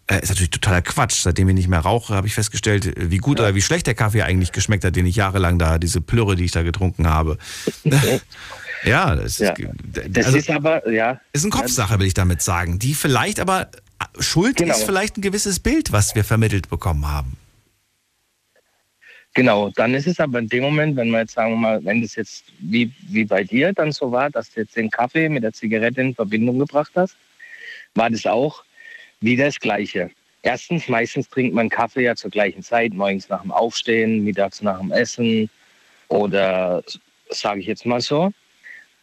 Äh, 0.07 0.21
ist 0.21 0.29
natürlich 0.29 0.49
totaler 0.49 0.81
Quatsch. 0.81 1.21
Seitdem 1.21 1.47
ich 1.49 1.55
nicht 1.55 1.67
mehr 1.67 1.79
rauche, 1.79 2.15
habe 2.15 2.25
ich 2.27 2.33
festgestellt, 2.33 2.93
wie 2.97 3.17
gut 3.17 3.39
oder 3.39 3.53
wie 3.55 3.61
schlecht 3.61 3.85
der 3.87 3.93
Kaffee 3.93 4.23
eigentlich 4.23 4.51
geschmeckt 4.51 4.83
hat, 4.83 4.95
den 4.95 5.05
ich 5.05 5.15
jahrelang 5.15 5.59
da, 5.59 5.77
diese 5.77 6.01
Plürre, 6.01 6.35
die 6.35 6.45
ich 6.45 6.51
da 6.51 6.63
getrunken 6.63 7.07
habe. 7.07 7.37
ja, 8.85 9.15
das, 9.15 9.37
Ja. 9.37 9.51
Ist, 9.53 9.71
Das 10.09 10.25
also, 10.25 10.37
ist 10.37 10.49
aber, 10.49 10.89
ja. 10.91 11.19
ist 11.31 11.43
eine 11.43 11.51
Kopfsache, 11.51 11.99
will 11.99 12.07
ich 12.07 12.13
damit 12.13 12.41
sagen, 12.41 12.79
die 12.79 12.93
vielleicht 12.93 13.39
aber 13.39 13.69
Schuld 14.19 14.57
Genau. 14.57 14.73
ist 14.73 14.83
vielleicht 14.83 15.17
ein 15.17 15.21
gewisses 15.21 15.59
Bild, 15.59 15.91
was 15.91 16.15
wir 16.15 16.23
vermittelt 16.23 16.69
bekommen 16.69 17.07
haben. 17.07 17.37
Genau, 19.35 19.69
dann 19.69 19.95
ist 19.95 20.05
es 20.05 20.19
aber 20.19 20.39
in 20.39 20.47
dem 20.47 20.63
Moment, 20.63 20.95
wenn 20.95 21.09
wir 21.09 21.21
jetzt 21.21 21.33
sagen 21.33 21.53
wir 21.53 21.57
mal, 21.57 21.85
wenn 21.85 22.01
das 22.01 22.15
jetzt 22.15 22.45
wie, 22.59 22.91
wie 23.07 23.25
bei 23.25 23.43
dir 23.43 23.73
dann 23.73 23.91
so 23.91 24.11
war, 24.11 24.29
dass 24.29 24.51
du 24.51 24.61
jetzt 24.61 24.75
den 24.75 24.91
Kaffee 24.91 25.27
mit 25.27 25.43
der 25.43 25.53
Zigarette 25.53 26.01
in 26.01 26.13
Verbindung 26.13 26.59
gebracht 26.59 26.91
hast, 26.95 27.17
war 27.95 28.09
das 28.09 28.25
auch 28.27 28.63
wieder 29.21 29.45
das 29.45 29.59
Gleiche. 29.59 30.11
Erstens, 30.43 30.87
meistens 30.87 31.29
trinkt 31.29 31.55
man 31.55 31.69
Kaffee 31.69 32.03
ja 32.03 32.15
zur 32.15 32.29
gleichen 32.29 32.61
Zeit, 32.61 32.93
morgens 32.93 33.29
nach 33.29 33.41
dem 33.41 33.51
Aufstehen, 33.51 34.23
mittags 34.23 34.61
nach 34.61 34.79
dem 34.79 34.91
Essen 34.91 35.49
oder 36.09 36.83
sage 37.29 37.61
ich 37.61 37.65
jetzt 37.65 37.85
mal 37.85 38.01
so. 38.01 38.31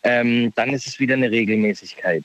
Ähm, 0.02 0.52
dann 0.54 0.70
ist 0.70 0.86
es 0.86 1.00
wieder 1.00 1.14
eine 1.14 1.30
Regelmäßigkeit. 1.30 2.24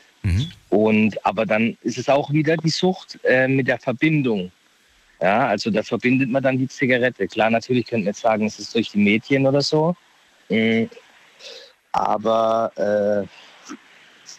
Und 0.69 1.25
aber 1.25 1.45
dann 1.45 1.77
ist 1.81 1.97
es 1.97 2.09
auch 2.09 2.31
wieder 2.31 2.57
die 2.57 2.69
Sucht 2.69 3.19
äh, 3.23 3.47
mit 3.47 3.67
der 3.67 3.79
Verbindung. 3.79 4.51
Ja, 5.21 5.47
also 5.47 5.71
da 5.71 5.81
verbindet 5.83 6.29
man 6.29 6.43
dann 6.43 6.57
die 6.57 6.67
Zigarette. 6.67 7.27
Klar, 7.27 7.49
natürlich 7.49 7.85
könnte 7.85 8.05
man 8.05 8.13
jetzt 8.13 8.21
sagen, 8.21 8.45
es 8.45 8.59
ist 8.59 8.75
durch 8.75 8.91
die 8.91 8.99
Mädchen 8.99 9.47
oder 9.47 9.61
so. 9.61 9.95
Mm, 10.49 10.85
Aber 11.93 12.71
äh, 12.75 13.27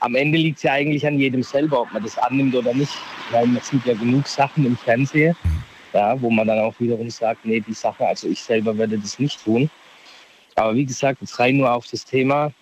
am 0.00 0.14
Ende 0.14 0.38
liegt 0.38 0.58
es 0.58 0.64
ja 0.64 0.72
eigentlich 0.72 1.06
an 1.06 1.18
jedem 1.18 1.42
selber, 1.42 1.82
ob 1.82 1.92
man 1.92 2.02
das 2.02 2.18
annimmt 2.18 2.54
oder 2.54 2.74
nicht. 2.74 2.92
Weil 3.30 3.46
man 3.46 3.62
sieht 3.62 3.84
ja 3.86 3.94
genug 3.94 4.26
Sachen 4.28 4.66
im 4.66 4.76
Fernsehen, 4.76 5.34
ja, 5.92 6.20
wo 6.20 6.30
man 6.30 6.46
dann 6.46 6.60
auch 6.60 6.78
wiederum 6.78 7.10
sagt, 7.10 7.44
nee, 7.44 7.60
die 7.60 7.72
Sache, 7.74 8.06
also 8.06 8.28
ich 8.28 8.40
selber 8.40 8.76
werde 8.76 8.98
das 8.98 9.18
nicht 9.18 9.42
tun. 9.42 9.70
Aber 10.56 10.74
wie 10.74 10.84
gesagt, 10.84 11.20
jetzt 11.22 11.38
rein 11.38 11.56
nur 11.56 11.72
auf 11.72 11.86
das 11.86 12.04
Thema, 12.04 12.52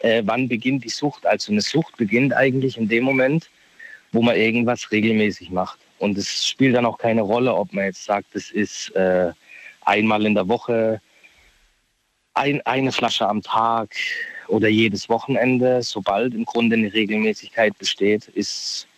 äh, 0.00 0.22
wann 0.24 0.48
beginnt 0.48 0.84
die 0.84 0.88
Sucht? 0.88 1.26
Also 1.26 1.52
eine 1.52 1.60
Sucht 1.60 1.96
beginnt 1.96 2.32
eigentlich 2.34 2.76
in 2.78 2.88
dem 2.88 3.04
Moment, 3.04 3.50
wo 4.12 4.22
man 4.22 4.36
irgendwas 4.36 4.90
regelmäßig 4.90 5.50
macht. 5.50 5.78
Und 6.02 6.18
es 6.18 6.48
spielt 6.48 6.74
dann 6.74 6.84
auch 6.84 6.98
keine 6.98 7.22
Rolle, 7.22 7.54
ob 7.54 7.72
man 7.72 7.84
jetzt 7.84 8.04
sagt, 8.04 8.34
es 8.34 8.50
ist 8.50 8.88
äh, 8.96 9.30
einmal 9.82 10.26
in 10.26 10.34
der 10.34 10.48
Woche, 10.48 11.00
ein, 12.34 12.60
eine 12.62 12.90
Flasche 12.90 13.28
am 13.28 13.40
Tag 13.40 13.94
oder 14.48 14.66
jedes 14.66 15.08
Wochenende. 15.08 15.80
Sobald 15.84 16.34
im 16.34 16.44
Grunde 16.44 16.74
eine 16.74 16.92
Regelmäßigkeit 16.92 17.78
besteht, 17.78 18.26
ist 18.26 18.88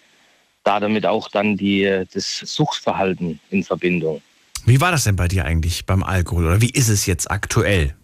da 0.62 0.80
damit 0.80 1.04
auch 1.04 1.28
dann 1.28 1.58
die, 1.58 2.04
das 2.14 2.38
Suchtverhalten 2.38 3.38
in 3.50 3.64
Verbindung. 3.64 4.22
Wie 4.64 4.80
war 4.80 4.90
das 4.90 5.04
denn 5.04 5.16
bei 5.16 5.28
dir 5.28 5.44
eigentlich 5.44 5.84
beim 5.84 6.02
Alkohol 6.02 6.46
oder 6.46 6.62
wie 6.62 6.70
ist 6.70 6.88
es 6.88 7.04
jetzt 7.04 7.30
aktuell? 7.30 7.94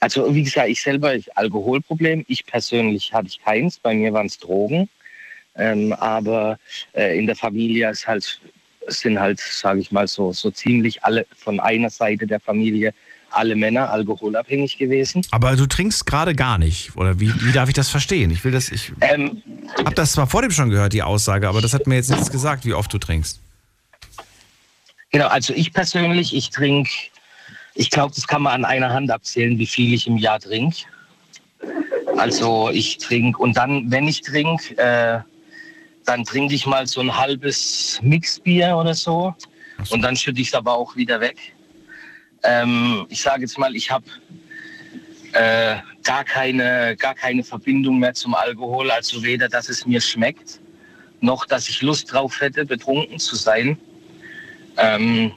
Also 0.00 0.34
wie 0.34 0.44
gesagt, 0.44 0.70
ich 0.70 0.80
selber 0.80 1.14
ich 1.14 1.36
Alkoholproblem. 1.36 2.24
Ich 2.28 2.46
persönlich 2.46 3.12
hatte 3.12 3.28
ich 3.28 3.42
keins. 3.44 3.78
Bei 3.78 3.92
mir 3.92 4.14
waren 4.14 4.26
es 4.26 4.38
Drogen. 4.38 4.88
Ähm, 5.56 5.92
aber 5.92 6.58
äh, 6.94 7.18
in 7.18 7.26
der 7.26 7.36
Familie 7.36 7.90
ist 7.90 8.06
halt, 8.06 8.40
sind 8.88 9.20
halt, 9.20 9.40
sage 9.40 9.80
ich 9.80 9.92
mal 9.92 10.08
so, 10.08 10.32
so 10.32 10.50
ziemlich 10.50 11.04
alle 11.04 11.26
von 11.36 11.60
einer 11.60 11.90
Seite 11.90 12.26
der 12.26 12.40
Familie 12.40 12.94
alle 13.32 13.56
Männer 13.56 13.90
alkoholabhängig 13.90 14.78
gewesen. 14.78 15.22
Aber 15.30 15.56
du 15.56 15.66
trinkst 15.66 16.06
gerade 16.06 16.34
gar 16.34 16.58
nicht, 16.58 16.96
oder 16.96 17.18
wie, 17.18 17.32
wie 17.44 17.52
darf 17.52 17.68
ich 17.68 17.74
das 17.74 17.88
verstehen? 17.88 18.30
Ich 18.30 18.44
will 18.44 18.52
das, 18.52 18.70
ich 18.70 18.92
ähm, 19.00 19.42
habe 19.78 19.94
das 19.94 20.12
zwar 20.12 20.26
vor 20.26 20.42
dem 20.42 20.50
schon 20.50 20.70
gehört, 20.70 20.92
die 20.92 21.02
Aussage, 21.02 21.48
aber 21.48 21.60
das 21.60 21.72
hat 21.72 21.86
mir 21.86 21.96
jetzt 21.96 22.10
nichts 22.10 22.30
gesagt, 22.30 22.64
wie 22.64 22.74
oft 22.74 22.92
du 22.92 22.98
trinkst. 22.98 23.40
Genau, 25.10 25.28
also 25.28 25.52
ich 25.54 25.72
persönlich, 25.72 26.34
ich 26.34 26.50
trinke, 26.50 26.90
ich 27.74 27.90
glaube, 27.90 28.14
das 28.14 28.26
kann 28.26 28.42
man 28.42 28.52
an 28.52 28.64
einer 28.64 28.90
Hand 28.90 29.10
abzählen, 29.10 29.58
wie 29.58 29.66
viel 29.66 29.94
ich 29.94 30.06
im 30.06 30.16
Jahr 30.16 30.40
trinke. 30.40 30.84
Also 32.16 32.70
ich 32.70 32.98
trinke 32.98 33.38
und 33.38 33.56
dann, 33.56 33.90
wenn 33.90 34.08
ich 34.08 34.22
trinke, 34.22 34.76
äh, 34.78 35.20
dann 36.12 36.24
trinke 36.24 36.54
ich 36.54 36.66
mal 36.66 36.86
so 36.86 37.00
ein 37.00 37.16
halbes 37.16 37.98
Mixbier 38.02 38.76
oder 38.76 38.92
so. 38.92 39.34
Und 39.88 40.02
dann 40.02 40.14
schütte 40.14 40.42
ich 40.42 40.48
es 40.48 40.54
aber 40.54 40.74
auch 40.74 40.94
wieder 40.94 41.20
weg. 41.20 41.38
Ähm, 42.42 43.06
ich 43.08 43.22
sage 43.22 43.42
jetzt 43.42 43.58
mal, 43.58 43.74
ich 43.74 43.90
habe 43.90 44.04
äh, 45.32 45.76
gar, 46.02 46.24
keine, 46.24 46.96
gar 46.96 47.14
keine 47.14 47.42
Verbindung 47.42 47.98
mehr 47.98 48.12
zum 48.12 48.34
Alkohol. 48.34 48.90
Also 48.90 49.22
weder, 49.22 49.48
dass 49.48 49.70
es 49.70 49.86
mir 49.86 50.02
schmeckt, 50.02 50.60
noch, 51.22 51.46
dass 51.46 51.66
ich 51.70 51.80
Lust 51.80 52.12
drauf 52.12 52.38
hätte, 52.42 52.66
betrunken 52.66 53.18
zu 53.18 53.34
sein. 53.34 53.78
Ähm, 54.76 55.32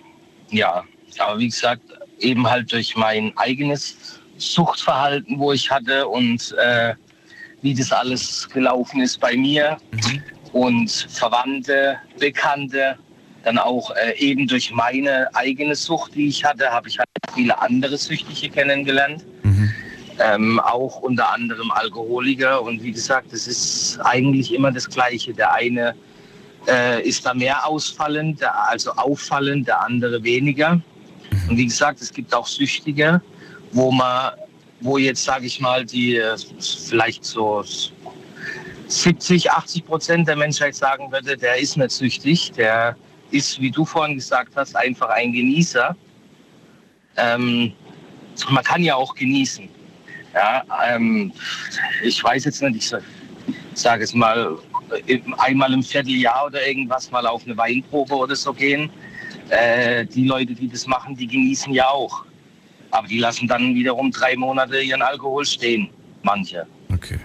ja, 0.52 0.84
aber 1.20 1.40
wie 1.40 1.48
gesagt, 1.48 1.84
eben 2.20 2.50
halt 2.50 2.70
durch 2.74 2.98
mein 2.98 3.32
eigenes 3.38 4.20
Suchtverhalten, 4.38 5.40
wo 5.40 5.54
ich 5.54 5.72
hatte 5.72 6.06
und 6.06 6.54
äh, 6.58 6.96
wie 7.62 7.74
das 7.74 7.94
alles 7.94 8.50
gelaufen 8.50 9.00
ist 9.00 9.22
bei 9.22 9.38
mir 9.38 9.78
mhm. 9.92 10.22
Und 10.56 10.90
Verwandte, 11.10 11.98
Bekannte, 12.18 12.96
dann 13.44 13.58
auch 13.58 13.92
äh, 13.92 14.18
eben 14.18 14.48
durch 14.48 14.72
meine 14.72 15.28
eigene 15.36 15.76
Sucht, 15.76 16.16
die 16.16 16.30
ich 16.30 16.46
hatte, 16.46 16.72
habe 16.72 16.88
ich 16.88 16.98
halt 16.98 17.10
viele 17.34 17.60
andere 17.60 17.98
Süchtige 17.98 18.50
kennengelernt. 18.50 19.26
Mhm. 19.44 19.70
Ähm, 20.18 20.60
auch 20.62 21.02
unter 21.02 21.34
anderem 21.34 21.72
Alkoholiker. 21.72 22.62
Und 22.62 22.82
wie 22.82 22.94
gesagt, 22.94 23.34
es 23.34 23.48
ist 23.48 24.00
eigentlich 24.06 24.54
immer 24.54 24.72
das 24.72 24.90
Gleiche. 24.90 25.34
Der 25.34 25.54
eine 25.54 25.94
äh, 26.70 27.06
ist 27.06 27.26
da 27.26 27.34
mehr 27.34 27.68
ausfallend, 27.68 28.42
also 28.70 28.94
auffallend, 28.94 29.68
der 29.68 29.82
andere 29.82 30.24
weniger. 30.24 30.76
Mhm. 30.76 31.50
Und 31.50 31.58
wie 31.58 31.66
gesagt, 31.66 32.00
es 32.00 32.14
gibt 32.14 32.34
auch 32.34 32.48
Süchtige, 32.48 33.22
wo 33.74 33.92
man, 33.92 34.32
wo 34.80 34.98
jetzt 34.98 35.26
sage 35.26 35.48
ich 35.48 35.60
mal, 35.60 35.84
die 35.84 36.16
äh, 36.16 36.38
vielleicht 36.62 37.26
so 37.26 37.62
70, 38.88 39.52
80 39.52 39.86
Prozent 39.86 40.28
der 40.28 40.36
Menschheit 40.36 40.76
sagen 40.76 41.12
würde, 41.12 41.38
der 41.38 41.58
ist 41.58 41.78
nicht 41.78 41.92
süchtig, 41.92 42.52
der 42.52 42.96
ist, 43.32 43.60
wie 43.60 43.72
du 43.72 43.86
vorhin 43.86 44.16
gesagt 44.16 44.54
hast, 44.56 44.76
einfach 44.76 45.10
ein 45.10 45.32
Genießer. 45.34 45.96
Ähm, 47.18 47.74
man 48.50 48.64
kann 48.64 48.84
ja 48.84 48.96
auch 48.96 49.16
genießen. 49.16 49.68
Ja, 50.34 50.64
ähm, 50.88 51.32
ich 52.04 52.22
weiß 52.24 52.46
jetzt 52.46 52.62
nicht, 52.62 52.76
ich 52.76 52.94
sage 53.74 54.04
es 54.04 54.14
mal, 54.14 54.58
einmal 55.38 55.74
im 55.74 55.82
Vierteljahr 55.82 56.48
oder 56.48 56.68
irgendwas 56.68 57.10
mal 57.12 57.26
auf 57.26 57.46
eine 57.46 57.58
Weinprobe 57.58 58.16
oder 58.16 58.36
so 58.36 58.54
gehen. 58.54 58.90
Äh, 59.50 60.06
die 60.06 60.26
Leute, 60.26 60.54
die 60.54 60.68
das 60.68 60.86
machen, 60.88 61.16
die 61.16 61.28
genießen 61.28 61.74
ja 61.74 61.88
auch. 61.90 62.26
Aber 62.92 63.08
die 63.08 63.20
lassen 63.20 63.48
dann 63.48 63.76
wiederum 63.76 64.12
drei 64.12 64.36
Monate 64.36 64.82
ihren 64.82 65.02
Alkohol 65.02 65.46
stehen. 65.46 65.90
Manche. 66.24 66.66
Okay. 66.92 67.20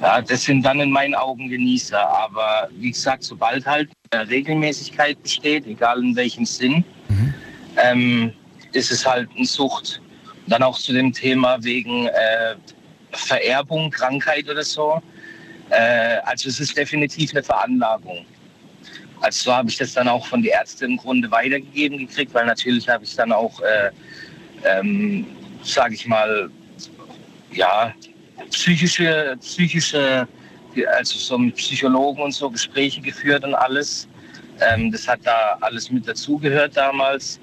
Ja, 0.00 0.20
das 0.20 0.42
sind 0.42 0.62
dann 0.62 0.80
in 0.80 0.90
meinen 0.90 1.14
Augen 1.14 1.48
Genießer. 1.48 1.98
Aber 1.98 2.68
wie 2.72 2.90
gesagt, 2.90 3.22
sobald 3.24 3.64
halt 3.66 3.90
Regelmäßigkeit 4.12 5.22
besteht, 5.22 5.66
egal 5.66 6.02
in 6.02 6.16
welchem 6.16 6.44
Sinn, 6.44 6.84
mhm. 7.08 7.34
ähm, 7.76 8.32
ist 8.72 8.90
es 8.90 9.06
halt 9.06 9.28
eine 9.36 9.46
Sucht. 9.46 10.00
Und 10.44 10.52
dann 10.52 10.62
auch 10.62 10.78
zu 10.78 10.92
dem 10.92 11.12
Thema 11.12 11.62
wegen 11.62 12.06
äh, 12.06 12.54
Vererbung, 13.12 13.90
Krankheit 13.90 14.48
oder 14.48 14.62
so. 14.62 15.00
Äh, 15.70 16.18
also 16.24 16.48
es 16.48 16.60
ist 16.60 16.76
definitiv 16.76 17.30
eine 17.32 17.42
Veranlagung. 17.42 18.26
Also 19.20 19.44
so 19.44 19.56
habe 19.56 19.70
ich 19.70 19.78
das 19.78 19.94
dann 19.94 20.08
auch 20.08 20.26
von 20.26 20.42
den 20.42 20.52
Ärzten 20.52 20.92
im 20.92 20.96
Grunde 20.98 21.30
weitergegeben 21.30 21.98
gekriegt, 21.98 22.34
weil 22.34 22.44
natürlich 22.44 22.88
habe 22.88 23.04
ich 23.04 23.16
dann 23.16 23.32
auch, 23.32 23.58
äh, 23.60 23.90
ähm, 24.64 25.26
sage 25.62 25.94
ich 25.94 26.06
mal, 26.06 26.50
ja, 27.52 27.94
psychische, 28.50 29.36
psychische 29.40 30.28
also 30.96 31.18
so 31.18 31.38
mit 31.38 31.56
Psychologen 31.56 32.22
und 32.22 32.32
so 32.32 32.50
Gespräche 32.50 33.00
geführt 33.00 33.44
und 33.44 33.54
alles. 33.54 34.08
Ähm, 34.60 34.90
das 34.90 35.06
hat 35.06 35.20
da 35.24 35.56
alles 35.60 35.90
mit 35.90 36.06
dazugehört 36.06 36.76
damals. 36.76 37.40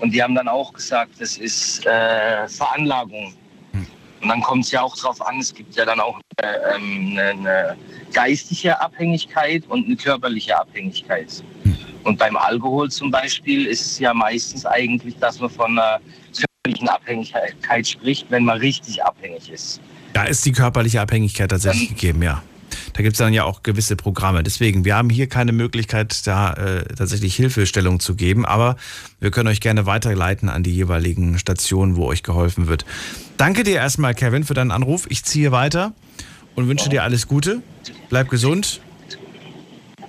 Und 0.00 0.12
die 0.12 0.22
haben 0.22 0.34
dann 0.34 0.48
auch 0.48 0.72
gesagt, 0.72 1.12
das 1.18 1.36
ist 1.36 1.86
äh, 1.86 2.48
Veranlagung. 2.48 3.34
Hm. 3.72 3.86
Und 4.22 4.28
dann 4.28 4.40
kommt 4.42 4.64
es 4.64 4.72
ja 4.72 4.82
auch 4.82 4.96
darauf 4.96 5.24
an, 5.26 5.38
es 5.38 5.54
gibt 5.54 5.76
ja 5.76 5.84
dann 5.84 6.00
auch 6.00 6.18
äh, 6.42 6.46
ähm, 6.74 7.12
eine, 7.12 7.22
eine, 7.30 7.76
geistige 8.12 8.80
Abhängigkeit 8.80 9.64
und 9.68 9.86
eine 9.86 9.96
körperliche 9.96 10.58
Abhängigkeit. 10.58 11.42
Hm. 11.62 11.76
Und 12.04 12.18
beim 12.18 12.36
Alkohol 12.36 12.90
zum 12.90 13.10
Beispiel 13.10 13.66
ist 13.66 13.80
es 13.80 13.98
ja 13.98 14.12
meistens 14.12 14.66
eigentlich, 14.66 15.16
dass 15.18 15.40
man 15.40 15.50
von 15.50 15.78
einer 15.78 16.00
körperlichen 16.36 16.88
Abhängigkeit 16.88 17.86
spricht, 17.86 18.30
wenn 18.30 18.44
man 18.44 18.58
richtig 18.58 19.02
abhängig 19.02 19.50
ist. 19.50 19.80
Da 20.14 20.24
ist 20.24 20.46
die 20.46 20.52
körperliche 20.52 21.00
Abhängigkeit 21.00 21.50
tatsächlich 21.50 21.88
gegeben, 21.90 22.22
ja. 22.22 22.42
Da 22.92 23.02
gibt 23.02 23.14
es 23.14 23.18
dann 23.18 23.32
ja 23.32 23.44
auch 23.44 23.62
gewisse 23.62 23.96
Programme. 23.96 24.42
Deswegen, 24.42 24.84
wir 24.84 24.96
haben 24.96 25.10
hier 25.10 25.28
keine 25.28 25.52
Möglichkeit, 25.52 26.26
da 26.26 26.52
äh, 26.54 26.84
tatsächlich 26.94 27.34
Hilfestellung 27.36 28.00
zu 28.00 28.14
geben, 28.14 28.46
aber 28.46 28.76
wir 29.20 29.30
können 29.30 29.48
euch 29.48 29.60
gerne 29.60 29.86
weiterleiten 29.86 30.48
an 30.48 30.62
die 30.62 30.72
jeweiligen 30.72 31.38
Stationen, 31.38 31.96
wo 31.96 32.06
euch 32.06 32.22
geholfen 32.22 32.66
wird. 32.66 32.84
Danke 33.36 33.64
dir 33.64 33.76
erstmal, 33.76 34.14
Kevin, 34.14 34.44
für 34.44 34.54
deinen 34.54 34.70
Anruf. 34.70 35.06
Ich 35.08 35.24
ziehe 35.24 35.52
weiter 35.52 35.92
und 36.54 36.68
wünsche 36.68 36.88
dir 36.88 37.02
alles 37.02 37.26
Gute. 37.26 37.62
Bleib 38.08 38.28
gesund. 38.28 38.80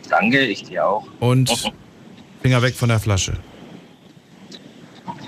Danke, 0.10 0.42
ich 0.42 0.64
dir 0.64 0.88
auch. 0.88 1.08
Und 1.20 1.72
Finger 2.42 2.62
weg 2.62 2.76
von 2.76 2.90
der 2.90 3.00
Flasche. 3.00 3.38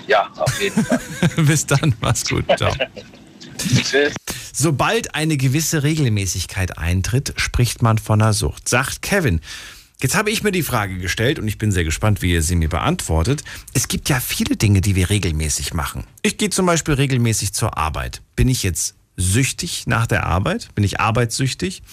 Ja, 0.06 0.28
auf 0.36 0.60
jeden 0.60 0.84
Fall. 0.84 1.00
Bis 1.44 1.66
dann, 1.66 1.94
mach's 2.00 2.24
gut. 2.28 2.44
Ciao. 2.56 2.72
Tschüss. 3.82 4.14
Sobald 4.60 5.14
eine 5.14 5.36
gewisse 5.36 5.84
Regelmäßigkeit 5.84 6.78
eintritt, 6.78 7.32
spricht 7.36 7.80
man 7.80 7.96
von 7.96 8.20
einer 8.20 8.32
Sucht, 8.32 8.68
sagt 8.68 9.02
Kevin. 9.02 9.40
Jetzt 10.02 10.16
habe 10.16 10.32
ich 10.32 10.42
mir 10.42 10.50
die 10.50 10.64
Frage 10.64 10.98
gestellt 10.98 11.38
und 11.38 11.46
ich 11.46 11.58
bin 11.58 11.70
sehr 11.70 11.84
gespannt, 11.84 12.22
wie 12.22 12.32
ihr 12.32 12.42
sie 12.42 12.56
mir 12.56 12.68
beantwortet. 12.68 13.44
Es 13.72 13.86
gibt 13.86 14.08
ja 14.08 14.18
viele 14.18 14.56
Dinge, 14.56 14.80
die 14.80 14.96
wir 14.96 15.10
regelmäßig 15.10 15.74
machen. 15.74 16.02
Ich 16.22 16.38
gehe 16.38 16.50
zum 16.50 16.66
Beispiel 16.66 16.94
regelmäßig 16.94 17.52
zur 17.52 17.78
Arbeit. 17.78 18.20
Bin 18.34 18.48
ich 18.48 18.64
jetzt 18.64 18.96
süchtig 19.16 19.86
nach 19.86 20.08
der 20.08 20.26
Arbeit? 20.26 20.74
Bin 20.74 20.82
ich 20.82 20.98
arbeitssüchtig? 20.98 21.84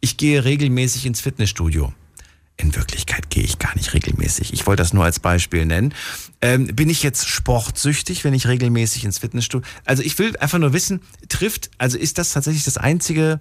Ich 0.00 0.16
gehe 0.16 0.44
regelmäßig 0.44 1.06
ins 1.06 1.20
Fitnessstudio. 1.20 1.92
In 2.56 2.74
Wirklichkeit 2.76 3.30
gehe 3.30 3.42
ich 3.42 3.58
gar 3.58 3.74
nicht 3.76 3.94
regelmäßig. 3.94 4.52
Ich 4.52 4.66
wollte 4.66 4.82
das 4.82 4.92
nur 4.92 5.04
als 5.04 5.20
Beispiel 5.20 5.64
nennen. 5.64 5.94
Ähm, 6.40 6.66
bin 6.66 6.90
ich 6.90 7.02
jetzt 7.02 7.26
sportsüchtig, 7.28 8.24
wenn 8.24 8.34
ich 8.34 8.46
regelmäßig 8.46 9.04
ins 9.04 9.18
Fitnessstudio? 9.18 9.66
Also 9.84 10.02
ich 10.02 10.18
will 10.18 10.36
einfach 10.36 10.58
nur 10.58 10.72
wissen, 10.72 11.00
trifft, 11.28 11.70
also 11.78 11.98
ist 11.98 12.18
das 12.18 12.32
tatsächlich 12.32 12.64
das 12.64 12.76
einzige 12.76 13.40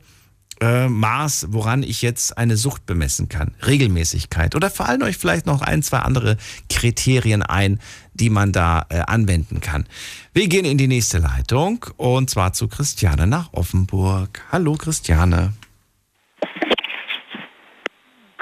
äh, 0.61 0.87
Maß, 0.87 1.47
woran 1.49 1.83
ich 1.83 2.01
jetzt 2.01 2.37
eine 2.37 2.55
Sucht 2.55 2.85
bemessen 2.85 3.29
kann? 3.29 3.53
Regelmäßigkeit. 3.65 4.55
Oder 4.55 4.69
fallen 4.69 5.03
euch 5.03 5.17
vielleicht 5.17 5.45
noch 5.45 5.61
ein, 5.61 5.83
zwei 5.83 5.99
andere 5.99 6.37
Kriterien 6.69 7.41
ein, 7.41 7.79
die 8.13 8.29
man 8.29 8.51
da 8.51 8.85
äh, 8.89 8.99
anwenden 8.99 9.59
kann? 9.59 9.87
Wir 10.33 10.47
gehen 10.47 10.65
in 10.65 10.77
die 10.77 10.87
nächste 10.87 11.17
Leitung 11.17 11.85
und 11.97 12.29
zwar 12.29 12.53
zu 12.53 12.67
Christiane 12.67 13.27
nach 13.27 13.51
Offenburg. 13.53 14.41
Hallo 14.51 14.75
Christiane. 14.75 15.53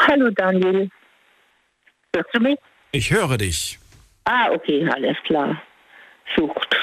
Hallo 0.07 0.29
Daniel. 0.31 0.89
Hörst 2.15 2.29
du 2.33 2.39
mich? 2.39 2.57
Ich 2.91 3.11
höre 3.11 3.37
dich. 3.37 3.77
Ah, 4.23 4.49
okay, 4.51 4.87
alles 4.89 5.17
klar. 5.23 5.61
Sucht. 6.35 6.75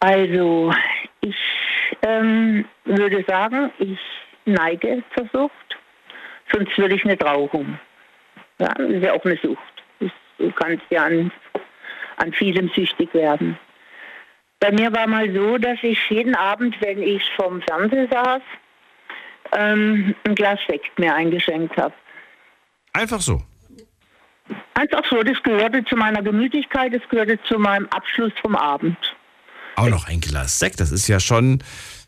Also, 0.00 0.72
ich 1.22 1.36
ähm, 2.02 2.66
würde 2.84 3.24
sagen, 3.26 3.72
ich 3.78 3.98
neige 4.44 5.02
zur 5.16 5.28
Sucht, 5.32 5.78
sonst 6.52 6.76
würde 6.76 6.94
ich 6.94 7.04
nicht 7.04 7.24
rauchen. 7.24 7.80
Ja, 8.58 8.68
das 8.74 8.90
ist 8.90 9.02
ja 9.02 9.12
auch 9.14 9.24
eine 9.24 9.38
Sucht. 9.38 9.82
Du 10.38 10.52
kannst 10.52 10.84
ja 10.90 11.06
an, 11.06 11.32
an 12.18 12.32
vielem 12.32 12.68
süchtig 12.68 13.12
werden. 13.14 13.58
Bei 14.60 14.70
mir 14.70 14.92
war 14.92 15.06
mal 15.06 15.32
so, 15.32 15.58
dass 15.58 15.78
ich 15.82 15.98
jeden 16.10 16.34
Abend, 16.34 16.80
wenn 16.80 17.02
ich 17.02 17.22
vom 17.36 17.62
Fernseher 17.62 18.08
saß, 18.08 18.42
ähm, 19.52 20.14
ein 20.24 20.34
Glas 20.34 20.58
Sekt 20.68 20.98
mir 20.98 21.14
eingeschenkt 21.14 21.76
habe. 21.76 21.94
Einfach 22.92 23.20
so. 23.20 23.42
Einfach 24.74 25.02
so, 25.10 25.22
das 25.22 25.42
gehörte 25.42 25.84
zu 25.84 25.96
meiner 25.96 26.22
Gemütlichkeit, 26.22 26.94
das 26.94 27.02
gehörte 27.08 27.38
zu 27.48 27.58
meinem 27.58 27.86
Abschluss 27.88 28.32
vom 28.40 28.54
Abend. 28.54 28.96
Auch 29.76 29.88
noch 29.88 30.08
ein 30.08 30.20
Glas 30.20 30.58
Sekt, 30.58 30.80
das 30.80 30.92
ist 30.92 31.08
ja 31.08 31.20
schon 31.20 31.62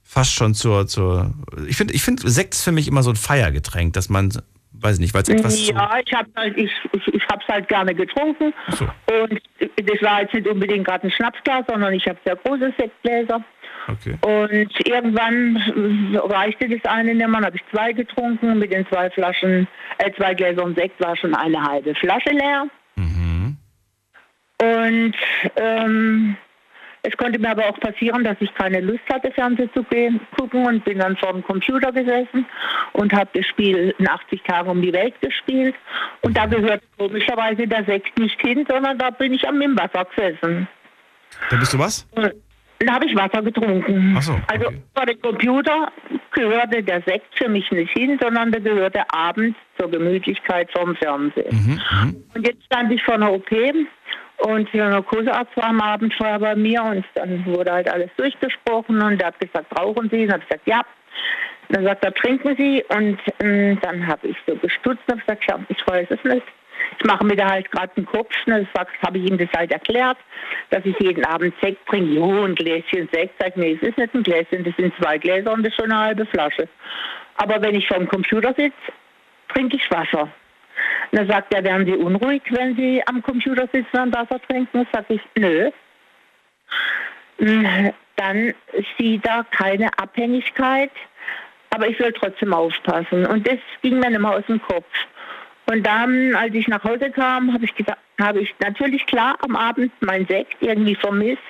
fast 0.09 0.35
schon 0.35 0.55
zur, 0.55 0.86
zur 0.86 1.35
ich 1.66 1.77
finde, 1.77 1.93
ich 1.93 2.02
finde 2.02 2.28
Sekt 2.31 2.55
ist 2.55 2.65
für 2.65 2.73
mich 2.73 2.89
immer 2.89 3.02
so 3.02 3.10
ein 3.10 3.16
Feiergetränk, 3.16 3.93
dass 3.93 4.09
man, 4.09 4.31
weiß 4.73 4.94
ich 4.94 5.01
nicht, 5.01 5.15
weil 5.15 5.23
es 5.23 5.28
etwas 5.28 5.69
Ja, 5.69 5.98
ich 6.05 6.12
habe 6.15 6.31
halt, 6.35 6.56
ich, 6.56 6.70
ich, 6.93 7.09
ich 7.09 7.23
hab's 7.31 7.47
halt 7.47 7.69
gerne 7.69 7.94
getrunken. 7.94 8.55
So. 8.70 8.85
Und 9.23 9.40
das 9.60 10.02
war 10.02 10.23
jetzt 10.23 10.32
nicht 10.32 10.48
unbedingt 10.48 10.86
gerade 10.86 11.06
ein 11.06 11.10
Schnapsglas, 11.10 11.65
sondern 11.69 11.93
ich 11.93 12.06
habe 12.09 12.19
sehr 12.24 12.36
große 12.36 12.73
Sektgläser. 12.78 13.44
Okay. 13.90 14.19
Und 14.20 14.89
irgendwann 14.89 15.56
äh, 15.56 16.19
reichte 16.19 16.69
das 16.69 16.85
eine 16.85 17.15
nicht 17.15 17.27
mehr, 17.27 17.28
dann 17.28 17.47
habe 17.47 17.56
ich 17.56 17.62
zwei 17.70 17.93
getrunken. 17.93 18.59
Mit 18.59 18.73
den 18.73 18.86
zwei 18.89 19.10
Flaschen, 19.10 19.66
äh, 19.98 20.12
zwei 20.12 20.35
Gläsern 20.35 20.74
Sekt 20.74 21.01
war 21.01 21.16
schon 21.16 21.35
eine 21.35 21.62
halbe 21.62 21.94
Flasche 21.94 22.31
leer. 22.31 22.69
Und 24.60 25.15
ähm, 25.56 26.36
es 27.02 27.16
konnte 27.16 27.39
mir 27.39 27.51
aber 27.51 27.69
auch 27.69 27.78
passieren, 27.78 28.24
dass 28.24 28.36
ich 28.40 28.52
keine 28.55 28.81
Lust 28.81 29.05
hatte, 29.12 29.31
Fernsehen 29.31 29.70
zu 29.73 29.85
gehen, 29.85 30.20
gucken 30.36 30.66
und 30.66 30.85
bin 30.85 30.98
dann 30.98 31.16
vor 31.16 31.32
dem 31.32 31.44
Computer 31.44 31.93
gesessen 31.93 32.44
und 32.93 33.12
habe 33.12 33.31
das 33.35 33.47
Spiel 33.47 33.94
in 33.98 34.09
80 34.09 34.43
Tagen 34.43 34.69
um 34.69 34.82
die 34.82 34.93
Welt 34.93 35.15
gespielt. 35.20 35.77
Und 36.23 36.36
da 36.36 36.47
gehört 36.47 36.82
komischerweise 36.98 37.69
der 37.69 37.85
Sekt 37.85 38.19
nicht 38.19 38.40
hin, 38.40 38.66
sondern 38.69 38.98
da 38.98 39.10
bin 39.10 39.32
ich 39.32 39.47
am 39.47 39.60
im 39.62 39.78
Wasser 39.78 40.06
gesessen. 40.06 40.66
Da 41.51 41.56
bist 41.56 41.73
du 41.73 41.78
was? 41.78 42.09
Und 42.16 42.32
Dann 42.80 42.94
habe 42.94 43.06
ich 43.06 43.16
Wasser 43.16 43.42
getrunken. 43.42 44.14
Ach 44.16 44.22
so, 44.22 44.38
Also 44.46 44.70
vor 44.94 45.06
dem 45.06 45.20
Computer 45.20 45.90
gehörte 46.32 46.82
der 46.82 47.02
Sekt 47.02 47.36
für 47.36 47.48
mich 47.48 47.68
nicht 47.72 47.92
hin, 47.92 48.18
sondern 48.20 48.52
der 48.52 48.60
gehörte 48.60 49.02
abends 49.12 49.59
zur 49.78 49.90
Gemütlichkeit 49.90 50.70
vom 50.70 50.94
Fernsehen. 50.96 51.80
Und 52.34 52.46
jetzt 52.46 52.64
stand 52.66 52.92
ich 52.92 53.02
vor 53.02 53.14
einer 53.14 53.32
OP 53.32 53.50
und 54.38 54.72
der 54.72 54.90
Narkosearzt 54.90 55.56
war 55.56 55.64
am 55.64 55.80
Abend 55.80 56.14
vorher 56.14 56.38
bei 56.38 56.55
mir 56.55 56.82
und 56.84 57.05
dann 57.14 57.44
wurde 57.46 57.72
halt 57.72 57.90
alles 57.90 58.10
durchgesprochen 58.16 59.02
und 59.02 59.20
er 59.20 59.28
hat 59.28 59.40
gesagt, 59.40 59.66
rauchen 59.78 60.09
Sie? 60.10 60.22
Und 60.24 60.32
habe 60.32 60.42
ich 60.42 60.48
gesagt, 60.48 60.68
ja. 60.68 60.82
Dann 61.70 61.84
sagt 61.84 62.05
er, 62.05 62.14
trinken 62.14 62.55
Sie? 62.56 62.84
Und 62.88 63.18
ähm, 63.40 63.78
dann 63.82 64.06
habe 64.06 64.28
ich 64.28 64.36
so 64.46 64.55
gestutzt 64.55 65.02
und 65.06 65.14
habe 65.14 65.20
gesagt, 65.20 65.44
ja, 65.48 65.59
ich 65.68 65.86
weiß 65.86 66.06
es 66.10 66.24
nicht. 66.24 66.46
Ich 66.98 67.04
mache 67.04 67.24
mir 67.24 67.36
da 67.36 67.48
halt 67.50 67.70
gerade 67.70 67.92
einen 67.96 68.06
Kopf. 68.06 68.34
Ne? 68.46 68.66
Das 68.74 68.86
habe 69.06 69.18
ich 69.18 69.30
ihm 69.30 69.38
das 69.38 69.48
halt 69.56 69.70
erklärt, 69.72 70.18
dass 70.70 70.84
ich 70.84 70.98
jeden 70.98 71.24
Abend 71.24 71.54
Sekt 71.62 71.86
trinke. 71.86 72.12
Jo, 72.14 72.44
ein 72.44 72.54
Gläschen 72.54 73.08
Sekt. 73.12 73.34
Sag, 73.38 73.56
nee, 73.56 73.78
es 73.80 73.88
ist 73.88 73.98
nicht 73.98 74.14
ein 74.14 74.22
Gläschen, 74.22 74.64
das 74.64 74.74
sind 74.76 74.92
zwei 75.00 75.18
Gläser 75.18 75.52
und 75.52 75.62
das 75.62 75.72
ist 75.72 75.76
schon 75.76 75.92
eine 75.92 76.00
halbe 76.00 76.26
Flasche. 76.26 76.68
Aber 77.36 77.62
wenn 77.62 77.76
ich 77.76 77.86
vor 77.86 77.98
dem 77.98 78.08
Computer 78.08 78.52
sitze, 78.56 78.74
trinke 79.48 79.76
ich 79.76 79.90
Wasser. 79.90 80.22
Und 81.10 81.18
dann 81.18 81.28
sagt 81.28 81.54
er, 81.54 81.64
werden 81.64 81.86
Sie 81.86 81.94
unruhig, 81.94 82.42
wenn 82.50 82.76
Sie 82.76 83.02
am 83.06 83.22
Computer 83.22 83.68
sitzen 83.72 84.00
und 84.00 84.14
Wasser 84.14 84.40
trinken? 84.48 84.86
Sag 84.92 85.04
ich, 85.08 85.20
nö. 85.36 85.70
Mm, 87.38 87.90
Dann 88.16 88.54
sieht 88.98 89.24
da 89.24 89.44
keine 89.50 89.96
Abhängigkeit, 89.98 90.90
aber 91.70 91.86
ich 91.86 91.98
will 92.00 92.12
trotzdem 92.12 92.52
aufpassen. 92.52 93.26
Und 93.26 93.46
das 93.46 93.58
ging 93.82 94.00
mir 94.00 94.10
nicht 94.10 94.20
mehr 94.20 94.32
aus 94.36 94.46
dem 94.46 94.60
Kopf. 94.60 94.86
Und 95.70 95.82
dann, 95.86 96.34
als 96.34 96.54
ich 96.54 96.66
nach 96.68 96.82
Hause 96.82 97.10
kam, 97.10 97.52
habe 97.52 97.64
ich 97.64 97.74
gesagt, 97.74 97.98
habe 98.20 98.40
ich 98.40 98.54
natürlich 98.60 99.04
klar 99.06 99.36
am 99.42 99.54
Abend 99.54 99.92
mein 100.00 100.26
Sekt 100.26 100.56
irgendwie 100.60 100.94
vermisst. 100.94 101.42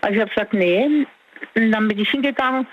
Also 0.00 0.14
ich 0.16 0.20
habe 0.20 0.30
gesagt, 0.30 0.52
nee. 0.52 1.06
Und 1.54 1.72
dann 1.72 1.88
bin 1.88 1.98
ich 1.98 2.10
hingegangen 2.10 2.66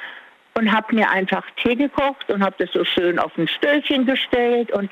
und 0.55 0.71
habe 0.71 0.95
mir 0.95 1.09
einfach 1.09 1.43
Tee 1.61 1.75
gekocht 1.75 2.29
und 2.29 2.43
habe 2.43 2.55
das 2.57 2.71
so 2.73 2.83
schön 2.83 3.19
auf 3.19 3.31
ein 3.37 3.47
Stöllchen 3.47 4.05
gestellt 4.05 4.71
und 4.71 4.89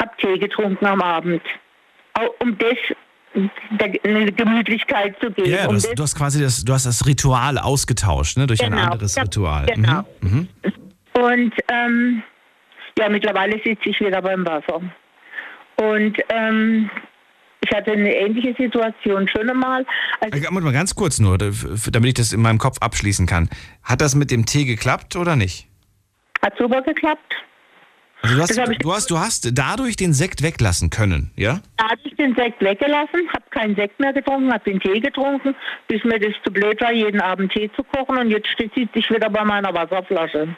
habe 0.00 0.10
Tee 0.18 0.38
getrunken 0.38 0.84
am 0.86 1.00
Abend. 1.00 1.42
Um 2.40 2.58
das 2.58 2.76
eine 4.04 4.32
Gemütlichkeit 4.32 5.18
zu 5.20 5.30
geben. 5.30 5.48
Ja, 5.50 5.62
du 5.62 5.68
um 5.70 5.74
hast, 5.76 5.86
das, 5.86 5.94
du 5.94 6.02
hast 6.02 6.18
quasi 6.18 6.42
das, 6.42 6.64
du 6.64 6.72
hast 6.74 6.84
das 6.84 7.06
Ritual 7.06 7.58
ausgetauscht, 7.58 8.36
ne, 8.36 8.46
durch 8.46 8.62
ein 8.62 8.72
Genau, 8.72 8.90
anderes 8.90 9.14
ja, 9.14 9.22
Ritual. 9.22 9.66
genau. 9.66 10.02
Mhm. 10.20 10.48
Mhm. 10.64 11.22
Und 11.22 11.54
ähm, 11.68 12.22
ja, 12.98 13.08
mittlerweile 13.08 13.52
sitze 13.64 13.88
ich 13.88 14.00
wieder 14.00 14.20
beim 14.20 14.44
Wasser. 14.44 14.82
Und 15.90 16.18
ähm, 16.28 16.90
ich 17.60 17.76
hatte 17.76 17.92
eine 17.92 18.14
ähnliche 18.14 18.54
Situation 18.58 19.28
schon 19.28 19.48
einmal. 19.48 19.84
Also, 20.20 20.50
mal 20.50 20.72
ganz 20.72 20.94
kurz 20.94 21.18
nur, 21.18 21.38
damit 21.38 22.08
ich 22.08 22.14
das 22.14 22.32
in 22.32 22.42
meinem 22.42 22.58
Kopf 22.58 22.78
abschließen 22.80 23.26
kann. 23.26 23.48
Hat 23.82 24.00
das 24.00 24.14
mit 24.14 24.30
dem 24.30 24.46
Tee 24.46 24.64
geklappt 24.64 25.16
oder 25.16 25.36
nicht? 25.36 25.68
hat 26.42 26.58
super 26.58 26.82
geklappt. 26.82 27.34
Also 28.24 28.36
du 28.36 28.42
hast, 28.42 28.82
du 28.82 28.92
hast, 28.92 29.10
du 29.10 29.18
hast 29.18 29.58
dadurch 29.58 29.96
den 29.96 30.12
Sekt 30.12 30.44
weglassen 30.44 30.90
können, 30.90 31.32
ja? 31.34 31.60
Da 31.76 31.90
habe 31.90 32.00
ich 32.04 32.14
den 32.14 32.36
Sekt 32.36 32.62
weggelassen, 32.62 33.28
habe 33.30 33.44
keinen 33.50 33.74
Sekt 33.74 33.98
mehr 33.98 34.12
getrunken, 34.12 34.52
habe 34.52 34.70
den 34.70 34.78
Tee 34.78 35.00
getrunken, 35.00 35.56
bis 35.88 36.04
mir 36.04 36.20
das 36.20 36.32
zu 36.44 36.52
blöd 36.52 36.80
war, 36.80 36.92
jeden 36.92 37.20
Abend 37.20 37.52
Tee 37.52 37.68
zu 37.74 37.82
kochen. 37.82 38.18
Und 38.18 38.30
jetzt 38.30 38.46
steht 38.48 38.70
ich 38.76 39.10
wieder 39.10 39.28
bei 39.28 39.44
meiner 39.44 39.74
Wasserflasche. 39.74 40.54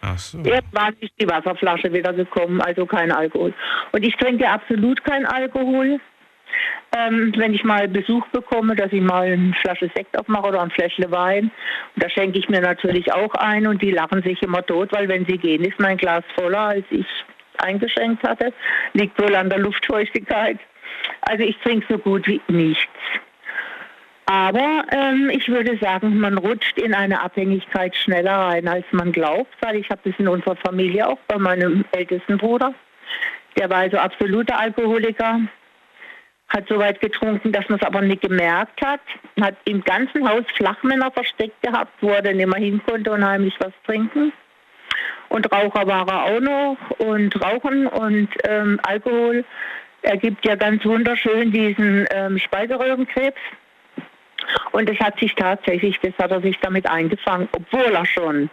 Ach 0.00 0.18
so. 0.18 0.38
Irgendwann 0.38 0.94
ist 1.00 1.12
die 1.20 1.28
Wasserflasche 1.28 1.92
wieder 1.92 2.12
gekommen, 2.12 2.60
also 2.60 2.86
kein 2.86 3.10
Alkohol. 3.10 3.52
Und 3.92 4.04
ich 4.04 4.14
trinke 4.16 4.48
absolut 4.48 5.02
keinen 5.04 5.26
Alkohol. 5.26 6.00
Ähm, 6.96 7.32
wenn 7.36 7.52
ich 7.52 7.62
mal 7.64 7.88
Besuch 7.88 8.26
bekomme, 8.28 8.74
dass 8.74 8.92
ich 8.92 9.02
mal 9.02 9.26
eine 9.26 9.52
Flasche 9.60 9.90
Sekt 9.94 10.18
aufmache 10.18 10.48
oder 10.48 10.62
ein 10.62 10.70
Fläschle 10.70 11.10
Wein, 11.10 11.50
da 11.96 12.08
schenke 12.08 12.38
ich 12.38 12.48
mir 12.48 12.60
natürlich 12.60 13.12
auch 13.12 13.34
ein 13.34 13.66
und 13.66 13.82
die 13.82 13.90
lachen 13.90 14.22
sich 14.22 14.42
immer 14.42 14.64
tot, 14.64 14.90
weil 14.92 15.08
wenn 15.08 15.26
sie 15.26 15.36
gehen, 15.36 15.64
ist 15.64 15.78
mein 15.78 15.98
Glas 15.98 16.24
voller, 16.38 16.60
als 16.60 16.86
ich 16.90 17.06
eingeschenkt 17.58 18.22
hatte. 18.26 18.52
Liegt 18.94 19.20
wohl 19.20 19.34
an 19.34 19.50
der 19.50 19.58
Luftfeuchtigkeit. 19.58 20.58
Also 21.22 21.44
ich 21.44 21.56
trinke 21.58 21.86
so 21.90 21.98
gut 21.98 22.26
wie 22.26 22.40
nichts. 22.48 22.88
Aber 24.30 24.84
ähm, 24.90 25.30
ich 25.30 25.48
würde 25.48 25.78
sagen, 25.78 26.20
man 26.20 26.36
rutscht 26.36 26.76
in 26.76 26.92
eine 26.92 27.22
Abhängigkeit 27.22 27.96
schneller 27.96 28.36
rein, 28.36 28.68
als 28.68 28.84
man 28.90 29.10
glaubt, 29.10 29.54
weil 29.62 29.76
ich 29.76 29.88
habe 29.88 30.02
das 30.04 30.12
in 30.18 30.28
unserer 30.28 30.56
Familie 30.56 31.08
auch 31.08 31.16
bei 31.28 31.38
meinem 31.38 31.86
ältesten 31.92 32.36
Bruder. 32.36 32.74
Der 33.56 33.70
war 33.70 33.78
also 33.78 33.96
absoluter 33.96 34.60
Alkoholiker, 34.60 35.40
hat 36.48 36.68
so 36.68 36.78
weit 36.78 37.00
getrunken, 37.00 37.52
dass 37.52 37.66
man 37.70 37.78
es 37.78 37.86
aber 37.86 38.02
nicht 38.02 38.20
gemerkt 38.20 38.84
hat, 38.84 39.00
hat 39.40 39.56
im 39.64 39.82
ganzen 39.82 40.28
Haus 40.28 40.44
Flachmänner 40.56 41.10
versteckt 41.10 41.62
gehabt, 41.62 41.94
wo 42.02 42.10
er 42.10 42.20
dann 42.20 42.38
immer 42.38 42.58
hin 42.58 42.82
konnte 42.86 43.10
und 43.12 43.24
heimlich 43.26 43.54
was 43.60 43.72
trinken. 43.86 44.34
Und 45.30 45.50
Raucher 45.50 45.86
war 45.86 46.06
er 46.06 46.24
auch 46.24 46.40
noch 46.40 46.76
und 46.98 47.34
Rauchen 47.42 47.86
und 47.86 48.28
ähm, 48.46 48.78
Alkohol 48.82 49.42
ergibt 50.02 50.44
ja 50.44 50.54
ganz 50.54 50.84
wunderschön 50.84 51.50
diesen 51.50 52.06
ähm, 52.10 52.38
Speiseröhrenkrebs. 52.38 53.40
Und 54.72 54.88
das 54.88 54.98
hat 54.98 55.18
sich 55.18 55.34
tatsächlich, 55.34 55.98
das 56.00 56.12
hat 56.18 56.30
er 56.30 56.40
sich 56.40 56.58
damit 56.60 56.88
eingefangen, 56.88 57.48
obwohl 57.52 57.92
er 57.92 58.06
schon 58.06 58.50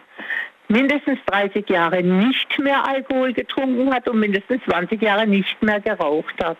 mindestens 0.68 1.18
30 1.26 1.68
Jahre 1.68 2.02
nicht 2.02 2.58
mehr 2.58 2.86
Alkohol 2.86 3.32
getrunken 3.32 3.92
hat 3.92 4.08
und 4.08 4.18
mindestens 4.18 4.62
20 4.64 5.00
Jahre 5.00 5.26
nicht 5.26 5.62
mehr 5.62 5.80
geraucht 5.80 6.34
hat. 6.42 6.58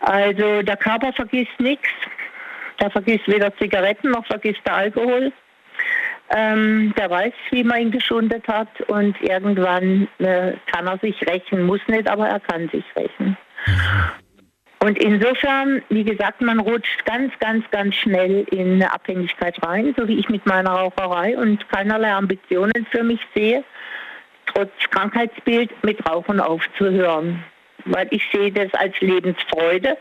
Also 0.00 0.62
der 0.62 0.76
Körper 0.76 1.12
vergisst 1.12 1.58
nichts. 1.58 1.88
Der 2.80 2.90
vergisst 2.90 3.26
weder 3.26 3.54
Zigaretten 3.56 4.10
noch 4.10 4.24
vergisst 4.26 4.60
der 4.64 4.74
Alkohol. 4.74 5.32
Ähm, 6.30 6.94
der 6.96 7.10
weiß, 7.10 7.32
wie 7.50 7.64
man 7.64 7.80
ihn 7.80 7.90
geschundet 7.90 8.46
hat 8.48 8.68
und 8.88 9.20
irgendwann 9.22 10.08
äh, 10.18 10.52
kann 10.70 10.86
er 10.86 10.98
sich 10.98 11.20
rächen, 11.26 11.64
muss 11.64 11.80
nicht, 11.88 12.06
aber 12.06 12.28
er 12.28 12.40
kann 12.40 12.68
sich 12.68 12.84
rächen. 12.94 13.36
Und 14.80 14.96
insofern, 14.98 15.82
wie 15.88 16.04
gesagt, 16.04 16.40
man 16.40 16.60
rutscht 16.60 17.04
ganz, 17.04 17.32
ganz, 17.40 17.68
ganz 17.70 17.96
schnell 17.96 18.46
in 18.50 18.74
eine 18.74 18.92
Abhängigkeit 18.92 19.60
rein, 19.62 19.92
so 19.96 20.06
wie 20.06 20.18
ich 20.18 20.28
mit 20.28 20.46
meiner 20.46 20.70
Raucherei 20.70 21.36
und 21.36 21.68
keinerlei 21.68 22.12
Ambitionen 22.12 22.86
für 22.90 23.02
mich 23.02 23.20
sehe, 23.34 23.64
trotz 24.46 24.70
Krankheitsbild 24.90 25.70
mit 25.82 26.08
Rauchen 26.08 26.38
aufzuhören. 26.38 27.42
Weil 27.86 28.06
ich 28.10 28.22
sehe 28.32 28.52
das 28.52 28.72
als 28.74 28.98
Lebensfreude, 29.00 29.96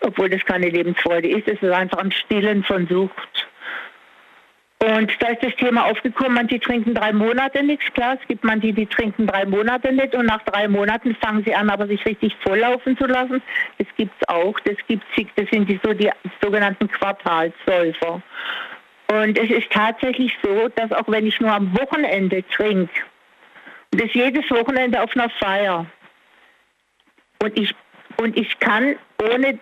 obwohl 0.00 0.28
das 0.28 0.44
keine 0.44 0.68
Lebensfreude 0.68 1.28
ist, 1.28 1.48
es 1.48 1.60
ist 1.60 1.72
einfach 1.72 1.98
ein 1.98 2.12
Stillen 2.12 2.62
von 2.62 2.86
Sucht. 2.86 3.48
Und 4.86 5.10
da 5.22 5.28
ist 5.28 5.42
das 5.42 5.54
Thema 5.56 5.86
aufgekommen, 5.86 6.34
manche 6.34 6.60
trinken 6.60 6.94
drei 6.94 7.12
Monate 7.12 7.62
nichts, 7.62 7.90
klar, 7.94 8.18
es 8.20 8.28
gibt 8.28 8.44
manche, 8.44 8.72
die 8.72 8.84
trinken 8.84 9.26
drei 9.26 9.46
Monate 9.46 9.90
nicht 9.92 10.14
und 10.14 10.26
nach 10.26 10.42
drei 10.42 10.68
Monaten 10.68 11.14
fangen 11.22 11.42
sie 11.44 11.54
an, 11.54 11.70
aber 11.70 11.86
sich 11.86 12.04
richtig 12.04 12.36
volllaufen 12.42 12.98
zu 12.98 13.06
lassen. 13.06 13.40
Das 13.78 13.86
gibt's 13.96 14.28
auch, 14.28 14.58
das 14.60 14.76
gibt's, 14.86 15.06
das 15.36 15.48
sind 15.50 15.70
die, 15.70 15.80
so 15.82 15.94
die 15.94 16.10
sogenannten 16.42 16.88
Quartalsäufer. 16.88 18.20
Und 19.06 19.38
es 19.38 19.48
ist 19.48 19.70
tatsächlich 19.70 20.36
so, 20.42 20.68
dass 20.74 20.92
auch 20.92 21.08
wenn 21.08 21.26
ich 21.26 21.40
nur 21.40 21.52
am 21.52 21.72
Wochenende 21.78 22.44
trinke, 22.48 22.92
und 23.92 24.02
das 24.02 24.12
jedes 24.12 24.50
Wochenende 24.50 25.00
auf 25.00 25.16
einer 25.16 25.30
Feier, 25.30 25.86
und 27.42 27.58
ich, 27.58 27.74
und 28.18 28.36
ich 28.36 28.58
kann 28.58 28.96
ohne 29.22 29.58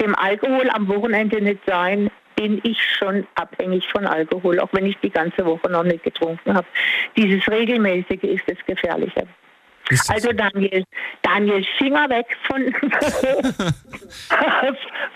dem 0.00 0.14
Alkohol 0.14 0.70
am 0.70 0.88
Wochenende 0.88 1.42
nicht 1.42 1.60
sein, 1.66 2.10
bin 2.36 2.60
ich 2.64 2.78
schon 2.98 3.26
abhängig 3.34 3.86
von 3.88 4.06
Alkohol, 4.06 4.60
auch 4.60 4.70
wenn 4.72 4.86
ich 4.86 4.96
die 4.98 5.10
ganze 5.10 5.44
Woche 5.44 5.70
noch 5.70 5.84
nicht 5.84 6.02
getrunken 6.02 6.54
habe. 6.54 6.66
Dieses 7.16 7.46
Regelmäßige 7.48 8.22
ist 8.24 8.44
das 8.46 8.58
Gefährliche. 8.66 9.26
Ist 9.88 10.08
das 10.08 10.16
Also 10.16 10.32
Daniel, 10.32 10.84
Daniel, 11.22 11.64
Finger 11.78 12.08
weg 12.08 12.26
von, 12.46 12.72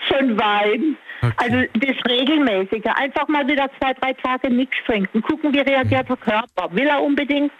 von 0.07 0.39
Wein. 0.39 0.97
Also 1.37 1.63
das 1.73 1.95
Regelmäßige. 2.07 2.85
Einfach 2.95 3.27
mal 3.27 3.47
wieder 3.47 3.69
zwei, 3.79 3.93
drei 3.93 4.13
Tage 4.13 4.49
nichts 4.49 4.75
trinken. 4.85 5.21
Gucken, 5.21 5.53
wie 5.53 5.61
reagiert 5.61 6.09
der 6.09 6.17
Körper. 6.17 6.69
Will 6.71 6.87
er 6.87 7.01
unbedingt 7.01 7.51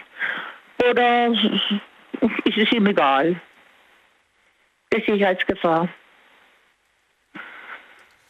oder 0.90 1.28
ist 2.46 2.58
es 2.58 2.72
ihm 2.72 2.88
egal? 2.88 3.36
Das 4.90 5.04
sehe 5.06 5.16
ich 5.16 5.26
als 5.26 5.46
Gefahr. 5.46 5.90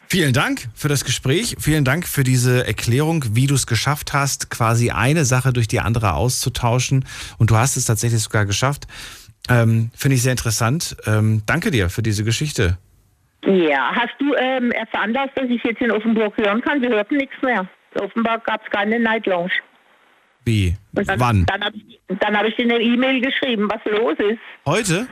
Vielen 0.10 0.32
Dank 0.32 0.70
für 0.74 0.88
das 0.88 1.04
Gespräch. 1.04 1.56
Vielen 1.60 1.84
Dank 1.84 2.08
für 2.08 2.24
diese 2.24 2.66
Erklärung, 2.66 3.26
wie 3.34 3.46
du 3.46 3.56
es 3.56 3.68
geschafft 3.68 4.14
hast, 4.14 4.50
quasi 4.50 4.92
eine 4.92 5.26
Sache 5.26 5.52
durch 5.52 5.68
die 5.68 5.82
andere 5.82 6.14
auszutauschen. 6.14 7.06
Und 7.38 7.52
du 7.52 7.58
hast 7.58 7.76
es 7.76 7.86
tatsächlich 7.86 8.22
sogar 8.22 8.46
geschafft. 8.46 8.88
Ähm, 9.50 9.92
Finde 9.94 10.16
ich 10.16 10.24
sehr 10.24 10.32
interessant. 10.32 10.96
Ähm, 11.06 11.44
danke 11.46 11.72
dir 11.72 11.90
für 11.90 12.02
diese 12.02 12.24
Geschichte. 12.24 12.78
Ja, 13.46 13.92
hast 13.94 14.14
du 14.20 14.34
ähm, 14.36 14.72
veranlasst, 14.92 15.32
dass 15.36 15.50
ich 15.50 15.62
jetzt 15.64 15.82
in 15.82 15.92
Offenburg 15.92 16.38
hören 16.38 16.62
kann? 16.62 16.82
Wir 16.82 16.90
hörten 16.90 17.18
nichts 17.18 17.36
mehr. 17.42 17.68
In 17.96 18.02
Offenburg 18.02 18.46
gab 18.46 18.64
es 18.64 18.72
keine 18.72 19.00
Night 19.00 19.26
Lounge. 19.26 19.52
Wie? 20.46 20.76
Und 20.96 21.08
dann, 21.10 21.20
Wann? 21.20 21.46
Dann 21.46 21.64
habe 21.66 21.76
ich, 21.76 22.00
dann 22.20 22.38
hab 22.38 22.46
ich 22.46 22.56
dir 22.56 22.64
eine 22.64 22.80
E-Mail 22.80 23.22
geschrieben, 23.22 23.70
was 23.70 23.82
los 23.92 24.16
ist. 24.20 24.40
Heute? 24.66 25.08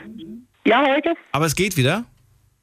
Ja, 0.66 0.86
heute. 0.88 1.16
Aber 1.34 1.46
es 1.46 1.56
geht 1.56 1.76
wieder? 1.76 2.06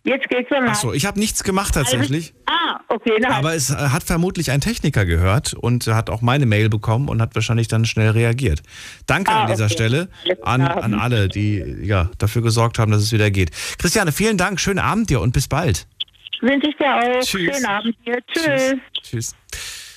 Jetzt 0.04 0.28
geht's 0.28 0.48
dann. 0.50 0.66
Achso, 0.68 0.92
ich 0.92 1.06
habe 1.06 1.20
nichts 1.20 1.44
gemacht 1.44 1.74
tatsächlich. 1.74 2.34
Ah, 2.46 2.80
okay. 2.88 3.12
Na, 3.20 3.30
Aber 3.36 3.54
es 3.54 3.70
äh, 3.70 3.74
hat 3.74 4.02
vermutlich 4.02 4.50
ein 4.50 4.60
Techniker 4.60 5.04
gehört 5.06 5.54
und 5.54 5.86
hat 5.86 6.10
auch 6.10 6.22
meine 6.22 6.44
Mail 6.44 6.68
bekommen 6.68 7.08
und 7.08 7.22
hat 7.22 7.34
wahrscheinlich 7.36 7.68
dann 7.68 7.84
schnell 7.84 8.10
reagiert. 8.10 8.62
Danke 9.06 9.30
Ah, 9.30 9.42
an 9.44 9.50
dieser 9.50 9.66
okay. 9.66 9.74
Stelle 9.74 10.08
an, 10.42 10.62
an 10.62 10.94
alle, 10.94 11.28
die 11.28 11.58
ja, 11.82 12.10
dafür 12.18 12.42
gesorgt 12.42 12.80
haben, 12.80 12.90
dass 12.90 13.02
es 13.02 13.12
wieder 13.12 13.30
geht. 13.30 13.52
Christiane, 13.78 14.10
vielen 14.10 14.36
Dank, 14.38 14.58
schönen 14.58 14.80
Abend 14.80 15.08
dir 15.08 15.20
und 15.20 15.32
bis 15.32 15.46
bald. 15.46 15.86
wünsche 16.40 16.68
ich 16.68 16.76
dir 16.76 16.96
auch. 16.96 17.20
Tschüss. 17.20 17.54
Schönen 17.54 17.66
Abend 17.66 17.96
dir. 18.04 18.18
Tschüss. 18.26 18.74
Tschüss. 19.02 19.36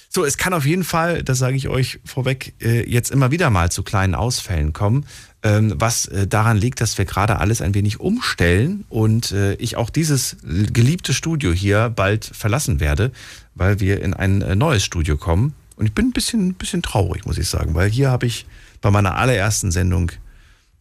So, 0.09 0.23
es 0.23 0.37
kann 0.37 0.53
auf 0.53 0.65
jeden 0.65 0.83
Fall, 0.85 1.23
das 1.23 1.39
sage 1.39 1.57
ich 1.57 1.67
euch 1.67 1.99
vorweg, 2.05 2.53
äh, 2.61 2.89
jetzt 2.89 3.11
immer 3.11 3.31
wieder 3.31 3.49
mal 3.49 3.69
zu 3.71 3.83
kleinen 3.83 4.15
Ausfällen 4.15 4.71
kommen, 4.71 5.05
was 5.45 6.07
äh, 6.07 6.25
daran 6.25 6.57
liegt, 6.57 6.81
dass 6.81 6.97
wir 6.97 7.05
gerade 7.05 7.37
alles 7.37 7.61
ein 7.61 7.75
wenig 7.75 7.99
umstellen 7.99 8.83
und 8.89 9.31
äh, 9.31 9.53
ich 9.55 9.77
auch 9.77 9.91
dieses 9.91 10.37
geliebte 10.43 11.13
Studio 11.13 11.51
hier 11.51 11.89
bald 11.89 12.25
verlassen 12.25 12.79
werde, 12.79 13.11
weil 13.53 13.79
wir 13.79 14.01
in 14.01 14.15
ein 14.15 14.41
äh, 14.41 14.55
neues 14.55 14.83
Studio 14.83 15.17
kommen. 15.17 15.53
Und 15.75 15.85
ich 15.85 15.93
bin 15.93 16.07
ein 16.07 16.13
bisschen, 16.13 16.55
bisschen 16.55 16.81
traurig, 16.81 17.25
muss 17.25 17.37
ich 17.37 17.47
sagen, 17.47 17.75
weil 17.75 17.91
hier 17.91 18.09
habe 18.09 18.25
ich 18.25 18.47
bei 18.81 18.89
meiner 18.89 19.17
allerersten 19.17 19.71
Sendung 19.71 20.11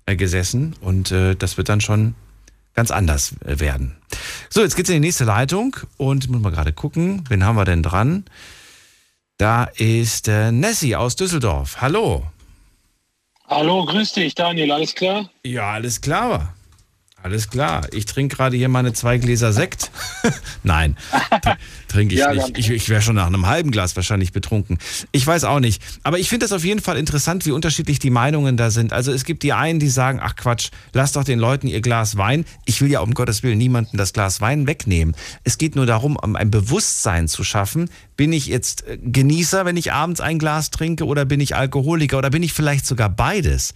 gesessen 0.07 0.77
und 0.81 1.11
das 1.11 1.57
wird 1.57 1.71
dann 1.71 1.81
schon 1.81 2.15
ganz 2.75 2.91
anders 2.91 3.35
werden. 3.41 3.97
So, 4.51 4.61
jetzt 4.61 4.77
geht's 4.77 4.91
in 4.91 4.97
die 4.97 5.01
nächste 5.01 5.25
Leitung 5.25 5.75
und 5.97 6.29
muss 6.29 6.43
mal 6.43 6.53
gerade 6.53 6.73
gucken, 6.73 7.25
wen 7.29 7.43
haben 7.43 7.57
wir 7.57 7.65
denn 7.65 7.83
dran? 7.83 8.25
Da 9.39 9.65
ist 9.65 10.29
Nessie 10.29 10.95
aus 10.95 11.17
Düsseldorf. 11.17 11.81
Hallo. 11.81 12.25
Hallo, 13.49 13.85
grüß 13.85 14.15
dich, 14.15 14.35
Daniel, 14.35 14.73
alles 14.73 14.95
klar? 14.95 15.29
Ja, 15.45 15.73
alles 15.73 16.01
klar. 16.01 16.55
Alles 17.25 17.49
klar. 17.49 17.87
Ich 17.95 18.05
trinke 18.05 18.37
gerade 18.37 18.55
hier 18.55 18.69
meine 18.69 18.93
zwei 18.93 19.17
Gläser 19.17 19.55
Sekt. 19.55 19.91
Nein, 20.63 20.95
tr- 21.31 21.57
trinke 21.89 22.13
ich 22.15 22.21
Ja, 22.21 22.35
nicht. 22.35 22.59
Ich, 22.59 22.69
ich 22.69 22.89
wäre 22.91 23.01
schon 23.01 23.15
nach 23.15 23.29
einem 23.29 23.47
halben 23.47 23.71
Glas 23.71 23.97
wahrscheinlich 23.97 24.33
betrunken. 24.33 24.77
Ich 25.11 25.27
weiß 25.27 25.45
auch 25.45 25.59
nicht. 25.59 25.81
Aber 26.03 26.19
ich 26.19 26.29
finde 26.29 26.45
das 26.45 26.53
auf 26.53 26.67
jeden 26.67 26.83
Fall 26.83 26.99
interessant, 26.99 27.47
wie 27.47 27.53
unterschiedlich 27.53 27.99
die 27.99 28.11
Meinungen 28.11 28.59
da 28.59 28.71
sind. 28.71 28.93
Also 28.93 29.11
es 29.11 29.25
gibt 29.25 29.43
die 29.43 29.55
einen, 29.55 29.81
die 29.81 29.89
sagen, 29.89 30.21
ach 30.23 30.37
Quatsch, 30.37 30.69
lass 30.93 31.13
doch 31.13 31.25
den 31.25 31.39
Leuten 31.39 31.67
ihr 31.67 31.81
Glas 31.81 32.19
Wein. 32.19 32.45
Ich 32.67 32.83
will 32.83 32.91
ja 32.91 33.01
um 33.01 33.15
Gottes 33.15 33.43
Willen 33.43 33.57
niemanden 33.57 33.97
das 33.97 34.13
Glas 34.13 34.43
Wein 34.43 34.67
wegnehmen. 34.67 35.17
Es 35.45 35.57
geht 35.57 35.77
nur 35.77 35.87
darum, 35.87 36.17
um 36.17 36.37
ein 36.37 36.51
Bewusstsein 36.51 37.27
zu 37.27 37.43
schaffen. 37.43 37.89
Bin 38.19 38.35
ich 38.35 38.49
jetzt 38.49 38.87
äh, 38.87 38.99
Genießer, 39.03 39.65
wenn 39.65 39.79
ich 39.79 39.95
abends 39.95 40.21
ein 40.21 40.39
Glas 40.39 40.69
trinke 40.71 41.07
oder 41.07 41.25
bin 41.25 41.41
ich 41.41 41.57
Alkoholiker 41.57 42.19
oder 42.19 42.29
bin 42.29 42.43
ich 42.43 42.53
vielleicht 42.53 42.85
sogar 42.85 43.09
beides? 43.09 43.73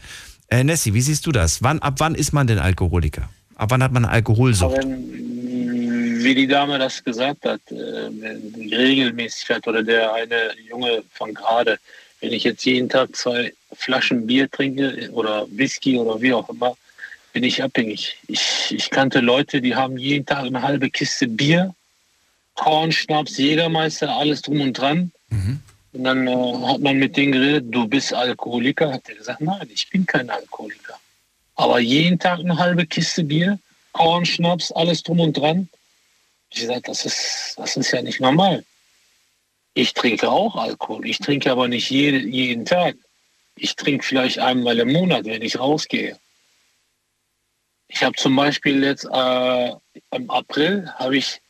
Äh, 0.49 0.65
Nessie, 0.65 0.93
wie 0.93 1.01
siehst 1.01 1.25
du 1.25 1.33
das? 1.33 1.63
Wann, 1.63 1.79
ab 1.79 1.95
wann 1.97 2.15
ist 2.15 2.35
man 2.35 2.47
denn 2.47 2.59
Alkoholiker? 2.59 3.31
Ab 3.59 3.71
wann 3.71 3.83
hat 3.83 3.93
man 3.93 4.05
Alkoholsucht? 4.05 4.79
Aber, 4.79 4.89
wie 4.89 6.35
die 6.35 6.47
Dame 6.47 6.79
das 6.79 7.03
gesagt 7.05 7.45
hat, 7.45 7.61
äh, 7.71 8.09
die 8.11 8.75
Regelmäßigkeit 8.75 9.67
oder 9.69 9.83
der 9.83 10.15
eine 10.15 10.53
Junge 10.69 11.03
von 11.13 11.35
gerade, 11.35 11.79
wenn 12.21 12.33
ich 12.33 12.45
jetzt 12.45 12.65
jeden 12.65 12.89
Tag 12.89 13.15
zwei 13.15 13.53
Flaschen 13.73 14.27
Bier 14.27 14.51
trinke 14.51 15.11
oder 15.13 15.47
Whisky 15.51 15.99
oder 15.99 16.21
wie 16.21 16.33
auch 16.33 16.49
immer, 16.49 16.77
bin 17.33 17.45
ich 17.45 17.63
abhängig. 17.63 18.17
Ich, 18.27 18.75
ich 18.75 18.91
kannte 18.91 19.21
Leute, 19.21 19.61
die 19.61 19.75
haben 19.75 19.99
jeden 19.99 20.25
Tag 20.25 20.45
eine 20.45 20.63
halbe 20.63 20.91
Kiste 20.91 21.29
Bier, 21.29 21.75
Korn, 22.55 22.91
Schnaps, 22.91 23.37
Jägermeister, 23.37 24.09
alles 24.09 24.43
drum 24.43 24.61
und 24.61 24.73
dran. 24.73 25.13
Und 25.93 26.05
dann 26.05 26.27
äh, 26.27 26.67
hat 26.67 26.81
man 26.81 26.99
mit 26.99 27.17
denen 27.17 27.33
geredet, 27.33 27.67
du 27.69 27.87
bist 27.89 28.13
Alkoholiker. 28.15 28.93
Hat 28.93 29.09
er 29.09 29.17
gesagt, 29.17 29.41
nein, 29.41 29.69
ich 29.73 29.89
bin 29.91 30.07
kein 30.07 30.31
Alkoholiker. 30.31 30.99
Aber 31.59 31.81
jeden 31.81 32.21
Tag 32.21 32.39
eine 32.39 32.57
halbe 32.57 32.87
Kiste 32.87 33.25
Bier, 33.25 33.59
Korn, 33.93 34.25
Schnaps, 34.25 34.71
alles 34.71 35.03
drum 35.03 35.19
und 35.19 35.37
dran. 35.37 35.69
Ich 36.51 36.61
gesagt, 36.61 36.87
das 36.87 37.05
ist, 37.05 37.55
das 37.57 37.77
ist 37.77 37.91
ja 37.91 38.01
nicht 38.01 38.21
normal. 38.21 38.65
Ich 39.75 39.93
trinke 39.93 40.31
auch 40.31 40.55
Alkohol. 40.55 41.05
Ich 41.05 41.19
trinke 41.19 41.51
aber 41.51 41.67
nicht 41.67 41.91
jede, 41.91 42.19
jeden 42.19 42.65
Tag. 42.65 42.95
Ich 43.57 43.75
trinke 43.75 44.07
vielleicht 44.07 44.39
einmal 44.39 44.79
im 44.79 44.93
Monat, 44.93 45.25
wenn 45.25 45.43
ich 45.43 45.59
rausgehe. 45.59 46.17
Ich 47.89 48.05
habe 48.05 48.15
zum 48.15 48.37
Beispiel 48.37 48.85
jetzt 48.85 49.09
äh, 49.13 49.73
im 50.13 50.31
April 50.31 50.89
habe 50.95 51.17
ich 51.17 51.41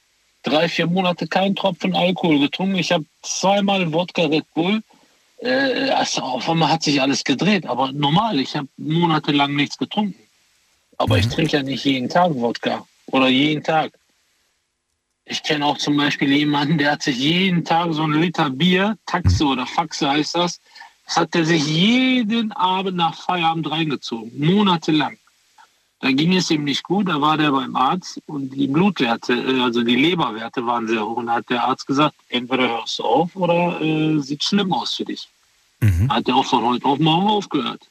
drei, 0.43 0.71
vier 0.71 0.87
Monate 0.87 1.27
keinen 1.27 1.55
Tropfen 1.55 1.95
Alkohol 1.95 2.39
getrunken. 2.39 2.77
Ich 2.77 2.93
habe 2.93 3.05
zweimal 3.21 3.93
Wodka 3.93 4.25
Red 4.25 4.47
Bull. 4.55 4.83
Äh, 5.41 5.91
also 5.91 6.23
auf 6.23 6.49
einmal 6.49 6.71
hat 6.71 6.83
sich 6.83 7.01
alles 7.01 7.25
gedreht. 7.25 7.67
Aber 7.67 7.93
normal, 7.93 8.41
ich 8.41 8.57
habe 8.57 8.69
monatelang 8.77 9.55
nichts 9.55 9.79
getrunken. 9.79 10.15
Aber 10.97 11.17
ich 11.19 11.29
trinke 11.29 11.57
ja 11.57 11.63
nicht 11.63 11.85
jeden 11.85 12.09
Tag 12.09 12.35
Wodka 12.35 12.85
oder 13.07 13.29
jeden 13.29 13.63
Tag. 13.63 13.93
Ich 15.25 15.43
kenne 15.43 15.65
auch 15.65 15.79
zum 15.79 15.97
Beispiel 15.97 16.33
jemanden, 16.33 16.79
der 16.79 16.93
hat 16.93 17.03
sich 17.03 17.19
jeden 17.19 17.65
Tag 17.65 17.93
so 17.93 18.03
einen 18.03 18.21
Liter 18.21 18.51
Bier, 18.51 18.97
Taxe 19.07 19.45
oder 19.45 19.67
Faxe 19.67 20.09
heißt 20.09 20.35
das, 20.35 20.59
das 21.05 21.17
hat 21.17 21.35
er 21.35 21.45
sich 21.45 21.67
jeden 21.67 22.51
Abend 22.53 22.97
nach 22.97 23.15
Feierabend 23.15 23.71
reingezogen, 23.71 24.33
monatelang. 24.39 25.19
Da 26.01 26.13
ging 26.13 26.33
es 26.37 26.49
ihm 26.51 26.63
nicht 26.65 26.85
gut, 26.85 27.09
da 27.09 27.21
war 27.21 27.37
der 27.37 27.51
beim 27.51 27.75
Arzt 27.75 28.21
und 28.27 28.51
die 28.51 28.69
Blutwerte, 28.69 29.33
äh, 29.35 29.61
also 29.61 29.83
die 29.83 29.97
Leberwerte 29.97 30.65
waren 30.65 30.87
sehr 30.87 31.05
hoch. 31.05 31.17
Und 31.17 31.27
da 31.27 31.35
hat 31.35 31.51
der 31.51 31.65
Arzt 31.65 31.87
gesagt, 31.89 32.15
entweder 32.29 32.69
hörst 32.69 33.01
du 33.01 33.03
auf 33.05 33.35
oder 33.35 33.81
äh, 33.81 34.19
sieht 34.21 34.45
schlimm 34.45 34.73
aus 34.73 34.95
für 34.95 35.05
dich. 35.05 35.29
Hat 36.09 36.29
er 36.29 36.37
auch 36.37 36.45
von 36.45 36.65
heute 36.65 36.85
auf 36.87 36.99
morgen 36.99 37.29
aufgehört. 37.29 37.83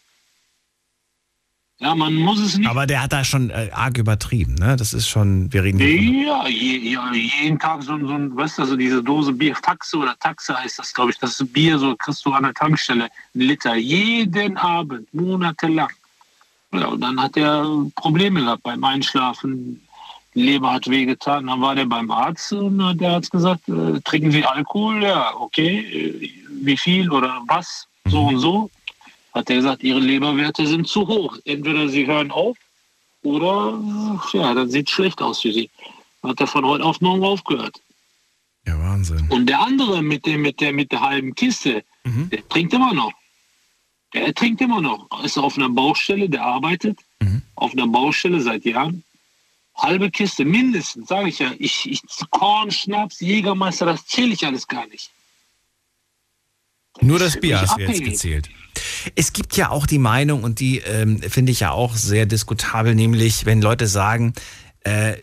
Ja, 1.80 1.94
man 1.94 2.16
muss 2.16 2.40
es 2.40 2.58
nicht. 2.58 2.68
Aber 2.68 2.88
der 2.88 3.04
hat 3.04 3.14
da 3.14 3.24
schon 3.24 3.50
äh, 3.52 3.70
arg 3.72 3.98
übertrieben, 4.00 4.56
ne? 4.56 4.76
Das 4.78 4.94
ist 4.94 5.08
schon, 5.08 5.54
wir 5.54 5.64
reden 5.64 5.78
Ja, 5.80 6.48
je, 6.48 6.78
ja, 6.94 7.14
jeden 7.14 7.60
Tag 7.60 7.84
so, 7.84 7.94
ein- 7.94 8.08
so 8.08 8.14
ein, 8.14 8.36
weißt 8.36 8.58
du, 8.58 8.62
also 8.64 8.76
diese 8.76 9.04
Dose 9.04 9.32
Bier, 9.32 9.56
Faxe 9.56 9.96
oder 9.98 10.18
Taxe 10.20 10.58
heißt 10.58 10.80
das, 10.80 10.92
glaube 10.94 11.12
ich. 11.12 11.20
Das 11.20 11.40
ist 11.40 11.54
Bier, 11.54 11.78
so 11.78 11.96
kriegst 11.96 12.26
du 12.26 12.32
an 12.34 12.44
der 12.44 12.54
Tankstelle, 12.56 13.06
ein 13.06 13.10
Liter, 13.40 13.76
jeden 13.76 14.58
Abend, 14.58 15.14
monatelang. 15.14 15.92
Ja, 16.74 16.88
und 16.88 17.02
dann 17.02 17.22
hat 17.22 17.38
er 17.38 17.66
Probleme 17.96 18.42
gehabt 18.42 18.64
beim 18.64 18.84
Einschlafen. 18.84 19.82
Die 20.36 20.42
Leber 20.42 20.74
hat 20.74 20.88
wehgetan. 20.88 21.48
Dann 21.48 21.62
war 21.62 21.76
der 21.76 21.86
beim 21.86 22.12
Arzt 22.12 22.52
und 22.54 22.84
hat 22.84 23.00
der 23.00 23.14
Arzt 23.14 23.32
gesagt, 23.32 23.68
äh, 23.70 24.00
trinken 24.02 24.32
Sie 24.32 24.44
Alkohol? 24.44 25.02
Ja, 25.04 25.34
okay. 25.36 25.80
Äh, 25.80 26.32
Wie 26.62 26.78
viel 26.78 27.12
oder 27.12 27.42
was? 27.48 27.88
So 28.08 28.22
und 28.22 28.40
so. 28.40 28.70
Hat 29.34 29.50
er 29.50 29.58
gesagt, 29.58 29.84
Ihre 29.84 30.00
Leberwerte 30.00 30.66
sind 30.68 30.88
zu 30.88 31.08
hoch. 31.08 31.38
Entweder 31.46 31.88
Sie 31.88 32.06
hören 32.06 32.32
auf 32.32 32.58
oder 33.24 33.80
ja, 34.34 34.54
dann 34.54 34.70
sieht 34.70 34.88
es 34.88 34.94
schlecht 34.94 35.22
aus 35.22 35.42
für 35.42 35.52
Sie. 35.52 35.70
Hat 36.24 36.40
er 36.40 36.48
von 36.48 36.66
heute 36.66 36.84
auf 36.84 37.02
morgen 37.02 37.24
aufgehört. 37.24 37.80
Ja, 38.66 38.78
Wahnsinn. 38.80 39.28
Und 39.30 39.48
der 39.48 39.60
andere 39.62 40.02
mit, 40.02 40.26
dem, 40.26 40.42
mit, 40.42 40.60
der, 40.60 40.74
mit 40.74 40.92
der 40.92 41.02
halben 41.02 41.34
Kiste, 41.36 41.84
der 42.32 42.48
trinkt 42.50 42.74
immer 42.74 42.94
noch. 42.94 43.14
Der 44.14 44.34
trinkt 44.34 44.62
immer 44.62 44.82
noch. 44.82 45.08
Ist 45.24 45.38
auf 45.38 45.58
einer 45.58 45.70
Baustelle, 45.70 46.30
der 46.30 46.44
arbeitet 46.44 47.00
auf 47.58 47.74
einer 47.74 47.88
Baustelle 47.88 48.40
seit 48.42 48.64
Jahren. 48.66 49.04
Halbe 49.76 50.10
Kiste, 50.10 50.46
mindestens, 50.46 51.08
sage 51.08 51.30
ich 51.30 51.40
ja. 51.40 51.52
Ich, 51.60 51.90
ich, 51.90 52.02
Korn, 52.32 52.72
Schnaps, 52.72 53.20
Jägermeister, 53.20 53.86
das 53.86 54.06
zähle 54.08 54.34
ich 54.34 54.46
alles 54.46 54.68
gar 54.68 54.88
nicht. 54.88 55.12
Nur 57.00 57.20
das 57.20 57.40
Bier 57.40 57.62
hast 57.62 57.78
du 57.78 57.82
jetzt 57.82 58.04
gezählt. 58.04 58.50
Es 59.16 59.34
gibt 59.34 59.56
ja 59.56 59.70
auch 59.70 59.86
die 59.86 60.00
Meinung, 60.00 60.44
und 60.44 60.60
die 60.60 60.80
ähm, 60.80 61.22
finde 61.22 61.52
ich 61.52 61.60
ja 61.60 61.72
auch 61.72 61.96
sehr 61.96 62.26
diskutabel, 62.26 62.96
nämlich 62.96 63.46
wenn 63.46 63.62
Leute 63.62 63.88
sagen, 63.88 64.34
äh, 64.82 65.18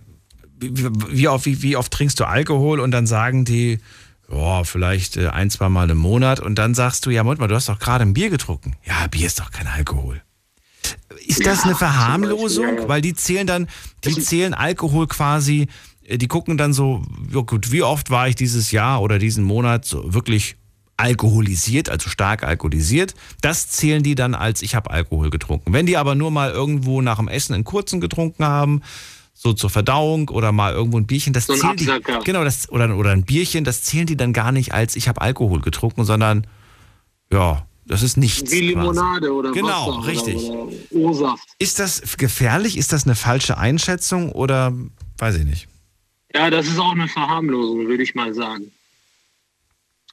wie, 0.56 0.88
wie, 1.08 1.28
oft, 1.28 1.46
wie, 1.46 1.62
wie 1.62 1.76
oft 1.76 1.92
trinkst 1.92 2.18
du 2.20 2.24
Alkohol 2.24 2.78
und 2.78 2.92
dann 2.92 3.08
sagen 3.08 3.44
die, 3.44 3.80
ja, 4.30 4.64
vielleicht 4.64 5.16
äh, 5.16 5.28
ein, 5.28 5.50
zwei 5.50 5.68
Mal 5.68 5.90
im 5.90 5.98
Monat 5.98 6.40
und 6.40 6.56
dann 6.56 6.74
sagst 6.74 7.06
du, 7.06 7.10
ja, 7.10 7.22
Moment 7.22 7.40
mal, 7.40 7.48
du 7.48 7.54
hast 7.54 7.68
doch 7.68 7.78
gerade 7.78 8.02
ein 8.02 8.14
Bier 8.14 8.30
getrunken. 8.30 8.76
Ja, 8.84 9.06
Bier 9.06 9.26
ist 9.26 9.40
doch 9.40 9.50
kein 9.50 9.66
Alkohol. 9.66 10.22
Ist 11.26 11.46
das 11.46 11.60
Ja, 11.60 11.64
eine 11.64 11.74
Verharmlosung? 11.74 12.64
Beispiel, 12.64 12.82
ja. 12.82 12.88
Weil 12.88 13.00
die 13.00 13.14
zählen 13.14 13.46
dann, 13.46 13.68
die 14.04 14.18
zählen 14.18 14.54
Alkohol 14.54 15.06
quasi, 15.06 15.68
äh, 16.04 16.18
die 16.18 16.28
gucken 16.28 16.56
dann 16.56 16.72
so, 16.72 17.02
ja 17.32 17.40
gut, 17.40 17.72
wie 17.72 17.82
oft 17.82 18.10
war 18.10 18.28
ich 18.28 18.34
dieses 18.34 18.70
Jahr 18.70 19.00
oder 19.02 19.18
diesen 19.18 19.44
Monat 19.44 19.84
so 19.84 20.12
wirklich 20.12 20.56
alkoholisiert, 20.96 21.88
also 21.88 22.08
stark 22.08 22.44
alkoholisiert. 22.44 23.14
Das 23.40 23.68
zählen 23.68 24.02
die 24.02 24.14
dann 24.14 24.34
als, 24.34 24.62
ich 24.62 24.74
habe 24.74 24.90
Alkohol 24.90 25.30
getrunken. 25.30 25.72
Wenn 25.72 25.86
die 25.86 25.96
aber 25.96 26.14
nur 26.14 26.30
mal 26.30 26.50
irgendwo 26.50 27.00
nach 27.02 27.16
dem 27.16 27.28
Essen 27.28 27.54
einen 27.54 27.64
kurzen 27.64 28.00
getrunken 28.00 28.44
haben, 28.44 28.82
so 29.44 29.52
zur 29.52 29.68
Verdauung 29.68 30.30
oder 30.30 30.52
mal 30.52 30.72
irgendwo 30.72 30.96
ein 30.96 31.06
Bierchen, 31.06 31.34
das 31.34 31.46
So 31.46 31.54
zählen 31.54 31.76
die, 31.76 31.86
genau, 32.24 32.44
das, 32.44 32.70
oder, 32.70 32.96
oder 32.96 33.10
ein 33.10 33.24
Bierchen, 33.24 33.64
das 33.64 33.82
zählen 33.82 34.06
die 34.06 34.16
dann 34.16 34.32
gar 34.32 34.52
nicht 34.52 34.72
als, 34.72 34.96
ich 34.96 35.06
habe 35.06 35.20
Alkohol 35.20 35.60
getrunken, 35.60 36.04
sondern 36.04 36.46
ja, 37.30 37.66
das 37.84 38.02
ist 38.02 38.16
nichts. 38.16 38.50
Wie 38.50 38.60
quasi. 38.60 38.68
Limonade 38.68 39.32
oder 39.32 39.52
Genau, 39.52 39.98
Wasser 39.98 40.08
richtig. 40.08 40.36
Oder, 40.36 40.62
oder 40.62 40.72
O-Saft. 40.92 41.46
Ist 41.58 41.78
das 41.78 42.16
gefährlich? 42.16 42.78
Ist 42.78 42.94
das 42.94 43.04
eine 43.04 43.14
falsche 43.14 43.58
Einschätzung 43.58 44.32
oder 44.32 44.72
weiß 45.18 45.36
ich 45.36 45.44
nicht? 45.44 45.68
Ja, 46.34 46.48
das 46.48 46.66
ist 46.66 46.78
auch 46.78 46.92
eine 46.92 47.06
Verharmlosung, 47.06 47.86
würde 47.86 48.02
ich 48.02 48.14
mal 48.14 48.32
sagen. 48.32 48.72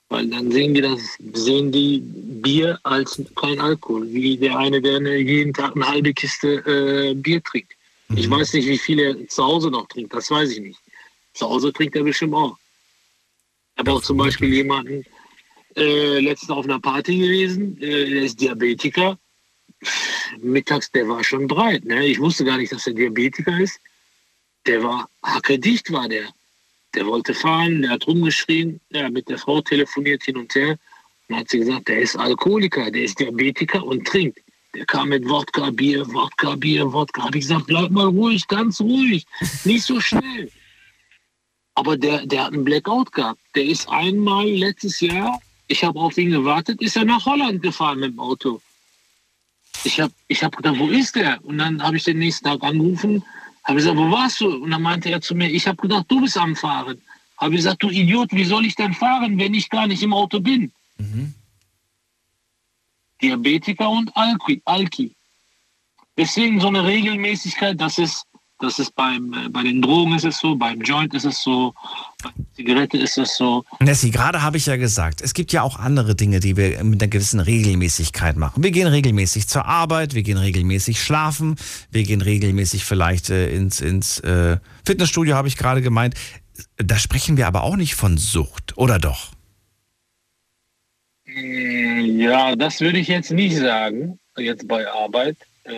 Weil 0.10 0.28
dann 0.28 0.52
sehen 0.52 0.74
die 0.74 0.82
das, 0.82 1.00
sehen 1.34 1.72
die 1.72 2.02
Bier 2.04 2.78
als 2.84 3.22
kein 3.40 3.62
Alkohol, 3.62 4.06
wie 4.12 4.36
der 4.36 4.58
eine, 4.58 4.82
der 4.82 5.22
jeden 5.22 5.54
Tag 5.54 5.74
eine 5.78 5.88
halbe 5.88 6.14
Kiste 6.14 6.56
äh, 6.66 7.14
Bier 7.14 7.42
trinkt. 7.42 7.72
Ich 8.16 8.30
weiß 8.30 8.54
nicht, 8.54 8.68
wie 8.68 8.78
viel 8.78 9.00
er 9.00 9.28
zu 9.28 9.44
Hause 9.44 9.70
noch 9.70 9.88
trinkt, 9.88 10.14
das 10.14 10.30
weiß 10.30 10.52
ich 10.52 10.60
nicht. 10.60 10.80
Zu 11.34 11.48
Hause 11.48 11.72
trinkt 11.72 11.96
er 11.96 12.04
bestimmt 12.04 12.34
auch. 12.34 12.58
Ich 13.76 13.80
habe 13.80 13.94
auch 13.94 14.02
zum 14.02 14.18
Beispiel 14.18 14.54
jemanden 14.54 15.06
äh, 15.76 16.20
letztens 16.20 16.52
auf 16.52 16.66
einer 16.66 16.80
Party 16.80 17.18
gewesen, 17.18 17.82
äh, 17.82 18.10
der 18.10 18.24
ist 18.24 18.40
Diabetiker. 18.40 19.18
Mittags, 20.40 20.92
der 20.92 21.08
war 21.08 21.24
schon 21.24 21.48
breit. 21.48 21.86
Ne? 21.86 22.06
Ich 22.06 22.20
wusste 22.20 22.46
gar 22.46 22.58
nicht, 22.58 22.72
dass 22.72 22.88
er 22.88 22.94
Diabetiker 22.94 23.60
ist. 23.60 23.80
Der 24.66 24.84
war 24.84 25.10
hackedicht, 25.24 25.92
war 25.92 26.08
der. 26.08 26.30
Der 26.94 27.06
wollte 27.06 27.34
fahren, 27.34 27.82
der 27.82 27.92
hat 27.92 28.06
rumgeschrien, 28.06 28.82
der 28.92 29.06
hat 29.06 29.14
mit 29.14 29.30
der 29.30 29.38
Frau 29.38 29.62
telefoniert 29.62 30.24
hin 30.24 30.38
und 30.38 30.54
her. 30.54 30.78
Und 31.30 31.38
hat 31.38 31.50
sie 31.50 31.60
gesagt, 31.60 31.88
der 31.88 32.02
ist 32.02 32.18
Alkoholiker, 32.18 32.92
der 32.92 33.04
ist 33.04 33.20
Diabetiker 33.20 33.84
und 33.84 34.06
trinkt. 34.06 34.40
Der 34.74 34.86
kam 34.86 35.10
mit 35.10 35.28
Wodka, 35.28 35.70
Bier, 35.72 36.08
Wodka, 36.14 36.56
Bier, 36.56 36.92
Wodka. 36.94 37.24
Habe 37.24 37.38
ich 37.38 37.48
gesagt, 37.48 37.68
bleib 37.68 37.92
mal 37.92 38.08
ruhig, 38.08 38.48
ganz 38.48 38.80
ruhig, 38.80 39.26
nicht 39.66 39.84
so 39.84 40.00
schnell. 40.00 40.50
Aber 41.76 41.98
der, 41.98 42.26
der 42.26 42.46
hat 42.46 42.54
einen 42.54 42.64
Blackout 42.64 43.12
gehabt. 43.12 43.42
Der 43.56 43.66
ist 43.66 43.90
einmal 43.90 44.48
letztes 44.48 45.02
Jahr, 45.02 45.42
ich 45.68 45.84
habe 45.84 46.00
auf 46.00 46.18
ihn 46.18 46.32
gewartet, 46.32 46.82
ist 46.82 46.96
er 46.96 47.06
nach 47.06 47.26
Holland 47.26 47.62
gefahren 47.62 48.00
mit 48.00 48.12
dem 48.12 48.20
Auto. 48.20 48.62
Ich 49.84 50.00
habe 50.00 50.14
ich 50.28 50.44
hab 50.44 50.56
gedacht, 50.56 50.80
wo 50.80 50.88
ist 50.88 51.16
der? 51.16 51.44
Und 51.44 51.58
dann 51.58 51.82
habe 51.82 51.98
ich 51.98 52.04
den 52.04 52.20
nächsten 52.20 52.46
Tag 52.46 52.64
angerufen, 52.64 53.24
habe 53.64 53.78
gesagt, 53.78 53.98
wo 53.98 54.10
warst 54.12 54.42
du? 54.42 54.64
Und 54.64 54.72
dann 54.72 54.82
meinte 54.82 55.10
er 55.10 55.22
zu 55.22 55.36
mir, 55.36 55.50
ich 55.50 55.68
habe 55.68 55.82
gedacht, 55.82 56.06
du 56.08 56.22
bist 56.22 56.38
am 56.38 56.56
Fahren. 56.56 57.02
Habe 57.38 57.56
gesagt, 57.56 57.82
du 57.84 57.90
Idiot, 57.90 58.32
wie 58.32 58.46
soll 58.46 58.66
ich 58.66 58.76
denn 58.76 58.94
fahren, 58.94 59.38
wenn 59.40 59.54
ich 59.54 59.70
gar 59.70 59.88
nicht 59.88 60.04
im 60.04 60.14
Auto 60.14 60.40
bin? 60.40 60.72
Diabetiker 63.22 63.90
und 63.90 64.16
Alki. 64.16 64.62
Alki. 64.66 65.16
Deswegen 66.18 66.60
so 66.60 66.68
eine 66.68 66.86
Regelmäßigkeit, 66.86 67.80
das 67.80 67.98
ist, 67.98 68.26
das 68.60 68.80
ist 68.80 68.94
beim, 68.96 69.34
äh, 69.34 69.50
bei 69.50 69.64
den 69.64 69.82
Drogen 69.82 70.14
ist 70.14 70.26
es 70.26 70.38
so, 70.40 70.56
beim 70.56 70.82
Joint 70.82 71.14
ist 71.14 71.26
es 71.26 71.42
so, 71.42 71.74
bei 72.22 72.30
der 72.36 72.46
Zigarette 72.54 72.98
ist 72.98 73.18
es 73.18 73.36
so. 73.36 73.64
Nessie, 73.80 74.12
gerade 74.12 74.42
habe 74.42 74.58
ich 74.58 74.66
ja 74.66 74.76
gesagt, 74.76 75.22
es 75.22 75.34
gibt 75.34 75.52
ja 75.52 75.64
auch 75.64 75.80
andere 75.80 76.14
Dinge, 76.14 76.40
die 76.40 76.58
wir 76.58 76.84
mit 76.84 77.02
einer 77.02 77.10
gewissen 77.10 77.40
Regelmäßigkeit 77.40 78.36
machen. 78.36 78.64
Wir 78.64 78.72
gehen 78.72 78.88
regelmäßig 78.88 79.48
zur 79.48 79.66
Arbeit, 79.66 80.14
wir 80.14 80.24
gehen 80.24 80.38
regelmäßig 80.38 81.02
schlafen, 81.02 81.56
wir 81.90 82.04
gehen 82.04 82.22
regelmäßig 82.22 82.86
vielleicht 82.86 83.30
äh, 83.30 83.56
ins, 83.56 83.82
ins 83.82 84.20
äh, 84.20 84.58
Fitnessstudio, 84.86 85.36
habe 85.36 85.48
ich 85.48 85.58
gerade 85.58 85.82
gemeint. 85.82 86.16
Da 86.78 87.00
sprechen 87.00 87.38
wir 87.38 87.48
aber 87.48 87.64
auch 87.64 87.78
nicht 87.78 87.96
von 87.96 88.18
Sucht, 88.18 88.78
oder 88.78 89.00
doch? 89.00 89.32
Ja, 91.36 92.56
das 92.56 92.82
würde 92.82 93.00
ich 93.00 93.08
jetzt 93.08 93.32
nicht 93.32 93.56
sagen, 93.58 94.20
jetzt 94.38 94.68
bei 94.68 94.88
Arbeit. 94.88 95.38
Äh, 95.64 95.72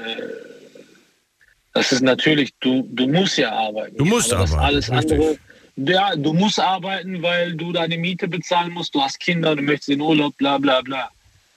Das 1.73 1.91
ist 1.91 2.01
natürlich, 2.01 2.53
du, 2.59 2.87
du 2.91 3.07
musst 3.07 3.37
ja 3.37 3.51
arbeiten. 3.51 3.97
Du 3.97 4.05
musst 4.05 4.31
das 4.31 4.51
arbeiten, 4.51 4.59
Alles 4.59 4.91
richtig. 4.91 5.11
andere, 5.13 5.37
ja, 5.75 6.15
du 6.15 6.33
musst 6.33 6.59
arbeiten, 6.59 7.21
weil 7.23 7.55
du 7.55 7.71
deine 7.71 7.97
Miete 7.97 8.27
bezahlen 8.27 8.71
musst, 8.73 8.93
du 8.93 9.01
hast 9.01 9.19
Kinder, 9.19 9.55
du 9.55 9.63
möchtest 9.63 9.89
in 9.89 10.01
Urlaub, 10.01 10.37
bla 10.37 10.59
bla 10.59 10.81
bla. 10.81 11.09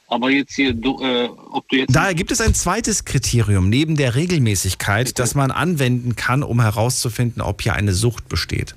Aber 0.09 0.31
jetzt 0.31 0.55
hier, 0.55 0.73
du, 0.73 1.02
äh, 1.02 1.28
ob 1.52 1.68
du 1.68 1.77
jetzt 1.77 1.94
Daher 1.94 2.14
gibt 2.14 2.31
es 2.31 2.40
ein 2.40 2.55
zweites 2.55 3.05
Kriterium 3.05 3.68
neben 3.68 3.97
der 3.97 4.14
Regelmäßigkeit, 4.14 5.18
das 5.18 5.35
man 5.35 5.51
anwenden 5.51 6.16
kann, 6.16 6.43
um 6.43 6.60
herauszufinden, 6.60 7.43
ob 7.43 7.60
hier 7.60 7.74
eine 7.74 7.93
Sucht 7.93 8.28
besteht. 8.28 8.74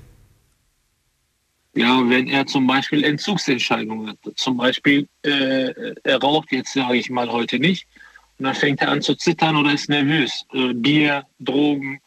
Ja, 1.74 2.02
wenn 2.08 2.26
er 2.26 2.46
zum 2.46 2.66
Beispiel 2.66 3.04
Entzugsentscheidungen 3.04 4.08
hat. 4.08 4.18
Zum 4.34 4.56
Beispiel, 4.56 5.08
äh, 5.22 5.94
er 6.02 6.20
raucht 6.20 6.50
jetzt, 6.50 6.72
sage 6.72 6.96
ich 6.96 7.10
mal, 7.10 7.30
heute 7.30 7.60
nicht. 7.60 7.86
Und 8.38 8.46
dann 8.46 8.54
fängt 8.54 8.80
er 8.80 8.88
an 8.88 9.02
zu 9.02 9.14
zittern 9.14 9.56
oder 9.56 9.72
ist 9.72 9.88
nervös. 9.88 10.44
Äh, 10.52 10.72
Bier, 10.74 11.26
Drogen 11.38 12.00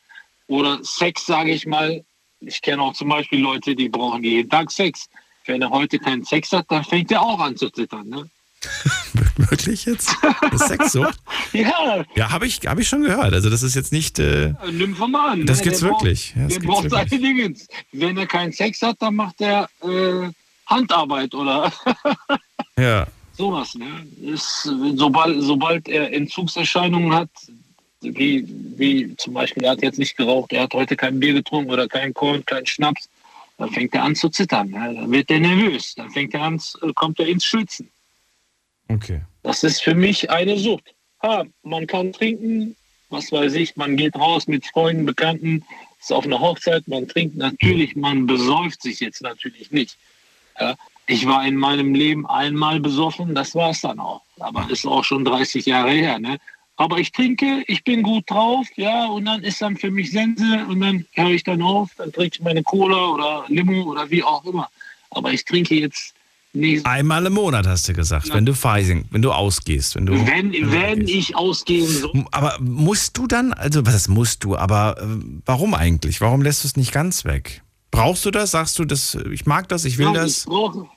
oder 0.48 0.80
Sex, 0.84 1.26
sage 1.26 1.52
ich 1.52 1.66
mal. 1.66 2.04
Ich 2.42 2.62
kenne 2.62 2.82
auch 2.82 2.94
zum 2.94 3.08
Beispiel 3.08 3.40
Leute, 3.40 3.76
die 3.76 3.88
brauchen 3.88 4.24
jeden 4.24 4.50
Tag 4.50 4.70
Sex. 4.70 5.08
Wenn 5.46 5.62
er 5.62 5.70
heute 5.70 5.98
keinen 5.98 6.26
Sex 6.26 6.52
hat, 6.52 6.66
dann 6.70 6.84
fängt 6.84 7.12
er 7.12 7.22
auch 7.22 7.40
an 7.40 7.56
zu 7.56 7.70
zittern. 7.70 8.10
Ne? 8.10 8.30
Wirklich 9.38 9.86
jetzt? 9.86 10.16
Ist 10.52 10.68
Sexsucht? 10.68 11.18
Ja, 11.54 12.04
Ja, 12.16 12.32
habe 12.32 12.48
ich, 12.48 12.60
hab 12.66 12.80
ich 12.80 12.88
schon 12.88 13.04
gehört. 13.04 13.34
Also 13.34 13.50
das 13.50 13.62
ist 13.64 13.76
jetzt 13.76 13.92
nicht... 13.92 14.18
Äh, 14.20 14.54
Nymphoman. 14.72 15.46
Das 15.46 15.60
ne? 15.60 15.64
gibt's 15.66 15.80
Der 15.80 15.88
braucht- 15.88 16.04
wirklich. 16.04 16.34
Ja, 16.36 16.44
das 16.44 16.54
der 16.60 16.68
braucht 16.68 16.90
seine. 16.90 17.54
Wenn 17.92 18.18
er 18.18 18.26
keinen 18.28 18.52
Sex 18.52 18.82
hat, 18.82 18.98
dann 19.00 19.16
macht 19.16 19.40
er 19.42 19.70
äh, 19.82 20.30
Handarbeit 20.66 21.34
oder 21.36 21.72
ja. 22.78 23.06
sowas. 23.38 23.76
Ne? 23.76 24.08
Ist, 24.22 24.64
sobald, 24.96 25.42
sobald 25.42 25.88
er 25.88 26.12
Entzugserscheinungen 26.14 27.14
hat, 27.14 27.30
wie, 28.02 28.46
wie 28.78 29.16
zum 29.18 29.34
Beispiel, 29.34 29.64
er 29.64 29.72
hat 29.72 29.82
jetzt 29.82 30.00
nicht 30.00 30.18
geraucht, 30.18 30.52
er 30.54 30.64
hat 30.64 30.74
heute 30.74 30.96
kein 30.96 31.20
Bier 31.20 31.34
getrunken 31.34 31.72
oder 31.72 31.88
keinen 31.88 32.14
Korn, 32.14 32.46
keinen 32.46 32.66
Schnaps, 32.66 33.08
dann 33.58 33.70
fängt 33.72 33.94
er 33.94 34.04
an 34.04 34.16
zu 34.16 34.30
zittern. 34.30 34.70
Ne? 34.70 34.94
Dann 34.96 35.12
wird 35.12 35.30
er 35.30 35.40
nervös, 35.40 35.96
dann 35.96 36.10
fängt 36.10 36.34
er 36.34 36.42
an, 36.42 36.62
äh, 36.82 36.92
kommt 36.94 37.20
er 37.20 37.28
ins 37.28 37.46
Schwitzen. 37.46 37.90
Okay. 38.88 39.22
Das 39.44 39.64
ist 39.64 39.82
für 39.82 39.96
mich 39.96 40.30
eine 40.30 40.58
Sucht. 40.58 40.94
Ha, 41.22 41.46
man 41.64 41.88
kann 41.88 42.12
trinken, 42.12 42.76
was 43.10 43.32
weiß 43.32 43.54
ich, 43.56 43.76
man 43.76 43.96
geht 43.96 44.16
raus 44.16 44.48
mit 44.48 44.66
Freunden, 44.66 45.06
Bekannten, 45.06 45.64
ist 46.00 46.12
auf 46.12 46.26
einer 46.26 46.40
Hochzeit, 46.40 46.88
man 46.88 47.08
trinkt 47.08 47.38
natürlich, 47.38 47.96
man 47.96 48.26
besäuft 48.26 48.82
sich 48.82 49.00
jetzt 49.00 49.22
natürlich 49.22 49.72
nicht. 49.72 49.98
Ja, 50.60 50.76
ich 51.08 51.26
war 51.26 51.46
in 51.46 51.56
meinem 51.56 51.94
Leben 51.94 52.26
einmal 52.28 52.80
besoffen, 52.80 53.36
das 53.36 53.56
war 53.56 53.72
es 53.72 53.82
dann 53.82 54.00
auch. 54.00 54.22
Aber 54.40 54.70
ist 54.70 54.86
auch 54.86 55.04
schon 55.04 55.26
30 55.26 55.66
Jahre 55.66 55.92
her. 55.92 56.20
Ne? 56.20 56.38
Aber 56.76 56.98
ich 56.98 57.12
trinke, 57.12 57.64
ich 57.68 57.84
bin 57.84 58.04
gut 58.04 58.30
drauf, 58.30 58.68
ja, 58.76 59.06
und 59.06 59.26
dann 59.26 59.44
ist 59.44 59.62
dann 59.62 59.78
für 59.78 59.92
mich 59.92 60.12
Sense 60.12 60.66
und 60.68 60.80
dann 60.80 61.06
höre 61.14 61.32
ich 61.32 61.44
dann 61.44 61.62
auf, 61.62 61.92
dann 61.98 62.12
trinke 62.12 62.38
ich 62.38 62.42
meine 62.42 62.64
Cola 62.64 63.10
oder 63.10 63.46
Limo 63.48 63.84
oder 63.84 64.10
wie 64.10 64.24
auch 64.24 64.44
immer. 64.46 64.70
Aber 65.12 65.32
ich 65.32 65.46
trinke 65.46 65.76
jetzt 65.76 66.14
nicht 66.54 66.86
Einmal 66.86 67.26
im 67.26 67.34
Monat 67.34 67.68
hast 67.68 67.88
du 67.90 67.94
gesagt, 67.94 68.34
wenn 68.34 68.46
du 68.46 68.54
feising, 68.54 69.06
wenn 69.12 69.22
du 69.22 69.32
ausgehst, 69.32 69.96
wenn 69.96 70.06
du. 70.06 70.14
Wenn, 70.14 70.54
wenn 70.72 71.08
ich 71.08 71.36
ausgehen 71.36 71.88
soll. 71.88 72.26
Aber 72.32 72.58
musst 72.60 73.18
du 73.18 73.28
dann, 73.28 73.54
also 73.54 73.86
was 73.86 74.08
musst 74.08 74.44
du, 74.44 74.56
aber 74.56 74.98
äh, 75.00 75.06
warum 75.46 75.74
eigentlich? 75.74 76.22
Warum 76.22 76.42
lässt 76.42 76.64
du 76.64 76.68
es 76.68 76.76
nicht 76.78 76.92
ganz 76.92 77.26
weg? 77.26 77.64
Brauchst 77.92 78.26
du 78.26 78.32
das? 78.32 78.52
Sagst 78.52 78.78
du, 78.80 78.86
das, 78.86 79.18
ich 79.32 79.46
mag 79.46 79.68
das, 79.70 79.86
ich 79.86 79.98
will 79.98 80.08
Ja, 80.08 80.14
das? 80.14 80.40
Ich 80.40 80.46
brauche, 80.46 80.88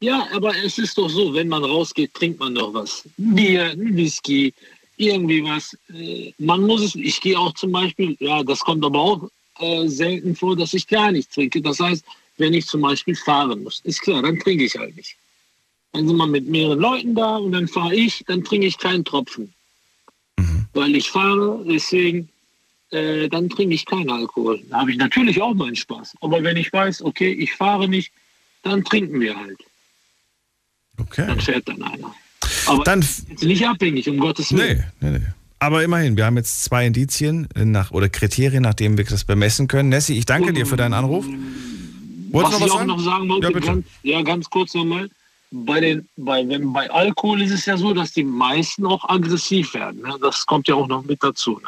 ja, 0.00 0.26
aber 0.32 0.54
es 0.56 0.78
ist 0.78 0.98
doch 0.98 1.08
so, 1.08 1.32
wenn 1.32 1.48
man 1.48 1.64
rausgeht, 1.64 2.12
trinkt 2.14 2.38
man 2.40 2.54
doch 2.54 2.74
was. 2.74 3.04
Bier, 3.16 3.70
ein 3.70 3.96
Whisky, 3.96 4.52
irgendwie 4.96 5.42
was. 5.44 5.76
Äh, 5.88 6.32
Man 6.38 6.62
muss 6.62 6.82
es, 6.82 6.94
ich 6.94 7.20
gehe 7.20 7.38
auch 7.38 7.54
zum 7.54 7.72
Beispiel, 7.72 8.16
ja, 8.20 8.42
das 8.42 8.60
kommt 8.60 8.84
aber 8.84 8.98
auch 8.98 9.28
äh, 9.60 9.88
selten 9.88 10.36
vor, 10.36 10.56
dass 10.56 10.74
ich 10.74 10.86
gar 10.86 11.10
nicht 11.10 11.32
trinke. 11.32 11.62
Das 11.62 11.80
heißt, 11.80 12.04
wenn 12.36 12.54
ich 12.54 12.66
zum 12.66 12.80
Beispiel 12.80 13.14
fahren 13.14 13.62
muss, 13.62 13.80
ist 13.84 14.00
klar, 14.00 14.22
dann 14.22 14.38
trinke 14.38 14.64
ich 14.64 14.76
halt 14.76 14.96
nicht. 14.96 15.16
Dann 15.92 16.08
sind 16.08 16.16
wir 16.16 16.26
mit 16.26 16.48
mehreren 16.48 16.80
Leuten 16.80 17.14
da 17.14 17.36
und 17.36 17.52
dann 17.52 17.68
fahre 17.68 17.94
ich, 17.94 18.24
dann 18.26 18.42
trinke 18.42 18.66
ich 18.66 18.78
keinen 18.78 19.04
Tropfen. 19.04 19.52
Weil 20.72 20.96
ich 20.96 21.08
fahre, 21.08 21.64
deswegen, 21.68 22.28
äh, 22.90 23.28
dann 23.28 23.48
trinke 23.48 23.74
ich 23.74 23.86
keinen 23.86 24.10
Alkohol. 24.10 24.60
Da 24.70 24.80
habe 24.80 24.90
ich 24.90 24.96
natürlich 24.96 25.40
auch 25.40 25.54
meinen 25.54 25.76
Spaß. 25.76 26.14
Aber 26.20 26.42
wenn 26.42 26.56
ich 26.56 26.72
weiß, 26.72 27.02
okay, 27.02 27.32
ich 27.32 27.52
fahre 27.52 27.88
nicht, 27.88 28.10
dann 28.64 28.82
trinken 28.82 29.20
wir 29.20 29.36
halt. 29.36 29.58
Okay. 30.98 31.26
Dann 31.26 31.40
fährt 31.40 31.68
dann 31.68 31.82
einer. 31.82 32.14
Aber 32.66 32.82
Dann- 32.84 33.04
nicht 33.40 33.66
abhängig, 33.66 34.08
um 34.08 34.18
Gottes 34.18 34.52
Willen. 34.52 34.84
Nee, 35.00 35.10
nee, 35.10 35.18
nee. 35.18 35.24
Aber 35.60 35.82
immerhin, 35.82 36.16
wir 36.16 36.26
haben 36.26 36.36
jetzt 36.36 36.64
zwei 36.64 36.86
Indizien 36.86 37.48
nach, 37.54 37.90
oder 37.90 38.08
Kriterien, 38.08 38.62
nach 38.64 38.74
denen 38.74 38.98
wir 38.98 39.04
das 39.04 39.24
bemessen 39.24 39.66
können. 39.68 39.88
Nessie, 39.88 40.18
ich 40.18 40.26
danke 40.26 40.52
dir 40.52 40.66
für 40.66 40.76
deinen 40.76 40.92
Anruf. 40.92 41.24
Wolltest 42.34 42.54
was 42.54 42.60
du 42.60 42.66
ich 42.66 42.72
noch 42.72 42.76
auch 42.76 42.80
was 42.80 42.86
noch 42.86 42.98
sagen? 42.98 43.28
sagen 43.28 43.28
wollte, 43.28 43.52
Ja, 43.52 43.60
ganz, 43.60 43.86
ja, 44.02 44.22
ganz 44.22 44.50
kurz 44.50 44.74
nochmal. 44.74 45.08
Bei, 45.50 45.80
den, 45.80 46.08
bei, 46.16 46.46
wenn, 46.48 46.72
bei 46.72 46.90
Alkohol 46.90 47.42
ist 47.42 47.52
es 47.52 47.64
ja 47.64 47.76
so, 47.76 47.94
dass 47.94 48.12
die 48.12 48.24
meisten 48.24 48.84
auch 48.86 49.08
aggressiv 49.08 49.72
werden. 49.74 50.02
Ne? 50.02 50.16
Das 50.20 50.44
kommt 50.44 50.66
ja 50.66 50.74
auch 50.74 50.88
noch 50.88 51.04
mit 51.04 51.22
dazu. 51.22 51.60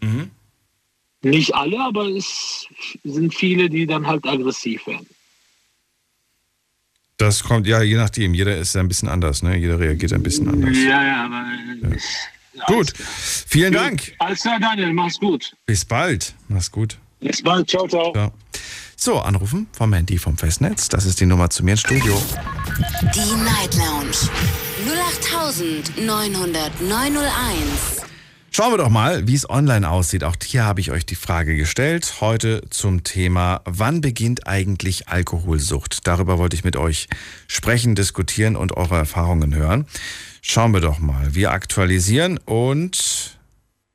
Ne? 0.00 0.08
Mhm. 0.08 0.30
Nicht 1.22 1.52
alle, 1.54 1.80
aber 1.80 2.06
es 2.06 2.66
sind 3.02 3.34
viele, 3.34 3.68
die 3.68 3.86
dann 3.86 4.06
halt 4.06 4.24
aggressiv 4.24 4.86
werden. 4.86 5.06
Das 7.16 7.42
kommt, 7.42 7.66
ja, 7.66 7.82
je 7.82 7.96
nachdem. 7.96 8.34
Jeder 8.34 8.56
ist 8.56 8.76
ein 8.76 8.86
bisschen 8.86 9.08
anders, 9.08 9.42
ne? 9.42 9.56
Jeder 9.56 9.80
reagiert 9.80 10.12
ein 10.12 10.22
bisschen 10.22 10.48
anders. 10.48 10.76
Ja, 10.76 11.04
ja, 11.04 11.24
aber. 11.24 11.44
Gut. 12.66 12.92
Vielen 12.96 13.72
Dank. 13.72 14.14
Alles 14.18 14.42
klar, 14.42 14.60
Daniel, 14.60 14.92
mach's 14.92 15.18
gut. 15.18 15.52
Bis 15.66 15.84
bald. 15.84 16.34
Mach's 16.48 16.70
gut. 16.70 16.96
Bis 17.20 17.42
bald. 17.42 17.68
Ciao, 17.68 17.88
ciao. 17.88 18.12
Ja. 18.14 18.30
So, 18.96 19.18
anrufen 19.20 19.68
vom 19.72 19.92
Handy 19.92 20.18
vom 20.18 20.36
Festnetz. 20.36 20.88
Das 20.88 21.04
ist 21.04 21.20
die 21.20 21.26
Nummer 21.26 21.50
zu 21.50 21.64
mir 21.64 21.72
ins 21.72 21.80
Studio. 21.80 22.20
Die 23.14 23.34
Night 23.44 23.76
Lounge 23.76 24.16
0890901. 25.96 28.04
Schauen 28.50 28.72
wir 28.72 28.78
doch 28.78 28.88
mal, 28.88 29.28
wie 29.28 29.34
es 29.34 29.48
online 29.48 29.88
aussieht. 29.88 30.24
Auch 30.24 30.34
hier 30.42 30.64
habe 30.64 30.80
ich 30.80 30.90
euch 30.90 31.06
die 31.06 31.14
Frage 31.14 31.54
gestellt. 31.54 32.14
Heute 32.20 32.62
zum 32.70 33.04
Thema, 33.04 33.60
wann 33.64 34.00
beginnt 34.00 34.48
eigentlich 34.48 35.08
Alkoholsucht? 35.08 36.06
Darüber 36.06 36.38
wollte 36.38 36.56
ich 36.56 36.64
mit 36.64 36.76
euch 36.76 37.08
sprechen, 37.46 37.94
diskutieren 37.94 38.56
und 38.56 38.76
eure 38.76 38.96
Erfahrungen 38.96 39.54
hören. 39.54 39.86
Schauen 40.42 40.72
wir 40.72 40.80
doch 40.80 40.98
mal. 40.98 41.34
Wir 41.34 41.52
aktualisieren 41.52 42.38
und 42.38 43.38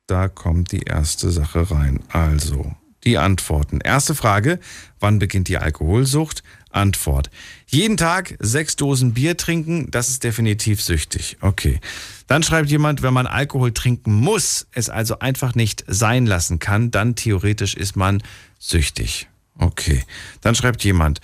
da 0.06 0.28
kommt 0.28 0.72
die 0.72 0.82
erste 0.82 1.30
Sache 1.30 1.70
rein. 1.70 2.00
Also, 2.08 2.74
die 3.04 3.18
Antworten. 3.18 3.80
Erste 3.80 4.14
Frage, 4.14 4.58
wann 5.00 5.18
beginnt 5.18 5.48
die 5.48 5.58
Alkoholsucht? 5.58 6.42
Antwort. 6.70 7.30
Jeden 7.66 7.96
Tag 7.96 8.36
sechs 8.40 8.76
Dosen 8.76 9.14
Bier 9.14 9.36
trinken, 9.36 9.90
das 9.90 10.08
ist 10.08 10.24
definitiv 10.24 10.82
süchtig. 10.82 11.36
Okay. 11.40 11.80
Dann 12.26 12.42
schreibt 12.42 12.68
jemand, 12.70 13.02
wenn 13.02 13.14
man 13.14 13.26
Alkohol 13.26 13.72
trinken 13.72 14.12
muss, 14.12 14.66
es 14.72 14.90
also 14.90 15.20
einfach 15.20 15.54
nicht 15.54 15.84
sein 15.86 16.26
lassen 16.26 16.58
kann, 16.58 16.90
dann 16.90 17.14
theoretisch 17.14 17.74
ist 17.74 17.96
man 17.96 18.22
süchtig. 18.58 19.28
Okay. 19.56 20.02
Dann 20.40 20.54
schreibt 20.54 20.82
jemand, 20.82 21.20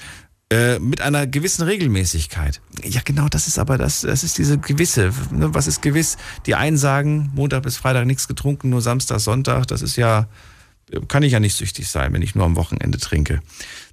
äh, 0.53 0.81
mit 0.81 1.01
einer 1.01 1.29
gewissen 1.29 1.63
Regelmäßigkeit. 1.63 2.61
Ja, 2.83 3.01
genau, 3.05 3.29
das 3.29 3.47
ist 3.47 3.59
aber 3.59 3.79
das, 3.79 4.01
das 4.01 4.25
ist 4.25 4.37
diese 4.37 4.59
gewisse. 4.59 5.13
Ne, 5.31 5.55
was 5.55 5.69
ist 5.69 5.81
gewiss? 5.81 6.17
Die 6.47 6.57
einen 6.57 6.77
sagen, 6.77 7.31
Montag 7.35 7.63
bis 7.63 7.77
Freitag 7.77 8.07
nichts 8.07 8.27
getrunken, 8.27 8.69
nur 8.69 8.83
Samstag, 8.83 9.21
Sonntag. 9.21 9.69
Das 9.69 9.81
ist 9.81 9.95
ja, 9.95 10.27
kann 11.09 11.23
ich 11.23 11.33
ja 11.33 11.41
nicht 11.41 11.57
süchtig 11.57 11.89
sein, 11.89 12.13
wenn 12.13 12.23
ich 12.23 12.35
nur 12.35 12.45
am 12.45 12.57
Wochenende 12.57 12.99
trinke. 12.99 13.41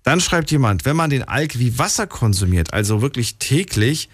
Dann 0.03 0.19
schreibt 0.19 0.51
jemand, 0.51 0.85
wenn 0.85 0.95
man 0.95 1.09
den 1.09 1.23
Alk 1.23 1.59
wie 1.59 1.77
Wasser 1.77 2.07
konsumiert, 2.07 2.73
also 2.73 3.01
wirklich 3.01 3.37
täglich, 3.37 4.09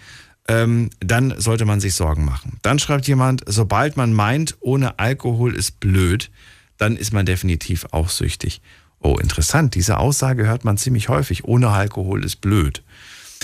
ähm, 0.48 0.90
dann 1.00 1.34
sollte 1.38 1.64
man 1.64 1.80
sich 1.80 1.94
Sorgen 1.94 2.24
machen. 2.24 2.58
Dann 2.62 2.78
schreibt 2.78 3.06
jemand, 3.06 3.42
sobald 3.46 3.96
man 3.96 4.12
meint, 4.12 4.56
ohne 4.60 4.98
Alkohol 4.98 5.54
ist 5.54 5.80
blöd, 5.80 6.30
dann 6.76 6.96
ist 6.96 7.12
man 7.12 7.24
definitiv 7.24 7.86
auch 7.92 8.10
süchtig. 8.10 8.60
Oh, 9.00 9.16
interessant. 9.16 9.74
Diese 9.74 9.98
Aussage 9.98 10.46
hört 10.46 10.64
man 10.64 10.78
ziemlich 10.78 11.08
häufig. 11.08 11.44
Ohne 11.44 11.68
Alkohol 11.68 12.24
ist 12.24 12.40
blöd. 12.40 12.82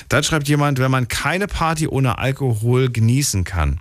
Dann 0.09 0.25
schreibt 0.25 0.49
jemand, 0.49 0.79
wenn 0.79 0.91
man 0.91 1.09
keine 1.09 1.47
Party 1.47 1.87
ohne 1.87 2.19
Alkohol 2.19 2.91
genießen 2.91 3.45
kann. 3.45 3.81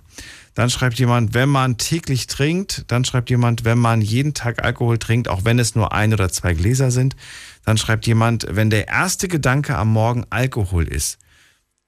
Dann 0.54 0.70
schreibt 0.70 0.98
jemand, 0.98 1.34
wenn 1.34 1.48
man 1.48 1.78
täglich 1.78 2.26
trinkt. 2.26 2.84
Dann 2.88 3.04
schreibt 3.04 3.30
jemand, 3.30 3.64
wenn 3.64 3.78
man 3.78 4.00
jeden 4.00 4.34
Tag 4.34 4.64
Alkohol 4.64 4.98
trinkt, 4.98 5.28
auch 5.28 5.44
wenn 5.44 5.58
es 5.58 5.74
nur 5.74 5.92
ein 5.92 6.12
oder 6.12 6.28
zwei 6.28 6.54
Gläser 6.54 6.90
sind. 6.90 7.16
Dann 7.64 7.78
schreibt 7.78 8.06
jemand, 8.06 8.46
wenn 8.48 8.70
der 8.70 8.88
erste 8.88 9.28
Gedanke 9.28 9.76
am 9.76 9.92
Morgen 9.92 10.24
Alkohol 10.30 10.88
ist. 10.88 11.18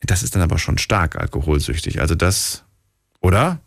Das 0.00 0.22
ist 0.22 0.34
dann 0.34 0.42
aber 0.42 0.58
schon 0.58 0.78
stark 0.78 1.16
alkoholsüchtig. 1.16 2.00
Also 2.00 2.14
das, 2.14 2.64
oder? 3.20 3.60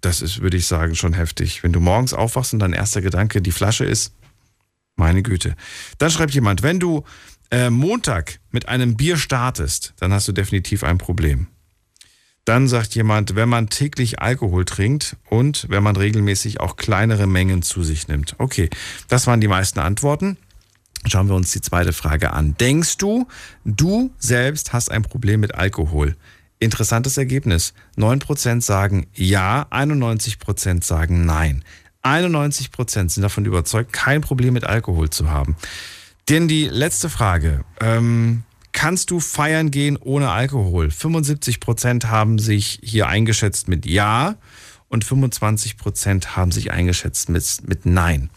Das 0.00 0.22
ist, 0.22 0.40
würde 0.40 0.56
ich 0.56 0.66
sagen, 0.66 0.94
schon 0.94 1.12
heftig. 1.12 1.62
Wenn 1.62 1.72
du 1.72 1.80
morgens 1.80 2.14
aufwachst 2.14 2.52
und 2.52 2.60
dein 2.60 2.72
erster 2.72 3.00
Gedanke 3.00 3.42
die 3.42 3.52
Flasche 3.52 3.84
ist, 3.84 4.12
meine 4.96 5.22
Güte. 5.22 5.56
Dann 5.98 6.10
schreibt 6.10 6.34
jemand, 6.34 6.62
wenn 6.62 6.78
du 6.80 7.04
äh, 7.50 7.70
Montag 7.70 8.40
mit 8.50 8.68
einem 8.68 8.96
Bier 8.96 9.16
startest, 9.16 9.94
dann 9.98 10.12
hast 10.12 10.28
du 10.28 10.32
definitiv 10.32 10.84
ein 10.84 10.98
Problem. 10.98 11.48
Dann 12.48 12.66
sagt 12.66 12.94
jemand, 12.94 13.34
wenn 13.34 13.50
man 13.50 13.68
täglich 13.68 14.22
Alkohol 14.22 14.64
trinkt 14.64 15.16
und 15.28 15.66
wenn 15.68 15.82
man 15.82 15.96
regelmäßig 15.96 16.60
auch 16.60 16.76
kleinere 16.76 17.26
Mengen 17.26 17.60
zu 17.60 17.82
sich 17.82 18.08
nimmt. 18.08 18.36
Okay, 18.38 18.70
das 19.06 19.26
waren 19.26 19.42
die 19.42 19.48
meisten 19.48 19.80
Antworten. 19.80 20.38
Schauen 21.06 21.28
wir 21.28 21.34
uns 21.34 21.52
die 21.52 21.60
zweite 21.60 21.92
Frage 21.92 22.32
an. 22.32 22.56
Denkst 22.56 22.96
du, 22.96 23.28
du 23.66 24.14
selbst 24.18 24.72
hast 24.72 24.90
ein 24.90 25.02
Problem 25.02 25.40
mit 25.40 25.56
Alkohol? 25.56 26.16
Interessantes 26.58 27.18
Ergebnis. 27.18 27.74
9% 27.98 28.62
sagen 28.62 29.08
ja, 29.12 29.66
91% 29.70 30.82
sagen 30.82 31.26
nein. 31.26 31.62
91% 32.02 33.10
sind 33.10 33.22
davon 33.22 33.44
überzeugt, 33.44 33.92
kein 33.92 34.22
Problem 34.22 34.54
mit 34.54 34.64
Alkohol 34.64 35.10
zu 35.10 35.28
haben. 35.28 35.54
Denn 36.30 36.48
die 36.48 36.64
letzte 36.64 37.10
Frage. 37.10 37.66
Ähm, 37.78 38.44
kannst 38.72 39.10
du 39.10 39.20
feiern 39.20 39.70
gehen 39.70 39.96
ohne 39.96 40.30
Alkohol? 40.30 40.88
75% 40.88 42.06
haben 42.06 42.38
sich 42.38 42.80
hier 42.82 43.08
eingeschätzt 43.08 43.68
mit 43.68 43.86
Ja 43.86 44.36
und 44.88 45.04
25% 45.04 46.36
haben 46.36 46.50
sich 46.50 46.70
eingeschätzt 46.70 47.28
mit, 47.28 47.44
mit 47.66 47.86
Nein. 47.86 48.30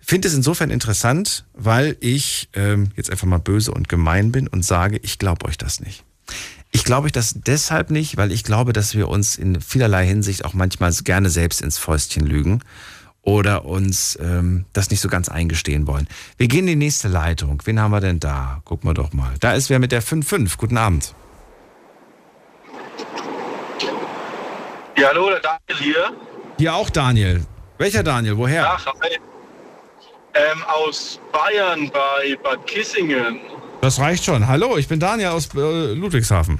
Finde 0.00 0.28
es 0.28 0.34
insofern 0.34 0.70
interessant, 0.70 1.44
weil 1.52 1.96
ich 2.00 2.48
ähm, 2.54 2.90
jetzt 2.96 3.10
einfach 3.10 3.26
mal 3.26 3.38
böse 3.38 3.72
und 3.72 3.88
gemein 3.88 4.32
bin 4.32 4.48
und 4.48 4.64
sage, 4.64 4.98
ich 5.02 5.18
glaube 5.18 5.46
euch 5.46 5.58
das 5.58 5.80
nicht. 5.80 6.04
Ich 6.70 6.84
glaube 6.84 7.06
euch 7.06 7.12
das 7.12 7.34
deshalb 7.36 7.90
nicht, 7.90 8.16
weil 8.16 8.32
ich 8.32 8.44
glaube, 8.44 8.72
dass 8.72 8.94
wir 8.94 9.08
uns 9.08 9.36
in 9.36 9.60
vielerlei 9.60 10.06
Hinsicht 10.06 10.44
auch 10.44 10.54
manchmal 10.54 10.92
gerne 11.04 11.30
selbst 11.30 11.60
ins 11.60 11.78
Fäustchen 11.78 12.26
lügen 12.26 12.60
oder 13.28 13.66
uns 13.66 14.18
ähm, 14.22 14.64
das 14.72 14.88
nicht 14.88 15.02
so 15.02 15.08
ganz 15.10 15.28
eingestehen 15.28 15.86
wollen. 15.86 16.08
Wir 16.38 16.48
gehen 16.48 16.60
in 16.60 16.66
die 16.66 16.86
nächste 16.86 17.08
Leitung. 17.08 17.60
Wen 17.66 17.78
haben 17.78 17.90
wir 17.90 18.00
denn 18.00 18.20
da? 18.20 18.62
Gucken 18.64 18.88
wir 18.88 18.94
doch 18.94 19.12
mal. 19.12 19.34
Da 19.40 19.52
ist 19.52 19.68
wer 19.68 19.78
mit 19.78 19.92
der 19.92 20.02
5-5. 20.02 20.56
Guten 20.56 20.78
Abend. 20.78 21.14
Ja, 24.96 25.08
hallo, 25.08 25.28
der 25.28 25.40
Daniel 25.40 25.84
hier. 25.84 26.12
Hier 26.56 26.74
auch 26.74 26.88
Daniel. 26.88 27.44
Welcher 27.76 28.02
Daniel? 28.02 28.38
Woher? 28.38 28.62
Ja, 28.62 28.78
hi. 29.02 29.18
Ähm, 30.32 30.64
aus 30.66 31.20
Bayern 31.30 31.90
bei 31.90 32.34
Bad 32.42 32.66
Kissingen. 32.66 33.40
Das 33.82 34.00
reicht 34.00 34.24
schon. 34.24 34.48
Hallo, 34.48 34.78
ich 34.78 34.88
bin 34.88 35.00
Daniel 35.00 35.28
aus 35.28 35.54
äh, 35.54 35.92
Ludwigshafen. 35.92 36.58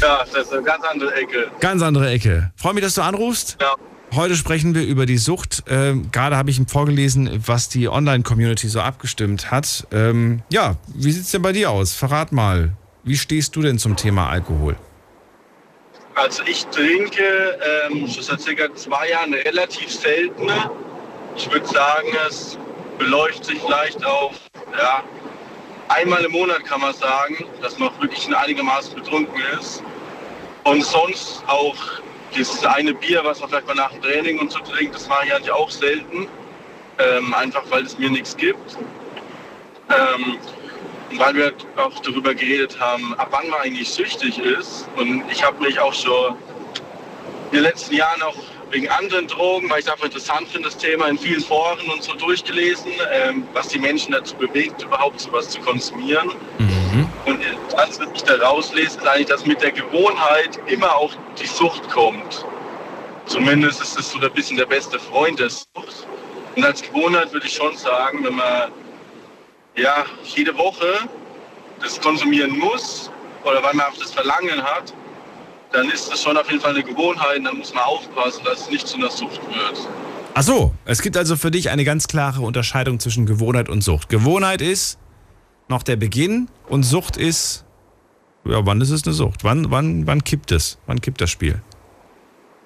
Ja, 0.00 0.24
das 0.32 0.46
ist 0.46 0.52
eine 0.52 0.62
ganz 0.62 0.84
andere 0.84 1.12
Ecke. 1.12 1.50
Ganz 1.58 1.82
andere 1.82 2.08
Ecke. 2.08 2.52
Freue 2.54 2.74
mich, 2.74 2.84
dass 2.84 2.94
du 2.94 3.02
anrufst. 3.02 3.56
Ja. 3.60 3.74
Heute 4.14 4.36
sprechen 4.36 4.74
wir 4.74 4.84
über 4.84 5.04
die 5.04 5.18
Sucht. 5.18 5.64
Ähm, 5.68 6.10
gerade 6.10 6.36
habe 6.36 6.50
ich 6.50 6.58
ihm 6.58 6.66
vorgelesen, 6.66 7.42
was 7.46 7.68
die 7.68 7.88
Online-Community 7.88 8.68
so 8.68 8.80
abgestimmt 8.80 9.50
hat. 9.50 9.86
Ähm, 9.92 10.42
ja, 10.50 10.76
wie 10.94 11.12
sieht's 11.12 11.30
denn 11.30 11.42
bei 11.42 11.52
dir 11.52 11.70
aus? 11.70 11.94
Verrat 11.94 12.32
mal, 12.32 12.72
wie 13.04 13.16
stehst 13.16 13.54
du 13.54 13.62
denn 13.62 13.78
zum 13.78 13.96
Thema 13.96 14.28
Alkohol? 14.30 14.76
Also 16.14 16.42
ich 16.44 16.64
trinke 16.66 17.22
ähm, 17.86 18.08
schon 18.08 18.22
seit 18.22 18.40
circa 18.40 18.74
zwei 18.74 19.10
Jahren 19.10 19.34
relativ 19.34 19.90
selten. 19.90 20.48
Ich 21.36 21.50
würde 21.52 21.66
sagen, 21.66 22.08
es 22.26 22.58
beläuft 22.98 23.44
sich 23.44 23.60
vielleicht 23.60 24.04
auf 24.04 24.32
ja, 24.76 25.04
einmal 25.88 26.24
im 26.24 26.32
Monat 26.32 26.64
kann 26.64 26.80
man 26.80 26.94
sagen, 26.94 27.44
dass 27.62 27.78
man 27.78 27.90
wirklich 28.00 28.34
einigermaßen 28.34 28.94
betrunken 28.94 29.40
ist. 29.58 29.82
Und 30.64 30.84
sonst 30.84 31.42
auch 31.46 31.76
dieses 32.34 32.64
eine 32.64 32.94
Bier, 32.94 33.22
was 33.24 33.40
man 33.40 33.48
vielleicht 33.48 33.66
mal 33.66 33.74
nach 33.74 33.92
dem 33.92 34.02
Training 34.02 34.38
und 34.38 34.52
so 34.52 34.58
trinkt, 34.60 34.94
das 34.94 35.08
mache 35.08 35.26
ich 35.26 35.34
eigentlich 35.34 35.52
auch 35.52 35.70
selten. 35.70 36.28
Ähm, 36.98 37.32
einfach 37.34 37.62
weil 37.70 37.84
es 37.84 37.96
mir 37.98 38.10
nichts 38.10 38.36
gibt. 38.36 38.76
Ähm, 39.88 40.38
und 41.10 41.18
weil 41.18 41.34
wir 41.34 41.52
auch 41.76 41.98
darüber 42.00 42.34
geredet 42.34 42.78
haben, 42.78 43.14
ab 43.14 43.28
wann 43.30 43.48
man 43.48 43.60
eigentlich 43.60 43.88
süchtig 43.88 44.38
ist. 44.38 44.88
Und 44.96 45.24
ich 45.30 45.42
habe 45.42 45.62
mich 45.62 45.78
auch 45.78 45.94
schon 45.94 46.36
in 47.50 47.58
den 47.58 47.62
letzten 47.62 47.94
Jahren 47.94 48.20
auch 48.22 48.34
wegen 48.70 48.88
anderen 48.88 49.26
Drogen, 49.26 49.70
weil 49.70 49.80
ich 49.80 49.86
es 49.86 49.92
einfach 49.92 50.06
interessant 50.06 50.48
finde, 50.48 50.68
das 50.68 50.76
Thema 50.76 51.08
in 51.08 51.18
vielen 51.18 51.40
Foren 51.40 51.88
und 51.90 52.02
so 52.02 52.14
durchgelesen, 52.14 52.92
ähm, 53.12 53.46
was 53.52 53.68
die 53.68 53.78
Menschen 53.78 54.12
dazu 54.12 54.36
bewegt, 54.36 54.82
überhaupt 54.82 55.20
sowas 55.20 55.48
zu 55.50 55.60
konsumieren. 55.60 56.30
Und 57.24 57.40
das, 57.72 58.00
was 58.00 58.08
ich 58.14 58.22
da 58.22 58.36
rauslese, 58.36 58.98
ist 58.98 59.06
eigentlich, 59.06 59.26
dass 59.26 59.44
mit 59.46 59.60
der 59.62 59.72
Gewohnheit 59.72 60.58
immer 60.66 60.94
auch 60.96 61.12
die 61.40 61.46
Sucht 61.46 61.88
kommt. 61.90 62.44
Zumindest 63.26 63.82
ist 63.82 63.98
es 63.98 64.10
so 64.10 64.18
ein 64.18 64.32
bisschen 64.32 64.56
der 64.56 64.66
beste 64.66 64.98
Freund 64.98 65.38
der 65.38 65.50
Sucht. 65.50 66.06
Und 66.56 66.64
als 66.64 66.82
Gewohnheit 66.82 67.32
würde 67.32 67.46
ich 67.46 67.54
schon 67.54 67.76
sagen, 67.76 68.24
wenn 68.24 68.34
man 68.34 68.72
ja, 69.76 70.04
jede 70.24 70.56
Woche 70.56 71.08
das 71.80 72.00
konsumieren 72.00 72.58
muss 72.58 73.10
oder 73.44 73.62
weil 73.62 73.74
man 73.74 73.86
auch 73.86 73.96
das 73.98 74.12
Verlangen 74.12 74.62
hat, 74.62 74.92
dann 75.72 75.90
ist 75.90 76.10
das 76.10 76.22
schon 76.22 76.36
auf 76.36 76.48
jeden 76.50 76.60
Fall 76.60 76.72
eine 76.74 76.82
Gewohnheit. 76.82 77.44
Dann 77.44 77.58
muss 77.58 77.74
man 77.74 77.84
aufpassen, 77.84 78.42
dass 78.44 78.62
es 78.62 78.70
nicht 78.70 78.86
zu 78.86 78.96
einer 78.96 79.10
Sucht 79.10 79.40
wird. 79.48 79.88
Ach 80.34 80.42
so, 80.42 80.74
es 80.84 81.02
gibt 81.02 81.16
also 81.16 81.36
für 81.36 81.50
dich 81.50 81.70
eine 81.70 81.84
ganz 81.84 82.06
klare 82.06 82.42
Unterscheidung 82.42 83.00
zwischen 83.00 83.26
Gewohnheit 83.26 83.68
und 83.68 83.82
Sucht. 83.82 84.08
Gewohnheit 84.08 84.60
ist 84.60 84.98
noch 85.68 85.82
der 85.82 85.96
Beginn 85.96 86.48
und 86.68 86.84
Sucht 86.84 87.16
ist, 87.16 87.64
ja, 88.44 88.64
wann 88.64 88.80
ist 88.80 88.90
es 88.90 89.04
eine 89.04 89.14
Sucht? 89.14 89.44
Wann, 89.44 89.70
wann, 89.70 90.06
wann 90.06 90.24
kippt 90.24 90.52
es? 90.52 90.78
Wann 90.86 91.00
kippt 91.00 91.20
das 91.20 91.30
Spiel? 91.30 91.60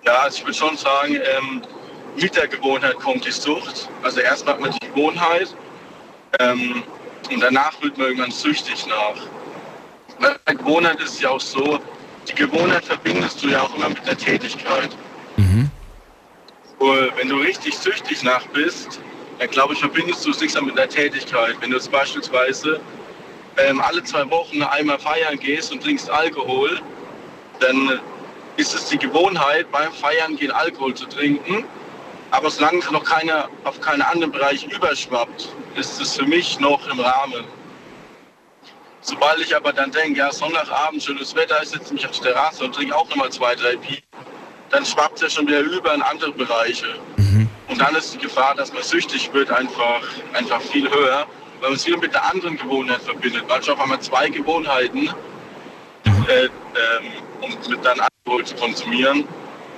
Ja, 0.05 0.19
also 0.19 0.39
ich 0.39 0.45
würde 0.45 0.55
schon 0.55 0.77
sagen, 0.77 1.15
ähm, 1.15 1.63
mit 2.21 2.37
der 2.37 2.49
Gewohnheit 2.49 2.97
kommt 2.97 3.25
die 3.25 3.31
Sucht. 3.31 3.89
Also 4.03 4.21
erstmal 4.21 4.55
hat 4.55 4.61
man 4.61 4.73
die 4.73 4.87
Gewohnheit 4.89 5.55
ähm, 6.41 6.83
und 7.33 7.41
danach 7.41 7.81
wird 7.81 7.97
man 7.97 8.09
irgendwann 8.09 8.31
süchtig 8.31 8.87
nach. 8.87 9.23
Bei 10.21 10.37
der 10.47 10.55
Gewohnheit 10.57 11.01
ist 11.01 11.15
es 11.15 11.21
ja 11.21 11.31
auch 11.31 11.41
so, 11.41 11.81
die 12.29 12.35
Gewohnheit 12.35 12.85
verbindest 12.85 13.43
du 13.43 13.49
ja 13.49 13.63
auch 13.63 13.75
immer 13.77 13.89
mit 13.89 14.07
der 14.07 14.17
Tätigkeit. 14.17 14.91
Und 16.79 17.17
wenn 17.17 17.29
du 17.29 17.37
richtig 17.37 17.77
süchtig 17.77 18.23
nach 18.23 18.47
bist, 18.49 19.01
dann 19.39 19.51
glaube 19.51 19.75
ich, 19.75 19.81
verbindest 19.81 20.25
du 20.27 20.31
es 20.31 20.41
nicht 20.41 20.61
mit 20.63 20.77
der 20.77 20.89
Tätigkeit. 20.89 21.57
Wenn 21.61 21.71
du 21.71 21.77
jetzt 21.77 21.91
beispielsweise 21.91 22.81
ähm, 23.57 23.81
alle 23.81 24.03
zwei 24.05 24.29
Wochen 24.31 24.63
einmal 24.63 24.99
feiern 24.99 25.39
gehst 25.39 25.73
und 25.73 25.83
trinkst 25.83 26.11
Alkohol, 26.11 26.81
dann 27.61 28.01
ist 28.57 28.75
es 28.75 28.89
die 28.89 28.99
Gewohnheit, 28.99 29.71
beim 29.71 29.93
Feiern 29.93 30.37
gehen 30.37 30.51
Alkohol 30.51 30.95
zu 30.95 31.07
trinken. 31.07 31.65
Aber 32.31 32.51
solange 32.51 32.79
es 32.79 32.91
noch 32.91 33.05
keine, 33.05 33.49
auf 33.65 33.81
keinen 33.81 34.03
anderen 34.03 34.33
Bereich 34.33 34.65
überschwappt, 34.65 35.55
ist 35.77 36.01
es 36.01 36.17
für 36.17 36.27
mich 36.27 36.59
noch 36.61 36.87
im 36.89 36.99
Rahmen. 37.01 37.45
Sobald 39.03 39.41
ich 39.41 39.55
aber 39.55 39.73
dann 39.73 39.91
denke, 39.91 40.21
ja, 40.21 40.33
Sonntagabend, 40.33 41.03
schönes 41.03 41.35
Wetter, 41.35 41.61
ich 41.61 41.71
sitze 41.71 41.93
mich 41.93 42.07
auf 42.07 42.19
der 42.21 42.33
Terrasse 42.35 42.65
und 42.65 42.73
trinke 42.75 42.97
auch 42.97 43.09
nochmal 43.09 43.31
zwei, 43.31 43.55
drei 43.57 43.75
Bier, 43.77 43.99
dann 44.71 44.87
schwappt 44.87 45.17
es 45.17 45.23
ja 45.23 45.31
schon 45.31 45.49
wieder 45.49 45.61
über 45.61 45.93
in 45.93 46.03
andere 46.03 46.31
Bereiche. 46.33 46.87
Und 47.69 47.81
dann 47.81 47.95
ist 47.97 48.15
die 48.15 48.19
Gefahr, 48.19 48.55
dass 48.55 48.73
man 48.73 48.83
süchtig 48.83 49.33
wird, 49.33 49.51
einfach, 49.51 50.03
einfach 50.35 50.61
viel 50.61 50.89
höher, 50.89 51.27
weil 51.61 51.71
man 51.71 51.73
es 51.73 51.87
wieder 51.87 51.99
mit 51.99 52.15
der 52.15 52.25
anderen 52.31 52.57
Gewohnheit 52.57 53.03
verbindet. 53.03 53.45
Manchmal 53.49 53.77
haben 53.79 53.91
wir 53.91 54.01
zwei 54.01 54.29
Gewohnheiten, 54.29 55.09
äh, 56.29 56.45
ähm, 56.45 56.51
um 57.41 57.51
mit 57.69 57.85
dann 57.85 57.99
Alkohol 57.99 58.45
zu 58.45 58.55
konsumieren. 58.55 59.27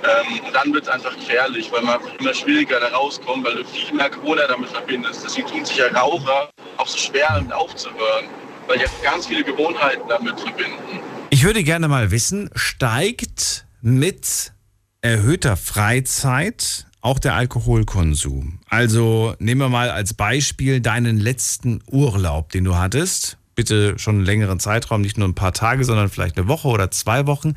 Ähm, 0.03 0.39
und 0.45 0.53
dann 0.53 0.71
wird 0.73 0.83
es 0.83 0.89
einfach 0.89 1.15
gefährlich, 1.15 1.71
weil 1.71 1.81
man 1.81 1.99
immer 2.19 2.33
schwieriger 2.33 2.79
da 2.79 2.89
rauskommt, 2.89 3.45
weil 3.45 3.55
du 3.55 3.65
viel 3.65 3.95
mehr 3.95 4.09
Gewohnheit 4.09 4.49
damit 4.49 4.69
verbindest. 4.69 5.23
Deswegen 5.23 5.47
tun 5.47 5.65
sich 5.65 5.77
ja 5.77 5.87
Raucher 5.87 6.49
auch 6.77 6.87
so 6.87 6.97
schwer, 6.97 7.27
damit 7.33 7.53
aufzuhören, 7.53 8.27
weil 8.67 8.79
die 8.79 8.85
ganz 9.03 9.27
viele 9.27 9.43
Gewohnheiten 9.43 10.07
damit 10.07 10.39
verbinden. 10.39 10.99
Ich 11.29 11.43
würde 11.43 11.63
gerne 11.63 11.87
mal 11.87 12.11
wissen, 12.11 12.49
steigt 12.55 13.65
mit 13.81 14.53
erhöhter 15.01 15.55
Freizeit 15.57 16.87
auch 17.05 17.19
der 17.19 17.35
Alkoholkonsum? 17.35 18.59
Also 18.67 19.35
nehmen 19.37 19.61
wir 19.61 19.69
mal 19.69 19.91
als 19.91 20.15
Beispiel 20.15 20.81
deinen 20.81 21.19
letzten 21.19 21.83
Urlaub, 21.85 22.49
den 22.49 22.63
du 22.63 22.75
hattest. 22.75 23.37
Bitte 23.53 23.99
schon 23.99 24.15
einen 24.15 24.25
längeren 24.25 24.59
Zeitraum, 24.59 25.01
nicht 25.01 25.17
nur 25.17 25.27
ein 25.27 25.35
paar 25.35 25.53
Tage, 25.53 25.85
sondern 25.85 26.09
vielleicht 26.09 26.37
eine 26.37 26.47
Woche 26.47 26.67
oder 26.67 26.89
zwei 26.89 27.27
Wochen. 27.27 27.53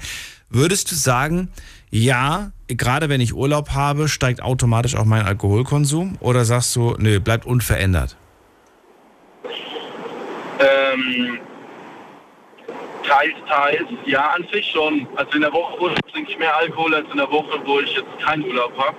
Würdest 0.51 0.91
du 0.91 0.95
sagen, 0.95 1.49
ja, 1.91 2.53
gerade 2.69 3.09
wenn 3.09 3.23
ich 3.23 3.35
Urlaub 3.35 3.71
habe, 3.71 4.09
steigt 4.09 4.43
automatisch 4.43 4.95
auch 4.95 5.07
mein 5.07 5.25
Alkoholkonsum? 5.25 6.19
Oder 6.21 6.45
sagst 6.45 6.77
du, 6.77 6.95
nö, 6.99 7.19
bleibt 7.19 7.47
unverändert? 7.47 8.18
Ähm, 10.99 11.39
teils, 13.07 13.35
teils. 13.49 13.89
Ja, 14.07 14.31
an 14.31 14.47
sich 14.53 14.67
schon. 14.71 15.07
Also 15.17 15.33
in 15.33 15.41
der 15.43 15.53
Woche 15.53 15.75
wo 15.79 15.89
trinke 16.11 16.33
ich 16.33 16.39
mehr 16.39 16.57
Alkohol 16.57 16.95
als 16.95 17.11
in 17.11 17.17
der 17.17 17.31
Woche, 17.31 17.61
wo 17.65 17.81
ich 17.81 17.95
jetzt 17.95 18.19
keinen 18.25 18.45
Urlaub 18.45 18.73
habe. 18.79 18.97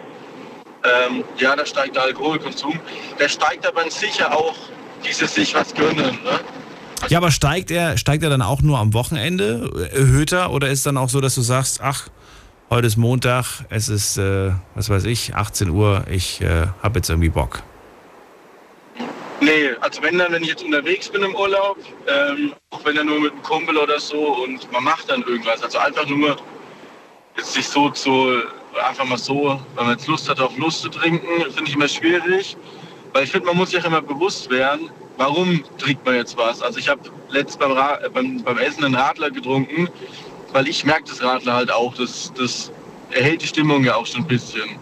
Ähm, 1.07 1.23
ja, 1.37 1.55
da 1.55 1.65
steigt 1.65 1.95
der 1.95 2.03
Alkoholkonsum. 2.03 2.79
Der 3.19 3.29
steigt 3.29 3.67
aber 3.67 3.89
sicher 3.89 4.35
auch 4.35 4.55
dieses 5.03 5.33
sich 5.33 5.53
was 5.53 5.73
gönnen. 5.73 6.19
Ne? 6.23 6.39
Ja, 7.07 7.17
aber 7.17 7.31
steigt 7.31 7.71
er, 7.71 7.97
steigt 7.97 8.23
er 8.23 8.29
dann 8.29 8.41
auch 8.41 8.61
nur 8.61 8.77
am 8.77 8.93
Wochenende 8.93 9.89
erhöhter 9.93 10.51
oder 10.51 10.69
ist 10.69 10.85
dann 10.85 10.97
auch 10.97 11.09
so, 11.09 11.21
dass 11.21 11.35
du 11.35 11.41
sagst, 11.41 11.79
ach, 11.81 12.09
heute 12.69 12.87
ist 12.87 12.97
Montag, 12.97 13.65
es 13.69 13.89
ist, 13.89 14.17
äh, 14.17 14.51
was 14.75 14.89
weiß 14.89 15.05
ich, 15.05 15.35
18 15.35 15.69
Uhr, 15.69 16.03
ich 16.09 16.41
äh, 16.41 16.67
habe 16.81 16.99
jetzt 16.99 17.09
irgendwie 17.09 17.29
Bock? 17.29 17.63
Nee, 19.41 19.69
also 19.79 20.01
wenn 20.01 20.17
dann, 20.17 20.33
wenn 20.33 20.43
ich 20.43 20.49
jetzt 20.49 20.63
unterwegs 20.63 21.07
bin 21.07 21.23
im 21.23 21.33
Urlaub, 21.33 21.77
ähm, 22.07 22.53
auch 22.71 22.83
wenn 22.83 22.95
dann 22.95 23.07
nur 23.07 23.21
mit 23.21 23.31
einem 23.31 23.41
Kumpel 23.41 23.77
oder 23.77 23.99
so 23.99 24.19
und 24.43 24.69
man 24.71 24.83
macht 24.83 25.09
dann 25.09 25.21
irgendwas. 25.23 25.63
Also 25.63 25.77
einfach 25.77 26.05
nur 26.07 26.37
jetzt 27.37 27.53
sich 27.53 27.67
so 27.67 27.89
zu, 27.89 28.41
einfach 28.87 29.05
mal 29.05 29.17
so, 29.17 29.59
wenn 29.75 29.85
man 29.85 29.95
jetzt 29.95 30.07
Lust 30.07 30.29
hat 30.29 30.41
auf 30.41 30.57
Lust 30.57 30.81
zu 30.81 30.89
trinken, 30.89 31.27
finde 31.51 31.69
ich 31.69 31.75
immer 31.75 31.87
schwierig. 31.87 32.57
Weil 33.13 33.23
ich 33.23 33.31
finde, 33.31 33.47
man 33.47 33.57
muss 33.57 33.71
sich 33.71 33.81
auch 33.81 33.85
immer 33.85 34.01
bewusst 34.01 34.49
werden, 34.49 34.91
warum 35.17 35.63
trinkt 35.77 36.05
man 36.05 36.15
jetzt 36.15 36.37
was. 36.37 36.61
Also 36.61 36.79
ich 36.79 36.89
habe 36.89 37.01
letzt 37.29 37.59
beim, 37.59 37.75
beim, 38.13 38.43
beim 38.43 38.57
Essen 38.57 38.83
einen 38.83 38.95
Radler 38.95 39.31
getrunken, 39.31 39.87
weil 40.51 40.67
ich 40.67 40.83
merke 40.83 41.05
das 41.09 41.23
Radler 41.23 41.53
halt 41.53 41.71
auch, 41.71 41.93
das, 41.95 42.33
das 42.35 42.71
erhält 43.11 43.41
die 43.41 43.47
Stimmung 43.47 43.83
ja 43.83 43.95
auch 43.95 44.05
schon 44.05 44.21
ein 44.21 44.27
bisschen. 44.27 44.77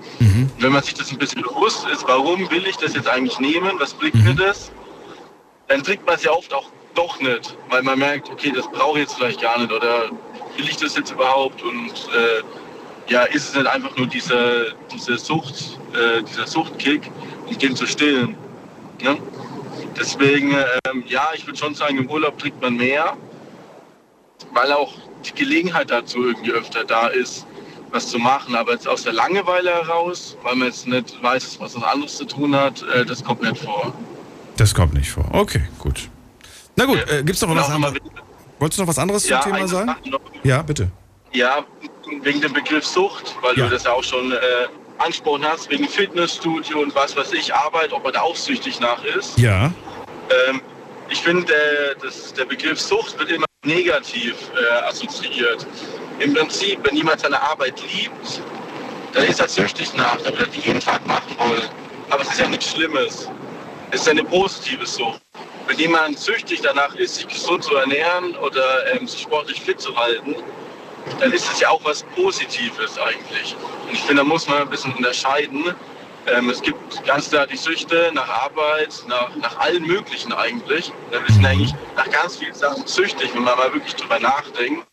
Wenn 0.59 0.71
man 0.71 0.83
sich 0.83 0.93
das 0.93 1.11
ein 1.11 1.17
bisschen 1.17 1.41
bewusst 1.41 1.87
ist, 1.91 2.07
warum 2.07 2.49
will 2.49 2.65
ich 2.67 2.77
das 2.77 2.93
jetzt 2.93 3.07
eigentlich 3.07 3.39
nehmen, 3.39 3.73
was 3.79 3.93
bringt 3.93 4.15
mir 4.23 4.33
das, 4.33 4.71
dann 5.67 5.83
trinkt 5.83 6.05
man 6.05 6.15
es 6.15 6.23
ja 6.23 6.31
oft 6.31 6.53
auch 6.53 6.69
doch 6.93 7.19
nicht, 7.19 7.55
weil 7.69 7.83
man 7.83 7.99
merkt, 7.99 8.29
okay, 8.29 8.51
das 8.53 8.67
brauche 8.71 8.97
ich 8.97 9.03
jetzt 9.05 9.15
vielleicht 9.15 9.41
gar 9.41 9.59
nicht 9.59 9.71
oder 9.71 10.09
will 10.57 10.67
ich 10.67 10.77
das 10.77 10.95
jetzt 10.95 11.11
überhaupt 11.11 11.61
und 11.61 11.91
äh, 11.91 13.11
ja, 13.11 13.23
ist 13.23 13.49
es 13.49 13.55
nicht 13.55 13.67
einfach 13.67 13.95
nur 13.97 14.07
dieser, 14.07 14.71
diese 14.91 15.17
Sucht, 15.17 15.79
äh, 15.93 16.23
dieser 16.23 16.47
Suchtkick, 16.47 17.09
um 17.45 17.57
den 17.57 17.75
zu 17.75 17.85
stillen. 17.85 18.35
Ne? 19.01 19.17
Deswegen, 19.97 20.55
ähm, 20.89 21.03
ja, 21.07 21.29
ich 21.33 21.45
würde 21.45 21.57
schon 21.57 21.75
sagen, 21.75 21.97
im 21.97 22.09
Urlaub 22.09 22.37
trinkt 22.37 22.61
man 22.61 22.75
mehr, 22.75 23.15
weil 24.53 24.71
auch 24.71 24.93
die 25.25 25.33
Gelegenheit 25.33 25.89
dazu 25.89 26.23
irgendwie 26.23 26.51
öfter 26.51 26.83
da 26.83 27.07
ist, 27.07 27.46
was 27.91 28.07
zu 28.07 28.17
machen. 28.19 28.55
Aber 28.55 28.73
jetzt 28.73 28.87
aus 28.87 29.03
der 29.03 29.13
Langeweile 29.13 29.71
heraus, 29.71 30.37
weil 30.43 30.55
man 30.55 30.67
jetzt 30.67 30.87
nicht 30.87 31.21
weiß, 31.21 31.59
was 31.59 31.75
was 31.75 31.83
anderes 31.83 32.17
zu 32.17 32.25
tun 32.25 32.55
hat, 32.55 32.83
äh, 32.93 33.05
das 33.05 33.23
kommt 33.23 33.41
nicht 33.41 33.57
vor. 33.63 33.93
Das 34.57 34.73
kommt 34.73 34.93
nicht 34.93 35.11
vor. 35.11 35.25
Okay, 35.33 35.61
gut. 35.79 36.09
Na 36.75 36.85
gut, 36.85 36.99
äh, 37.09 37.23
gibt's 37.23 37.41
noch 37.41 37.55
was 37.55 37.69
anderes? 37.69 37.95
Wolltest 38.59 38.79
du 38.79 38.83
noch 38.83 38.89
was 38.89 38.97
anderes 38.99 39.27
Ja, 39.29 39.41
zum 39.41 39.53
Thema 39.53 39.67
sagen? 39.67 39.95
Ja, 40.43 40.61
bitte. 40.61 40.89
Ja, 41.31 41.63
wegen 42.21 42.41
dem 42.41 42.53
Begriff 42.53 42.85
Sucht, 42.85 43.35
weil 43.41 43.55
Ja. 43.57 43.65
du 43.65 43.71
das 43.71 43.83
ja 43.83 43.91
auch 43.91 44.03
schon 44.03 44.31
äh, 44.31 44.37
angesprochen 44.97 45.45
hast, 45.45 45.69
wegen 45.69 45.87
Fitnessstudio 45.87 46.79
und 46.79 46.95
was 46.95 47.15
weiß 47.15 47.33
ich, 47.33 47.53
Arbeit, 47.53 47.93
ob 47.93 48.03
man 48.03 48.13
da 48.13 48.21
auch 48.21 48.35
süchtig 48.35 48.79
nach 48.79 49.03
ist. 49.03 49.37
Ja. 49.37 49.71
Ähm, 50.49 50.61
ich 51.09 51.21
finde, 51.21 51.53
äh, 51.53 51.95
das- 52.01 52.33
der 52.33 52.45
Begriff 52.45 52.79
Sucht 52.81 53.17
wird 53.19 53.29
immer 53.29 53.45
negativ 53.65 54.35
äh, 54.55 54.85
assoziiert. 54.85 55.67
Im 56.19 56.33
Prinzip, 56.33 56.79
wenn 56.83 56.95
jemand 56.95 57.19
seine 57.19 57.39
Arbeit 57.39 57.81
liebt, 57.93 58.41
dann 59.13 59.23
ist 59.25 59.39
er 59.39 59.47
süchtig 59.47 59.93
nach, 59.93 60.17
dann 60.17 60.37
wird 60.37 60.47
er 60.47 60.47
die 60.47 60.59
jeden 60.61 60.79
Tag 60.79 61.05
machen 61.05 61.35
wollen. 61.37 61.69
Aber 62.09 62.21
es 62.21 62.29
ist 62.29 62.39
ja 62.39 62.47
nichts 62.47 62.71
Schlimmes. 62.71 63.29
Es 63.91 64.01
ist 64.01 64.09
eine 64.09 64.23
positive 64.23 64.85
Sucht. 64.85 65.21
Wenn 65.67 65.77
jemand 65.77 66.17
süchtig 66.17 66.61
danach 66.61 66.95
ist, 66.95 67.15
sich 67.15 67.27
gesund 67.27 67.63
zu 67.63 67.75
ernähren 67.75 68.35
oder 68.37 68.93
ähm, 68.93 69.07
sich 69.07 69.21
sportlich 69.21 69.61
fit 69.61 69.79
zu 69.79 69.95
halten, 69.95 70.35
dann 71.19 71.31
ist 71.31 71.51
es 71.51 71.59
ja 71.59 71.69
auch 71.69 71.81
was 71.83 72.03
Positives 72.15 72.97
eigentlich. 72.97 73.55
Und 73.87 73.93
ich 73.93 73.99
finde, 74.01 74.23
da 74.23 74.23
muss 74.23 74.47
man 74.47 74.61
ein 74.61 74.69
bisschen 74.69 74.93
unterscheiden. 74.93 75.75
Ähm, 76.25 76.49
es 76.49 76.61
gibt 76.61 77.05
ganz 77.05 77.29
klar 77.29 77.47
die 77.47 77.57
Süchte 77.57 78.11
nach 78.13 78.27
Arbeit, 78.27 78.93
nach, 79.07 79.35
nach 79.35 79.57
allen 79.59 79.83
möglichen 79.83 80.33
eigentlich. 80.33 80.91
Wir 81.11 81.21
sind 81.33 81.45
eigentlich 81.45 81.73
nach 81.95 82.09
ganz 82.09 82.37
vielen 82.37 82.53
Sachen 82.53 82.85
süchtig, 82.87 83.29
wenn 83.33 83.43
man 83.43 83.57
mal 83.57 83.71
wirklich 83.73 83.95
drüber 83.95 84.19
nachdenkt. 84.19 84.85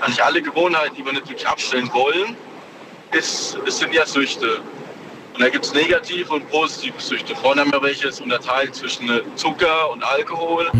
Eigentlich 0.00 0.22
alle 0.22 0.42
Gewohnheiten, 0.42 0.94
die 0.96 1.04
wir 1.04 1.12
nicht 1.12 1.28
wirklich 1.28 1.46
abstellen 1.46 1.90
wollen, 1.92 2.36
ist, 3.12 3.58
es 3.66 3.78
sind 3.78 3.92
ja 3.92 4.06
Süchte. 4.06 4.60
Und 5.34 5.40
da 5.40 5.48
gibt 5.48 5.64
es 5.64 5.72
negative 5.72 6.32
und 6.34 6.48
positive 6.50 7.00
Süchte. 7.00 7.34
Vorhin 7.36 7.60
haben 7.60 7.72
wir 7.72 7.82
welche 7.82 8.10
unterteilt 8.22 8.74
zwischen 8.74 9.08
äh, 9.08 9.20
Zucker 9.36 9.90
und 9.90 10.02
Alkohol. 10.02 10.70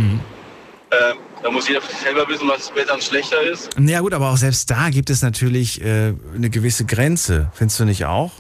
Ähm, 0.90 1.18
da 1.42 1.50
muss 1.50 1.68
jeder 1.68 1.80
für 1.80 1.92
sich 1.92 2.00
selber 2.00 2.26
wissen, 2.28 2.48
was 2.48 2.70
besser 2.70 2.94
und 2.94 3.02
schlechter 3.02 3.40
ist. 3.42 3.70
Ja 3.78 4.00
gut, 4.00 4.14
aber 4.14 4.30
auch 4.30 4.36
selbst 4.36 4.70
da 4.70 4.90
gibt 4.90 5.10
es 5.10 5.22
natürlich 5.22 5.80
äh, 5.82 6.14
eine 6.34 6.50
gewisse 6.50 6.86
Grenze. 6.86 7.50
Findest 7.54 7.78
du 7.80 7.84
nicht 7.84 8.06
auch? 8.06 8.32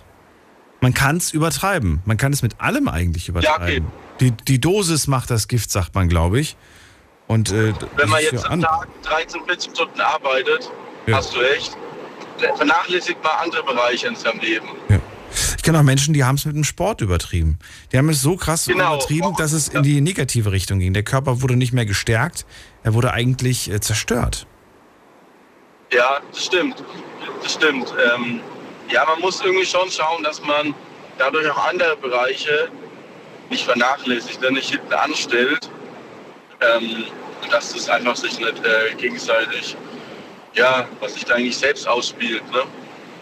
Man 0.80 0.94
kann 0.94 1.16
es 1.18 1.32
übertreiben. 1.32 2.00
Man 2.04 2.16
kann 2.16 2.32
es 2.32 2.42
mit 2.42 2.60
allem 2.60 2.88
eigentlich 2.88 3.28
übertreiben. 3.28 3.88
die, 4.20 4.32
die 4.32 4.60
Dosis 4.60 5.06
macht 5.08 5.30
das 5.30 5.48
Gift, 5.48 5.70
sagt 5.70 5.94
man, 5.94 6.08
glaube 6.08 6.40
ich. 6.40 6.56
Und 7.28 7.50
äh, 7.52 7.72
Wenn 7.96 8.08
man 8.08 8.22
jetzt 8.22 8.46
am 8.46 8.62
Tag 8.62 8.88
13, 9.04 9.42
14 9.46 9.74
Stunden 9.74 10.00
arbeitet, 10.00 10.70
Ja. 11.06 11.16
hast 11.16 11.34
du 11.34 11.38
recht, 11.38 11.76
vernachlässigt 12.56 13.22
man 13.22 13.32
andere 13.44 13.62
Bereiche 13.64 14.08
in 14.08 14.16
seinem 14.16 14.40
Leben. 14.40 14.68
Ich 15.56 15.62
kenne 15.62 15.78
auch 15.78 15.82
Menschen, 15.82 16.14
die 16.14 16.24
haben 16.24 16.36
es 16.36 16.46
mit 16.46 16.56
dem 16.56 16.64
Sport 16.64 17.02
übertrieben. 17.02 17.58
Die 17.92 17.98
haben 17.98 18.08
es 18.08 18.22
so 18.22 18.36
krass 18.36 18.64
Genau. 18.66 18.94
übertrieben, 18.94 19.34
dass 19.36 19.52
es 19.52 19.68
in 19.68 19.82
die 19.82 20.00
negative 20.00 20.50
Richtung 20.52 20.78
ging. 20.78 20.94
Der 20.94 21.02
Körper 21.02 21.42
wurde 21.42 21.56
nicht 21.56 21.72
mehr 21.74 21.84
gestärkt, 21.84 22.46
er 22.82 22.94
wurde 22.94 23.12
eigentlich 23.12 23.70
äh, 23.70 23.78
zerstört. 23.80 24.46
Ja, 25.92 26.20
das 26.32 26.44
stimmt. 26.46 26.82
Das 27.42 27.52
stimmt. 27.52 27.92
Ähm, 28.14 28.40
ja, 28.90 29.04
man 29.04 29.20
muss 29.20 29.40
irgendwie 29.42 29.66
schon 29.66 29.90
schauen, 29.90 30.22
dass 30.22 30.42
man 30.42 30.74
dadurch 31.18 31.50
auch 31.50 31.68
andere 31.68 31.96
Bereiche 31.96 32.68
nicht 33.50 33.64
vernachlässigt, 33.64 34.42
dann 34.42 34.54
nicht 34.54 34.70
hinten 34.70 34.92
anstellt. 34.94 35.68
Ähm, 36.60 37.04
dass 37.50 37.72
das 37.72 37.88
einfach 37.88 38.16
sich 38.16 38.38
nicht 38.38 38.64
äh, 38.64 38.94
gegenseitig, 38.96 39.76
ja, 40.54 40.88
was 41.00 41.14
sich 41.14 41.24
da 41.24 41.34
eigentlich 41.34 41.56
selbst 41.56 41.86
ausspielt. 41.86 42.42
Ne? 42.52 42.62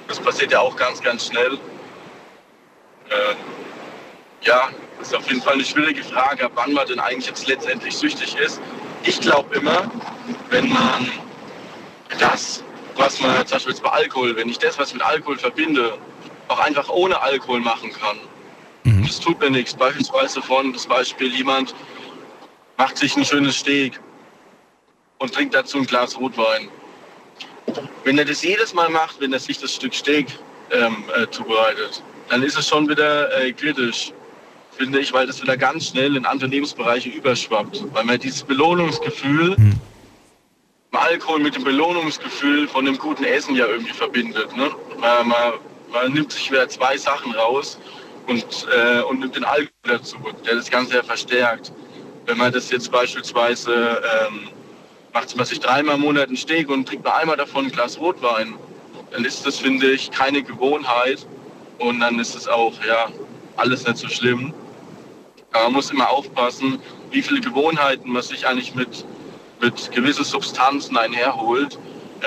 Das 0.09 0.19
passiert 0.19 0.53
ja 0.53 0.61
auch 0.61 0.75
ganz, 0.77 1.03
ganz 1.03 1.27
schnell. 1.27 1.53
Ähm, 3.11 3.37
ja, 4.43 4.71
das 4.99 5.09
ist 5.09 5.15
auf 5.15 5.29
jeden 5.29 5.43
Fall 5.43 5.55
eine 5.55 5.65
schwierige 5.65 6.03
Frage, 6.03 6.47
ab 6.47 6.53
wann 6.55 6.73
man 6.73 6.87
denn 6.87 6.99
eigentlich 6.99 7.27
jetzt 7.27 7.47
letztendlich 7.47 7.97
süchtig 7.97 8.37
ist. 8.37 8.61
Ich 9.03 9.21
glaube 9.21 9.55
immer, 9.55 9.91
wenn 10.51 10.69
man 10.71 11.11
das, 12.19 12.65
was 12.97 13.21
man 13.21 13.47
zum 13.47 13.57
Beispiel 13.57 13.73
jetzt 13.73 13.83
bei 13.83 13.91
Alkohol, 13.91 14.35
wenn 14.37 14.49
ich 14.49 14.59
das, 14.59 14.79
was 14.79 14.89
ich 14.89 14.95
mit 14.95 15.05
Alkohol 15.05 15.39
verbinde, 15.39 15.99
auch 16.49 16.59
einfach 16.59 16.89
ohne 16.89 17.21
Alkohol 17.21 17.61
machen 17.61 17.93
kann. 17.93 18.19
Das 19.05 19.21
tut 19.21 19.41
mir 19.41 19.51
nichts. 19.51 19.75
Beispielsweise 19.75 20.41
von 20.41 20.73
das 20.73 20.87
Beispiel, 20.87 21.35
jemand 21.35 21.75
macht 22.77 22.99
sich 22.99 23.17
ein 23.17 23.25
schönes 23.25 23.57
Steak 23.57 24.01
und 25.19 25.33
trinkt 25.33 25.55
dazu 25.55 25.79
ein 25.79 25.87
Glas 25.87 26.19
Rotwein. 26.19 26.69
Wenn 28.05 28.19
er 28.19 28.25
das 28.25 28.43
jedes 28.43 28.75
Mal 28.75 28.89
macht, 28.89 29.21
wenn 29.21 29.33
er 29.33 29.41
sich 29.41 29.59
das 29.59 29.75
Stück 29.75 29.95
Steak 29.95 30.27
ähm, 30.71 31.05
äh, 31.17 31.27
zubereitet, 31.31 32.03
dann 32.29 32.43
ist 32.43 32.59
es 32.59 32.69
schon 32.69 32.89
wieder 32.89 33.33
äh, 33.41 33.53
kritisch, 33.53 34.13
finde 34.77 35.01
ich, 35.01 35.13
weil 35.13 35.27
das 35.27 35.43
wieder 35.43 35.57
ganz 35.57 35.89
schnell 35.89 36.17
in 36.17 36.27
andere 36.27 36.49
Lebensbereiche 36.49 37.09
überschwappt. 37.09 37.85
Weil 37.93 38.05
man 38.05 38.19
dieses 38.19 38.43
Belohnungsgefühl 38.43 39.57
Hm. 39.57 39.81
im 40.93 40.99
Alkohol 40.99 41.41
mit 41.41 41.55
dem 41.57 41.65
Belohnungsgefühl 41.65 42.69
von 42.69 42.85
dem 42.85 42.99
guten 42.99 43.25
Essen 43.25 43.57
ja 43.57 43.67
irgendwie 43.67 43.93
verbindet. 43.93 44.55
Ne? 44.57 44.71
Man, 45.01 45.29
man, 45.29 45.53
man 45.93 46.13
nimmt 46.13 46.33
sich 46.33 46.51
wieder 46.51 46.69
zwei 46.69 46.97
Sachen 46.97 47.33
raus 47.33 47.79
und, 48.27 48.45
äh, 48.77 49.01
und 49.03 49.21
nimmt 49.21 49.35
den 49.35 49.45
Alkohol 49.45 49.71
dazu, 49.85 50.17
der 50.45 50.57
das 50.57 50.71
Ganze 50.71 50.97
ja 50.97 51.03
verstärkt. 51.03 51.73
Wenn 52.27 52.39
man 52.39 52.53
das 52.53 52.71
jetzt 52.71 52.91
beispielsweise 52.91 53.73
ähm, 53.73 54.49
macht 55.13 55.35
man 55.37 55.47
sich 55.47 55.61
dreimal 55.61 55.95
im 55.95 56.03
Monat 56.03 56.29
einen 56.29 56.37
Steak 56.37 56.69
und 56.69 56.87
trinkt 56.87 57.05
nur 57.05 57.17
einmal 57.17 57.37
davon 57.37 57.67
ein 57.67 57.71
Glas 57.71 57.99
Rotwein, 57.99 58.55
dann 59.13 59.25
ist 59.25 59.47
das, 59.47 59.59
finde 59.59 59.91
ich, 59.93 60.11
keine 60.11 60.43
Gewohnheit 60.43 61.27
und 61.79 62.01
dann 62.01 62.19
ist 62.19 62.35
es 62.35 62.49
auch, 62.49 62.73
ja, 62.87 63.09
alles 63.57 63.87
nicht 63.87 63.97
so 63.97 64.09
schlimm. 64.09 64.53
Aber 65.53 65.65
man 65.65 65.75
muss 65.75 65.91
immer 65.91 66.11
aufpassen, 66.11 66.81
wie 67.11 67.23
viele 67.23 67.41
Gewohnheiten 67.41 68.11
man 68.11 68.23
sich 68.23 68.47
eigentlich 68.47 68.75
mit, 68.75 69.05
mit 69.61 69.91
gewissen 69.93 70.25
Substanzen 70.25 70.97
einherholt, 70.97 71.79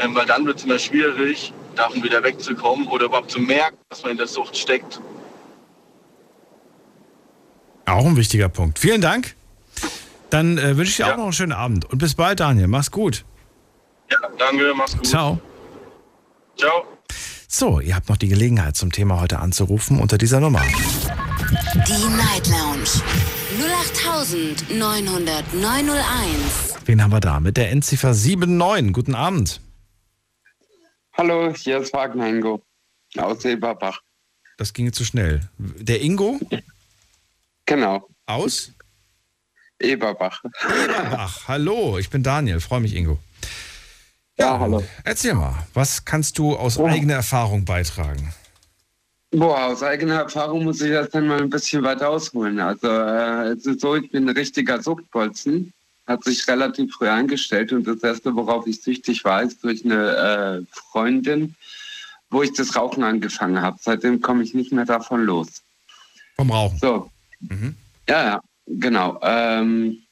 ähm, 0.02 0.16
weil 0.16 0.26
dann 0.26 0.46
wird 0.46 0.60
es 0.60 0.64
immer 0.64 0.80
schwierig, 0.80 1.54
davon 1.76 2.02
wieder 2.04 2.24
wegzukommen 2.24 2.88
oder 2.88 3.06
überhaupt 3.06 3.32
zu 3.32 3.40
merken, 3.40 3.78
dass 3.90 4.02
man 4.02 4.14
in 4.14 4.18
der 4.18 4.28
Sucht 4.28 4.58
steckt. 4.58 5.00
Auch 7.86 8.06
ein 8.06 8.16
wichtiger 8.16 8.50
Punkt. 8.50 8.80
Vielen 8.80 9.02
Dank. 9.02 9.36
Dann 10.30 10.58
äh, 10.58 10.78
wünsche 10.78 10.92
ich 10.92 10.98
dir 10.98 11.08
auch 11.08 11.18
noch 11.18 11.24
einen 11.24 11.34
schönen 11.34 11.54
Abend. 11.54 11.86
Und 11.86 11.98
bis 11.98 12.16
bald, 12.16 12.40
Daniel. 12.40 12.68
Mach's 12.68 12.92
gut. 12.92 13.26
Ja, 14.12 14.18
danke, 14.38 14.74
mach's 14.76 14.96
gut. 14.96 15.08
Ciao. 15.08 15.40
Ciao. 16.58 16.86
So, 17.48 17.80
ihr 17.80 17.96
habt 17.96 18.10
noch 18.10 18.18
die 18.18 18.28
Gelegenheit 18.28 18.76
zum 18.76 18.92
Thema 18.92 19.20
heute 19.20 19.40
anzurufen 19.40 20.00
unter 20.00 20.20
dieser 20.20 20.40
Nummer. 20.40 20.62
Die 21.88 22.16
Night 22.16 22.48
Lounge 22.48 23.02
0890901. 24.70 26.78
Wen 26.86 27.02
haben 27.02 27.12
wir 27.12 27.20
da? 27.20 27.40
Mit 27.40 27.58
der 27.58 27.72
Endziffer 27.72 28.14
79. 28.14 28.94
Guten 28.94 29.16
Abend. 29.16 29.62
Hallo, 31.14 31.54
hier 31.54 31.80
ist 31.80 31.94
Wagner 31.94 32.28
Ingo 32.28 32.62
aus 33.18 33.44
Eberbach. 33.46 34.02
Das 34.58 34.74
ging 34.74 34.92
zu 34.94 35.04
schnell. 35.04 35.42
Der 35.58 36.02
Ingo? 36.02 36.40
Genau. 37.66 38.08
Aus? 38.26 38.72
Eberbach. 39.80 40.44
Eberbach. 40.84 41.48
Hallo, 41.48 41.98
ich 41.98 42.10
bin 42.10 42.24
Daniel. 42.24 42.60
Freue 42.60 42.82
mich, 42.82 42.96
Ingo. 42.96 43.20
Ja, 44.38 44.58
hallo. 44.60 44.84
Erzähl 45.04 45.34
mal, 45.34 45.68
was 45.74 46.06
kannst 46.06 46.38
du 46.38 46.56
aus 46.56 46.80
eigener 46.80 47.16
Erfahrung 47.16 47.66
beitragen? 47.66 48.34
Boah, 49.32 49.66
aus 49.66 49.84
eigener 49.84 50.22
Erfahrung 50.22 50.64
muss 50.64 50.82
ich 50.82 50.92
das 50.92 51.10
dann 51.10 51.28
mal 51.28 51.42
ein 51.42 51.50
bisschen 51.50 51.84
weiter 51.84 52.10
ausholen. 52.10 52.60
Also 52.60 52.88
äh, 52.88 53.50
es 53.50 53.66
ist 53.66 53.82
so, 53.82 53.96
ich 53.96 54.10
bin 54.10 54.28
ein 54.28 54.36
richtiger 54.36 54.82
Suchtbolzen, 54.82 55.72
hat 56.08 56.24
sich 56.24 56.48
relativ 56.48 56.94
früh 56.94 57.08
eingestellt 57.08 57.72
und 57.72 57.86
das 57.86 58.02
Erste, 58.02 58.34
worauf 58.36 58.66
ich 58.66 58.82
süchtig 58.82 59.24
war, 59.26 59.44
ist 59.44 59.64
durch 59.64 59.86
eine 59.86 60.66
äh, 60.66 60.76
Freundin, 60.92 61.56
wo 62.32 62.42
ich 62.42 62.54
das 62.54 62.76
Rauchen 62.76 63.04
angefangen 63.04 63.62
habe. 63.62 63.78
Seitdem 63.80 64.20
komme 64.20 64.42
ich 64.42 64.54
nicht 64.54 64.72
mehr 64.72 64.86
davon 64.86 65.26
los. 65.26 65.62
Vom 66.36 66.50
Rauchen? 66.50 66.80
So. 66.80 67.12
Ja, 68.08 68.24
ja, 68.24 68.42
genau. 68.70 69.20
Ähm, 69.22 70.04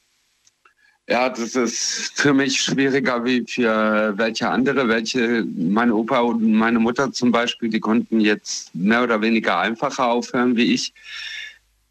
ja, 1.08 1.30
das 1.30 1.56
ist 1.56 2.12
für 2.20 2.34
mich 2.34 2.60
schwieriger 2.60 3.24
wie 3.24 3.42
für 3.46 4.12
welche 4.18 4.48
andere. 4.48 4.88
Welche, 4.88 5.46
mein 5.56 5.90
Opa 5.90 6.20
und 6.20 6.42
meine 6.52 6.78
Mutter 6.78 7.10
zum 7.12 7.32
Beispiel, 7.32 7.70
die 7.70 7.80
konnten 7.80 8.20
jetzt 8.20 8.74
mehr 8.74 9.04
oder 9.04 9.20
weniger 9.22 9.58
einfacher 9.58 10.06
aufhören 10.06 10.54
wie 10.56 10.74
ich. 10.74 10.92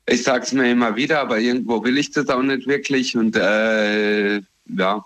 Ich 0.06 0.22
sage 0.22 0.44
es 0.44 0.54
mir 0.54 0.70
immer 0.72 0.96
wieder, 0.96 1.20
aber 1.20 1.40
irgendwo 1.40 1.84
will 1.84 1.98
ich 1.98 2.12
das 2.12 2.30
auch 2.30 2.44
nicht 2.44 2.68
wirklich 2.68 3.18
und 3.18 3.36
äh, 3.36 4.36
ja, 4.38 5.04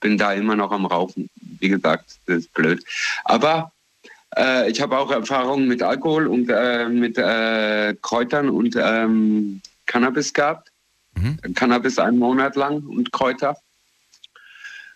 bin 0.00 0.18
da 0.18 0.32
immer 0.32 0.56
noch 0.56 0.72
am 0.72 0.84
Rauchen. 0.84 1.30
Wie 1.60 1.68
gesagt, 1.68 2.16
das 2.26 2.38
ist 2.38 2.52
blöd. 2.52 2.84
Aber 3.24 3.70
äh, 4.36 4.68
ich 4.70 4.80
habe 4.80 4.98
auch 4.98 5.12
Erfahrungen 5.12 5.68
mit 5.68 5.82
Alkohol 5.84 6.26
und 6.26 6.50
äh, 6.50 6.88
mit 6.88 7.16
äh, 7.16 7.94
Kräutern 8.02 8.50
und 8.50 8.76
ähm, 8.76 9.60
Cannabis 9.86 10.32
gehabt. 10.34 10.71
Cannabis 11.54 11.98
einen 11.98 12.18
Monat 12.18 12.56
lang 12.56 12.82
und 12.86 13.12
Kräuter. 13.12 13.56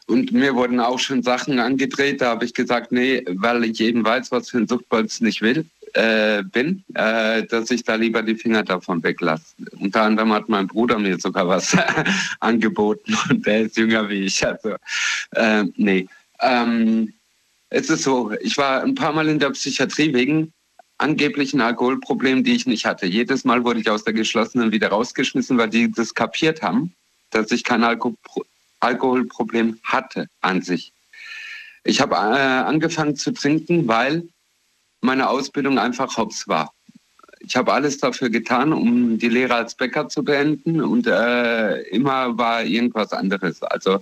Und 0.06 0.32
mir 0.32 0.54
wurden 0.54 0.78
auch 0.78 1.00
schon 1.00 1.22
Sachen 1.22 1.58
angedreht, 1.58 2.20
da 2.20 2.30
habe 2.30 2.44
ich 2.44 2.54
gesagt, 2.54 2.92
nee, 2.92 3.24
weil 3.28 3.64
ich 3.64 3.80
eben 3.80 4.04
weiß, 4.04 4.30
was 4.30 4.50
für 4.50 4.58
ein 4.58 4.68
Suchtbolzen 4.68 5.26
ich 5.26 5.42
will, 5.42 5.66
äh, 5.94 6.44
bin, 6.44 6.84
äh, 6.94 7.42
dass 7.44 7.72
ich 7.72 7.82
da 7.82 7.96
lieber 7.96 8.22
die 8.22 8.36
Finger 8.36 8.62
davon 8.62 9.02
weglasse. 9.02 9.54
Unter 9.80 10.02
anderem 10.02 10.32
hat 10.32 10.48
mein 10.48 10.68
Bruder 10.68 10.98
mir 10.98 11.18
sogar 11.18 11.48
was 11.48 11.76
angeboten 12.40 13.16
und 13.30 13.46
der 13.46 13.62
ist 13.62 13.76
jünger 13.76 14.08
wie 14.08 14.26
ich. 14.26 14.46
Also, 14.46 14.76
äh, 15.32 15.64
nee. 15.76 16.06
Ähm, 16.40 17.12
es 17.70 17.90
ist 17.90 18.04
so, 18.04 18.30
ich 18.40 18.56
war 18.56 18.82
ein 18.82 18.94
paar 18.94 19.12
Mal 19.12 19.28
in 19.28 19.40
der 19.40 19.50
Psychiatrie 19.50 20.14
wegen 20.14 20.52
angeblichen 20.98 21.60
Alkoholproblemen, 21.60 22.44
die 22.44 22.54
ich 22.54 22.66
nicht 22.66 22.86
hatte. 22.86 23.06
Jedes 23.06 23.44
Mal 23.44 23.64
wurde 23.64 23.80
ich 23.80 23.90
aus 23.90 24.04
der 24.04 24.12
geschlossenen 24.12 24.72
wieder 24.72 24.88
rausgeschmissen, 24.88 25.58
weil 25.58 25.68
die 25.68 25.90
das 25.90 26.14
kapiert 26.14 26.62
haben, 26.62 26.94
dass 27.30 27.50
ich 27.50 27.64
kein 27.64 27.84
Alko 27.84 28.14
Alkoholproblem 28.80 29.78
hatte 29.82 30.28
an 30.42 30.62
sich. 30.62 30.92
Ich 31.84 32.00
habe 32.00 32.14
äh, 32.14 32.18
angefangen 32.18 33.16
zu 33.16 33.32
trinken, 33.32 33.88
weil 33.88 34.28
meine 35.00 35.28
Ausbildung 35.28 35.78
einfach 35.78 36.16
hops 36.16 36.46
war. 36.46 36.72
Ich 37.46 37.54
habe 37.54 37.72
alles 37.72 37.98
dafür 37.98 38.28
getan, 38.28 38.72
um 38.72 39.18
die 39.18 39.28
Lehre 39.28 39.54
als 39.54 39.76
Bäcker 39.76 40.08
zu 40.08 40.24
beenden 40.24 40.80
und 40.80 41.06
äh, 41.06 41.80
immer 41.90 42.36
war 42.36 42.64
irgendwas 42.64 43.12
anderes. 43.12 43.62
Also 43.62 44.00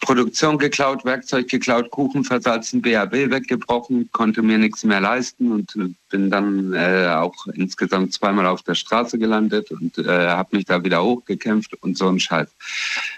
Produktion 0.00 0.58
geklaut, 0.58 1.02
Werkzeug 1.06 1.48
geklaut, 1.48 1.90
Kuchen 1.90 2.24
versalzen, 2.24 2.82
BAB 2.82 3.12
weggebrochen, 3.30 4.10
konnte 4.12 4.42
mir 4.42 4.58
nichts 4.58 4.84
mehr 4.84 5.00
leisten 5.00 5.50
und 5.50 5.74
bin 6.10 6.30
dann 6.30 6.74
äh, 6.74 7.08
auch 7.08 7.46
insgesamt 7.54 8.12
zweimal 8.12 8.46
auf 8.46 8.62
der 8.62 8.74
Straße 8.74 9.18
gelandet 9.18 9.70
und 9.70 9.96
äh, 9.96 10.28
habe 10.28 10.54
mich 10.56 10.66
da 10.66 10.84
wieder 10.84 11.02
hochgekämpft 11.02 11.72
und 11.82 11.96
so 11.96 12.08
ein 12.08 12.20
Scheiß. 12.20 12.48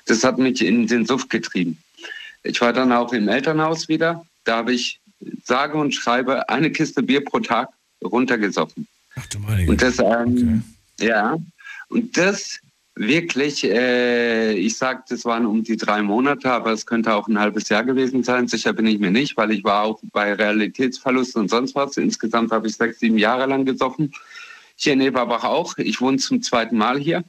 Das 0.06 0.22
hat 0.22 0.38
mich 0.38 0.64
in 0.64 0.86
den 0.86 1.06
Suff 1.06 1.28
getrieben. 1.28 1.76
Ich 2.44 2.60
war 2.60 2.72
dann 2.72 2.92
auch 2.92 3.12
im 3.12 3.26
Elternhaus 3.26 3.88
wieder. 3.88 4.24
Da 4.44 4.58
habe 4.58 4.74
ich 4.74 5.00
sage 5.42 5.76
und 5.76 5.92
schreibe 5.92 6.48
eine 6.48 6.70
Kiste 6.70 7.02
Bier 7.02 7.24
pro 7.24 7.40
Tag 7.40 7.70
runtergesoffen. 8.04 8.86
Ach 9.16 9.26
du 9.26 9.38
meine 9.38 9.68
Und 9.68 9.82
das, 9.82 9.98
ähm, 9.98 10.62
ja, 11.00 11.36
und 11.88 12.16
das 12.16 12.60
wirklich, 12.94 13.62
äh, 13.64 14.52
ich 14.54 14.76
sag, 14.76 15.06
das 15.06 15.24
waren 15.24 15.46
um 15.46 15.62
die 15.62 15.76
drei 15.76 16.02
Monate, 16.02 16.50
aber 16.50 16.72
es 16.72 16.86
könnte 16.86 17.14
auch 17.14 17.28
ein 17.28 17.38
halbes 17.38 17.68
Jahr 17.68 17.84
gewesen 17.84 18.24
sein. 18.24 18.48
Sicher 18.48 18.72
bin 18.72 18.86
ich 18.86 18.98
mir 18.98 19.10
nicht, 19.10 19.36
weil 19.36 19.50
ich 19.50 19.62
war 19.64 19.82
auch 19.82 20.00
bei 20.12 20.32
Realitätsverlust 20.32 21.36
und 21.36 21.50
sonst 21.50 21.74
was. 21.74 21.96
Insgesamt 21.98 22.52
habe 22.52 22.66
ich 22.66 22.76
sechs, 22.76 23.00
sieben 23.00 23.18
Jahre 23.18 23.46
lang 23.46 23.64
gesoffen. 23.66 24.12
Hier 24.76 24.94
in 24.94 25.02
Eberbach 25.02 25.44
auch. 25.44 25.76
Ich 25.78 26.00
wohne 26.00 26.16
zum 26.16 26.42
zweiten 26.42 26.76
Mal 26.76 26.98
hier. 26.98 27.22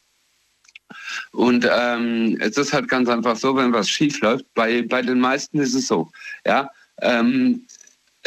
Und 1.32 1.68
ähm, 1.70 2.38
es 2.40 2.58
ist 2.58 2.72
halt 2.72 2.88
ganz 2.88 3.10
einfach 3.10 3.36
so, 3.36 3.56
wenn 3.56 3.74
was 3.74 3.90
schief 3.90 4.22
läuft, 4.22 4.46
bei, 4.54 4.84
bei 4.84 5.02
den 5.02 5.20
meisten 5.20 5.60
ist 5.60 5.74
es 5.74 5.88
so, 5.88 6.10
ja, 6.46 6.70
ähm, 7.02 7.66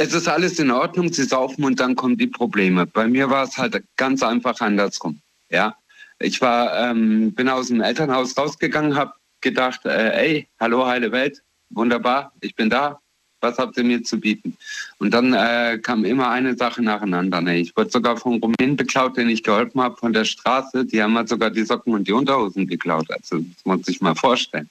es 0.01 0.15
ist 0.15 0.29
alles 0.29 0.59
in 0.59 0.71
Ordnung, 0.71 1.13
sie 1.13 1.25
saufen 1.25 1.63
und 1.63 1.79
dann 1.79 1.95
kommen 1.95 2.17
die 2.17 2.27
Probleme. 2.27 2.87
Bei 2.87 3.07
mir 3.07 3.29
war 3.29 3.45
es 3.45 3.59
halt 3.59 3.83
ganz 3.97 4.23
einfach 4.23 4.59
andersrum, 4.61 5.21
ja. 5.51 5.77
Ich 6.19 6.41
war, 6.41 6.91
ähm, 6.91 7.33
bin 7.35 7.49
aus 7.49 7.69
dem 7.69 7.83
Elternhaus 7.83 8.37
rausgegangen, 8.37 8.97
habe 8.97 9.13
gedacht, 9.43 9.85
äh, 9.85 10.13
ey, 10.25 10.49
hallo 10.59 10.87
heile 10.87 11.13
Welt, 11.13 11.43
wunderbar, 11.69 12.33
ich 12.41 12.55
bin 12.55 12.71
da, 12.71 12.99
Was 13.43 13.59
habt 13.59 13.77
ihr 13.79 13.85
mir 13.85 14.03
zu 14.03 14.21
bieten? 14.21 14.57
Und 14.99 15.13
dann 15.15 15.33
äh, 15.33 15.79
kam 15.79 16.05
immer 16.05 16.29
eine 16.31 16.57
Sache 16.57 16.83
nacheinander. 16.83 17.41
Ne? 17.41 17.59
Ich 17.59 17.75
wurde 17.75 17.91
sogar 17.91 18.19
vom 18.19 18.35
Rumänen 18.35 18.77
beklaut, 18.77 19.17
den 19.17 19.31
ich 19.31 19.43
geholfen 19.43 19.81
habe 19.81 19.97
von 19.97 20.13
der 20.13 20.27
Straße. 20.27 20.85
Die 20.85 21.03
haben 21.03 21.17
halt 21.17 21.31
sogar 21.31 21.51
die 21.51 21.65
Socken 21.65 21.95
und 21.95 22.07
die 22.07 22.13
Unterhosen 22.13 22.67
geklaut. 22.67 23.11
Also 23.11 23.39
das 23.39 23.47
muss 23.47 23.65
man 23.65 23.83
sich 23.83 24.03
mal 24.03 24.15
vorstellen. 24.15 24.69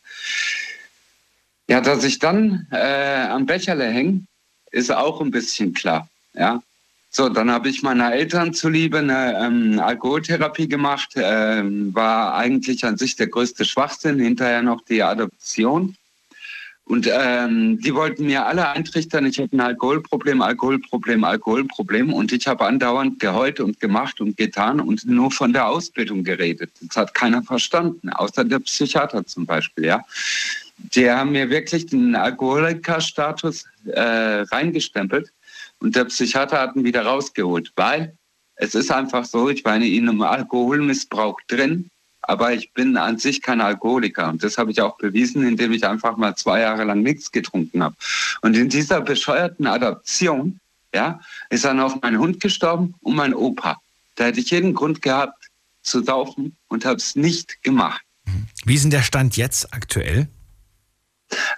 Ja, 1.68 1.81
dass 1.81 2.03
ich 2.03 2.19
dann 2.19 2.68
äh, 2.72 3.27
am 3.27 3.47
Becherle 3.47 3.85
hänge, 3.85 4.26
ist 4.72 4.91
auch 4.91 5.22
ein 5.22 5.32
bisschen 5.32 5.74
klar. 5.74 6.08
Ja, 6.34 6.62
so, 7.12 7.28
dann 7.28 7.50
habe 7.50 7.70
ich 7.70 7.82
meiner 7.82 8.14
Eltern 8.14 8.54
zuliebe 8.54 9.00
eine 9.00 9.36
ähm, 9.44 9.80
Alkoholtherapie 9.80 10.68
gemacht. 10.68 11.10
Ähm, 11.16 11.94
war 11.94 12.36
eigentlich 12.36 12.86
an 12.86 12.98
sich 12.98 13.16
der 13.16 13.28
größte 13.28 13.66
Schwachsinn. 13.66 14.20
Hinterher 14.20 14.62
noch 14.62 14.82
die 14.82 15.02
Adoption. 15.02 15.96
Und 16.86 17.08
ähm, 17.12 17.80
die 17.80 17.94
wollten 17.94 18.26
mir 18.26 18.48
alle 18.48 18.68
eintrichtern, 18.70 19.28
ich 19.28 19.38
hätte 19.38 19.56
ein 19.56 19.62
Alkoholproblem, 19.62 20.41
Alkoholproblem, 20.41 21.24
Alkoholproblem. 21.24 22.14
Und 22.14 22.32
ich 22.32 22.48
habe 22.48 22.66
andauernd 22.66 23.20
geheult 23.20 23.60
und 23.60 23.80
gemacht 23.80 24.22
und 24.22 24.38
getan 24.38 24.80
und 24.80 25.06
nur 25.06 25.32
von 25.32 25.54
der 25.54 25.68
Ausbildung 25.68 26.24
geredet. 26.24 26.72
Das 26.82 26.98
hat 26.98 27.14
keiner 27.14 27.44
verstanden, 27.44 28.10
außer 28.10 28.44
der 28.44 28.60
Psychiater 28.60 29.26
zum 29.26 29.46
Beispiel. 29.46 29.86
Ja, 29.86 30.04
Die 30.93 31.10
haben 31.10 31.31
mir 31.31 31.49
wirklich 31.49 31.85
den 31.88 32.15
Alkoholikerstatus 32.15 33.65
äh, 33.85 34.01
reingestempelt. 34.01 35.31
Und 35.80 35.95
der 35.95 36.06
Psychiater 36.06 36.60
hat 36.60 36.76
ihn 36.76 36.84
wieder 36.84 37.06
rausgeholt, 37.06 37.72
weil 37.76 38.14
es 38.56 38.76
ist 38.76 38.91
einfach 38.91 39.23
so, 39.23 39.49
ich 39.49 39.64
war 39.64 39.76
in 39.77 40.10
einem 40.10 40.22
Alkoholmissbrauch 40.22 41.39
drin, 41.47 41.89
aber 42.22 42.53
ich 42.53 42.73
bin 42.73 42.97
an 42.97 43.18
sich 43.18 43.41
kein 43.41 43.61
Alkoholiker. 43.61 44.30
Und 44.30 44.43
das 44.43 44.57
habe 44.57 44.72
ich 44.72 44.81
auch 44.81 44.97
bewiesen, 44.97 45.47
indem 45.47 45.72
ich 45.72 45.85
einfach 45.88 46.18
mal 46.18 46.35
zwei 46.35 46.61
Jahre 46.61 46.84
lang 46.84 47.01
nichts 47.01 47.31
getrunken 47.31 47.81
habe. 47.81 47.95
Und 48.41 48.57
in 48.57 48.69
dieser 48.69 49.01
bescheuerten 49.01 49.65
Adoption, 49.65 50.60
ja, 50.93 51.22
ist 51.49 51.65
dann 51.65 51.80
auch 51.80 52.01
mein 52.01 52.19
Hund 52.19 52.39
gestorben 52.41 52.95
und 53.01 53.15
mein 53.15 53.34
Opa. 53.34 53.80
Da 54.15 54.26
hätte 54.26 54.41
ich 54.41 54.51
jeden 54.51 54.73
Grund 54.73 55.01
gehabt 55.01 55.49
zu 55.81 56.03
saufen 56.03 56.57
und 56.68 56.84
habe 56.84 56.97
es 56.97 57.15
nicht 57.15 57.64
gemacht. 57.64 58.01
Wie 58.65 58.76
ist 58.76 58.84
denn 58.84 58.91
der 58.91 59.03
Stand 59.03 59.38
jetzt 59.38 59.73
aktuell? 59.73 60.27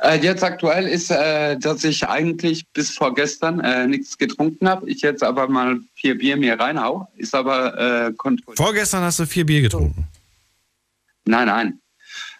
Äh, 0.01 0.19
jetzt 0.19 0.43
aktuell 0.43 0.87
ist, 0.87 1.11
äh, 1.11 1.57
dass 1.57 1.83
ich 1.83 2.07
eigentlich 2.07 2.67
bis 2.73 2.91
vorgestern 2.91 3.59
äh, 3.61 3.87
nichts 3.87 4.17
getrunken 4.17 4.67
habe. 4.67 4.89
Ich 4.89 5.01
jetzt 5.01 5.23
aber 5.23 5.47
mal 5.47 5.79
vier 5.95 6.17
Bier 6.17 6.37
mir 6.37 6.59
reinhau. 6.59 7.07
Ist 7.15 7.33
aber 7.33 8.07
äh, 8.07 8.13
kontrolliert. 8.13 8.57
Vorgestern 8.57 9.03
hast 9.03 9.19
du 9.19 9.25
vier 9.25 9.45
Bier 9.45 9.61
getrunken? 9.61 10.07
Nein, 11.25 11.47
nein. 11.47 11.79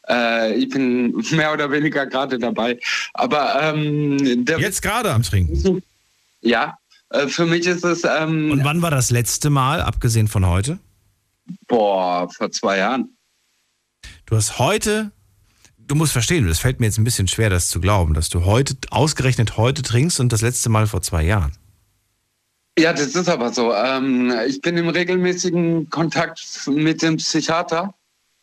Äh, 0.10 0.56
ich 0.56 0.70
bin 0.70 1.16
mehr 1.32 1.54
oder 1.54 1.72
weniger 1.72 2.06
gerade 2.06 2.38
dabei. 2.38 2.80
Aber 3.14 3.62
ähm, 3.62 4.18
jetzt 4.46 4.82
gerade 4.82 5.12
am 5.12 5.24
Trinken. 5.24 5.82
Ja, 6.42 6.78
für 7.28 7.46
mich 7.46 7.68
ist 7.68 7.86
es. 7.86 8.04
Ähm, 8.04 8.52
Und 8.52 8.64
wann 8.64 8.82
war 8.82 8.90
das 8.90 9.12
letzte 9.12 9.50
Mal, 9.50 9.82
abgesehen 9.82 10.28
von 10.28 10.48
heute? 10.48 10.80
Boah, 11.68 12.30
vor 12.30 12.52
zwei 12.52 12.78
Jahren. 12.78 13.16
Du 14.26 14.36
hast 14.36 14.60
heute 14.60 15.12
du 15.92 15.96
musst 15.96 16.14
verstehen, 16.14 16.48
es 16.48 16.60
fällt 16.60 16.80
mir 16.80 16.86
jetzt 16.86 16.98
ein 16.98 17.04
bisschen 17.04 17.28
schwer, 17.28 17.50
das 17.50 17.70
zu 17.70 17.82
glauben, 17.82 18.14
dass 18.14 18.30
du 18.30 18.46
heute, 18.46 18.78
ausgerechnet 18.92 19.58
heute 19.58 19.82
trinkst 19.82 20.22
und 20.22 20.32
das 20.32 20.42
letzte 20.42 20.70
Mal 20.70 20.88
vor 20.88 21.02
zwei 21.02 21.22
Jahren. 21.22 21.52
Ja, 22.80 22.94
das 22.94 23.14
ist 23.14 23.28
aber 23.28 23.52
so. 23.52 23.74
Ähm, 23.74 24.34
ich 24.48 24.62
bin 24.62 24.78
im 24.78 24.88
regelmäßigen 24.88 25.90
Kontakt 25.90 26.42
mit 26.68 27.02
dem 27.02 27.18
Psychiater. 27.18 27.94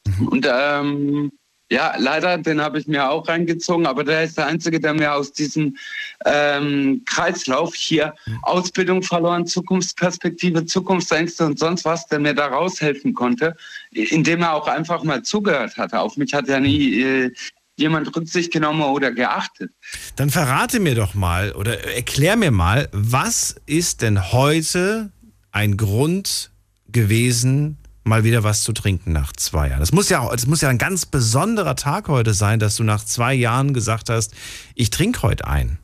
Mhm. 0.07 0.29
Und 0.29 0.47
ähm, 0.47 1.33
ja, 1.71 1.95
leider, 1.99 2.39
den 2.39 2.63
habe 2.63 2.79
ich 2.79 2.87
mir 2.87 3.11
auch 3.11 3.29
reingezogen, 3.29 3.87
aber 3.87 4.03
der 4.03 4.25
ist 4.25 4.39
der 4.39 4.47
Einzige, 4.47 4.81
der 4.81 4.95
mir 4.95 5.13
aus 5.13 5.33
diesem 5.33 5.77
ähm, 6.25 7.03
Kreislauf 7.05 7.75
hier. 7.75 8.15
Ausbildung 8.43 9.03
verloren, 9.03 9.47
Zukunftsperspektive, 9.47 10.65
Zukunftsängste 10.65 11.45
und 11.45 11.59
sonst 11.59 11.85
was, 11.85 12.07
der 12.07 12.21
mir 12.21 12.35
da 12.35 12.47
raushelfen 12.47 13.13
konnte, 13.13 13.55
indem 13.91 14.43
er 14.43 14.55
auch 14.55 14.67
einfach 14.67 15.05
mal 15.05 15.23
zugehört 15.23 15.77
hatte. 15.77 16.01
Auf 16.01 16.17
mich 16.17 16.33
hat 16.33 16.49
ja 16.49 16.59
nie 16.59 17.03
äh, 17.03 17.33
jemand 17.77 18.15
Rücksicht 18.17 18.51
genommen 18.53 18.83
oder 18.83 19.13
geachtet. 19.13 19.71
Dann 20.17 20.31
verrate 20.31 20.81
mir 20.81 20.95
doch 20.95 21.15
mal 21.15 21.53
oder 21.53 21.85
erklär 21.95 22.37
mir 22.37 22.51
mal, 22.51 22.89
was 22.93 23.57
ist 23.67 24.01
denn 24.03 24.33
heute 24.33 25.13
ein 25.53 25.77
Grund 25.77 26.51
gewesen, 26.89 27.79
mal 28.09 28.25
wieder 28.25 28.43
was 28.43 28.63
zu 28.63 28.73
trinken 28.73 29.13
nach 29.13 29.33
zwei 29.33 29.69
Jahren. 29.69 29.81
Das 29.81 29.93
muss 29.93 30.09
ja, 30.09 30.29
das 30.31 30.47
muss 30.47 30.61
ja 30.61 30.69
ein 30.69 30.79
ganz 30.79 31.07
besonderer 31.07 31.77
Tag 31.77 32.09
heute 32.09 32.35
sein, 32.35 32.59
dass 32.59 32.77
du 32.77 32.85
nach 32.85 33.05
zwei 33.05 33.35
Jahren 33.35 33.75
gesagt 33.75 34.11
hast, 34.11 34.35
ich 34.75 34.91
trinke 34.91 35.23
heute 35.23 35.47
ein. 35.47 35.79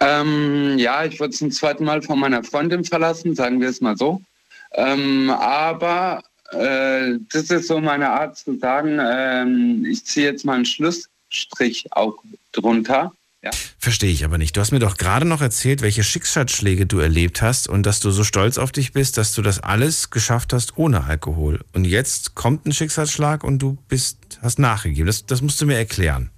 Ähm, 0.00 0.78
ja, 0.78 1.04
ich 1.04 1.18
wurde 1.18 1.30
zum 1.30 1.50
zweiten 1.50 1.84
Mal 1.84 2.02
von 2.02 2.18
meiner 2.18 2.44
Freundin 2.44 2.84
verlassen, 2.84 3.34
sagen 3.34 3.60
wir 3.60 3.68
es 3.68 3.80
mal 3.80 3.96
so. 3.96 4.20
Ähm, 4.72 5.30
aber 5.30 6.22
äh, 6.50 7.14
das 7.32 7.50
ist 7.50 7.68
so 7.68 7.80
meine 7.80 8.10
Art 8.10 8.36
zu 8.36 8.58
sagen, 8.58 8.98
ähm, 9.00 9.84
ich 9.88 10.04
ziehe 10.04 10.26
jetzt 10.26 10.44
mal 10.44 10.54
einen 10.54 10.66
Schlussstrich 10.66 11.86
auch 11.92 12.16
drunter. 12.52 13.12
Ja. 13.44 13.50
Verstehe 13.78 14.10
ich 14.10 14.24
aber 14.24 14.38
nicht. 14.38 14.56
Du 14.56 14.62
hast 14.62 14.72
mir 14.72 14.78
doch 14.78 14.96
gerade 14.96 15.26
noch 15.26 15.42
erzählt, 15.42 15.82
welche 15.82 16.02
Schicksalsschläge 16.02 16.86
du 16.86 16.98
erlebt 16.98 17.42
hast 17.42 17.68
und 17.68 17.84
dass 17.84 18.00
du 18.00 18.10
so 18.10 18.24
stolz 18.24 18.56
auf 18.56 18.72
dich 18.72 18.92
bist, 18.92 19.18
dass 19.18 19.34
du 19.34 19.42
das 19.42 19.60
alles 19.60 20.08
geschafft 20.08 20.54
hast 20.54 20.78
ohne 20.78 21.04
Alkohol. 21.04 21.60
Und 21.74 21.84
jetzt 21.84 22.34
kommt 22.34 22.64
ein 22.64 22.72
Schicksalsschlag 22.72 23.44
und 23.44 23.58
du 23.58 23.76
bist, 23.86 24.38
hast 24.40 24.58
nachgegeben. 24.58 25.06
Das, 25.06 25.26
das 25.26 25.42
musst 25.42 25.60
du 25.60 25.66
mir 25.66 25.76
erklären. 25.76 26.30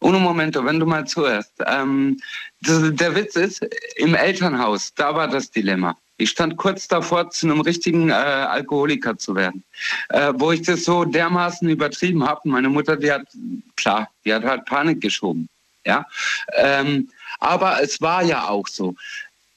Ohne 0.00 0.18
Momento, 0.18 0.64
wenn 0.64 0.80
du 0.80 0.86
mal 0.86 1.06
zuhörst. 1.06 1.52
Ähm, 1.64 2.18
das, 2.62 2.82
der 2.94 3.14
Witz 3.14 3.36
ist, 3.36 3.64
im 3.94 4.16
Elternhaus, 4.16 4.92
da 4.92 5.14
war 5.14 5.28
das 5.28 5.52
Dilemma. 5.52 5.96
Ich 6.18 6.30
stand 6.30 6.56
kurz 6.56 6.88
davor, 6.88 7.30
zu 7.30 7.46
einem 7.46 7.60
richtigen 7.60 8.10
äh, 8.10 8.12
Alkoholiker 8.12 9.16
zu 9.16 9.36
werden. 9.36 9.62
Äh, 10.08 10.32
wo 10.34 10.50
ich 10.50 10.62
das 10.62 10.84
so 10.84 11.04
dermaßen 11.04 11.68
übertrieben 11.68 12.24
habe. 12.24 12.40
Meine 12.48 12.70
Mutter, 12.70 12.96
die 12.96 13.12
hat, 13.12 13.28
klar, 13.76 14.08
die 14.24 14.34
hat 14.34 14.42
halt 14.42 14.64
Panik 14.64 15.00
geschoben. 15.00 15.48
Ja? 15.86 16.06
Ähm, 16.54 17.08
aber 17.38 17.82
es 17.82 18.00
war 18.00 18.22
ja 18.22 18.48
auch 18.48 18.66
so. 18.66 18.94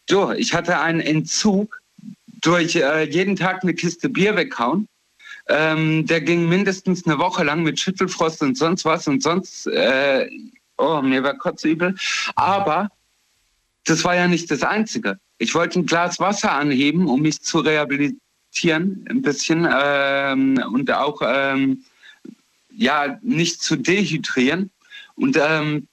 So, 0.10 0.32
ich 0.32 0.54
hatte 0.54 0.80
einen 0.80 1.02
Entzug 1.02 1.82
durch 2.42 2.76
äh, 2.76 3.04
jeden 3.10 3.36
Tag 3.36 3.64
eine 3.64 3.74
Kiste 3.74 4.10
Bier 4.10 4.36
weghauen. 4.36 4.88
Ähm, 5.48 6.06
der 6.06 6.22
ging 6.22 6.48
mindestens 6.48 7.06
eine 7.06 7.18
Woche 7.18 7.44
lang 7.44 7.64
mit 7.64 7.80
Schüttelfrost 7.80 8.42
und 8.44 8.58
sonst 8.58 8.86
was 8.86 9.08
und 9.08 9.24
sonst, 9.24 9.68
äh, 9.68 10.30
oh, 10.78 11.02
mir 11.02 11.24
war 11.24 11.34
kotzübel. 11.34 11.96
Aber 12.36 12.90
das 13.86 14.04
war 14.04 14.16
ja 14.16 14.28
nicht 14.28 14.50
das 14.52 14.62
Einzige. 14.64 15.20
Ich 15.40 15.56
wollte 15.56 15.80
ein 15.80 15.86
Glas 15.86 16.20
Wasser 16.20 16.52
anheben, 16.52 17.08
um 17.08 17.22
mich 17.22 17.42
zu 17.42 17.60
rehabilitieren, 17.60 19.06
ein 19.10 19.22
bisschen 19.22 19.68
ähm, 19.72 20.64
und 20.72 20.92
auch 20.92 21.22
ähm, 21.26 21.84
ja 22.72 23.18
nicht 23.22 23.62
zu 23.62 23.76
dehydrieren. 23.76 24.70
Und 25.16 25.38
ähm, 25.42 25.88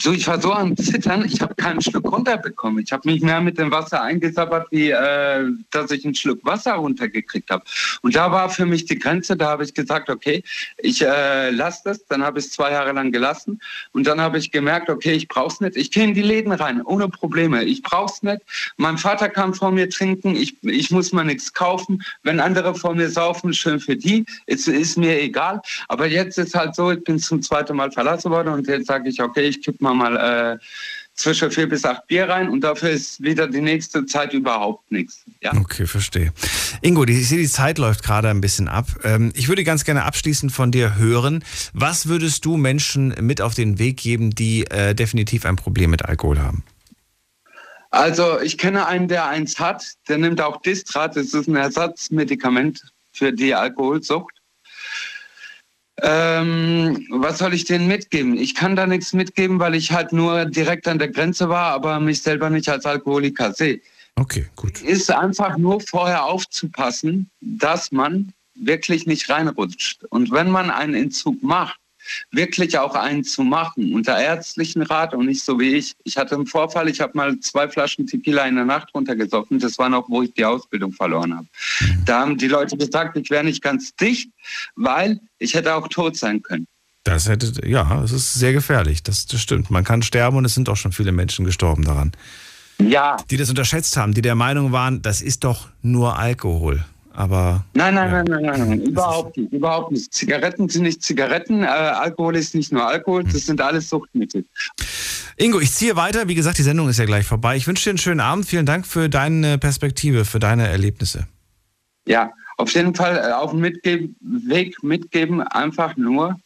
so, 0.00 0.12
ich 0.12 0.26
war 0.26 0.40
so 0.40 0.52
am 0.52 0.76
Zittern, 0.76 1.24
ich 1.24 1.40
habe 1.40 1.54
keinen 1.54 1.80
Schluck 1.80 2.10
runterbekommen. 2.10 2.82
Ich 2.82 2.92
habe 2.92 3.10
mich 3.10 3.22
mehr 3.22 3.40
mit 3.40 3.58
dem 3.58 3.70
Wasser 3.70 4.02
eingesabbert, 4.02 4.68
wie 4.70 4.90
äh, 4.90 5.44
dass 5.70 5.90
ich 5.90 6.04
einen 6.04 6.14
Schluck 6.14 6.44
Wasser 6.44 6.74
runtergekriegt 6.74 7.50
habe. 7.50 7.64
Und 8.02 8.14
da 8.14 8.30
war 8.30 8.48
für 8.50 8.66
mich 8.66 8.84
die 8.84 8.98
Grenze, 8.98 9.36
da 9.36 9.50
habe 9.50 9.64
ich 9.64 9.74
gesagt, 9.74 10.10
okay, 10.10 10.42
ich 10.78 11.02
äh, 11.02 11.50
lasse 11.50 11.82
das. 11.84 12.06
Dann 12.06 12.22
habe 12.22 12.38
ich 12.38 12.46
es 12.46 12.52
zwei 12.52 12.72
Jahre 12.72 12.92
lang 12.92 13.12
gelassen. 13.12 13.60
Und 13.92 14.06
dann 14.06 14.20
habe 14.20 14.38
ich 14.38 14.50
gemerkt, 14.50 14.88
okay, 14.90 15.12
ich 15.12 15.28
brauche 15.28 15.52
es 15.52 15.60
nicht. 15.60 15.76
Ich 15.76 15.90
gehe 15.90 16.04
in 16.04 16.14
die 16.14 16.22
Läden 16.22 16.52
rein, 16.52 16.82
ohne 16.82 17.08
Probleme. 17.08 17.64
Ich 17.64 17.82
brauche 17.82 18.12
es 18.12 18.22
nicht. 18.22 18.40
Mein 18.76 18.98
Vater 18.98 19.28
kann 19.28 19.54
vor 19.54 19.70
mir 19.70 19.90
trinken, 19.90 20.36
ich, 20.36 20.56
ich 20.62 20.90
muss 20.90 21.12
mir 21.12 21.24
nichts 21.24 21.52
kaufen. 21.52 22.02
Wenn 22.22 22.40
andere 22.40 22.74
vor 22.74 22.94
mir 22.94 23.10
saufen, 23.10 23.52
schön 23.52 23.80
für 23.80 23.96
die. 23.96 24.24
Es 24.46 24.68
ist 24.68 24.96
mir 24.96 25.20
egal. 25.20 25.60
Aber 25.88 26.06
jetzt 26.06 26.38
ist 26.38 26.54
halt 26.54 26.74
so, 26.74 26.90
ich 26.90 27.02
bin 27.04 27.18
zum 27.18 27.42
zweiten 27.42 27.76
Mal 27.76 27.90
verlassen 27.90 28.30
worden 28.30 28.54
und 28.54 28.66
jetzt 28.66 28.86
sage 28.86 29.08
ich, 29.08 29.20
okay, 29.22 29.48
ich 29.48 29.62
kipp 29.62 29.80
mal 29.80 29.87
mal 29.94 30.16
äh, 30.16 30.58
zwischen 31.18 31.50
vier 31.50 31.68
bis 31.68 31.84
acht 31.84 32.06
Bier 32.06 32.28
rein 32.28 32.48
und 32.48 32.62
dafür 32.62 32.90
ist 32.90 33.20
wieder 33.20 33.48
die 33.48 33.60
nächste 33.60 34.06
Zeit 34.06 34.32
überhaupt 34.32 34.90
nichts. 34.90 35.24
Ja. 35.42 35.52
Okay, 35.54 35.86
verstehe. 35.86 36.32
Ingo, 36.80 37.04
ich 37.04 37.28
sehe, 37.28 37.38
die 37.38 37.48
Zeit 37.48 37.78
läuft 37.78 38.04
gerade 38.04 38.28
ein 38.28 38.40
bisschen 38.40 38.68
ab. 38.68 38.86
Ähm, 39.02 39.32
ich 39.34 39.48
würde 39.48 39.64
ganz 39.64 39.84
gerne 39.84 40.04
abschließend 40.04 40.52
von 40.52 40.70
dir 40.70 40.96
hören. 40.96 41.44
Was 41.72 42.06
würdest 42.08 42.44
du 42.44 42.56
Menschen 42.56 43.14
mit 43.20 43.40
auf 43.40 43.54
den 43.54 43.78
Weg 43.78 43.96
geben, 43.96 44.30
die 44.30 44.64
äh, 44.70 44.94
definitiv 44.94 45.44
ein 45.44 45.56
Problem 45.56 45.90
mit 45.90 46.04
Alkohol 46.04 46.38
haben? 46.38 46.62
Also 47.90 48.40
ich 48.40 48.58
kenne 48.58 48.86
einen, 48.86 49.08
der 49.08 49.26
eins 49.26 49.58
hat, 49.58 49.94
der 50.08 50.18
nimmt 50.18 50.40
auch 50.40 50.60
Distrat, 50.60 51.16
das 51.16 51.32
ist 51.32 51.48
ein 51.48 51.56
Ersatzmedikament 51.56 52.82
für 53.12 53.32
die 53.32 53.54
Alkoholsucht. 53.54 54.37
Ähm, 56.02 57.06
was 57.10 57.38
soll 57.38 57.54
ich 57.54 57.64
denen 57.64 57.88
mitgeben? 57.88 58.36
Ich 58.36 58.54
kann 58.54 58.76
da 58.76 58.86
nichts 58.86 59.12
mitgeben, 59.12 59.58
weil 59.58 59.74
ich 59.74 59.92
halt 59.92 60.12
nur 60.12 60.44
direkt 60.44 60.86
an 60.86 60.98
der 60.98 61.08
Grenze 61.08 61.48
war, 61.48 61.72
aber 61.72 61.98
mich 61.98 62.22
selber 62.22 62.50
nicht 62.50 62.68
als 62.68 62.86
Alkoholiker 62.86 63.52
sehe. 63.52 63.80
Okay, 64.16 64.46
gut. 64.56 64.80
Ist 64.82 65.10
einfach 65.10 65.56
nur 65.58 65.80
vorher 65.80 66.24
aufzupassen, 66.24 67.30
dass 67.40 67.92
man 67.92 68.32
wirklich 68.54 69.06
nicht 69.06 69.28
reinrutscht. 69.30 70.04
Und 70.10 70.30
wenn 70.30 70.50
man 70.50 70.70
einen 70.70 70.94
Entzug 70.94 71.42
macht, 71.42 71.78
wirklich 72.30 72.78
auch 72.78 72.94
einen 72.94 73.24
zu 73.24 73.42
machen, 73.42 73.94
unter 73.94 74.18
ärztlichen 74.18 74.82
Rat 74.82 75.14
und 75.14 75.26
nicht 75.26 75.44
so 75.44 75.58
wie 75.58 75.74
ich. 75.74 75.94
Ich 76.04 76.16
hatte 76.16 76.34
einen 76.34 76.46
Vorfall, 76.46 76.88
ich 76.88 77.00
habe 77.00 77.12
mal 77.14 77.38
zwei 77.40 77.68
Flaschen 77.68 78.06
Tequila 78.06 78.46
in 78.46 78.56
der 78.56 78.64
Nacht 78.64 78.94
runtergesoffen. 78.94 79.58
Das 79.58 79.78
war 79.78 79.88
noch, 79.88 80.08
wo 80.08 80.22
ich 80.22 80.32
die 80.34 80.44
Ausbildung 80.44 80.92
verloren 80.92 81.34
habe. 81.34 81.46
Da 82.04 82.20
haben 82.20 82.38
die 82.38 82.48
Leute 82.48 82.76
gesagt, 82.76 83.16
ich 83.16 83.30
wäre 83.30 83.44
nicht 83.44 83.62
ganz 83.62 83.94
dicht, 83.96 84.30
weil 84.76 85.20
ich 85.38 85.54
hätte 85.54 85.74
auch 85.74 85.88
tot 85.88 86.16
sein 86.16 86.42
können. 86.42 86.66
Das 87.04 87.28
hätte, 87.28 87.66
ja, 87.66 88.02
es 88.02 88.12
ist 88.12 88.34
sehr 88.34 88.52
gefährlich. 88.52 89.02
Das, 89.02 89.26
das 89.26 89.40
stimmt. 89.40 89.70
Man 89.70 89.84
kann 89.84 90.02
sterben 90.02 90.36
und 90.36 90.44
es 90.44 90.54
sind 90.54 90.68
auch 90.68 90.76
schon 90.76 90.92
viele 90.92 91.12
Menschen 91.12 91.44
gestorben 91.44 91.84
daran. 91.84 92.12
Ja. 92.78 93.16
Die 93.30 93.36
das 93.36 93.48
unterschätzt 93.48 93.96
haben, 93.96 94.14
die 94.14 94.22
der 94.22 94.34
Meinung 94.34 94.72
waren, 94.72 95.02
das 95.02 95.20
ist 95.20 95.44
doch 95.44 95.68
nur 95.82 96.18
Alkohol. 96.18 96.84
Aber. 97.18 97.64
Nein, 97.74 97.94
nein, 97.94 98.12
nein, 98.12 98.24
nein, 98.28 98.42
nein, 98.42 98.68
nein, 98.68 98.80
überhaupt 98.80 99.36
nicht, 99.36 99.52
überhaupt 99.52 99.90
nicht. 99.90 100.14
Zigaretten 100.14 100.68
sind 100.68 100.84
nicht 100.84 101.02
Zigaretten, 101.02 101.64
äh, 101.64 101.66
Alkohol 101.66 102.36
ist 102.36 102.54
nicht 102.54 102.70
nur 102.70 102.86
Alkohol, 102.86 103.24
das 103.24 103.44
sind 103.44 103.60
alles 103.60 103.88
Suchtmittel. 103.88 104.44
Ingo, 105.36 105.58
ich 105.58 105.72
ziehe 105.72 105.96
weiter. 105.96 106.28
Wie 106.28 106.36
gesagt, 106.36 106.58
die 106.58 106.62
Sendung 106.62 106.88
ist 106.88 107.00
ja 107.00 107.06
gleich 107.06 107.26
vorbei. 107.26 107.56
Ich 107.56 107.66
wünsche 107.66 107.82
dir 107.82 107.90
einen 107.90 107.98
schönen 107.98 108.20
Abend. 108.20 108.46
Vielen 108.46 108.66
Dank 108.66 108.86
für 108.86 109.08
deine 109.08 109.58
Perspektive, 109.58 110.24
für 110.24 110.38
deine 110.38 110.68
Erlebnisse. 110.68 111.26
Ja, 112.06 112.30
auf 112.56 112.72
jeden 112.72 112.94
Fall 112.94 113.16
äh, 113.16 113.32
auf 113.32 113.50
dem 113.50 113.60
Mitge 113.60 114.10
Weg 114.20 114.80
mitgeben, 114.84 115.42
einfach 115.42 115.96
nur. 115.96 116.38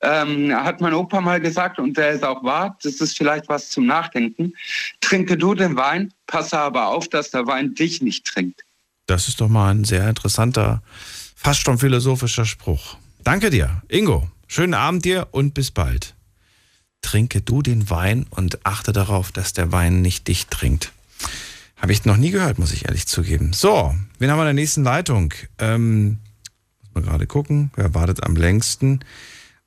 Ähm, 0.00 0.54
hat 0.54 0.80
mein 0.80 0.94
Opa 0.94 1.20
mal 1.20 1.40
gesagt, 1.40 1.78
und 1.78 1.98
der 1.98 2.12
ist 2.12 2.24
auch 2.24 2.42
wahr, 2.42 2.78
das 2.82 2.94
ist 3.02 3.14
vielleicht 3.14 3.46
was 3.50 3.68
zum 3.68 3.84
Nachdenken. 3.84 4.54
Trinke 5.02 5.36
du 5.36 5.54
den 5.54 5.76
Wein, 5.76 6.14
passe 6.26 6.58
aber 6.58 6.88
auf, 6.88 7.08
dass 7.08 7.30
der 7.30 7.46
Wein 7.46 7.74
dich 7.74 8.00
nicht 8.00 8.24
trinkt. 8.26 8.65
Das 9.06 9.28
ist 9.28 9.40
doch 9.40 9.48
mal 9.48 9.70
ein 9.70 9.84
sehr 9.84 10.08
interessanter, 10.08 10.82
fast 11.36 11.60
schon 11.60 11.78
philosophischer 11.78 12.44
Spruch. 12.44 12.96
Danke 13.22 13.50
dir, 13.50 13.82
Ingo. 13.88 14.28
Schönen 14.48 14.74
Abend 14.74 15.04
dir 15.04 15.28
und 15.30 15.54
bis 15.54 15.70
bald. 15.70 16.14
Trinke 17.02 17.40
du 17.40 17.62
den 17.62 17.88
Wein 17.88 18.26
und 18.30 18.66
achte 18.66 18.92
darauf, 18.92 19.30
dass 19.30 19.52
der 19.52 19.70
Wein 19.70 20.02
nicht 20.02 20.26
dich 20.26 20.46
trinkt. 20.46 20.92
Habe 21.76 21.92
ich 21.92 22.04
noch 22.04 22.16
nie 22.16 22.30
gehört, 22.30 22.58
muss 22.58 22.72
ich 22.72 22.86
ehrlich 22.86 23.06
zugeben. 23.06 23.52
So, 23.52 23.94
wen 24.18 24.30
haben 24.30 24.38
wir 24.38 24.42
in 24.42 24.56
der 24.56 24.62
nächsten 24.62 24.82
Leitung? 24.82 25.32
Ähm, 25.58 26.18
muss 26.80 26.94
man 26.94 27.04
gerade 27.04 27.26
gucken, 27.26 27.70
wer 27.76 27.94
wartet 27.94 28.24
am 28.24 28.34
längsten? 28.34 29.00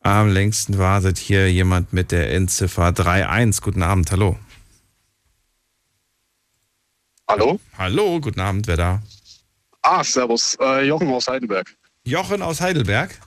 Am 0.01 0.29
längsten 0.29 0.77
wartet 0.77 1.17
hier 1.17 1.51
jemand 1.51 1.93
mit 1.93 2.11
der 2.11 2.33
Endziffer 2.33 2.87
31. 2.87 3.61
Guten 3.61 3.83
Abend, 3.83 4.11
hallo. 4.11 4.37
Hallo? 7.27 7.59
Hallo, 7.77 8.19
guten 8.19 8.39
Abend, 8.39 8.67
wer 8.67 8.77
da? 8.77 9.03
Ah, 9.81 10.03
servus. 10.03 10.57
Äh, 10.59 10.85
Jochen 10.87 11.09
aus 11.09 11.27
Heidelberg. 11.27 11.75
Jochen 12.03 12.41
aus 12.41 12.61
Heidelberg? 12.61 13.17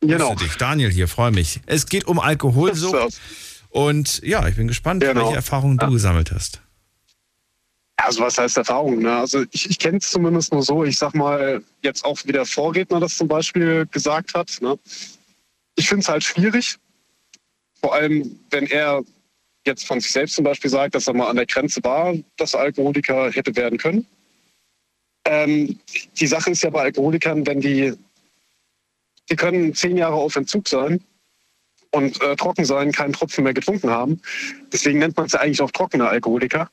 Genau. 0.00 0.34
Dich. 0.34 0.56
Daniel 0.56 0.90
hier, 0.90 1.08
freue 1.08 1.30
mich. 1.30 1.60
Es 1.66 1.86
geht 1.86 2.04
um 2.06 2.18
Alkoholsucht. 2.18 3.20
Und 3.70 4.20
ja, 4.22 4.46
ich 4.48 4.56
bin 4.56 4.68
gespannt, 4.68 5.02
Genau. 5.02 5.22
welche 5.24 5.36
Erfahrungen 5.36 5.78
du 5.78 5.90
gesammelt 5.90 6.32
hast. 6.32 6.60
Also 7.96 8.20
was 8.20 8.36
heißt 8.36 8.56
Erfahrung? 8.56 8.98
Ne? 8.98 9.16
Also 9.16 9.44
ich, 9.52 9.70
ich 9.70 9.78
kenne 9.78 9.98
es 9.98 10.10
zumindest 10.10 10.52
nur 10.52 10.62
so. 10.62 10.84
Ich 10.84 10.98
sag 10.98 11.14
mal 11.14 11.62
jetzt 11.82 12.04
auch 12.04 12.18
wie 12.24 12.32
der 12.32 12.44
Vorredner 12.44 12.98
das 12.98 13.16
zum 13.16 13.28
Beispiel 13.28 13.86
gesagt 13.92 14.34
hat. 14.34 14.58
Ne? 14.60 14.76
Ich 15.76 15.88
finde 15.88 16.02
es 16.02 16.08
halt 16.08 16.24
schwierig. 16.24 16.76
Vor 17.80 17.94
allem, 17.94 18.38
wenn 18.50 18.66
er 18.66 19.02
jetzt 19.64 19.86
von 19.86 20.00
sich 20.00 20.10
selbst 20.10 20.34
zum 20.34 20.44
Beispiel 20.44 20.70
sagt, 20.70 20.94
dass 20.96 21.06
er 21.06 21.14
mal 21.14 21.28
an 21.28 21.36
der 21.36 21.46
Grenze 21.46 21.80
war, 21.84 22.12
dass 22.36 22.54
er 22.54 22.60
Alkoholiker 22.60 23.30
hätte 23.30 23.54
werden 23.54 23.78
können. 23.78 24.04
Ähm, 25.24 25.78
die 26.18 26.26
Sache 26.26 26.50
ist 26.50 26.62
ja 26.62 26.70
bei 26.70 26.82
Alkoholikern, 26.82 27.46
wenn 27.46 27.60
die, 27.60 27.92
die 29.30 29.36
können 29.36 29.74
zehn 29.74 29.96
Jahre 29.96 30.14
auf 30.14 30.36
Entzug 30.36 30.68
sein 30.68 31.00
und 31.92 32.20
äh, 32.22 32.36
trocken 32.36 32.64
sein, 32.64 32.92
keinen 32.92 33.12
Tropfen 33.12 33.44
mehr 33.44 33.54
getrunken 33.54 33.90
haben. 33.90 34.20
Deswegen 34.72 34.98
nennt 34.98 35.16
man 35.16 35.26
es 35.26 35.32
ja 35.32 35.40
eigentlich 35.40 35.62
auch 35.62 35.70
trockene 35.70 36.08
Alkoholiker. 36.08 36.70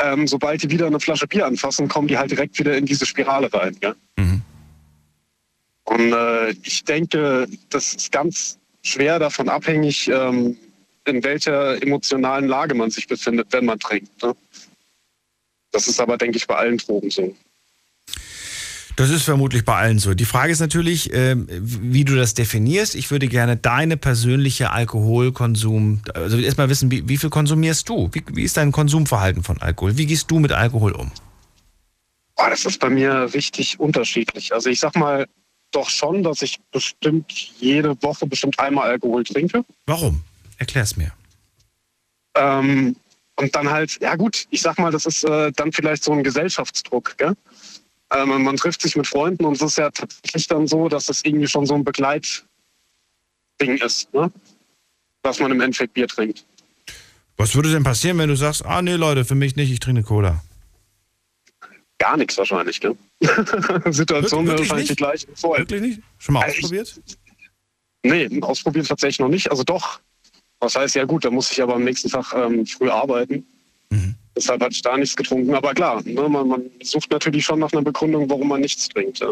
Ähm, 0.00 0.26
sobald 0.26 0.62
die 0.62 0.70
wieder 0.70 0.86
eine 0.86 1.00
Flasche 1.00 1.26
Bier 1.26 1.46
anfassen, 1.46 1.88
kommen 1.88 2.08
die 2.08 2.18
halt 2.18 2.30
direkt 2.30 2.58
wieder 2.58 2.76
in 2.76 2.86
diese 2.86 3.06
Spirale 3.06 3.52
rein. 3.52 3.76
Gell? 3.80 3.94
Und 5.84 6.12
äh, 6.12 6.50
ich 6.62 6.84
denke, 6.84 7.46
das 7.70 7.94
ist 7.94 8.12
ganz 8.12 8.58
schwer 8.82 9.18
davon 9.18 9.48
abhängig, 9.48 10.08
ähm, 10.08 10.56
in 11.04 11.22
welcher 11.22 11.80
emotionalen 11.82 12.48
Lage 12.48 12.74
man 12.74 12.90
sich 12.90 13.06
befindet, 13.06 13.48
wenn 13.50 13.66
man 13.66 13.78
trinkt. 13.78 14.22
Ne? 14.22 14.34
Das 15.70 15.88
ist 15.88 16.00
aber, 16.00 16.16
denke 16.16 16.38
ich, 16.38 16.46
bei 16.46 16.56
allen 16.56 16.78
Drogen 16.78 17.10
so. 17.10 17.34
Das 18.96 19.10
ist 19.10 19.24
vermutlich 19.24 19.64
bei 19.64 19.74
allen 19.74 19.98
so. 19.98 20.14
Die 20.14 20.24
Frage 20.24 20.52
ist 20.52 20.60
natürlich, 20.60 21.12
ähm, 21.12 21.48
wie 21.50 22.04
du 22.04 22.14
das 22.14 22.34
definierst. 22.34 22.94
Ich 22.94 23.10
würde 23.10 23.26
gerne 23.26 23.56
deine 23.56 23.96
persönliche 23.96 24.70
Alkoholkonsum, 24.70 26.02
also 26.14 26.38
erstmal 26.38 26.68
wissen, 26.68 26.90
wie, 26.92 27.08
wie 27.08 27.16
viel 27.16 27.30
konsumierst 27.30 27.88
du? 27.88 28.08
Wie, 28.12 28.22
wie 28.32 28.44
ist 28.44 28.56
dein 28.56 28.70
Konsumverhalten 28.70 29.42
von 29.42 29.60
Alkohol? 29.60 29.98
Wie 29.98 30.06
gehst 30.06 30.30
du 30.30 30.38
mit 30.38 30.52
Alkohol 30.52 30.92
um? 30.92 31.10
Boah, 32.36 32.50
das 32.50 32.64
ist 32.64 32.78
bei 32.78 32.90
mir 32.90 33.34
richtig 33.34 33.80
unterschiedlich. 33.80 34.52
Also 34.52 34.70
ich 34.70 34.78
sag 34.78 34.94
mal 34.94 35.26
doch 35.72 35.88
schon, 35.88 36.22
dass 36.22 36.42
ich 36.42 36.60
bestimmt 36.70 37.32
jede 37.58 38.00
Woche 38.02 38.26
bestimmt 38.26 38.58
einmal 38.60 38.90
Alkohol 38.90 39.24
trinke. 39.24 39.64
Warum? 39.86 40.22
Erklär's 40.58 40.96
mir. 40.96 41.10
Ähm, 42.36 42.94
und 43.36 43.54
dann 43.56 43.70
halt, 43.70 44.00
ja 44.00 44.14
gut, 44.14 44.46
ich 44.50 44.62
sag 44.62 44.78
mal, 44.78 44.92
das 44.92 45.06
ist 45.06 45.24
äh, 45.24 45.50
dann 45.52 45.72
vielleicht 45.72 46.04
so 46.04 46.12
ein 46.12 46.22
Gesellschaftsdruck. 46.22 47.16
Gell? 47.18 47.34
Ähm, 48.14 48.42
man 48.44 48.56
trifft 48.56 48.80
sich 48.82 48.96
mit 48.96 49.06
Freunden 49.06 49.44
und 49.44 49.54
es 49.56 49.62
ist 49.62 49.76
ja 49.78 49.90
tatsächlich 49.90 50.46
dann 50.46 50.66
so, 50.66 50.88
dass 50.88 51.06
das 51.06 51.22
irgendwie 51.24 51.48
schon 51.48 51.66
so 51.66 51.74
ein 51.74 51.84
Begleitding 51.84 52.44
ist, 53.84 54.12
ne? 54.14 54.30
dass 55.22 55.40
man 55.40 55.50
im 55.50 55.60
Endeffekt 55.60 55.94
Bier 55.94 56.06
trinkt. 56.06 56.44
Was 57.36 57.54
würde 57.56 57.72
denn 57.72 57.82
passieren, 57.82 58.18
wenn 58.18 58.28
du 58.28 58.36
sagst, 58.36 58.64
ah 58.64 58.80
nee 58.82 58.94
Leute, 58.94 59.24
für 59.24 59.34
mich 59.34 59.56
nicht, 59.56 59.70
ich 59.72 59.80
trinke 59.80 60.02
Cola? 60.02 60.42
Gar 61.98 62.16
nichts 62.16 62.36
wahrscheinlich. 62.38 62.80
Gell? 62.80 62.96
Situation 63.90 64.46
wäre 64.46 64.58
wahrscheinlich 64.58 64.88
die 64.88 64.94
gleiche 64.96 65.26
wie 65.28 65.34
vorher. 65.36 65.62
Wirklich 65.62 65.80
nicht? 65.80 66.00
Schon 66.18 66.34
mal 66.34 66.44
Äh, 66.46 66.50
ich- 66.52 66.58
ausprobiert? 66.58 67.00
Nee, 68.06 68.40
ausprobiert 68.42 68.86
tatsächlich 68.86 69.18
noch 69.20 69.28
nicht. 69.28 69.50
Also 69.50 69.64
doch. 69.64 69.98
Was 70.60 70.76
heißt, 70.76 70.94
ja 70.94 71.04
gut, 71.04 71.24
da 71.24 71.30
muss 71.30 71.50
ich 71.50 71.62
aber 71.62 71.74
am 71.74 71.84
nächsten 71.84 72.10
Tag 72.10 72.32
ähm, 72.34 72.66
früh 72.66 72.90
arbeiten. 72.90 73.46
Mhm. 73.90 74.14
Deshalb 74.36 74.62
hatte 74.62 74.72
ich 74.72 74.82
da 74.82 74.96
nichts 74.96 75.16
getrunken. 75.16 75.54
Aber 75.54 75.74
klar, 75.74 76.02
ne, 76.04 76.28
man, 76.28 76.48
man 76.48 76.62
sucht 76.82 77.10
natürlich 77.10 77.44
schon 77.44 77.60
nach 77.60 77.72
einer 77.72 77.82
Begründung, 77.82 78.28
warum 78.28 78.48
man 78.48 78.60
nichts 78.60 78.88
trinkt. 78.88 79.20
Ja. 79.20 79.28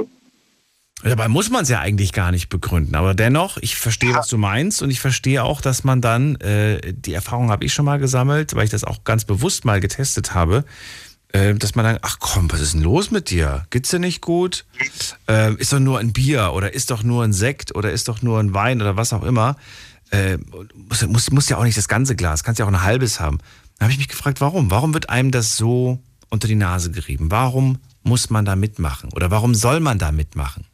Dabei 1.02 1.26
muss 1.26 1.50
man 1.50 1.64
es 1.64 1.68
ja 1.68 1.80
eigentlich 1.80 2.12
gar 2.12 2.30
nicht 2.30 2.48
begründen. 2.48 2.94
Aber 2.94 3.14
dennoch, 3.14 3.58
ich 3.58 3.74
verstehe, 3.74 4.14
was 4.14 4.28
du 4.28 4.38
meinst 4.38 4.82
und 4.82 4.90
ich 4.90 5.00
verstehe 5.00 5.42
auch, 5.42 5.60
dass 5.60 5.82
man 5.82 6.00
dann, 6.00 6.36
äh, 6.36 6.92
die 6.92 7.12
Erfahrung 7.12 7.50
habe 7.50 7.64
ich 7.64 7.74
schon 7.74 7.84
mal 7.84 7.98
gesammelt, 7.98 8.54
weil 8.54 8.64
ich 8.64 8.70
das 8.70 8.84
auch 8.84 9.02
ganz 9.02 9.24
bewusst 9.24 9.64
mal 9.64 9.80
getestet 9.80 10.32
habe, 10.32 10.64
äh, 11.32 11.54
dass 11.54 11.74
man 11.74 11.84
dann, 11.84 11.98
ach 12.02 12.18
komm, 12.20 12.52
was 12.52 12.60
ist 12.60 12.74
denn 12.74 12.82
los 12.82 13.10
mit 13.10 13.30
dir? 13.30 13.66
Geht's 13.70 13.90
dir 13.90 13.98
nicht 13.98 14.20
gut? 14.20 14.64
Äh, 15.28 15.54
ist 15.54 15.72
doch 15.72 15.80
nur 15.80 15.98
ein 15.98 16.12
Bier 16.12 16.52
oder 16.54 16.72
ist 16.72 16.92
doch 16.92 17.02
nur 17.02 17.24
ein 17.24 17.32
Sekt 17.32 17.74
oder 17.74 17.90
ist 17.90 18.06
doch 18.06 18.22
nur 18.22 18.38
ein 18.38 18.54
Wein 18.54 18.80
oder 18.80 18.96
was 18.96 19.12
auch 19.12 19.24
immer. 19.24 19.56
Äh, 20.10 20.38
muss, 20.88 21.04
muss, 21.06 21.30
muss 21.32 21.48
ja 21.48 21.56
auch 21.56 21.64
nicht 21.64 21.78
das 21.78 21.88
ganze 21.88 22.14
Glas, 22.14 22.44
kannst 22.44 22.60
ja 22.60 22.64
auch 22.64 22.70
ein 22.70 22.82
halbes 22.82 23.18
haben. 23.18 23.38
Da 23.82 23.86
habe 23.86 23.94
ich 23.94 23.98
mich 23.98 24.06
gefragt, 24.06 24.40
warum? 24.40 24.70
Warum 24.70 24.94
wird 24.94 25.10
einem 25.10 25.32
das 25.32 25.56
so 25.56 25.98
unter 26.30 26.46
die 26.46 26.54
Nase 26.54 26.92
gerieben? 26.92 27.32
Warum 27.32 27.80
muss 28.04 28.30
man 28.30 28.44
da 28.44 28.54
mitmachen? 28.54 29.12
Oder 29.12 29.32
warum 29.32 29.56
soll 29.56 29.80
man 29.80 29.98
da 29.98 30.12
mitmachen? 30.12 30.66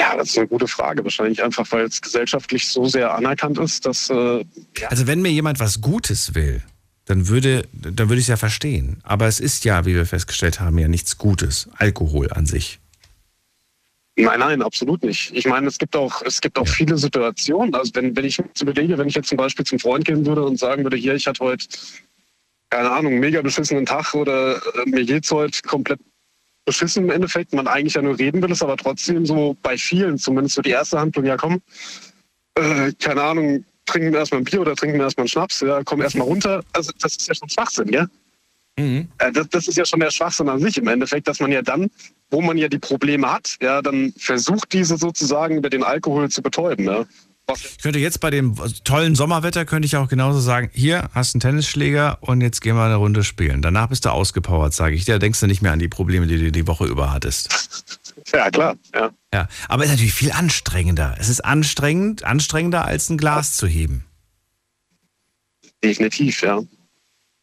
ja, 0.00 0.16
das 0.16 0.30
ist 0.30 0.38
eine 0.38 0.48
gute 0.48 0.66
Frage. 0.66 1.04
Wahrscheinlich 1.04 1.40
einfach, 1.40 1.70
weil 1.70 1.84
es 1.84 2.02
gesellschaftlich 2.02 2.66
so 2.66 2.86
sehr 2.86 3.14
anerkannt 3.14 3.56
ist, 3.58 3.86
dass. 3.86 4.10
Äh, 4.10 4.44
ja, 4.76 4.88
Also 4.88 5.06
wenn 5.06 5.22
mir 5.22 5.30
jemand 5.30 5.60
was 5.60 5.80
Gutes 5.80 6.34
will, 6.34 6.60
dann 7.04 7.28
würde, 7.28 7.68
dann 7.72 8.08
würde 8.08 8.16
ich 8.16 8.24
es 8.24 8.28
ja 8.28 8.36
verstehen. 8.36 8.98
Aber 9.04 9.28
es 9.28 9.38
ist 9.38 9.64
ja, 9.64 9.86
wie 9.86 9.94
wir 9.94 10.06
festgestellt 10.06 10.58
haben, 10.58 10.76
ja 10.76 10.88
nichts 10.88 11.18
Gutes. 11.18 11.68
Alkohol 11.76 12.32
an 12.32 12.46
sich. 12.46 12.80
Nein, 14.16 14.40
nein, 14.40 14.62
absolut 14.62 15.02
nicht. 15.04 15.32
Ich 15.34 15.46
meine, 15.46 15.66
es 15.68 15.78
gibt 15.78 15.96
auch, 15.96 16.20
es 16.22 16.40
gibt 16.40 16.58
auch 16.58 16.68
viele 16.68 16.98
Situationen. 16.98 17.74
Also 17.74 17.92
wenn, 17.94 18.14
wenn 18.14 18.26
ich 18.26 18.36
jetzt 18.36 18.60
überlege, 18.60 18.98
wenn 18.98 19.08
ich 19.08 19.14
jetzt 19.14 19.28
zum 19.28 19.38
Beispiel 19.38 19.64
zum 19.64 19.78
Freund 19.78 20.04
gehen 20.04 20.26
würde 20.26 20.44
und 20.44 20.58
sagen 20.58 20.82
würde, 20.84 20.98
hier, 20.98 21.14
ich 21.14 21.26
hatte 21.26 21.42
heute, 21.42 21.66
keine 22.68 22.90
Ahnung, 22.90 23.18
mega 23.18 23.40
beschissenen 23.40 23.86
Tag 23.86 24.12
oder 24.14 24.56
äh, 24.56 24.60
mir 24.86 25.04
geht's 25.04 25.30
heute 25.30 25.62
komplett 25.62 26.00
beschissen 26.66 27.04
im 27.04 27.10
Endeffekt, 27.10 27.54
man 27.54 27.66
eigentlich 27.66 27.94
ja 27.94 28.02
nur 28.02 28.18
reden 28.18 28.42
will, 28.42 28.50
ist 28.50 28.62
aber 28.62 28.76
trotzdem 28.76 29.26
so 29.26 29.56
bei 29.62 29.76
vielen 29.76 30.18
zumindest 30.18 30.56
so 30.56 30.62
die 30.62 30.70
erste 30.70 31.00
Handlung, 31.00 31.24
ja 31.24 31.36
komm, 31.36 31.60
äh, 32.54 32.92
keine 33.00 33.22
Ahnung, 33.22 33.64
trinken 33.86 34.12
wir 34.12 34.20
erstmal 34.20 34.42
ein 34.42 34.44
Bier 34.44 34.60
oder 34.60 34.76
trinken 34.76 34.98
wir 34.98 35.04
erstmal 35.04 35.22
einen 35.22 35.28
Schnaps, 35.28 35.60
ja, 35.60 35.82
komm 35.84 36.02
erstmal 36.02 36.26
runter. 36.26 36.62
Also 36.72 36.92
das 37.00 37.16
ist 37.16 37.28
ja 37.28 37.34
schon 37.34 37.48
Schwachsinn, 37.48 37.88
ja? 37.88 38.06
Äh, 38.76 39.04
Das, 39.32 39.48
das 39.48 39.68
ist 39.68 39.76
ja 39.76 39.84
schon 39.84 40.00
der 40.00 40.10
Schwachsinn 40.10 40.48
an 40.48 40.60
sich 40.60 40.76
im 40.78 40.88
Endeffekt, 40.88 41.28
dass 41.28 41.40
man 41.40 41.52
ja 41.52 41.62
dann, 41.62 41.90
wo 42.30 42.40
man 42.40 42.56
ja 42.56 42.68
die 42.68 42.78
Probleme 42.78 43.30
hat, 43.30 43.56
ja, 43.60 43.82
dann 43.82 44.12
versucht 44.16 44.72
diese 44.72 44.96
sozusagen 44.96 45.56
über 45.56 45.70
den 45.70 45.82
Alkohol 45.82 46.30
zu 46.30 46.42
betäuben. 46.42 46.86
Ja. 46.86 47.04
Ich 47.54 47.78
könnte 47.82 47.98
jetzt 47.98 48.20
bei 48.20 48.30
dem 48.30 48.54
tollen 48.84 49.14
Sommerwetter, 49.14 49.64
könnte 49.64 49.84
ich 49.84 49.96
auch 49.96 50.08
genauso 50.08 50.38
sagen, 50.38 50.70
hier 50.72 51.10
hast 51.12 51.34
du 51.34 51.36
einen 51.36 51.40
Tennisschläger 51.40 52.18
und 52.20 52.40
jetzt 52.40 52.60
gehen 52.60 52.76
wir 52.76 52.84
eine 52.84 52.94
Runde 52.96 53.24
spielen. 53.24 53.62
Danach 53.62 53.88
bist 53.88 54.04
du 54.04 54.10
ausgepowert, 54.10 54.72
sage 54.72 54.94
ich 54.94 55.04
dir. 55.04 55.14
Da 55.14 55.18
denkst 55.18 55.40
du 55.40 55.48
nicht 55.48 55.60
mehr 55.60 55.72
an 55.72 55.80
die 55.80 55.88
Probleme, 55.88 56.26
die 56.26 56.38
du 56.38 56.52
die 56.52 56.66
Woche 56.66 56.86
über 56.86 57.12
hattest. 57.12 57.48
Ja, 58.32 58.50
klar, 58.50 58.76
ja. 58.94 59.10
Ja, 59.34 59.48
aber 59.68 59.82
es 59.82 59.88
ist 59.88 59.96
natürlich 59.96 60.14
viel 60.14 60.32
anstrengender. 60.32 61.16
Es 61.18 61.28
ist 61.28 61.44
anstrengend, 61.44 62.24
anstrengender 62.24 62.84
als 62.84 63.10
ein 63.10 63.18
Glas 63.18 63.56
zu 63.56 63.66
heben. 63.66 64.04
Definitiv, 65.82 66.42
ja. 66.42 66.60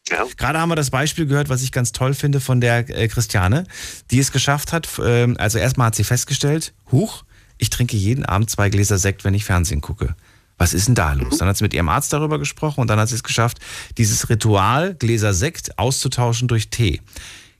Ja. 0.09 0.25
Gerade 0.37 0.59
haben 0.59 0.69
wir 0.69 0.75
das 0.75 0.89
Beispiel 0.89 1.25
gehört, 1.25 1.49
was 1.49 1.61
ich 1.61 1.71
ganz 1.71 1.91
toll 1.91 2.13
finde 2.13 2.39
von 2.39 2.61
der 2.61 2.89
äh, 2.89 3.07
Christiane, 3.07 3.65
die 4.11 4.19
es 4.19 4.31
geschafft 4.31 4.73
hat. 4.73 4.87
ähm, 5.03 5.35
also 5.37 5.57
erstmal 5.57 5.87
hat 5.87 5.95
sie 5.95 6.03
festgestellt, 6.03 6.73
huch, 6.91 7.23
ich 7.57 7.69
trinke 7.69 7.97
jeden 7.97 8.25
Abend 8.25 8.49
zwei 8.49 8.69
Gläser 8.69 8.97
Sekt, 8.97 9.23
wenn 9.23 9.33
ich 9.33 9.45
Fernsehen 9.45 9.81
gucke. 9.81 10.15
Was 10.57 10.73
ist 10.73 10.87
denn 10.87 10.95
da 10.95 11.13
los? 11.13 11.37
Dann 11.37 11.47
hat 11.47 11.57
sie 11.57 11.63
mit 11.63 11.73
ihrem 11.73 11.89
Arzt 11.89 12.11
darüber 12.11 12.37
gesprochen 12.37 12.81
und 12.81 12.89
dann 12.89 12.99
hat 12.99 13.09
sie 13.09 13.15
es 13.15 13.23
geschafft, 13.23 13.59
dieses 13.97 14.29
Ritual 14.29 14.93
Gläser 14.95 15.33
Sekt 15.33 15.77
auszutauschen 15.77 16.47
durch 16.47 16.69
Tee. 16.69 17.01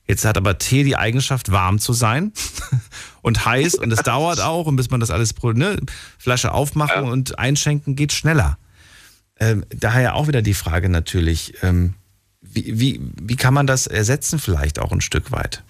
Jetzt 0.06 0.24
hat 0.24 0.36
aber 0.36 0.58
Tee 0.58 0.82
die 0.82 0.96
Eigenschaft, 0.96 1.52
warm 1.52 1.78
zu 1.78 1.92
sein 1.92 2.32
und 3.22 3.46
heiß 3.46 3.76
und 3.76 3.92
es 3.92 4.02
dauert 4.02 4.40
auch 4.40 4.66
und 4.66 4.76
bis 4.76 4.90
man 4.90 5.00
das 5.00 5.10
alles, 5.10 5.34
ne, 5.54 5.78
Flasche 6.18 6.52
aufmachen 6.52 7.04
und 7.04 7.38
einschenken 7.38 7.96
geht 7.96 8.12
schneller. 8.12 8.58
Ähm, 9.38 9.64
daher 9.70 10.16
auch 10.16 10.28
wieder 10.28 10.42
die 10.42 10.54
Frage 10.54 10.88
natürlich, 10.88 11.54
ähm, 11.62 11.94
wie, 12.52 12.80
wie, 12.80 13.00
wie 13.20 13.36
kann 13.36 13.54
man 13.54 13.66
das 13.66 13.86
ersetzen 13.86 14.38
vielleicht 14.38 14.78
auch 14.78 14.92
ein 14.92 15.00
Stück 15.00 15.32
weit? 15.32 15.62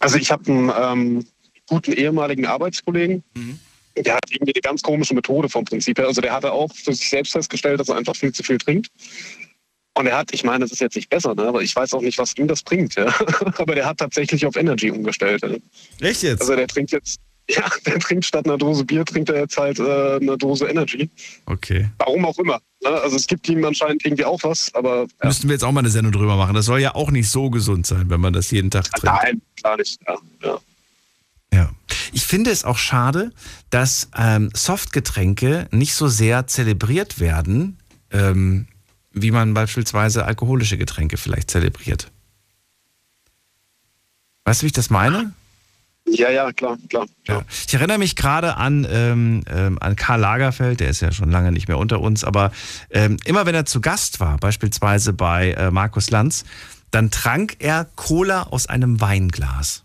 Also 0.00 0.16
ich 0.18 0.30
habe 0.30 0.50
einen 0.50 0.72
ähm, 0.76 1.26
guten 1.66 1.92
ehemaligen 1.92 2.46
Arbeitskollegen, 2.46 3.22
der 3.96 4.16
hat 4.16 4.30
irgendwie 4.30 4.54
eine 4.54 4.60
ganz 4.60 4.82
komische 4.82 5.14
Methode 5.14 5.48
vom 5.48 5.64
Prinzip 5.64 5.98
her. 5.98 6.06
Also 6.06 6.20
der 6.20 6.32
hatte 6.32 6.52
auch 6.52 6.72
für 6.72 6.92
sich 6.92 7.08
selbst 7.08 7.32
festgestellt, 7.32 7.80
dass 7.80 7.88
er 7.88 7.96
einfach 7.96 8.16
viel 8.16 8.32
zu 8.32 8.42
viel 8.42 8.58
trinkt. 8.58 8.88
Und 9.96 10.06
er 10.06 10.18
hat, 10.18 10.34
ich 10.34 10.42
meine, 10.42 10.64
das 10.64 10.72
ist 10.72 10.80
jetzt 10.80 10.96
nicht 10.96 11.08
besser, 11.08 11.36
ne? 11.36 11.44
aber 11.44 11.62
ich 11.62 11.74
weiß 11.74 11.94
auch 11.94 12.00
nicht, 12.00 12.18
was 12.18 12.36
ihm 12.36 12.48
das 12.48 12.62
bringt. 12.64 12.96
Ja? 12.96 13.06
aber 13.58 13.76
der 13.76 13.86
hat 13.86 13.98
tatsächlich 13.98 14.44
auf 14.44 14.56
Energy 14.56 14.90
umgestellt. 14.90 15.42
Ja? 15.42 15.54
Echt 16.00 16.24
jetzt? 16.24 16.40
Also 16.40 16.56
der 16.56 16.66
trinkt 16.66 16.90
jetzt, 16.90 17.20
ja, 17.48 17.68
der 17.86 17.98
trinkt 17.98 18.24
statt 18.24 18.46
einer 18.46 18.58
Dose 18.58 18.84
Bier, 18.84 19.04
trinkt 19.04 19.28
er 19.28 19.40
jetzt 19.40 19.56
halt 19.56 19.78
äh, 19.78 20.16
eine 20.16 20.38
Dose 20.38 20.66
Energy. 20.66 21.10
Okay. 21.46 21.90
Warum 21.98 22.24
auch 22.24 22.38
immer. 22.38 22.60
Ne? 22.82 22.90
Also 22.90 23.16
es 23.16 23.26
gibt 23.26 23.48
ihm 23.48 23.64
anscheinend 23.64 24.04
irgendwie 24.04 24.24
auch 24.24 24.42
was, 24.42 24.74
aber 24.74 25.06
ja. 25.22 25.28
Müssten 25.28 25.48
wir 25.48 25.54
jetzt 25.54 25.64
auch 25.64 25.72
mal 25.72 25.80
eine 25.80 25.90
Sendung 25.90 26.12
drüber 26.12 26.36
machen. 26.36 26.54
Das 26.54 26.66
soll 26.66 26.80
ja 26.80 26.94
auch 26.94 27.10
nicht 27.10 27.28
so 27.28 27.50
gesund 27.50 27.86
sein, 27.86 28.08
wenn 28.08 28.20
man 28.20 28.32
das 28.32 28.50
jeden 28.50 28.70
Tag 28.70 28.90
trinkt. 28.90 29.04
Nein, 29.04 29.42
klar 29.56 29.76
nicht. 29.76 30.00
Ja, 30.42 30.58
ja. 31.52 31.70
Ich 32.12 32.24
finde 32.24 32.50
es 32.50 32.64
auch 32.64 32.78
schade, 32.78 33.32
dass 33.70 34.08
ähm, 34.16 34.50
Softgetränke 34.54 35.68
nicht 35.70 35.94
so 35.94 36.08
sehr 36.08 36.46
zelebriert 36.46 37.20
werden, 37.20 37.78
ähm, 38.10 38.66
wie 39.12 39.30
man 39.30 39.54
beispielsweise 39.54 40.24
alkoholische 40.24 40.78
Getränke 40.78 41.16
vielleicht 41.16 41.50
zelebriert. 41.50 42.10
Weißt 44.44 44.60
du, 44.60 44.64
wie 44.64 44.68
ich 44.68 44.72
das 44.72 44.90
meine? 44.90 45.32
Ja, 46.06 46.30
ja, 46.30 46.52
klar, 46.52 46.76
klar. 46.88 47.06
Ja. 47.26 47.42
Ich 47.66 47.72
erinnere 47.74 47.98
mich 47.98 48.14
gerade 48.14 48.56
an, 48.56 48.86
ähm, 48.90 49.42
ähm, 49.48 49.78
an 49.80 49.96
Karl 49.96 50.20
Lagerfeld, 50.20 50.80
der 50.80 50.90
ist 50.90 51.00
ja 51.00 51.12
schon 51.12 51.30
lange 51.30 51.50
nicht 51.50 51.66
mehr 51.66 51.78
unter 51.78 52.00
uns, 52.00 52.24
aber 52.24 52.52
ähm, 52.90 53.16
immer 53.24 53.46
wenn 53.46 53.54
er 53.54 53.64
zu 53.64 53.80
Gast 53.80 54.20
war, 54.20 54.36
beispielsweise 54.36 55.12
bei 55.12 55.52
äh, 55.52 55.70
Markus 55.70 56.10
Lanz, 56.10 56.44
dann 56.90 57.10
trank 57.10 57.56
er 57.58 57.86
Cola 57.96 58.44
aus 58.44 58.66
einem 58.68 59.00
Weinglas. 59.00 59.84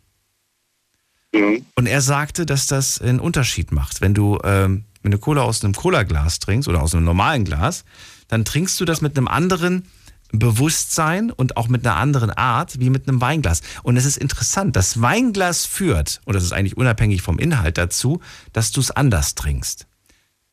Und 1.75 1.85
er 1.85 2.01
sagte, 2.01 2.45
dass 2.45 2.67
das 2.67 3.01
einen 3.01 3.19
Unterschied 3.19 3.71
macht. 3.71 4.01
Wenn 4.01 4.13
du, 4.13 4.39
ähm, 4.43 4.85
wenn 5.03 5.11
du 5.11 5.19
Cola 5.19 5.43
aus 5.43 5.63
einem 5.63 5.73
Cola-Glas 5.73 6.39
trinkst 6.39 6.67
oder 6.67 6.81
aus 6.81 6.93
einem 6.93 7.05
normalen 7.05 7.45
Glas, 7.45 7.85
dann 8.27 8.45
trinkst 8.45 8.79
du 8.79 8.85
das 8.85 9.01
mit 9.01 9.17
einem 9.17 9.27
anderen 9.27 9.87
Bewusstsein 10.31 11.31
und 11.31 11.57
auch 11.57 11.67
mit 11.67 11.85
einer 11.85 11.95
anderen 11.95 12.29
Art 12.31 12.79
wie 12.79 12.89
mit 12.89 13.07
einem 13.07 13.21
Weinglas. 13.21 13.61
Und 13.83 13.97
es 13.97 14.05
ist 14.05 14.17
interessant, 14.17 14.75
das 14.75 15.01
Weinglas 15.01 15.65
führt, 15.65 16.21
und 16.25 16.33
das 16.33 16.43
ist 16.43 16.51
eigentlich 16.51 16.77
unabhängig 16.77 17.21
vom 17.21 17.39
Inhalt 17.39 17.77
dazu, 17.77 18.21
dass 18.53 18.71
du 18.71 18.79
es 18.79 18.91
anders 18.91 19.35
trinkst. 19.35 19.87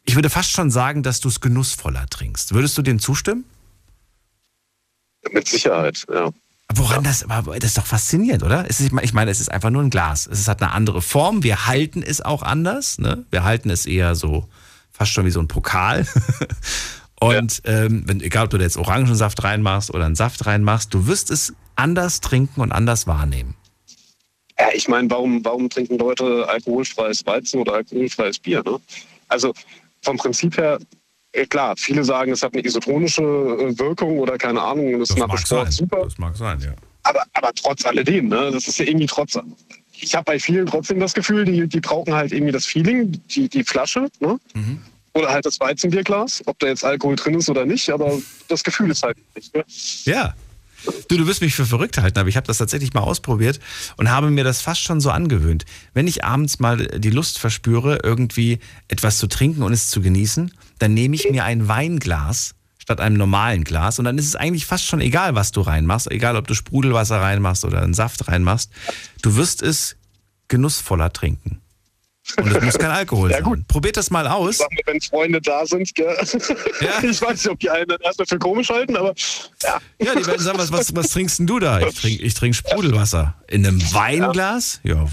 Ich 0.04 0.14
würde 0.14 0.30
fast 0.30 0.52
schon 0.52 0.70
sagen, 0.70 1.02
dass 1.02 1.20
du 1.20 1.28
es 1.28 1.40
genussvoller 1.40 2.06
trinkst. 2.06 2.54
Würdest 2.54 2.78
du 2.78 2.82
dem 2.82 2.98
zustimmen? 3.00 3.44
Mit 5.32 5.48
Sicherheit, 5.48 6.04
ja. 6.08 6.30
Woran 6.74 7.04
das, 7.04 7.28
aber 7.28 7.58
das 7.58 7.70
ist 7.70 7.78
doch 7.78 7.86
faszinierend, 7.86 8.42
oder? 8.42 8.68
Ist, 8.68 8.80
ich 8.80 9.12
meine, 9.12 9.30
es 9.30 9.40
ist 9.40 9.50
einfach 9.50 9.70
nur 9.70 9.82
ein 9.82 9.90
Glas. 9.90 10.26
Es 10.26 10.48
hat 10.48 10.62
eine 10.62 10.72
andere 10.72 11.00
Form. 11.00 11.42
Wir 11.42 11.66
halten 11.66 12.02
es 12.02 12.20
auch 12.20 12.42
anders. 12.42 12.98
Ne? 12.98 13.24
Wir 13.30 13.44
halten 13.44 13.70
es 13.70 13.86
eher 13.86 14.14
so, 14.14 14.48
fast 14.90 15.12
schon 15.12 15.26
wie 15.26 15.30
so 15.30 15.40
ein 15.40 15.48
Pokal. 15.48 16.06
Und 17.20 17.62
ähm, 17.64 18.02
wenn, 18.06 18.20
egal, 18.20 18.44
ob 18.44 18.50
du 18.50 18.58
da 18.58 18.64
jetzt 18.64 18.76
Orangensaft 18.76 19.42
reinmachst 19.42 19.92
oder 19.92 20.04
einen 20.04 20.16
Saft 20.16 20.46
reinmachst, 20.46 20.92
du 20.92 21.06
wirst 21.06 21.30
es 21.30 21.54
anders 21.74 22.20
trinken 22.20 22.60
und 22.60 22.72
anders 22.72 23.06
wahrnehmen. 23.06 23.54
Ja, 24.58 24.68
ich 24.74 24.88
meine, 24.88 25.10
warum, 25.10 25.44
warum 25.44 25.68
trinken 25.68 25.98
Leute 25.98 26.48
alkoholfreies 26.48 27.26
Weizen 27.26 27.60
oder 27.60 27.74
alkoholfreies 27.74 28.38
Bier? 28.38 28.62
Ne? 28.64 28.78
Also 29.28 29.52
vom 30.02 30.16
Prinzip 30.16 30.56
her, 30.56 30.78
äh, 31.32 31.46
klar, 31.46 31.74
viele 31.76 32.04
sagen, 32.04 32.32
es 32.32 32.42
hat 32.42 32.54
eine 32.54 32.64
isotonische 32.64 33.22
äh, 33.22 33.78
Wirkung 33.78 34.18
oder 34.18 34.38
keine 34.38 34.62
Ahnung, 34.62 34.98
das, 34.98 35.10
ist 35.10 35.18
nach 35.18 35.28
dem 35.28 35.38
Sport 35.38 35.72
super. 35.72 36.04
Das 36.04 36.18
mag 36.18 36.36
sein, 36.36 36.60
ja. 36.60 36.74
Aber, 37.02 37.22
aber 37.34 37.52
trotz 37.54 37.84
alledem, 37.84 38.28
ne? 38.28 38.50
das 38.50 38.66
ist 38.66 38.78
ja 38.78 38.86
irgendwie 38.86 39.06
trotz. 39.06 39.38
Ich 39.98 40.14
habe 40.14 40.24
bei 40.24 40.38
vielen 40.38 40.66
trotzdem 40.66 41.00
das 41.00 41.14
Gefühl, 41.14 41.44
die, 41.44 41.66
die 41.68 41.80
brauchen 41.80 42.14
halt 42.14 42.32
irgendwie 42.32 42.52
das 42.52 42.66
Feeling, 42.66 43.20
die, 43.28 43.48
die 43.48 43.64
Flasche. 43.64 44.08
Ne? 44.20 44.38
Oder 45.16 45.30
halt 45.30 45.46
das 45.46 45.58
Weizenbierglas, 45.60 46.42
ob 46.46 46.58
da 46.58 46.66
jetzt 46.66 46.84
Alkohol 46.84 47.16
drin 47.16 47.34
ist 47.34 47.48
oder 47.48 47.64
nicht, 47.64 47.88
aber 47.90 48.18
das 48.48 48.62
Gefühl 48.62 48.90
ist 48.90 49.02
halt 49.02 49.16
nicht. 49.34 49.54
Ne? 49.54 49.64
Ja. 50.04 50.34
Du, 51.08 51.16
du 51.16 51.26
wirst 51.26 51.40
mich 51.40 51.54
für 51.54 51.66
verrückt 51.66 51.98
halten, 51.98 52.18
aber 52.18 52.28
ich 52.28 52.36
habe 52.36 52.46
das 52.46 52.58
tatsächlich 52.58 52.92
mal 52.92 53.00
ausprobiert 53.00 53.58
und 53.96 54.10
habe 54.10 54.30
mir 54.30 54.44
das 54.44 54.60
fast 54.60 54.82
schon 54.82 55.00
so 55.00 55.10
angewöhnt. 55.10 55.64
Wenn 55.94 56.06
ich 56.06 56.22
abends 56.22 56.60
mal 56.60 56.76
die 56.76 57.10
Lust 57.10 57.38
verspüre, 57.38 58.00
irgendwie 58.04 58.60
etwas 58.86 59.18
zu 59.18 59.26
trinken 59.26 59.62
und 59.62 59.72
es 59.72 59.90
zu 59.90 60.00
genießen, 60.00 60.52
dann 60.78 60.94
nehme 60.94 61.16
ich 61.16 61.28
mir 61.30 61.44
ein 61.44 61.66
Weinglas 61.66 62.54
statt 62.78 63.00
einem 63.00 63.16
normalen 63.16 63.64
Glas 63.64 63.98
und 63.98 64.04
dann 64.04 64.16
ist 64.16 64.26
es 64.26 64.36
eigentlich 64.36 64.64
fast 64.64 64.84
schon 64.84 65.00
egal, 65.00 65.34
was 65.34 65.50
du 65.50 65.60
reinmachst, 65.62 66.08
egal 66.08 66.36
ob 66.36 66.46
du 66.46 66.54
Sprudelwasser 66.54 67.20
reinmachst 67.20 67.64
oder 67.64 67.82
einen 67.82 67.94
Saft 67.94 68.28
reinmachst. 68.28 68.70
Du 69.22 69.34
wirst 69.34 69.60
es 69.60 69.96
genussvoller 70.46 71.12
trinken. 71.12 71.60
Und 72.38 72.54
es 72.54 72.62
muss 72.62 72.78
kein 72.78 72.90
Alkohol 72.90 73.30
Ja, 73.30 73.36
sein. 73.36 73.44
gut. 73.44 73.68
Probiert 73.68 73.96
das 73.96 74.10
mal 74.10 74.26
aus. 74.26 74.58
Sag 74.58 74.68
wenn 74.84 75.00
Freunde 75.00 75.40
da 75.40 75.64
sind, 75.64 75.94
gell? 75.94 76.16
ich 76.22 77.22
weiß 77.22 77.30
nicht, 77.32 77.48
ob 77.48 77.60
die 77.60 77.70
einen 77.70 77.88
dann 77.88 78.00
erstmal 78.00 78.26
für 78.26 78.38
komisch 78.38 78.68
halten, 78.68 78.96
aber 78.96 79.14
ja. 79.62 79.78
Ja, 80.00 80.14
die 80.14 80.26
werden 80.26 80.42
sagen, 80.42 80.58
was, 80.58 80.72
was, 80.72 80.94
was 80.94 81.08
trinkst 81.10 81.38
denn 81.38 81.46
du 81.46 81.58
da? 81.58 81.80
Ich 81.80 81.94
trinke 81.94 82.22
ich 82.22 82.34
trink 82.34 82.54
Sprudelwasser. 82.54 83.34
In 83.48 83.66
einem 83.66 83.80
Weinglas? 83.92 84.80
Ja, 84.82 85.06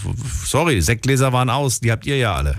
sorry, 0.46 0.82
Sektgläser 0.82 1.32
waren 1.34 1.50
aus, 1.50 1.80
die 1.80 1.92
habt 1.92 2.06
ihr 2.06 2.18
ja 2.18 2.36
alle. 2.36 2.56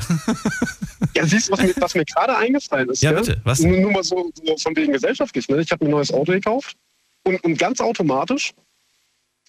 Ja, 1.15 1.27
siehst 1.27 1.49
du, 1.49 1.53
was 1.53 1.61
mir, 1.61 1.75
was 1.77 1.95
mir 1.95 2.05
gerade 2.05 2.37
eingefallen 2.37 2.89
ist? 2.91 3.03
Ja, 3.03 3.13
gell? 3.13 3.21
bitte, 3.21 3.41
was? 3.45 3.61
Nur, 3.61 3.79
nur 3.79 3.93
mal 3.93 4.05
so, 4.05 4.31
so 4.35 4.57
von 4.57 4.77
wegen 4.77 4.93
gesellschaftlich. 4.93 5.49
Ne? 5.49 5.61
Ich 5.61 5.71
habe 5.71 5.85
ein 5.85 5.91
neues 5.91 6.13
Auto 6.13 6.33
gekauft 6.33 6.77
und, 7.25 7.43
und 7.45 7.59
ganz 7.59 7.81
automatisch 7.81 8.53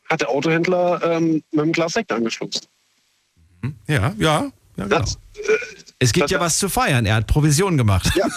hat 0.09 0.21
der 0.21 0.29
Autohändler 0.29 1.01
ähm, 1.03 1.43
mit 1.51 1.61
einem 1.61 1.71
Glas 1.71 1.93
Sekt 1.93 2.11
angeschlossen. 2.11 2.61
Ja, 3.87 4.13
ja, 4.19 4.51
ja, 4.77 4.85
genau. 4.85 5.05
Es 5.99 6.11
gibt 6.11 6.29
ja 6.29 6.39
was 6.39 6.57
zu 6.57 6.69
feiern. 6.69 7.05
Er 7.05 7.15
hat 7.15 7.27
Provision 7.27 7.77
gemacht. 7.77 8.09
Ja, 8.15 8.27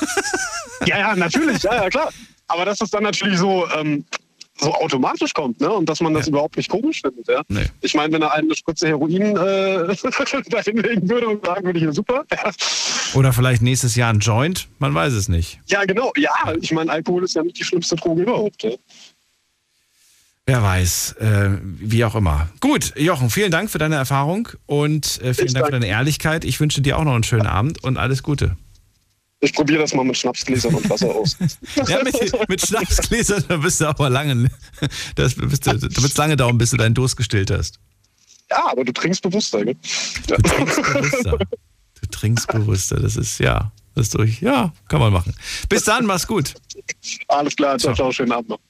ja, 0.86 0.98
ja 0.98 1.16
natürlich, 1.16 1.62
ja, 1.62 1.74
ja, 1.74 1.88
klar. 1.90 2.10
Aber 2.46 2.64
dass 2.64 2.78
das 2.78 2.90
dann 2.90 3.02
natürlich 3.02 3.38
so, 3.38 3.66
ähm, 3.76 4.04
so 4.60 4.72
automatisch 4.74 5.32
kommt, 5.34 5.60
ne? 5.60 5.70
Und 5.70 5.88
dass 5.88 6.00
man 6.00 6.14
das 6.14 6.28
überhaupt 6.28 6.56
nicht 6.56 6.68
komisch 6.68 7.02
findet, 7.02 7.28
ja. 7.28 7.42
Nee. 7.48 7.66
Ich 7.80 7.94
meine, 7.94 8.12
wenn 8.12 8.22
er 8.22 8.32
eine 8.34 8.54
Spritze 8.54 8.88
Heroin 8.88 9.36
äh, 9.36 9.94
da 10.50 10.62
hinlegen 10.62 11.08
würde 11.08 11.28
und 11.28 11.44
sagen 11.44 11.64
würde, 11.66 11.78
hier 11.78 11.92
super. 11.92 12.24
Ja, 12.32 12.50
Oder 13.14 13.32
vielleicht 13.32 13.62
nächstes 13.62 13.96
Jahr 13.96 14.12
ein 14.12 14.18
Joint, 14.20 14.68
man 14.78 14.94
weiß 14.94 15.12
es 15.12 15.28
nicht. 15.28 15.60
ja 15.66 15.84
genau. 15.84 16.12
Ja, 16.16 16.32
ich 16.60 16.72
meine, 16.72 16.90
Alkohol 16.90 17.24
ist 17.24 17.34
ja 17.34 17.42
nicht 17.42 17.58
die 17.58 17.64
schlimmste 17.64 17.96
Droge 17.96 18.22
überhaupt. 18.22 18.62
Ja? 18.62 18.70
Wer 20.48 20.62
weiß, 20.62 21.12
äh, 21.20 21.58
wie 21.62 22.06
auch 22.06 22.14
immer. 22.14 22.48
Gut, 22.60 22.94
Jochen, 22.96 23.28
vielen 23.28 23.50
Dank 23.50 23.68
für 23.70 23.76
deine 23.76 23.96
Erfahrung 23.96 24.48
und 24.64 25.20
äh, 25.20 25.34
vielen 25.34 25.48
Ich 25.48 25.52
Dank 25.52 25.66
für 25.66 25.72
deine 25.72 25.88
Ehrlichkeit. 25.88 26.42
Ich 26.46 26.58
wünsche 26.58 26.80
dir 26.80 26.96
auch 26.98 27.04
noch 27.04 27.12
einen 27.12 27.22
schönen 27.22 27.46
Abend 27.46 27.84
und 27.84 27.98
alles 27.98 28.22
Gute. 28.22 28.56
Ich 29.40 29.52
probiere 29.52 29.80
das 29.80 29.92
mal 29.92 30.06
mit 30.06 30.16
Schnapsgläsern 30.16 30.74
und 30.74 30.88
Wasser 30.88 31.14
aus. 31.14 31.36
Ja, 31.86 32.02
mit, 32.02 32.48
mit 32.48 32.66
Schnapsgläsern, 32.66 33.44
da 33.46 33.58
bist 33.58 33.82
du 33.82 33.88
aber 33.88 34.08
lange, 34.08 34.50
das 35.16 35.34
bist 35.34 35.66
du, 35.66 35.76
da 35.76 35.82
wird 35.82 35.98
es 35.98 36.16
lange 36.16 36.34
dauern, 36.34 36.56
bis 36.56 36.70
du 36.70 36.78
deinen 36.78 36.94
Durst 36.94 37.18
gestillt 37.18 37.50
hast. 37.50 37.78
Ja, 38.50 38.70
aber 38.72 38.86
du 38.86 38.92
trinkst 38.92 39.20
bewusster, 39.20 39.66
gell? 39.66 39.76
Du 40.28 40.34
trinkst 40.36 40.76
bewusster. 40.82 41.38
Du 42.00 42.06
trinkst 42.10 42.48
bewusster, 42.48 42.98
das 42.98 43.16
ist, 43.16 43.38
ja, 43.38 43.70
das 43.94 44.06
ist 44.06 44.14
durch, 44.14 44.40
ja, 44.40 44.72
kann 44.88 45.00
man 45.00 45.12
machen. 45.12 45.34
Bis 45.68 45.84
dann, 45.84 46.06
mach's 46.06 46.26
gut. 46.26 46.54
Alles 47.26 47.54
klar, 47.54 47.76
ciao, 47.76 47.94
ciao, 47.94 48.10
schönen 48.10 48.32
Abend 48.32 48.48
noch. 48.48 48.60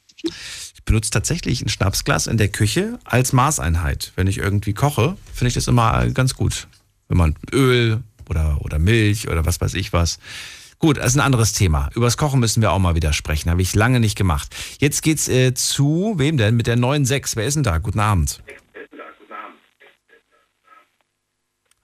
Benutze 0.89 1.10
tatsächlich 1.10 1.60
ein 1.60 1.69
Schnapsglas 1.69 2.27
in 2.27 2.39
der 2.39 2.48
Küche 2.48 2.98
als 3.05 3.35
Maßeinheit. 3.35 4.12
Wenn 4.16 4.27
ich 4.27 4.39
irgendwie 4.39 4.73
koche, 4.73 5.19
finde 5.35 5.48
ich 5.48 5.55
das 5.55 5.69
immer 5.69 6.09
ganz 6.09 6.35
gut. 6.35 6.66
Wenn 7.09 7.19
man 7.19 7.35
Öl 7.52 8.02
oder, 8.31 8.59
oder 8.62 8.78
Milch 8.78 9.28
oder 9.28 9.44
was 9.44 9.60
weiß 9.60 9.74
ich 9.74 9.93
was. 9.93 10.19
Gut, 10.78 10.97
das 10.97 11.09
ist 11.09 11.16
ein 11.16 11.20
anderes 11.20 11.52
Thema. 11.52 11.90
Übers 11.94 12.16
Kochen 12.16 12.40
müssen 12.40 12.62
wir 12.62 12.73
auch 12.73 12.78
mal 12.78 12.94
wieder 12.94 13.12
sprechen. 13.12 13.51
Habe 13.51 13.60
ich 13.60 13.74
lange 13.74 14.01
nicht 14.01 14.16
gemacht. 14.16 14.56
Jetzt 14.81 15.02
geht's 15.02 15.28
äh, 15.28 15.52
zu, 15.52 16.15
wem 16.16 16.39
denn? 16.39 16.56
Mit 16.56 16.66
der 16.66 16.78
9.6. 16.78 17.36
Wer 17.36 17.44
ist 17.44 17.55
denn 17.55 17.65
da? 17.65 17.77
Guten 17.77 18.01
Abend. 18.01 18.43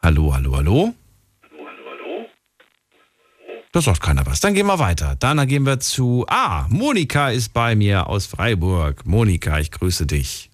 Hallo, 0.01 0.33
hallo, 0.35 0.57
hallo. 0.57 0.95
Da 3.75 3.81
sagt 3.81 4.01
keiner 4.01 4.25
was. 4.25 4.39
Dann 4.39 4.55
gehen 4.55 4.67
wir 4.67 4.79
weiter. 4.79 5.17
Dann 5.19 5.45
gehen 5.49 5.67
wir 5.67 5.81
zu. 5.81 6.25
Ah, 6.29 6.65
Monika 6.69 7.31
ist 7.31 7.53
bei 7.53 7.75
mir 7.75 8.09
aus 8.09 8.25
Freiburg. 8.25 9.05
Monika, 9.05 9.59
ich 9.59 9.73
grüße 9.73 10.07
dich. 10.07 10.49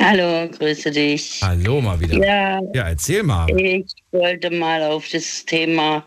Hallo, 0.00 0.48
grüße 0.48 0.90
dich. 0.90 1.42
Hallo 1.42 1.82
mal 1.82 2.00
wieder. 2.00 2.16
Ja, 2.16 2.58
Ja, 2.72 2.88
erzähl 2.88 3.24
mal. 3.24 3.46
ich 3.60 3.92
wollte 4.12 4.50
mal 4.50 4.82
auf 4.84 5.06
das 5.12 5.44
Thema 5.44 6.06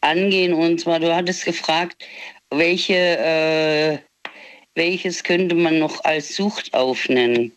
angehen. 0.00 0.54
Und 0.54 0.78
zwar, 0.78 1.00
du 1.00 1.12
hattest 1.12 1.44
gefragt, 1.44 1.96
welche, 2.50 2.94
äh, 3.18 3.98
welches 4.76 5.24
könnte 5.24 5.56
man 5.56 5.80
noch 5.80 6.04
als 6.04 6.36
Sucht 6.36 6.72
aufnennen? 6.74 7.50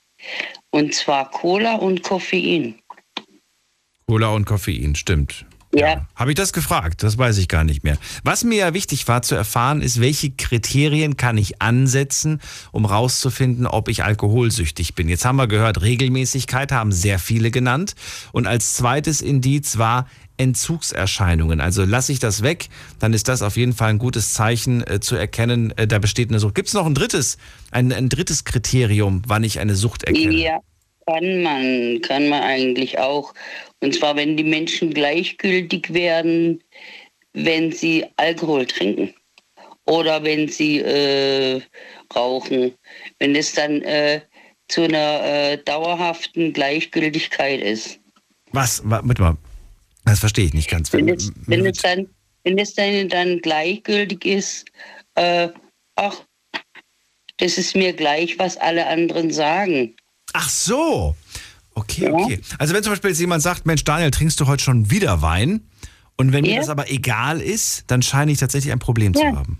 Und 0.71 0.95
zwar 0.95 1.29
Cola 1.29 1.75
und 1.75 2.01
Koffein. 2.01 2.79
Cola 4.07 4.29
und 4.29 4.45
Koffein, 4.45 4.95
stimmt. 4.95 5.45
Ja. 5.75 6.07
Habe 6.15 6.31
ich 6.31 6.35
das 6.35 6.53
gefragt? 6.53 7.03
Das 7.03 7.17
weiß 7.17 7.37
ich 7.37 7.47
gar 7.47 7.63
nicht 7.63 7.83
mehr. 7.83 7.97
Was 8.23 8.43
mir 8.43 8.57
ja 8.57 8.73
wichtig 8.73 9.07
war 9.07 9.21
zu 9.21 9.35
erfahren, 9.35 9.81
ist, 9.81 9.99
welche 9.99 10.31
Kriterien 10.31 11.17
kann 11.17 11.37
ich 11.37 11.61
ansetzen, 11.61 12.41
um 12.71 12.85
rauszufinden, 12.85 13.67
ob 13.67 13.89
ich 13.89 14.03
alkoholsüchtig 14.03 14.95
bin. 14.95 15.09
Jetzt 15.09 15.25
haben 15.25 15.35
wir 15.35 15.47
gehört, 15.47 15.81
Regelmäßigkeit 15.81 16.71
haben 16.71 16.91
sehr 16.91 17.19
viele 17.19 17.51
genannt. 17.51 17.95
Und 18.31 18.47
als 18.47 18.75
zweites 18.75 19.21
Indiz 19.21 19.77
war 19.77 20.07
Entzugserscheinungen. 20.37 21.61
Also 21.61 21.85
lasse 21.85 22.11
ich 22.11 22.19
das 22.19 22.41
weg, 22.41 22.69
dann 22.99 23.13
ist 23.13 23.27
das 23.27 23.41
auf 23.41 23.57
jeden 23.57 23.73
Fall 23.73 23.89
ein 23.89 23.99
gutes 23.99 24.33
Zeichen 24.33 24.85
äh, 24.85 24.99
zu 24.99 25.15
erkennen, 25.15 25.71
äh, 25.77 25.87
da 25.87 25.99
besteht 25.99 26.29
eine 26.29 26.39
Sucht. 26.39 26.55
Gibt 26.55 26.67
es 26.67 26.73
noch 26.73 26.85
ein 26.85 26.93
drittes, 26.93 27.37
ein, 27.71 27.91
ein 27.93 28.09
drittes 28.09 28.43
Kriterium, 28.43 29.21
wann 29.27 29.43
ich 29.43 29.59
eine 29.59 29.75
Sucht 29.75 30.03
erkenne? 30.03 30.35
Ja, 30.35 30.59
kann 31.05 31.41
man, 31.41 32.01
kann 32.01 32.27
man 32.29 32.43
eigentlich 32.43 32.97
auch. 32.99 33.33
Und 33.81 33.93
zwar, 33.95 34.15
wenn 34.15 34.37
die 34.37 34.43
Menschen 34.43 34.93
gleichgültig 34.93 35.93
werden, 35.93 36.63
wenn 37.33 37.71
sie 37.71 38.05
Alkohol 38.17 38.65
trinken 38.65 39.13
oder 39.85 40.23
wenn 40.23 40.47
sie 40.47 40.79
äh, 40.79 41.61
rauchen. 42.15 42.73
Wenn 43.19 43.35
es 43.35 43.53
dann 43.53 43.81
äh, 43.83 44.21
zu 44.67 44.83
einer 44.83 45.23
äh, 45.23 45.57
dauerhaften 45.57 46.53
Gleichgültigkeit 46.53 47.61
ist. 47.61 47.99
Was? 48.51 48.81
Warte 48.83 49.21
mal. 49.21 49.37
Das 50.05 50.19
verstehe 50.19 50.45
ich 50.45 50.53
nicht 50.53 50.69
ganz. 50.69 50.91
Wenn 50.93 51.09
es, 51.09 51.31
wenn 51.47 51.65
es, 51.65 51.79
dann, 51.79 52.07
wenn 52.43 52.57
es 52.57 52.73
dann, 52.73 53.09
dann 53.09 53.39
gleichgültig 53.41 54.25
ist, 54.25 54.65
äh, 55.15 55.49
ach, 55.95 56.23
das 57.37 57.57
ist 57.57 57.75
mir 57.75 57.91
gleich, 57.91 58.39
was 58.39 58.55
alle 58.57 58.87
anderen 58.87 59.31
sagen. 59.31 59.95
Ach 60.37 60.49
so. 60.49 61.15
Okay, 61.73 62.09
okay. 62.09 62.39
Also 62.57 62.73
wenn 62.73 62.83
zum 62.83 62.93
Beispiel 62.93 63.09
jetzt 63.11 63.19
jemand 63.19 63.43
sagt, 63.43 63.65
Mensch, 63.65 63.83
Daniel, 63.83 64.11
trinkst 64.11 64.39
du 64.39 64.47
heute 64.47 64.63
schon 64.63 64.89
wieder 64.91 65.21
Wein? 65.21 65.61
Und 66.17 66.31
wenn 66.31 66.43
mir 66.43 66.53
Ja. 66.53 66.59
das 66.59 66.69
aber 66.69 66.89
egal 66.89 67.41
ist, 67.41 67.83
dann 67.87 68.01
scheine 68.01 68.31
ich 68.31 68.37
tatsächlich 68.39 68.71
ein 68.71 68.79
Problem 68.79 69.13
zu 69.13 69.21
Ja. 69.23 69.35
haben. 69.35 69.59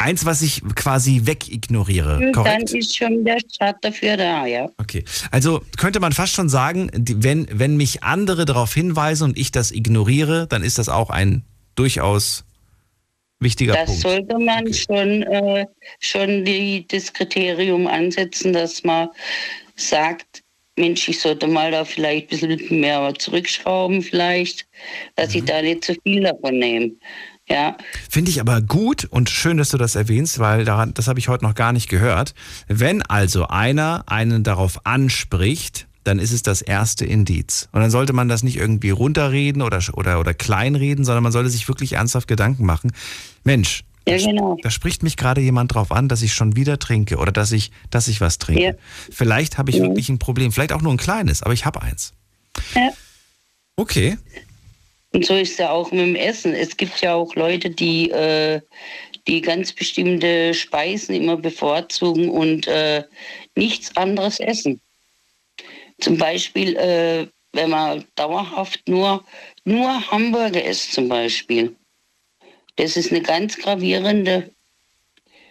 Eins, 0.00 0.24
was 0.24 0.42
ich 0.42 0.62
quasi 0.74 1.22
wegignoriere, 1.24 2.18
dann 2.20 2.32
korrekt? 2.32 2.70
ist 2.74 2.96
schon 2.96 3.24
der 3.24 3.38
Start 3.52 3.76
dafür 3.82 4.16
da, 4.16 4.44
ja. 4.46 4.68
Okay. 4.78 5.04
Also 5.30 5.62
könnte 5.76 6.00
man 6.00 6.10
fast 6.12 6.32
schon 6.34 6.48
sagen, 6.48 6.90
wenn, 6.94 7.46
wenn 7.52 7.76
mich 7.76 8.02
andere 8.02 8.44
darauf 8.46 8.74
hinweisen 8.74 9.24
und 9.24 9.38
ich 9.38 9.52
das 9.52 9.70
ignoriere, 9.70 10.48
dann 10.48 10.64
ist 10.64 10.78
das 10.78 10.88
auch 10.88 11.10
ein 11.10 11.44
durchaus 11.76 12.44
wichtiger 13.38 13.74
Das 13.74 13.86
Punkt. 13.86 14.00
sollte 14.02 14.38
man 14.38 14.72
schon, 14.74 15.22
äh, 15.22 15.66
schon 16.00 16.44
die, 16.44 16.84
das 16.88 17.12
Kriterium 17.12 17.86
ansetzen, 17.86 18.52
dass 18.52 18.82
man 18.82 19.08
sagt, 19.76 20.42
Mensch, 20.78 21.08
ich 21.08 21.20
sollte 21.20 21.46
mal 21.46 21.70
da 21.70 21.84
vielleicht 21.84 22.32
ein 22.32 22.48
bisschen 22.48 22.80
mehr 22.80 23.12
zurückschrauben, 23.18 24.02
vielleicht, 24.02 24.66
dass 25.14 25.30
Mhm. 25.30 25.36
ich 25.38 25.44
da 25.44 25.62
nicht 25.62 25.84
zu 25.84 25.94
viel 26.02 26.22
davon 26.22 26.58
nehme. 26.58 26.92
Ja, 27.48 27.76
Finde 28.10 28.30
ich 28.32 28.40
aber 28.40 28.60
gut 28.60 29.04
und 29.04 29.30
schön, 29.30 29.56
dass 29.56 29.70
du 29.70 29.78
das 29.78 29.94
erwähnst, 29.94 30.40
weil 30.40 30.64
daran, 30.64 30.92
das 30.94 31.06
habe 31.06 31.20
ich 31.20 31.28
heute 31.28 31.44
noch 31.44 31.54
gar 31.54 31.72
nicht 31.72 31.88
gehört. 31.88 32.34
Wenn 32.66 33.02
also 33.02 33.46
einer 33.46 34.02
einen 34.06 34.42
darauf 34.42 34.84
anspricht, 34.84 35.86
dann 36.02 36.18
ist 36.18 36.32
es 36.32 36.42
das 36.42 36.60
erste 36.60 37.04
Indiz. 37.04 37.68
Und 37.72 37.80
dann 37.82 37.90
sollte 37.90 38.12
man 38.12 38.28
das 38.28 38.42
nicht 38.42 38.56
irgendwie 38.56 38.90
runterreden 38.90 39.62
oder, 39.62 39.80
oder, 39.94 40.18
oder 40.20 40.34
kleinreden, 40.34 41.04
sondern 41.04 41.22
man 41.22 41.32
sollte 41.32 41.48
sich 41.50 41.68
wirklich 41.68 41.92
ernsthaft 41.94 42.26
Gedanken 42.28 42.66
machen. 42.66 42.92
Mensch, 43.44 43.84
ja 44.08 44.16
genau. 44.18 44.56
da 44.62 44.70
spricht 44.70 45.02
mich 45.02 45.16
gerade 45.16 45.40
jemand 45.40 45.74
drauf 45.74 45.90
an, 45.92 46.08
dass 46.08 46.22
ich 46.22 46.32
schon 46.32 46.56
wieder 46.56 46.78
trinke 46.78 47.16
oder 47.16 47.32
dass 47.32 47.52
ich, 47.52 47.70
dass 47.90 48.08
ich 48.08 48.20
was 48.20 48.38
trinke. 48.38 48.62
Ja. 48.62 48.72
Vielleicht 49.10 49.58
habe 49.58 49.70
ich 49.70 49.78
Mhm. 49.78 49.82
wirklich 49.88 50.08
ein 50.08 50.18
Problem, 50.18 50.52
vielleicht 50.52 50.72
auch 50.72 50.82
nur 50.82 50.92
ein 50.92 50.98
kleines, 50.98 51.42
aber 51.42 51.52
ich 51.54 51.64
habe 51.64 51.82
eins. 51.82 52.12
Ja. 52.74 52.90
Okay. 53.76 54.16
Und 55.12 55.24
so 55.24 55.34
ist 55.34 55.58
ja 55.58 55.70
auch 55.70 55.90
mit 55.92 56.00
dem 56.00 56.14
Essen. 56.14 56.54
Es 56.54 56.76
gibt 56.76 57.00
ja 57.00 57.14
auch 57.14 57.34
Leute, 57.34 57.70
die, 57.70 58.10
äh, 58.10 58.60
die 59.26 59.40
ganz 59.40 59.72
bestimmte 59.72 60.54
Speisen 60.54 61.14
immer 61.14 61.36
bevorzugen 61.36 62.28
und 62.28 62.66
äh, 62.66 63.02
nichts 63.54 63.96
anderes 63.96 64.40
essen. 64.40 64.80
Zum 66.00 66.18
Beispiel, 66.18 66.76
äh, 66.76 67.26
wenn 67.52 67.70
man 67.70 68.04
dauerhaft 68.14 68.86
nur, 68.88 69.24
nur 69.64 70.10
Hamburger 70.10 70.62
isst, 70.62 70.92
zum 70.92 71.08
Beispiel. 71.08 71.74
Das 72.76 72.96
ist 72.96 73.10
eine 73.10 73.22
ganz 73.22 73.58
gravierende, 73.58 74.52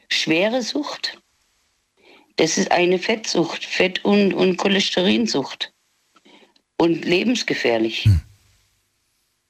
schwere 0.10 0.62
Sucht. 0.62 1.22
Das 2.38 2.58
ist 2.58 2.72
eine 2.72 3.00
Fettsucht, 3.00 3.66
Fett- 3.66 4.04
und, 4.04 4.34
und 4.34 4.58
Cholesterinsucht. 4.58 5.72
Und 6.78 7.06
lebensgefährlich. 7.06 8.10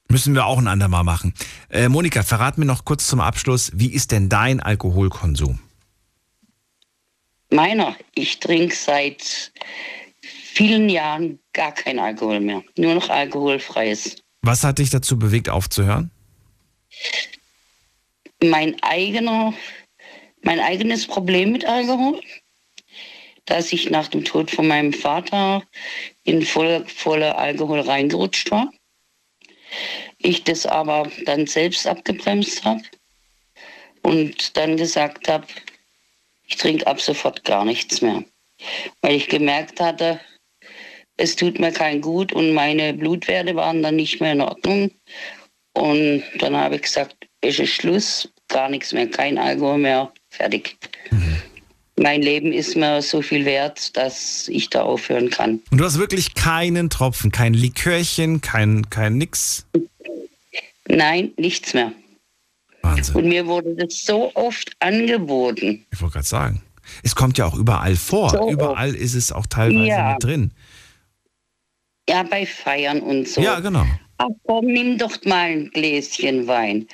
Müssen 0.08 0.34
wir 0.34 0.46
auch 0.46 0.58
ein 0.58 0.68
andermal 0.68 1.02
machen. 1.02 1.34
Äh, 1.68 1.88
Monika, 1.88 2.22
verrat 2.22 2.56
mir 2.58 2.64
noch 2.64 2.84
kurz 2.84 3.08
zum 3.08 3.20
Abschluss, 3.20 3.72
wie 3.74 3.92
ist 3.92 4.12
denn 4.12 4.28
dein 4.28 4.60
Alkoholkonsum? 4.60 5.58
Meiner, 7.50 7.96
ich 8.14 8.38
trinke 8.38 8.74
seit 8.74 9.52
vielen 10.22 10.88
Jahren 10.88 11.40
gar 11.52 11.72
kein 11.72 11.98
Alkohol 11.98 12.40
mehr. 12.40 12.62
Nur 12.78 12.94
noch 12.94 13.08
alkoholfreies. 13.08 14.16
Was 14.42 14.62
hat 14.62 14.78
dich 14.78 14.90
dazu 14.90 15.18
bewegt, 15.18 15.48
aufzuhören? 15.48 16.10
Mein 18.42 18.76
eigener, 18.82 19.54
mein 20.42 20.60
eigenes 20.60 21.06
Problem 21.06 21.52
mit 21.52 21.64
Alkohol, 21.64 22.20
dass 23.46 23.72
ich 23.72 23.90
nach 23.90 24.08
dem 24.08 24.24
Tod 24.24 24.50
von 24.50 24.66
meinem 24.66 24.92
Vater 24.92 25.62
in 26.24 26.42
voll, 26.42 26.84
voller 26.86 27.38
Alkohol 27.38 27.80
reingerutscht 27.80 28.50
war. 28.50 28.70
Ich 30.18 30.44
das 30.44 30.66
aber 30.66 31.10
dann 31.24 31.46
selbst 31.46 31.86
abgebremst 31.86 32.64
habe 32.64 32.82
und 34.02 34.56
dann 34.56 34.76
gesagt 34.76 35.28
habe, 35.28 35.46
ich 36.46 36.56
trinke 36.56 36.86
ab 36.86 37.00
sofort 37.00 37.44
gar 37.44 37.64
nichts 37.64 38.00
mehr. 38.00 38.24
Weil 39.00 39.16
ich 39.16 39.28
gemerkt 39.28 39.80
hatte, 39.80 40.20
es 41.16 41.36
tut 41.36 41.58
mir 41.58 41.72
kein 41.72 42.00
gut 42.00 42.32
und 42.32 42.52
meine 42.52 42.92
Blutwerte 42.94 43.56
waren 43.56 43.82
dann 43.82 43.96
nicht 43.96 44.20
mehr 44.20 44.32
in 44.32 44.40
Ordnung. 44.40 44.90
Und 45.72 46.24
dann 46.38 46.56
habe 46.56 46.76
ich 46.76 46.82
gesagt, 46.82 47.15
es 47.40 47.58
ist 47.58 47.70
Schluss, 47.70 48.28
gar 48.48 48.68
nichts 48.68 48.92
mehr, 48.92 49.08
kein 49.08 49.38
Alkohol 49.38 49.78
mehr, 49.78 50.12
fertig. 50.30 50.76
Mein 51.98 52.20
Leben 52.20 52.52
ist 52.52 52.76
mir 52.76 53.00
so 53.00 53.22
viel 53.22 53.44
wert, 53.46 53.96
dass 53.96 54.48
ich 54.48 54.68
da 54.68 54.82
aufhören 54.82 55.30
kann. 55.30 55.60
Und 55.70 55.78
du 55.78 55.84
hast 55.84 55.98
wirklich 55.98 56.34
keinen 56.34 56.90
Tropfen, 56.90 57.32
kein 57.32 57.54
Likörchen, 57.54 58.42
kein, 58.42 58.90
kein 58.90 59.16
nix. 59.16 59.66
Nein, 60.88 61.32
nichts 61.38 61.72
mehr. 61.72 61.92
Wahnsinn. 62.82 63.14
Und 63.16 63.28
mir 63.28 63.46
wurde 63.46 63.74
das 63.76 64.02
so 64.02 64.30
oft 64.34 64.72
angeboten. 64.80 65.86
Ich 65.90 66.00
wollte 66.00 66.14
gerade 66.14 66.26
sagen. 66.26 66.62
Es 67.02 67.16
kommt 67.16 67.38
ja 67.38 67.46
auch 67.46 67.54
überall 67.54 67.96
vor. 67.96 68.30
So. 68.30 68.50
Überall 68.50 68.94
ist 68.94 69.14
es 69.14 69.32
auch 69.32 69.46
teilweise 69.46 69.86
Ja. 69.88 70.12
mit 70.12 70.22
drin. 70.22 70.52
Ja, 72.08 72.22
bei 72.22 72.46
Feiern 72.46 73.00
und 73.00 73.26
so. 73.26 73.40
Ja, 73.40 73.58
genau. 73.58 73.84
Ach 74.18 74.28
komm, 74.46 74.66
nimm 74.66 74.98
doch 74.98 75.24
mal 75.24 75.50
ein 75.50 75.70
Gläschen 75.70 76.46
Wein. 76.46 76.88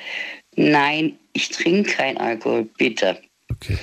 Nein, 0.56 1.18
ich 1.32 1.48
trinke 1.48 1.92
kein 1.92 2.18
Alkohol, 2.18 2.68
bitte. 2.76 3.20
Okay. 3.50 3.78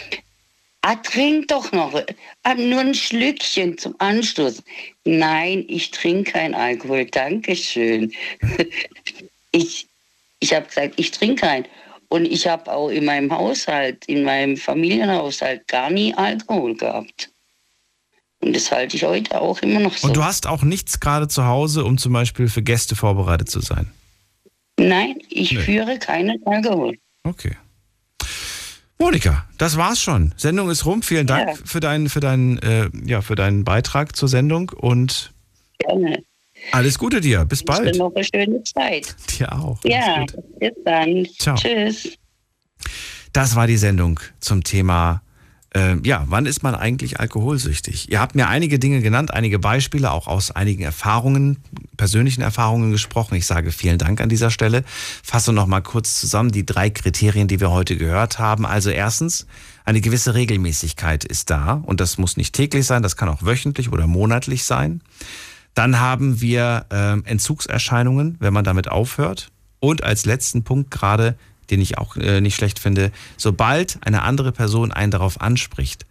Ah, 0.82 0.96
trink 0.96 1.50
doch 1.50 1.72
noch. 1.72 2.02
Ah, 2.44 2.56
nur 2.56 2.80
ein 2.80 2.94
Schlückchen 2.94 3.78
zum 3.78 3.96
Anstoß. 4.00 4.64
Nein, 5.04 5.66
ich 5.68 5.92
trinke 5.92 6.32
kein 6.32 6.56
Alkohol. 6.56 7.06
Dankeschön. 7.06 8.14
ich 9.52 9.90
ich 10.40 10.54
habe 10.54 10.68
gesagt, 10.68 10.94
ich 10.98 11.12
trinke 11.12 11.42
keinen. 11.42 11.68
Und 12.08 12.26
ich 12.26 12.48
habe 12.48 12.72
auch 12.72 12.90
in 12.90 13.06
meinem 13.06 13.32
Haushalt, 13.32 14.06
in 14.06 14.24
meinem 14.24 14.58
Familienhaushalt 14.58 15.68
gar 15.68 15.90
nie 15.90 16.14
Alkohol 16.16 16.76
gehabt. 16.76 17.30
Und 18.42 18.56
das 18.56 18.72
halte 18.72 18.96
ich 18.96 19.04
heute 19.04 19.40
auch 19.42 19.60
immer 19.62 19.80
noch 19.82 19.96
so. 19.98 20.08
Und 20.08 20.16
du 20.16 20.24
hast 20.24 20.48
auch 20.48 20.64
nichts 20.64 21.00
gerade 21.00 21.28
zu 21.28 21.46
Hause, 21.46 21.84
um 21.84 21.98
zum 21.98 22.14
Beispiel 22.14 22.48
für 22.48 22.62
Gäste 22.64 22.96
vorbereitet 22.96 23.50
zu 23.50 23.60
sein. 23.60 23.92
Nein, 24.80 25.16
ich 25.30 25.52
Nee. 25.52 25.60
führe 25.60 26.00
keinen 26.00 26.42
Alkohol. 26.46 26.98
Okay. 27.24 27.58
Monika, 28.98 29.46
das 29.58 29.78
war's 29.78 30.02
schon. 30.02 30.34
Sendung 30.38 30.70
ist 30.70 30.86
rum. 30.86 31.02
Vielen 31.02 31.28
Dank 31.28 31.48
Ja. 31.50 31.56
für, 31.66 31.80
deinen, 31.80 32.10
für, 32.10 32.20
deinen, 32.20 32.58
äh, 32.60 32.90
ja, 33.06 33.22
für 33.22 33.36
deinen 33.36 33.64
Beitrag 33.64 34.16
zur 34.16 34.28
Sendung 34.28 34.70
und 34.70 35.32
Gerne. 35.80 36.22
Alles 36.74 37.00
Gute 37.00 37.22
dir. 37.22 37.46
Bis 37.46 37.64
bald. 37.64 37.94
Ich 37.94 37.98
noch 37.98 38.14
eine 38.14 38.24
schöne 38.26 38.62
Zeit. 38.64 39.16
Dir 39.38 39.54
auch. 39.54 39.80
Ja, 39.86 40.26
bis 40.60 40.72
dann. 40.84 41.26
Ciao. 41.38 41.56
Tschüss. 41.56 42.18
Das 43.32 43.56
war 43.56 43.66
die 43.68 43.78
Sendung 43.78 44.20
zum 44.42 44.64
Thema, 44.66 45.22
äh, 45.76 45.96
ja, 46.04 46.26
wann 46.28 46.46
ist 46.46 46.64
man 46.64 46.74
eigentlich 46.74 47.20
alkoholsüchtig? 47.20 48.12
Ihr 48.12 48.20
habt 48.20 48.36
mir 48.36 48.48
einige 48.48 48.80
Dinge 48.80 49.02
genannt, 49.02 49.32
einige 49.32 49.60
Beispiele, 49.60 50.12
auch 50.12 50.28
aus 50.28 50.52
einigen 50.52 50.84
Erfahrungen, 50.84 51.58
persönlichen 51.96 52.42
Erfahrungen 52.42 52.92
gesprochen. 52.92 53.36
Ich 53.36 53.46
sage 53.46 53.72
vielen 53.72 54.00
Dank 54.00 54.20
an 54.22 54.30
dieser 54.30 54.50
Stelle. 54.50 54.84
Fasse 55.24 55.54
noch 55.54 55.68
mal 55.68 55.82
kurz 55.82 56.20
zusammen 56.20 56.52
die 56.52 56.66
drei 56.66 56.90
Kriterien, 56.90 57.48
die 57.48 57.60
wir 57.60 57.70
heute 57.70 57.98
gehört 57.98 58.40
haben. 58.40 58.66
Also 58.66 58.90
erstens, 58.90 59.46
eine 59.86 60.02
gewisse 60.02 60.34
Regelmäßigkeit 60.34 61.24
ist 61.24 61.50
da 61.50 61.74
und 61.74 62.00
das 62.00 62.18
muss 62.18 62.38
nicht 62.38 62.54
täglich 62.54 62.86
sein, 62.86 63.02
das 63.02 63.16
kann 63.16 63.30
auch 63.30 63.44
wöchentlich 63.44 63.92
oder 63.92 64.08
monatlich 64.08 64.64
sein. 64.64 65.02
Dann 65.74 66.00
haben 66.00 66.42
wir 66.42 66.86
äh, 66.92 67.20
Entzugserscheinungen, 67.30 68.38
wenn 68.40 68.54
man 68.54 68.64
damit 68.64 68.88
aufhört. 68.88 69.52
Und 69.80 70.04
als 70.04 70.26
letzten 70.26 70.64
Punkt 70.64 70.92
gerade 70.92 71.38
den 71.70 71.82
ich 71.82 71.98
auch 71.98 72.16
äh, 72.16 72.42
nicht 72.42 72.56
schlecht 72.56 72.80
finde, 72.80 73.12
sobald 73.38 74.00
eine 74.06 74.24
andere 74.24 74.52
Person 74.52 74.92
einen 74.92 75.12
darauf 75.12 75.42
anspricht, 75.42 76.06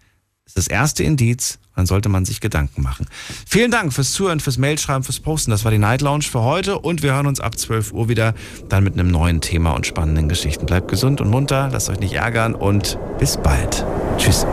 ist 0.49 0.57
das 0.57 0.67
erste 0.67 1.05
Indiz, 1.05 1.59
dann 1.77 1.85
sollte 1.87 2.09
man 2.09 2.25
sich 2.25 2.41
Gedanken 2.41 2.83
machen. 2.83 3.07
Vielen 3.47 3.71
Dank 3.71 3.93
fürs 3.93 4.13
Zuhören, 4.13 4.41
fürs 4.41 4.57
Mailschreiben, 4.57 5.05
fürs 5.05 5.21
Posten. 5.21 5.51
Das 5.51 5.65
war 5.65 5.71
die 5.71 5.79
Night 5.79 6.01
Lounge 6.01 6.25
für 6.25 6.41
heute 6.41 6.79
und 6.79 7.03
wir 7.03 7.13
hören 7.13 7.27
uns 7.27 7.39
ab 7.39 7.59
12 7.59 7.93
Uhr 7.93 8.09
wieder 8.09 8.35
dann 8.69 8.83
mit 8.83 8.95
einem 8.95 9.11
neuen 9.11 9.41
Thema 9.43 9.73
und 9.73 9.87
spannenden 9.87 10.29
Geschichten. 10.29 10.67
Bleibt 10.67 10.89
gesund 10.89 11.21
und 11.21 11.31
munter, 11.31 11.69
lasst 11.71 11.91
euch 11.91 12.01
nicht 12.01 12.15
ärgern 12.15 12.55
und 12.55 12.99
bis 13.19 13.37
bald. 13.37 13.85
Tschüss. 14.17 14.47